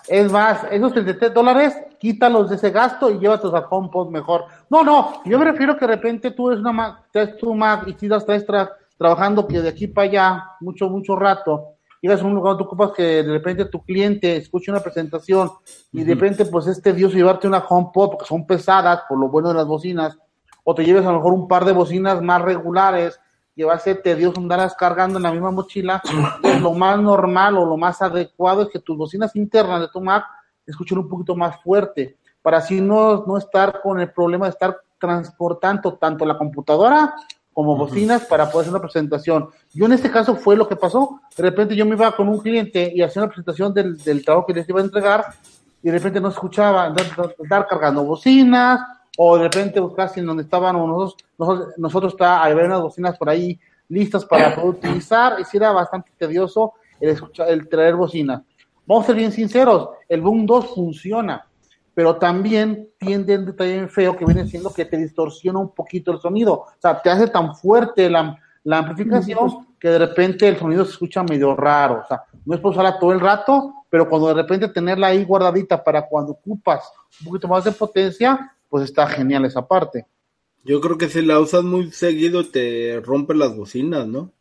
Es 0.05 0.30
más, 0.30 0.66
esos 0.70 0.91
33 0.91 1.34
dólares, 1.34 1.74
quítalos 1.97 2.49
de 2.49 2.57
ese 2.57 2.72
gasto 2.72 3.09
y 3.09 3.20
llévalos 3.20 3.53
a 3.53 3.59
HomePod 3.70 4.09
mejor. 4.09 4.45
No, 4.70 4.84
no, 4.84 5.22
yo 5.24 5.39
me 5.39 5.45
refiero 5.45 5.78
que 5.78 5.88
de 5.88 5.93
repente 5.95 6.32
tú 6.32 6.49
eres 6.49 6.59
una 6.59 6.74
Mac, 6.74 7.05
traes 7.09 7.38
tu 7.38 7.53
Mac 7.55 7.88
y 7.88 7.93
si 7.93 8.09
las 8.09 8.26
traes 8.26 8.45
tra- 8.45 8.70
trabajando 8.97 9.47
que 9.47 9.61
de 9.61 9.70
aquí 9.70 9.88
para 9.88 10.07
allá, 10.09 10.43
mucho, 10.59 10.89
mucho 10.89 11.16
rato, 11.16 11.72
llegas 12.04 12.22
a 12.22 12.26
un 12.26 12.36
lugar 12.36 12.51
donde 12.51 12.64
tú 12.64 12.68
ocupas 12.68 12.91
que 12.91 13.24
de 13.24 13.32
repente 13.32 13.64
tu 13.64 13.82
cliente 13.82 14.36
escuche 14.36 14.70
una 14.70 14.82
presentación 14.82 15.49
y 15.93 16.04
de 16.04 16.14
repente 16.14 16.43
pues 16.45 16.68
es 16.68 16.82
tedioso 16.82 17.16
llevarte 17.16 17.47
una 17.47 17.60
HomePod 17.60 18.10
porque 18.10 18.26
son 18.26 18.45
pesadas 18.45 19.04
por 19.08 19.18
lo 19.18 19.30
bueno 19.30 19.47
de 19.47 19.56
las 19.56 19.66
bocinas, 19.66 20.18
o 20.66 20.76
te 20.76 20.84
lleves 20.84 21.06
a 21.06 21.12
lo 21.12 21.20
mejor 21.20 21.32
un 21.32 21.47
par 21.47 21.64
de 21.64 21.72
bocinas 21.72 22.22
más 22.22 22.41
regulares 22.41 23.18
que 23.56 23.64
va 23.64 23.76
a 23.76 23.80
ser 23.80 24.01
tedioso 24.01 24.41
andarlas 24.41 24.76
cargando 24.76 25.18
en 25.18 25.24
la 25.24 25.32
misma 25.32 25.51
mochila, 25.51 26.01
pues 26.41 26.60
lo 26.60 26.74
más 26.74 26.99
normal 26.99 27.58
o 27.58 27.66
lo 27.66 27.78
más 27.78 28.01
adecuado 28.01 28.64
es 28.64 28.68
que 28.68 28.80
tus 28.80 28.97
bocinas 28.97 29.34
internas 29.38 29.80
de 29.80 29.88
tu 29.88 30.01
Mac 30.01 30.26
escuchen 30.66 30.97
un 30.97 31.08
poquito 31.08 31.38
más 31.38 31.62
fuerte, 31.64 32.18
para 32.41 32.58
así 32.58 32.82
no, 32.82 33.24
no 33.26 33.38
estar 33.38 33.80
con 33.82 34.01
el 34.01 34.12
problema 34.12 34.47
de 34.47 34.51
estar 34.51 34.78
transportando 34.99 35.93
tanto 35.93 36.26
la 36.26 36.38
computadora 36.38 37.16
como 37.54 37.76
bocinas 37.76 38.26
para 38.26 38.49
poder 38.49 38.66
hacer 38.66 38.74
una 38.74 38.82
presentación. 38.82 39.49
Yo 39.74 39.86
en 39.86 39.93
este 39.93 40.12
caso 40.12 40.36
fue 40.36 40.56
lo 40.56 40.68
que 40.68 40.76
pasó. 40.76 41.22
De 41.38 41.43
repente 41.43 41.76
yo 41.76 41.86
me 41.86 41.95
iba 41.95 42.16
con 42.16 42.28
un 42.28 42.39
cliente 42.39 42.91
y 42.93 43.01
hacía 43.01 43.22
una 43.22 43.30
presentación 43.30 43.74
del, 43.74 43.97
del 43.97 44.26
trabajo 44.26 44.47
que 44.47 44.54
les 44.54 44.68
iba 44.68 44.80
a 44.80 44.84
entregar 44.84 45.26
y 45.84 45.88
de 45.88 45.97
repente 45.97 46.22
no 46.22 46.30
escuchaba, 46.30 46.86
andar, 46.86 47.68
cargando 47.68 48.04
bocinas 48.06 48.80
o 49.18 49.38
de 49.38 49.43
repente 49.43 49.82
buscar 49.82 50.10
si 50.10 50.22
en 50.22 50.26
donde 50.26 50.43
estaban 50.43 50.78
o 50.78 50.88
nosotros, 50.88 51.18
nosotros, 51.38 51.74
nosotros 51.78 52.14
está, 52.14 52.41
había 52.41 52.66
unas 52.66 52.82
bocinas 52.82 53.18
por 53.18 53.30
ahí 53.30 53.60
listas 53.89 54.26
para 54.26 54.56
poder 54.56 54.70
utilizar 54.70 55.39
y 55.39 55.43
sí 55.43 55.58
era 55.58 55.72
bastante 55.72 56.10
tedioso 56.18 56.74
el, 57.01 57.10
escuchar, 57.10 57.49
el 57.49 57.68
traer 57.68 57.95
bocinas. 57.95 58.41
Vamos 58.86 59.04
a 59.04 59.08
ser 59.08 59.16
bien 59.18 59.32
sinceros, 59.34 59.89
el 60.08 60.22
Boom 60.22 60.45
2 60.45 60.74
funciona, 60.74 61.45
pero 61.94 62.18
también 62.18 62.89
tiene 62.98 63.38
un 63.38 63.46
detalle 63.46 63.74
bien 63.74 63.89
feo 63.89 64.16
que 64.16 64.26
viene 64.26 64.48
siendo 64.48 64.74
que 64.74 64.86
te 64.86 64.98
distorsiona 64.98 65.60
un 65.60 65.74
poquito 65.74 66.12
el 66.12 66.20
sonido. 66.20 66.54
O 66.54 66.68
sea, 66.80 67.02
te 67.02 67.10
hace 67.10 67.28
tan 67.28 67.56
fuerte 67.56 68.10
la, 68.10 68.38
la 68.64 68.80
amplificación 68.80 69.68
que 69.80 69.89
de 69.89 70.00
repente 70.00 70.48
el 70.48 70.58
sonido 70.58 70.86
se 70.86 70.91
escucha 70.91 71.24
medio 71.24 71.56
raro. 71.56 72.02
O 72.04 72.08
sea, 72.08 72.24
no 72.46 72.56
es 72.56 72.62
por 72.62 72.72
usarla 72.72 72.98
todo 73.00 73.12
el 73.12 73.20
rato, 73.20 73.74
pero 73.89 74.10
cuando 74.10 74.30
de 74.30 74.36
repente 74.36 74.70
tenerla 74.70 75.08
ahí 75.08 75.24
guardadita 75.24 75.84
para 75.84 76.08
cuando 76.08 76.32
ocupas 76.32 76.91
un 77.22 77.28
poquito 77.28 77.48
más 77.48 77.64
de 77.64 77.72
potencia, 77.72 78.56
pues 78.70 78.86
está 78.86 79.06
genial 79.08 79.46
esa 79.46 79.68
parte. 79.68 80.08
Yo 80.64 80.80
creo 80.80 80.98
que 80.98 81.10
si 81.10 81.22
la 81.22 81.39
usas 81.39 81.64
muy 81.64 81.91
seguido 81.91 82.50
te 82.50 83.02
rompe 83.02 83.36
las 83.36 83.56
bocinas, 83.56 84.08
¿no? 84.08 84.32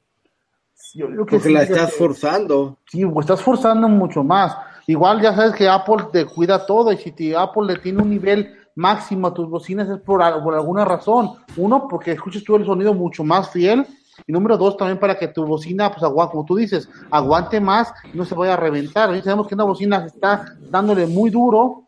Yo, 0.95 1.11
yo 1.11 1.27
que 1.27 1.37
Porque 1.37 1.49
sí, 1.49 1.53
la 1.53 1.63
estás 1.63 1.95
forzando. 1.95 2.79
Sí, 2.87 3.05
pues 3.05 3.25
estás 3.25 3.43
forzando 3.43 3.89
mucho 3.89 4.23
más. 4.23 4.57
Igual 4.87 5.21
ya 5.21 5.35
sabes 5.35 5.55
que 5.55 5.69
Apple 5.69 6.07
te 6.13 6.25
cuida 6.27 6.67
todo 6.67 6.93
y 6.93 6.97
si 6.97 7.13
te- 7.13 7.37
Apple 7.37 7.67
le 7.67 7.77
tiene 7.79 8.03
un 8.03 8.11
nivel 8.11 8.55
máximo 8.75 9.29
a 9.29 9.35
tus 9.35 9.49
bocinas 9.49 9.89
es 9.89 9.99
por, 10.01 10.21
por 10.43 10.55
alguna 10.55 10.85
razón. 10.85 11.33
Uno, 11.57 11.87
porque 11.89 12.13
escuches 12.13 12.43
tú 12.45 12.57
el 12.57 12.65
sonido 12.67 12.95
mucho 12.95 13.23
más 13.25 13.51
fiel. 13.51 13.87
Y 14.27 14.33
número 14.33 14.57
dos, 14.59 14.77
también 14.77 14.99
para 15.01 15.19
que 15.19 15.29
tu 15.29 15.45
bocina, 15.47 15.91
pues 15.91 16.03
aguante, 16.03 16.33
como 16.33 16.45
tú 16.45 16.57
dices, 16.57 16.89
aguante 17.11 17.61
más 17.61 17.93
y 18.13 18.17
no 18.17 18.25
se 18.25 18.35
vaya 18.35 18.55
a 18.55 18.57
reventar. 18.57 19.15
Y 19.17 19.23
sabemos 19.23 19.49
que 19.49 19.55
una 19.55 19.65
bocina 19.65 20.05
está 20.07 20.45
dándole 20.71 21.07
muy 21.07 21.31
duro, 21.31 21.85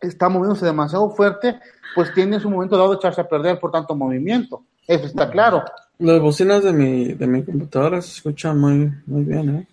está 0.00 0.28
moviéndose 0.28 0.66
demasiado 0.66 1.10
fuerte, 1.10 1.58
pues 1.94 2.12
tiene 2.12 2.36
en 2.36 2.42
su 2.42 2.50
momento 2.50 2.76
dado 2.76 2.90
de 2.90 2.96
echarse 2.96 3.20
a 3.22 3.28
perder 3.28 3.58
por 3.58 3.70
tanto 3.70 3.94
movimiento. 3.94 4.62
Eso 4.86 5.06
está 5.06 5.30
claro. 5.30 5.64
Las 5.98 6.20
bocinas 6.20 6.62
de 6.62 6.72
mi, 6.72 7.14
de 7.14 7.26
mi 7.26 7.42
computadora 7.44 8.02
se 8.02 8.10
escuchan 8.10 8.58
muy, 8.58 8.92
muy 9.06 9.24
bien, 9.24 9.56
¿eh? 9.56 9.68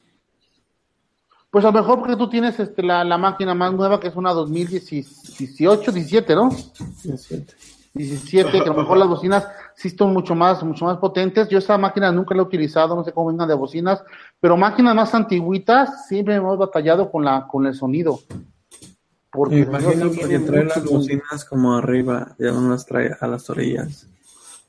Pues 1.52 1.66
a 1.66 1.68
lo 1.68 1.74
mejor 1.74 2.00
porque 2.00 2.16
tú 2.16 2.30
tienes 2.30 2.60
este, 2.60 2.82
la, 2.82 3.04
la 3.04 3.18
máquina 3.18 3.54
más 3.54 3.74
nueva, 3.74 4.00
que 4.00 4.08
es 4.08 4.16
una 4.16 4.32
2018, 4.32 5.92
17, 5.92 6.34
¿no? 6.34 6.50
17. 7.04 7.56
17, 7.94 8.52
que 8.52 8.70
a 8.70 8.74
lo 8.74 8.76
mejor 8.76 8.98
las 8.98 9.10
bocinas 9.10 9.48
sí 9.76 9.90
son 9.90 10.14
mucho 10.14 10.34
más, 10.34 10.64
mucho 10.64 10.86
más 10.86 10.98
potentes. 10.98 11.50
Yo 11.50 11.58
esa 11.58 11.78
máquina 11.78 12.12
nunca 12.12 12.34
la 12.34 12.42
he 12.42 12.46
utilizado, 12.46 12.96
no 12.96 13.04
sé 13.04 13.12
cómo 13.12 13.28
vengan 13.28 13.50
de 13.50 13.54
bocinas, 13.54 14.02
pero 14.40 14.56
máquinas 14.56 14.96
más 14.96 15.14
antiguitas 15.14 16.08
siempre 16.08 16.36
hemos 16.36 16.58
batallado 16.58 17.12
con 17.12 17.26
la, 17.26 17.48
con 17.48 17.66
el 17.68 17.74
sonido. 17.74 18.20
Porque 19.30 19.60
imagino 19.60 20.10
viene 20.10 20.40
trae 20.40 20.66
las 20.66 20.86
bocinas 20.86 21.46
como 21.46 21.76
arriba, 21.76 22.34
ya 22.40 22.52
no 22.52 22.70
las 22.70 22.86
trae 22.86 23.12
a 23.20 23.28
las 23.28 23.50
orillas. 23.50 24.08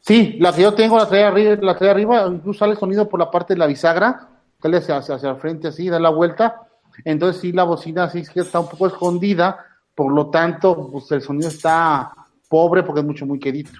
Sí, 0.01 0.37
la 0.41 0.53
que 0.53 0.63
yo 0.63 0.75
tengo 0.75 0.99
la 0.99 1.09
trae 1.09 1.23
arriba, 1.23 1.57
la 1.63 1.77
trae 1.77 1.91
arriba, 1.91 2.27
incluso 2.27 2.59
sale 2.59 2.73
el 2.73 2.79
sonido 2.79 3.09
por 3.09 3.21
la 3.21 3.31
parte 3.31 3.55
de 3.55 3.59
la 3.59 3.67
bisagra, 3.67 4.29
sale 4.61 4.79
hacia, 4.79 4.97
hacia, 4.97 5.15
hacia 5.15 5.31
el 5.31 5.37
frente 5.37 5.69
así, 5.69 5.89
da 5.89 6.01
la 6.01 6.11
vuelta. 6.11 6.69
Entonces 7.05 7.41
sí, 7.41 7.53
la 7.53 7.65
bocina 7.65 8.09
sí 8.11 8.21
es 8.21 8.31
que 8.31 8.41
está 8.41 8.61
un 8.61 8.69
poco 8.69 8.87
escondida, 8.87 9.65
por 9.95 10.13
lo 10.13 10.29
tanto, 10.31 10.91
pues 10.91 11.11
el 11.13 11.23
sonido 11.23 11.49
está 11.49 12.13
pobre 12.49 12.83
porque 12.83 13.01
es 13.01 13.07
mucho, 13.07 13.27
muy 13.27 13.39
quedito. 13.39 13.73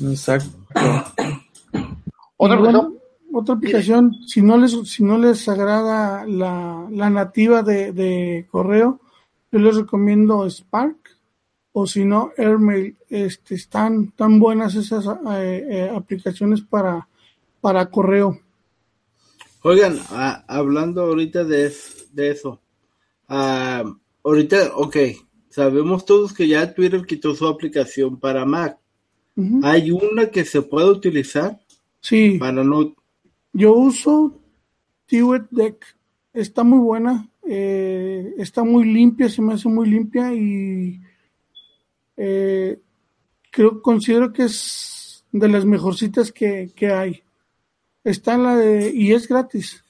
Exacto. 0.00 0.50
Otra 2.38 2.58
bueno, 2.58 2.92
aplicación, 3.48 4.12
si 4.26 4.42
no 4.42 4.56
les, 4.56 4.72
si 4.88 5.02
no 5.04 5.18
les 5.18 5.48
agrada 5.48 6.26
la, 6.26 6.86
la 6.90 7.10
nativa 7.10 7.62
de, 7.62 7.92
de 7.92 8.46
correo, 8.50 9.00
yo 9.52 9.58
les 9.58 9.76
recomiendo 9.76 10.48
Spark 10.48 10.96
o 11.72 11.86
si 11.86 12.04
no 12.04 12.32
Airmail. 12.36 12.96
Este, 13.08 13.54
están 13.54 14.10
tan 14.12 14.40
buenas 14.40 14.74
esas 14.74 15.06
eh, 15.06 15.66
eh, 15.70 15.92
aplicaciones 15.94 16.62
para, 16.62 17.06
para 17.60 17.86
correo. 17.86 18.40
Oigan, 19.62 19.98
ah, 20.10 20.44
hablando 20.46 21.02
ahorita 21.02 21.44
de, 21.44 21.72
de 22.16 22.30
eso. 22.30 22.60
ah, 23.28 23.84
ahorita, 24.24 24.72
ok, 24.74 24.96
sabemos 25.50 26.04
todos 26.04 26.32
que 26.32 26.48
ya 26.48 26.74
Twitter 26.74 27.04
quitó 27.06 27.34
su 27.34 27.46
aplicación 27.46 28.18
para 28.18 28.44
Mac. 28.44 28.78
Hay 29.62 29.90
una 29.90 30.30
que 30.30 30.46
se 30.46 30.62
puede 30.62 30.90
utilizar 30.90 31.60
Sí, 32.00 32.38
para 32.38 32.64
no... 32.64 32.94
yo 33.52 33.72
uso 33.74 34.40
Tiwet 35.06 35.46
Deck. 35.50 35.84
Está 36.32 36.64
muy 36.64 36.78
buena, 36.78 37.28
eh, 37.46 38.34
está 38.38 38.64
muy 38.64 38.84
limpia, 38.84 39.28
se 39.28 39.42
me 39.42 39.54
hace 39.54 39.68
muy 39.68 39.88
limpia 39.88 40.34
y 40.34 41.00
eh, 42.16 42.78
creo, 43.50 43.82
considero 43.82 44.32
que 44.32 44.44
es 44.44 45.24
de 45.32 45.48
las 45.48 45.64
mejorcitas 45.64 46.32
que, 46.32 46.72
que 46.74 46.92
hay. 46.92 47.22
Está 48.04 48.34
en 48.34 48.42
la 48.42 48.56
de, 48.56 48.92
y 48.94 49.12
es 49.12 49.26
gratis. 49.28 49.82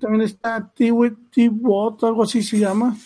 También 0.00 0.22
está 0.22 0.70
T-Bot, 0.74 2.04
algo 2.04 2.22
así 2.22 2.42
se 2.42 2.58
llama, 2.58 2.96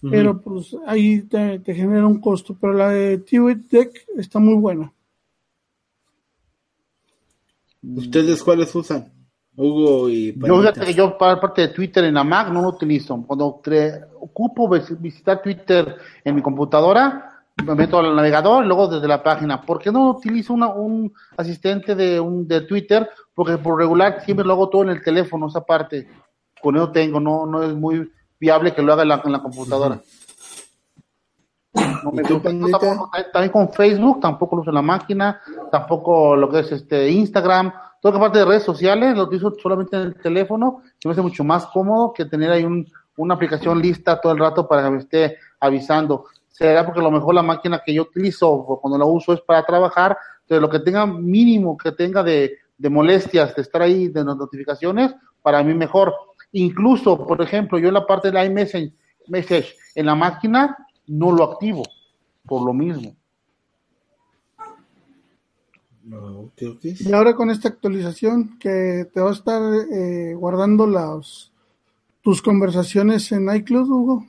pero 0.00 0.40
pues 0.40 0.76
ahí 0.86 1.22
te, 1.22 1.58
te 1.58 1.74
genera 1.74 2.06
un 2.06 2.20
costo. 2.20 2.56
Pero 2.60 2.72
la 2.72 2.90
de 2.90 3.18
Tiwet 3.18 3.58
Deck 3.68 4.06
está 4.16 4.38
muy 4.38 4.54
buena. 4.54 4.92
¿Ustedes 7.82 8.42
cuáles 8.42 8.74
usan? 8.74 9.12
Hugo 9.56 10.08
y 10.08 10.32
yo 10.34 10.40
Panita. 10.40 10.60
fíjate 10.72 10.86
que 10.86 10.94
yo 10.94 11.18
para 11.18 11.40
parte 11.40 11.62
de 11.62 11.68
Twitter 11.68 12.04
en 12.04 12.14
la 12.14 12.22
Mac 12.22 12.52
no 12.52 12.62
lo 12.62 12.68
utilizo. 12.68 13.20
Cuando 13.26 13.46
ocupo 14.20 14.68
vis- 14.68 15.00
visitar 15.00 15.42
Twitter 15.42 15.96
en 16.22 16.34
mi 16.34 16.42
computadora, 16.42 17.37
me 17.64 17.74
meto 17.74 17.98
al 17.98 18.14
navegador 18.14 18.64
y 18.64 18.68
luego 18.68 18.88
desde 18.88 19.08
la 19.08 19.22
página. 19.22 19.60
¿Por 19.62 19.78
qué 19.78 19.90
no 19.92 20.10
utilizo 20.10 20.54
una- 20.54 20.68
un 20.68 21.12
asistente 21.36 21.94
de, 21.94 22.18
un, 22.20 22.46
de 22.46 22.62
Twitter? 22.62 23.08
Porque 23.34 23.58
por 23.58 23.78
regular 23.78 24.22
siempre 24.24 24.46
lo 24.46 24.52
hago 24.54 24.68
todo 24.68 24.82
en 24.82 24.90
el 24.90 25.02
teléfono, 25.02 25.48
esa 25.48 25.64
parte. 25.64 26.08
Con 26.60 26.76
eso 26.76 26.90
tengo, 26.90 27.20
no, 27.20 27.46
no 27.46 27.62
es 27.62 27.74
muy 27.74 28.10
viable 28.40 28.74
que 28.74 28.82
lo 28.82 28.92
haga 28.92 29.02
en 29.02 29.08
la, 29.08 29.22
en 29.24 29.32
la 29.32 29.42
computadora. 29.42 30.00
No 32.02 32.12
me 32.12 32.22
¿Y 32.22 32.24
tú, 32.24 32.34
gusta. 32.34 32.50
Tampoco- 32.50 33.10
también 33.32 33.52
con 33.52 33.72
Facebook, 33.72 34.20
tampoco 34.20 34.56
lo 34.56 34.62
uso 34.62 34.70
en 34.70 34.74
la 34.76 34.82
máquina, 34.82 35.40
tampoco 35.70 36.34
lo 36.36 36.48
que 36.48 36.60
es 36.60 36.72
este 36.72 37.10
Instagram, 37.10 37.72
toda 38.00 38.14
la 38.14 38.20
parte 38.20 38.38
de 38.38 38.44
redes 38.44 38.62
sociales 38.62 39.16
lo 39.16 39.24
utilizo 39.24 39.52
solamente 39.60 39.96
en 39.96 40.02
el 40.02 40.14
teléfono, 40.16 40.82
se 40.98 41.06
me 41.08 41.12
hace 41.12 41.22
mucho 41.22 41.44
más 41.44 41.66
cómodo 41.66 42.12
que 42.12 42.24
tener 42.24 42.50
ahí 42.50 42.64
un, 42.64 42.86
una 43.16 43.34
aplicación 43.34 43.80
lista 43.80 44.20
todo 44.20 44.32
el 44.32 44.38
rato 44.38 44.66
para 44.66 44.84
que 44.84 44.90
me 44.90 44.98
esté 44.98 45.36
avisando. 45.60 46.24
Será 46.58 46.84
porque 46.84 46.98
a 46.98 47.04
lo 47.04 47.12
mejor 47.12 47.36
la 47.36 47.42
máquina 47.42 47.80
que 47.86 47.94
yo 47.94 48.02
utilizo 48.02 48.50
o 48.50 48.80
cuando 48.80 48.98
la 48.98 49.04
uso 49.04 49.32
es 49.32 49.40
para 49.42 49.64
trabajar, 49.64 50.18
pero 50.44 50.60
lo 50.60 50.68
que 50.68 50.80
tenga 50.80 51.06
mínimo 51.06 51.76
que 51.76 51.92
tenga 51.92 52.24
de, 52.24 52.58
de 52.76 52.90
molestias 52.90 53.54
de 53.54 53.62
estar 53.62 53.80
ahí 53.80 54.08
de 54.08 54.24
las 54.24 54.36
notificaciones, 54.36 55.14
para 55.40 55.62
mí 55.62 55.72
mejor. 55.72 56.12
Incluso, 56.50 57.24
por 57.24 57.40
ejemplo, 57.40 57.78
yo 57.78 57.88
en 57.88 57.94
la 57.94 58.06
parte 58.06 58.28
de 58.28 58.34
la 58.34 58.44
iMessage 58.44 58.92
message, 59.28 59.76
en 59.94 60.06
la 60.06 60.16
máquina 60.16 60.76
no 61.06 61.30
lo 61.30 61.44
activo, 61.44 61.84
por 62.44 62.64
lo 62.64 62.72
mismo. 62.72 63.14
Ok. 66.10 66.62
Y 66.82 67.12
ahora 67.12 67.36
con 67.36 67.50
esta 67.50 67.68
actualización 67.68 68.58
que 68.58 69.06
te 69.12 69.20
va 69.20 69.28
a 69.28 69.32
estar 69.32 69.62
eh, 69.92 70.34
guardando 70.34 70.86
los 70.86 71.52
tus 72.22 72.42
conversaciones 72.42 73.30
en 73.32 73.54
iCloud, 73.54 73.88
Hugo. 73.88 74.26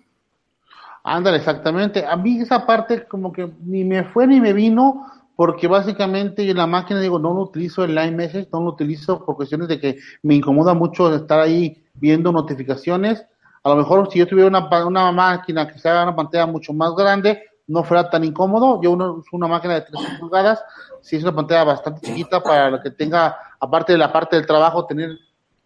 Ándale, 1.04 1.38
exactamente. 1.38 2.06
A 2.06 2.16
mí 2.16 2.42
esa 2.42 2.66
parte 2.66 3.08
como 3.08 3.32
que 3.32 3.52
ni 3.62 3.84
me 3.84 4.04
fue 4.04 4.28
ni 4.28 4.40
me 4.40 4.54
vino, 4.54 5.06
porque 5.36 5.68
básicamente 5.68 6.50
en 6.50 6.58
la 6.58 6.68
máquina 6.68 7.00
digo, 7.00 7.18
no 7.20 7.34
lo 7.34 7.42
utilizo 7.42 7.84
el 7.84 7.96
Line 7.96 8.12
Message, 8.12 8.50
no 8.52 8.62
lo 8.62 8.72
utilizo 8.72 9.26
por 9.26 9.36
cuestiones 9.36 9.68
de 9.70 9.80
que 9.80 9.98
me 10.22 10.36
incomoda 10.36 10.74
mucho 10.74 11.14
estar 11.16 11.40
ahí 11.40 11.86
viendo 11.94 12.32
notificaciones. 12.32 13.26
A 13.64 13.70
lo 13.70 13.78
mejor 13.78 14.10
si 14.12 14.20
yo 14.20 14.28
tuviera 14.28 14.50
una, 14.50 14.86
una 14.86 15.12
máquina 15.12 15.68
que 15.68 15.80
se 15.80 15.88
haga 15.90 16.04
una 16.04 16.16
pantalla 16.16 16.46
mucho 16.46 16.74
más 16.74 16.94
grande, 16.96 17.42
no 17.68 17.84
fuera 17.84 18.10
tan 18.10 18.24
incómodo. 18.24 18.82
Yo 18.82 18.92
uso 18.92 19.24
una 19.32 19.48
máquina 19.48 19.76
de 19.76 19.82
13 19.82 20.20
pulgadas, 20.20 20.62
si 21.02 21.16
es 21.16 21.24
una 21.24 21.36
pantalla 21.36 21.64
bastante 21.64 22.02
chiquita 22.02 22.42
para 22.42 22.70
lo 22.70 22.82
que 22.82 22.92
tenga, 22.92 23.38
aparte 23.60 23.94
de 23.94 23.98
la 24.00 24.12
parte 24.12 24.36
del 24.36 24.46
trabajo, 24.46 24.86
tener 24.86 25.18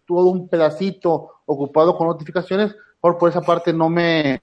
todo 0.06 0.26
un 0.26 0.48
pedacito 0.48 1.30
ocupado 1.46 1.96
con 1.96 2.06
notificaciones, 2.06 2.76
por, 3.00 3.18
por 3.18 3.30
esa 3.30 3.40
parte 3.40 3.72
no 3.72 3.88
me, 3.88 4.40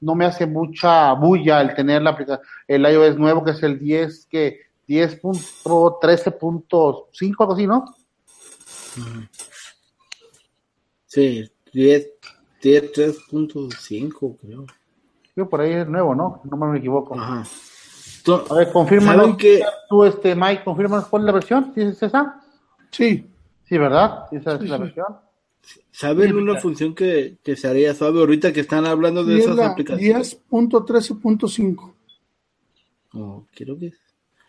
no 0.00 0.14
me 0.14 0.26
hace 0.26 0.46
mucha 0.46 1.12
bulla 1.14 1.60
el 1.60 1.74
tener 1.74 2.02
la 2.02 2.10
aplicación, 2.10 2.46
el 2.68 2.82
iOS 2.82 3.18
nuevo 3.18 3.42
que 3.44 3.50
es 3.52 3.62
el 3.62 3.78
10, 3.78 4.26
que 4.26 4.60
10.13.5, 4.88 7.36
algo 7.38 7.54
así, 7.54 7.66
¿no? 7.66 7.84
Sí, 11.06 11.50
10, 11.72 12.10
10.3.5 12.62 14.36
creo. 14.40 14.66
Yo 15.36 15.48
por 15.48 15.60
ahí 15.60 15.72
es 15.72 15.88
nuevo, 15.88 16.14
¿no? 16.14 16.40
No 16.44 16.56
me 16.56 16.78
equivoco. 16.78 17.18
Ajá. 17.18 17.44
A 18.50 18.54
ver, 18.54 18.72
confirma 18.72 19.36
que... 19.36 19.62
tú, 19.88 20.04
este, 20.04 20.34
Mike, 20.34 20.64
confirma 20.64 21.06
cuál 21.08 21.22
es 21.22 21.26
la 21.26 21.32
versión, 21.32 21.72
¿sí 21.74 21.82
es 21.82 22.02
esa? 22.02 22.40
Sí. 22.90 23.30
Sí, 23.64 23.78
¿verdad? 23.78 24.26
¿Sí, 24.30 24.36
esa 24.36 24.54
es 24.54 24.62
la 24.62 24.78
versión? 24.78 25.06
¿Saben 25.90 26.34
una 26.34 26.60
función 26.60 26.94
que, 26.94 27.36
que 27.42 27.56
se 27.56 27.68
haría 27.68 27.94
suave 27.94 28.20
ahorita 28.20 28.52
que 28.52 28.60
están 28.60 28.84
hablando 28.86 29.24
de 29.24 29.38
esas 29.38 29.58
aplicaciones? 29.58 30.38
10.13.5. 30.50 31.92
Oh, 33.14 33.46
quiero 33.54 33.78
que 33.78 33.92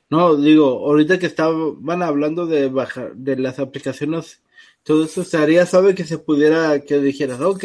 No, 0.09 0.35
digo, 0.35 0.65
ahorita 0.87 1.19
que 1.19 1.27
estaban 1.27 2.01
hablando 2.01 2.47
de 2.47 2.67
bajar 2.67 3.15
de 3.15 3.37
las 3.37 3.59
aplicaciones, 3.59 4.41
todo 4.83 5.05
eso 5.05 5.23
se 5.23 5.37
haría 5.37 5.65
suave 5.65 5.93
que 5.93 6.03
se 6.03 6.17
pudiera, 6.17 6.79
que 6.81 6.99
dijeras, 6.99 7.41
ok, 7.41 7.63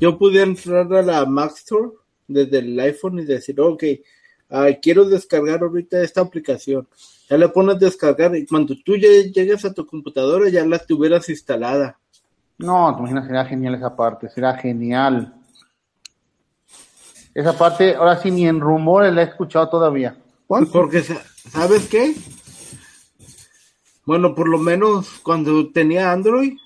yo 0.00 0.18
pudiera 0.18 0.46
entrar 0.46 0.92
a 0.92 1.02
la 1.02 1.24
Mac 1.24 1.52
Store 1.54 1.90
desde 2.26 2.58
el 2.58 2.78
iPhone 2.80 3.20
y 3.20 3.24
decir, 3.24 3.60
ok, 3.60 3.84
uh, 4.50 4.74
quiero 4.82 5.04
descargar 5.04 5.62
ahorita 5.62 6.02
esta 6.02 6.20
aplicación. 6.20 6.88
Ya 7.30 7.36
le 7.36 7.48
pones 7.48 7.78
descargar 7.78 8.34
y 8.36 8.46
cuando 8.46 8.74
tú 8.84 8.96
llegues 8.96 9.64
a 9.64 9.74
tu 9.74 9.86
computadora 9.86 10.48
ya 10.48 10.64
la 10.66 10.78
tuvieras 10.78 11.28
instalada. 11.28 11.98
No, 12.58 12.92
te 12.92 13.00
imaginas, 13.00 13.26
sería 13.26 13.44
genial 13.44 13.74
esa 13.76 13.94
parte, 13.94 14.28
será 14.28 14.56
genial. 14.56 15.34
Esa 17.32 17.56
parte, 17.56 17.94
ahora 17.94 18.16
sí, 18.16 18.32
ni 18.32 18.48
en 18.48 18.60
rumores 18.60 19.14
la 19.14 19.22
he 19.22 19.26
escuchado 19.26 19.68
todavía. 19.68 20.16
Porque, 20.48 21.02
¿sabes 21.02 21.88
qué? 21.88 22.16
Bueno, 24.04 24.34
por 24.34 24.48
lo 24.48 24.58
menos 24.58 25.20
cuando 25.22 25.70
tenía 25.70 26.10
Android, 26.10 26.56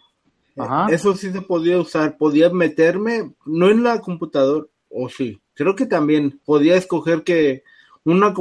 eso 0.88 1.14
sí 1.14 1.30
se 1.30 1.42
podía 1.42 1.78
usar. 1.78 2.16
Podía 2.16 2.48
meterme, 2.50 3.34
no 3.44 3.68
en 3.68 3.82
la 3.82 4.00
computadora, 4.00 4.66
o 4.88 5.08
sí, 5.08 5.42
creo 5.54 5.74
que 5.74 5.86
también 5.86 6.40
podía 6.44 6.76
escoger 6.76 7.22
que 7.22 7.64
una 8.04 8.32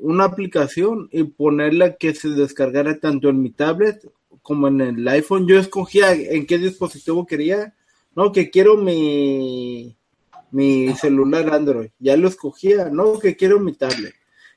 una 0.00 0.24
aplicación 0.24 1.08
y 1.12 1.24
ponerla 1.24 1.96
que 1.96 2.14
se 2.14 2.28
descargara 2.30 2.98
tanto 2.98 3.28
en 3.28 3.40
mi 3.40 3.50
tablet 3.50 4.04
como 4.42 4.68
en 4.68 4.80
el 4.80 5.08
iPhone. 5.08 5.46
Yo 5.46 5.58
escogía 5.58 6.12
en 6.12 6.46
qué 6.46 6.58
dispositivo 6.58 7.26
quería, 7.26 7.74
no, 8.14 8.32
que 8.32 8.50
quiero 8.50 8.76
mi 8.76 9.96
mi 10.50 10.94
celular 10.96 11.52
Android, 11.52 11.90
ya 11.98 12.16
lo 12.16 12.28
escogía, 12.28 12.88
no, 12.90 13.18
que 13.18 13.36
quiero 13.36 13.60
mi 13.60 13.72
tablet. 13.72 14.14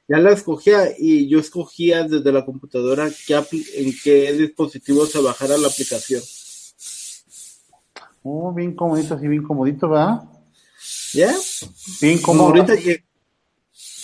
Ya 0.07 0.17
la 0.17 0.31
escogía 0.31 0.89
y 0.97 1.29
yo 1.29 1.39
escogía 1.39 2.03
desde 2.03 2.31
la 2.31 2.43
computadora 2.43 3.09
qué 3.25 3.35
en 3.75 3.93
qué 4.03 4.33
dispositivo 4.33 5.05
se 5.05 5.21
bajara 5.21 5.57
la 5.57 5.69
aplicación. 5.69 6.21
Oh, 8.21 8.53
bien 8.53 8.75
comodito, 8.75 9.15
así 9.15 9.27
bien 9.27 9.43
comodito, 9.43 9.89
¿verdad? 9.89 10.23
¿Ya? 11.13 11.33
Bien 12.01 12.19
ahorita 12.25 12.77
que 12.77 13.05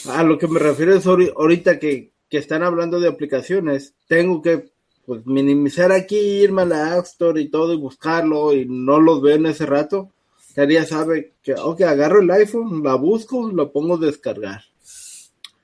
a 0.10 0.24
lo 0.24 0.38
que 0.38 0.48
me 0.48 0.60
refiero 0.60 0.96
es 0.96 1.06
ahorita 1.06 1.80
que, 1.80 2.14
que 2.30 2.38
están 2.38 2.64
hablando 2.64 3.00
de 3.02 3.10
aplicaciones, 3.10 3.94
tengo 4.08 4.42
que 4.42 4.72
pues 5.10 5.26
minimizar 5.26 5.92
aquí, 5.92 6.20
irme 6.20 6.62
a 6.62 6.66
la 6.66 6.94
App 6.94 7.06
Store 7.06 7.42
y 7.42 7.50
todo 7.50 7.74
y 7.74 7.78
buscarlo 7.78 8.54
y 8.54 8.68
no 8.70 9.00
los 9.00 9.24
veo 9.24 9.38
en 9.38 9.48
ese 9.48 9.66
rato. 9.66 10.12
Ya 10.56 10.86
sabe 10.86 11.34
que, 11.42 11.56
ok, 11.56 11.82
agarro 11.82 12.22
el 12.22 12.30
iPhone, 12.30 12.84
la 12.84 12.94
busco, 12.94 13.52
lo 13.52 13.72
pongo 13.72 13.96
a 13.96 14.06
descargar. 14.06 14.62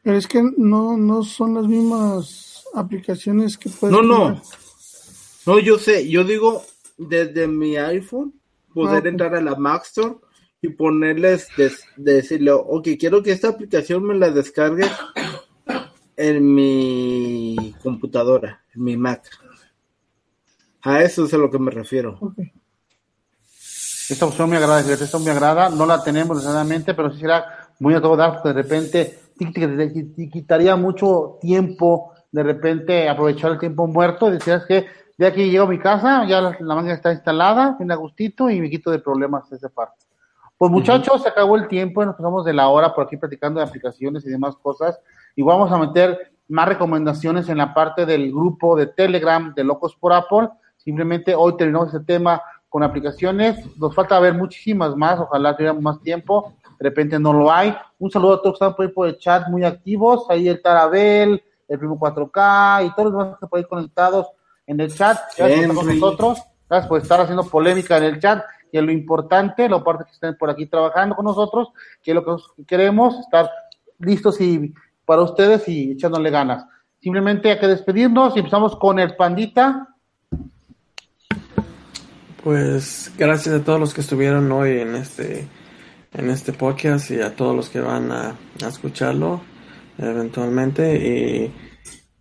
Pero 0.01 0.17
es 0.17 0.25
que 0.25 0.41
no, 0.57 0.97
no 0.97 1.21
son 1.21 1.53
las 1.53 1.67
mismas 1.67 2.65
aplicaciones 2.73 3.55
que 3.55 3.69
puedes 3.69 3.95
No, 3.95 4.01
no. 4.01 4.41
No, 5.45 5.59
yo 5.59 5.77
sé, 5.77 6.09
yo 6.09 6.23
digo 6.23 6.63
desde 6.97 7.47
mi 7.47 7.77
iPhone 7.77 8.33
poder 8.73 9.05
ah, 9.05 9.09
entrar 9.09 9.35
a 9.35 9.41
la 9.41 9.53
Mac 9.53 9.83
Store 9.85 10.15
y 10.59 10.69
ponerles, 10.69 11.49
decirle, 11.97 12.49
ok, 12.51 12.87
quiero 12.99 13.21
que 13.21 13.31
esta 13.31 13.49
aplicación 13.49 14.07
me 14.07 14.15
la 14.15 14.31
descargue 14.31 14.85
en 16.17 16.53
mi 16.53 17.75
computadora, 17.81 18.63
en 18.73 18.83
mi 18.83 18.97
Mac. 18.97 19.29
A 20.81 21.01
eso 21.01 21.25
es 21.25 21.33
a 21.33 21.37
lo 21.37 21.49
que 21.49 21.59
me 21.59 21.71
refiero. 21.71 22.19
Esta 24.09 24.25
opción 24.25 24.49
me 24.49 24.57
agrada, 24.57 24.79
esta 24.79 25.03
opción 25.03 25.23
me 25.23 25.31
agrada, 25.31 25.69
no 25.69 25.85
la 25.85 26.03
tenemos 26.03 26.37
necesariamente, 26.37 26.93
pero 26.93 27.11
sí 27.11 27.19
será 27.19 27.69
muy 27.79 27.95
a 27.95 28.01
todo 28.01 28.15
dar, 28.15 28.41
de 28.43 28.53
repente 28.53 29.19
te 29.37 30.29
quitaría 30.31 30.75
mucho 30.75 31.39
tiempo, 31.41 32.13
de 32.31 32.43
repente 32.43 33.09
aprovechar 33.09 33.51
el 33.53 33.59
tiempo 33.59 33.87
muerto, 33.87 34.29
decías 34.29 34.65
que 34.65 34.85
de 35.17 35.27
aquí 35.27 35.49
llego 35.49 35.65
a 35.65 35.69
mi 35.69 35.79
casa, 35.79 36.25
ya 36.27 36.39
la, 36.39 36.57
la 36.59 36.75
máquina 36.75 36.93
está 36.93 37.11
instalada, 37.11 37.77
en 37.79 37.91
agustito 37.91 38.49
y 38.49 38.61
me 38.61 38.69
quito 38.69 38.91
de 38.91 38.99
problemas 38.99 39.51
esa 39.51 39.69
parte. 39.69 40.05
Pues 40.57 40.71
muchachos, 40.71 41.21
se 41.21 41.29
acabó 41.29 41.57
el 41.57 41.67
tiempo 41.67 42.05
nos 42.05 42.15
pasamos 42.15 42.45
de 42.45 42.53
la 42.53 42.69
hora 42.69 42.93
por 42.93 43.05
aquí 43.05 43.17
platicando 43.17 43.59
de 43.59 43.65
aplicaciones 43.65 44.25
y 44.25 44.29
demás 44.29 44.55
cosas. 44.55 44.97
Y 45.35 45.41
vamos 45.43 45.71
a 45.71 45.77
meter 45.77 46.31
más 46.47 46.67
recomendaciones 46.67 47.49
en 47.49 47.57
la 47.57 47.73
parte 47.73 48.05
del 48.05 48.31
grupo 48.31 48.75
de 48.75 48.87
Telegram 48.87 49.53
de 49.53 49.63
Locos 49.63 49.95
por 49.95 50.13
Apple. 50.13 50.49
Simplemente 50.77 51.35
hoy 51.35 51.57
terminamos 51.57 51.93
ese 51.93 52.03
tema 52.03 52.41
con 52.69 52.83
aplicaciones. 52.83 53.57
Nos 53.77 53.93
falta 53.93 54.19
ver 54.19 54.33
muchísimas 54.33 54.95
más, 54.95 55.19
ojalá 55.19 55.55
tuviéramos 55.55 55.83
más 55.83 56.01
tiempo. 56.01 56.53
De 56.79 56.89
repente 56.89 57.19
no 57.19 57.33
lo 57.33 57.51
hay. 57.51 57.75
Un 57.99 58.11
saludo 58.11 58.33
a 58.33 58.41
todos 58.41 58.59
que 58.59 58.65
están 58.65 58.75
por 58.75 58.85
ahí 58.85 58.91
por 58.91 59.07
el 59.07 59.17
chat 59.17 59.47
muy 59.49 59.63
activos. 59.63 60.25
Ahí 60.29 60.47
el 60.47 60.61
Tarabel, 60.61 61.43
el 61.67 61.79
Primo 61.79 61.99
4K 61.99 62.85
y 62.85 62.95
todos 62.95 63.11
los 63.11 63.13
demás 63.13 63.27
que 63.27 63.45
están 63.45 63.49
ahí 63.57 63.63
conectados 63.65 64.27
en 64.67 64.79
el 64.79 64.93
chat. 64.93 65.17
Gracias 65.37 65.67
por 65.67 65.75
con 65.75 65.87
nosotros. 65.87 66.43
Gracias 66.69 66.87
por 66.87 67.01
estar 67.01 67.21
haciendo 67.21 67.43
polémica 67.43 67.97
en 67.97 68.03
el 68.03 68.19
chat, 68.19 68.43
que 68.71 68.79
es 68.79 68.83
lo 68.83 68.91
importante, 68.91 69.69
lo 69.69 69.83
parte 69.83 70.05
que 70.05 70.11
estén 70.11 70.35
por 70.37 70.49
aquí 70.49 70.65
trabajando 70.65 71.15
con 71.15 71.25
nosotros, 71.25 71.69
que 72.01 72.11
es 72.11 72.15
lo 72.15 72.25
que 72.25 72.65
queremos, 72.65 73.19
estar 73.19 73.49
listos 73.99 74.41
y 74.41 74.73
para 75.05 75.23
ustedes 75.23 75.67
y 75.67 75.91
echándole 75.91 76.29
ganas. 76.29 76.65
Simplemente 76.99 77.51
hay 77.51 77.59
que 77.59 77.67
despedirnos 77.67 78.35
y 78.35 78.39
empezamos 78.39 78.75
con 78.77 78.99
el 78.99 79.15
pandita. 79.15 79.95
Pues 82.43 83.11
gracias 83.17 83.55
a 83.55 83.63
todos 83.63 83.79
los 83.79 83.93
que 83.93 84.01
estuvieron 84.01 84.51
hoy 84.51 84.79
en 84.79 84.95
este 84.95 85.47
en 86.13 86.29
este 86.29 86.53
podcast 86.53 87.11
y 87.11 87.19
a 87.19 87.35
todos 87.35 87.55
los 87.55 87.69
que 87.69 87.81
van 87.81 88.11
a, 88.11 88.35
a 88.63 88.67
escucharlo 88.67 89.41
eventualmente 89.97 90.95
y 90.95 91.53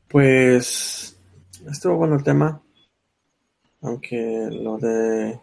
pues 0.09 1.17
estuvo 1.71 1.97
bueno 1.97 2.17
el 2.17 2.25
tema 2.25 2.61
aunque 3.83 4.49
lo 4.51 4.79
de 4.79 5.39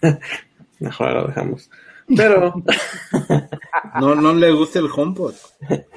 mejor 0.80 1.12
lo 1.12 1.26
dejamos 1.26 1.70
pero 2.16 2.54
no 4.00 4.14
no 4.14 4.34
le 4.34 4.52
gusta 4.52 4.78
el 4.78 4.88
HomePod 4.94 5.34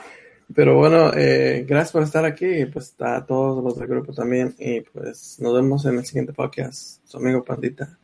pero 0.57 0.75
bueno 0.75 1.11
eh, 1.13 1.65
gracias 1.69 1.91
por 1.91 2.01
estar 2.01 2.25
aquí 2.25 2.65
pues 2.65 2.95
a 2.99 3.23
todos 3.27 3.63
los 3.63 3.77
del 3.77 3.87
grupo 3.87 4.11
también 4.11 4.55
y 4.57 4.81
pues 4.81 5.37
nos 5.39 5.53
vemos 5.53 5.85
en 5.85 5.99
el 5.99 6.05
siguiente 6.05 6.33
podcast 6.33 6.99
su 7.05 7.17
amigo 7.17 7.43
Pandita 7.43 7.95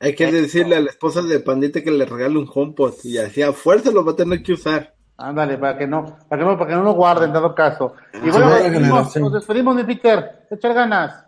hay 0.00 0.16
que 0.16 0.32
decirle 0.32 0.74
a 0.74 0.80
la 0.80 0.90
esposa 0.90 1.22
de 1.22 1.38
Pandita 1.38 1.80
que 1.80 1.92
le 1.92 2.04
regale 2.04 2.36
un 2.36 2.50
HomePod 2.52 2.94
y 3.04 3.18
así 3.18 3.42
a 3.42 3.52
fuerza 3.52 3.92
lo 3.92 4.04
va 4.04 4.10
a 4.10 4.16
tener 4.16 4.42
que 4.42 4.54
usar 4.54 4.92
Ándale, 5.16 5.56
para 5.56 5.78
que 5.78 5.86
no, 5.86 6.18
para 6.28 6.42
que 6.42 6.48
no, 6.48 6.58
para 6.58 6.70
que 6.70 6.76
no 6.76 6.82
lo 6.82 6.94
guarden 6.94 7.28
en 7.28 7.34
dado 7.34 7.54
caso. 7.54 7.94
Y 8.14 8.30
bueno, 8.30 8.46
nos 8.48 8.62
despedimos, 8.62 9.16
nos 9.18 9.32
despedimos 9.34 9.76
de 9.76 9.84
Peter, 9.84 10.46
echar 10.50 10.74
ganas. 10.74 11.26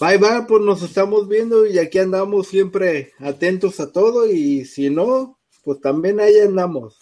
Bye 0.00 0.16
bye, 0.16 0.46
pues 0.48 0.62
nos 0.62 0.80
estamos 0.82 1.28
viendo 1.28 1.66
y 1.66 1.78
aquí 1.78 1.98
andamos 1.98 2.46
siempre 2.46 3.12
atentos 3.18 3.78
a 3.80 3.92
todo 3.92 4.26
y 4.26 4.64
si 4.64 4.88
no, 4.88 5.38
pues 5.64 5.80
también 5.82 6.18
ahí 6.18 6.38
andamos. 6.38 6.96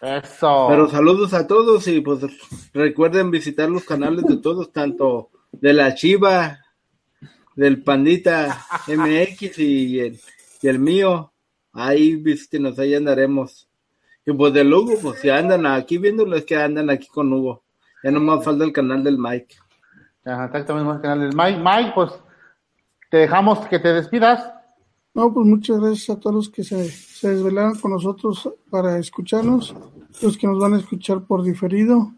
Eso. 0.00 0.66
Pero 0.68 0.88
saludos 0.88 1.34
a 1.34 1.46
todos 1.46 1.86
y 1.88 2.00
pues 2.00 2.20
recuerden 2.72 3.30
visitar 3.30 3.68
los 3.68 3.84
canales 3.84 4.24
de 4.24 4.38
todos, 4.38 4.72
tanto 4.72 5.30
de 5.52 5.72
la 5.72 5.94
Chiva, 5.94 6.58
del 7.56 7.82
Pandita 7.82 8.66
MX 8.86 9.58
y 9.58 10.00
el, 10.00 10.20
y 10.62 10.68
el 10.68 10.78
mío. 10.78 11.32
Ahí 11.72 12.16
visítenos, 12.16 12.78
ahí 12.78 12.94
andaremos. 12.94 13.68
Y 14.26 14.32
pues 14.32 14.52
del 14.52 14.72
Hugo, 14.72 14.94
pues 15.00 15.20
si 15.20 15.30
andan 15.30 15.66
aquí 15.66 15.98
viéndolo, 15.98 16.36
es 16.36 16.44
que 16.44 16.56
andan 16.56 16.90
aquí 16.90 17.08
con 17.08 17.32
Hugo. 17.32 17.62
Ya 18.02 18.10
nomás 18.10 18.44
falta 18.44 18.64
el 18.64 18.72
canal 18.72 19.04
del 19.04 19.18
Mike. 19.18 19.56
Ajá, 20.24 20.46
exactamente, 20.46 20.92
el 20.92 21.00
canal 21.00 21.20
del 21.20 21.36
Mike. 21.36 21.60
Mike, 21.62 21.92
pues 21.94 22.12
te 23.10 23.18
dejamos 23.18 23.66
que 23.66 23.78
te 23.78 23.92
despidas. 23.92 24.59
No, 25.12 25.34
pues 25.34 25.44
muchas 25.46 25.80
gracias 25.80 26.10
a 26.10 26.20
todos 26.20 26.36
los 26.36 26.48
que 26.50 26.62
se, 26.62 26.88
se 26.88 27.30
desvelaron 27.30 27.78
con 27.78 27.90
nosotros 27.90 28.48
para 28.70 28.96
escucharnos, 28.98 29.74
los 30.22 30.38
que 30.38 30.46
nos 30.46 30.60
van 30.60 30.74
a 30.74 30.78
escuchar 30.78 31.24
por 31.24 31.42
diferido. 31.42 32.12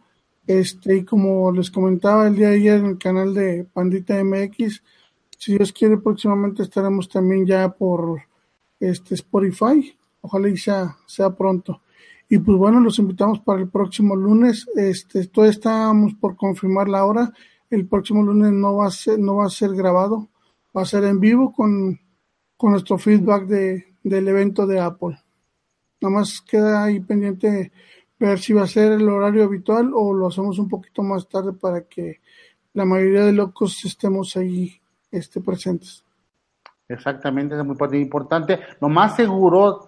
Este, 0.46 0.96
y 0.96 1.04
como 1.04 1.50
les 1.52 1.70
comentaba 1.70 2.26
el 2.26 2.36
día 2.36 2.50
de 2.50 2.56
ayer 2.56 2.78
en 2.80 2.86
el 2.86 2.98
canal 2.98 3.32
de 3.32 3.64
Pandita 3.64 4.22
MX, 4.22 4.82
si 5.38 5.56
Dios 5.56 5.72
quiere, 5.72 5.96
próximamente 5.96 6.62
estaremos 6.62 7.08
también 7.08 7.46
ya 7.46 7.70
por 7.70 8.22
este 8.78 9.14
Spotify. 9.14 9.96
Ojalá 10.20 10.48
y 10.48 10.56
sea, 10.58 10.96
sea 11.06 11.34
pronto. 11.34 11.80
Y 12.28 12.38
pues 12.38 12.58
bueno, 12.58 12.78
los 12.80 12.98
invitamos 12.98 13.40
para 13.40 13.60
el 13.60 13.68
próximo 13.68 14.14
lunes. 14.14 14.66
Este, 14.76 15.26
todavía 15.28 15.52
estamos 15.52 16.14
por 16.14 16.36
confirmar 16.36 16.88
la 16.88 17.04
hora. 17.04 17.32
El 17.70 17.86
próximo 17.86 18.22
lunes 18.22 18.52
no 18.52 18.76
va 18.76 18.86
a 18.86 18.90
ser, 18.90 19.18
no 19.18 19.36
va 19.36 19.46
a 19.46 19.50
ser 19.50 19.74
grabado, 19.74 20.28
va 20.76 20.82
a 20.82 20.86
ser 20.86 21.04
en 21.04 21.20
vivo 21.20 21.52
con, 21.52 21.98
con 22.62 22.70
nuestro 22.70 22.96
feedback 22.96 23.46
de, 23.46 23.94
del 24.04 24.28
evento 24.28 24.68
de 24.68 24.78
Apple. 24.78 25.18
Nada 26.00 26.14
más 26.14 26.40
queda 26.42 26.84
ahí 26.84 27.00
pendiente 27.00 27.72
ver 28.20 28.38
si 28.38 28.52
va 28.52 28.62
a 28.62 28.68
ser 28.68 28.92
el 28.92 29.08
horario 29.08 29.42
habitual 29.42 29.90
o 29.92 30.14
lo 30.14 30.28
hacemos 30.28 30.60
un 30.60 30.68
poquito 30.68 31.02
más 31.02 31.28
tarde 31.28 31.54
para 31.54 31.80
que 31.82 32.20
la 32.74 32.84
mayoría 32.84 33.24
de 33.24 33.32
locos 33.32 33.84
estemos 33.84 34.36
ahí 34.36 34.80
este, 35.10 35.40
presentes. 35.40 36.04
Exactamente, 36.86 37.56
es 37.58 37.64
muy 37.64 37.76
importante. 38.00 38.60
Lo 38.80 38.88
más 38.88 39.16
seguro, 39.16 39.84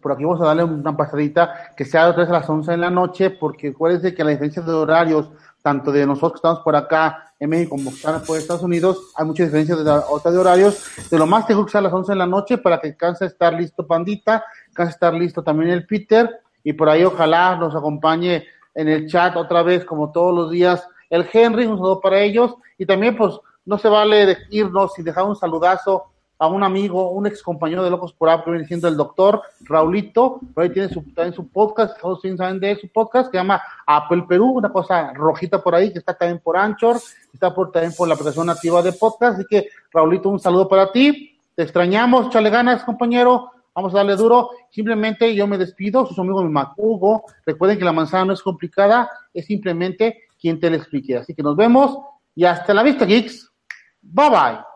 por 0.00 0.12
aquí 0.12 0.22
vamos 0.22 0.40
a 0.40 0.46
darle 0.46 0.62
una 0.62 0.96
pasadita, 0.96 1.74
que 1.76 1.84
sea 1.84 2.10
otra 2.10 2.22
vez 2.22 2.30
a 2.30 2.34
las 2.34 2.48
11 2.48 2.70
de 2.70 2.76
la 2.76 2.90
noche, 2.90 3.30
porque 3.30 3.70
acuérdense 3.70 4.14
que 4.14 4.22
la 4.22 4.30
diferencia 4.30 4.62
de 4.62 4.72
horarios, 4.72 5.32
tanto 5.64 5.90
de 5.90 6.04
nosotros 6.04 6.32
que 6.32 6.36
estamos 6.36 6.60
por 6.60 6.76
acá 6.76 7.32
en 7.40 7.48
México 7.48 7.70
como 7.70 7.88
están 7.88 8.22
por 8.24 8.36
Estados 8.36 8.62
Unidos, 8.62 8.98
hay 9.16 9.24
mucha 9.24 9.44
diferencia 9.44 9.74
de 9.74 9.90
otra 10.10 10.30
de 10.30 10.36
horarios. 10.36 10.84
De 11.10 11.18
lo 11.18 11.26
más 11.26 11.46
seguro 11.46 11.64
que 11.64 11.72
sea 11.72 11.78
a 11.78 11.84
las 11.84 11.92
11 11.94 12.12
de 12.12 12.16
la 12.16 12.26
noche 12.26 12.58
para 12.58 12.78
que 12.78 12.94
canse 12.94 13.24
estar 13.24 13.54
listo 13.54 13.86
Pandita, 13.86 14.44
canse 14.74 14.92
estar 14.92 15.14
listo 15.14 15.42
también 15.42 15.70
el 15.70 15.86
Peter, 15.86 16.28
y 16.62 16.74
por 16.74 16.90
ahí 16.90 17.02
ojalá 17.02 17.56
nos 17.56 17.74
acompañe 17.74 18.44
en 18.74 18.88
el 18.88 19.08
chat 19.08 19.36
otra 19.36 19.62
vez, 19.62 19.86
como 19.86 20.12
todos 20.12 20.34
los 20.34 20.50
días, 20.50 20.86
el 21.08 21.26
Henry, 21.32 21.64
un 21.64 21.78
saludo 21.78 21.98
para 21.98 22.20
ellos, 22.20 22.56
y 22.76 22.84
también 22.84 23.16
pues 23.16 23.32
no 23.64 23.78
se 23.78 23.88
vale 23.88 24.26
de 24.26 24.36
irnos 24.50 24.92
sin 24.92 25.06
dejar 25.06 25.24
un 25.24 25.34
saludazo 25.34 26.12
a 26.44 26.46
un 26.46 26.62
amigo, 26.62 27.10
un 27.10 27.26
ex 27.26 27.42
compañero 27.42 27.82
de 27.82 27.90
Locos 27.90 28.12
por 28.12 28.28
Apple, 28.28 28.44
que 28.44 28.50
viene 28.50 28.66
siendo 28.66 28.86
el 28.86 28.96
doctor 28.96 29.42
Raulito, 29.62 30.40
por 30.52 30.64
ahí 30.64 30.70
tiene 30.70 30.88
su, 30.88 31.02
también 31.14 31.32
su 31.32 31.48
podcast, 31.48 31.98
todos 32.00 32.20
saben 32.36 32.60
de 32.60 32.76
su 32.76 32.88
podcast, 32.88 33.30
que 33.30 33.38
se 33.38 33.42
llama 33.42 33.62
Apple 33.86 34.24
Perú, 34.28 34.52
una 34.52 34.70
cosa 34.70 35.12
rojita 35.14 35.62
por 35.62 35.74
ahí, 35.74 35.92
que 35.92 35.98
está 35.98 36.14
también 36.14 36.40
por 36.40 36.56
Anchor, 36.56 36.98
está 37.32 37.54
por, 37.54 37.72
también 37.72 37.94
por 37.96 38.08
la 38.08 38.14
aplicación 38.14 38.46
nativa 38.46 38.82
de 38.82 38.92
podcast, 38.92 39.38
así 39.38 39.46
que 39.48 39.68
Raulito, 39.90 40.28
un 40.28 40.38
saludo 40.38 40.68
para 40.68 40.92
ti, 40.92 41.38
te 41.54 41.62
extrañamos, 41.62 42.28
chale 42.28 42.50
ganas, 42.50 42.84
compañero, 42.84 43.50
vamos 43.74 43.94
a 43.94 43.98
darle 43.98 44.16
duro, 44.16 44.50
simplemente 44.70 45.34
yo 45.34 45.46
me 45.46 45.56
despido, 45.56 46.04
sus 46.06 46.18
amigos 46.18 46.44
mi 46.44 46.60
Hugo, 46.76 47.24
recuerden 47.46 47.78
que 47.78 47.84
la 47.84 47.92
manzana 47.92 48.26
no 48.26 48.32
es 48.34 48.42
complicada, 48.42 49.10
es 49.32 49.46
simplemente 49.46 50.24
quien 50.38 50.60
te 50.60 50.68
la 50.68 50.76
explique, 50.76 51.16
así 51.16 51.34
que 51.34 51.42
nos 51.42 51.56
vemos 51.56 51.98
y 52.34 52.44
hasta 52.44 52.74
la 52.74 52.82
vista, 52.82 53.06
geeks, 53.06 53.50
bye 54.02 54.28
bye. 54.28 54.73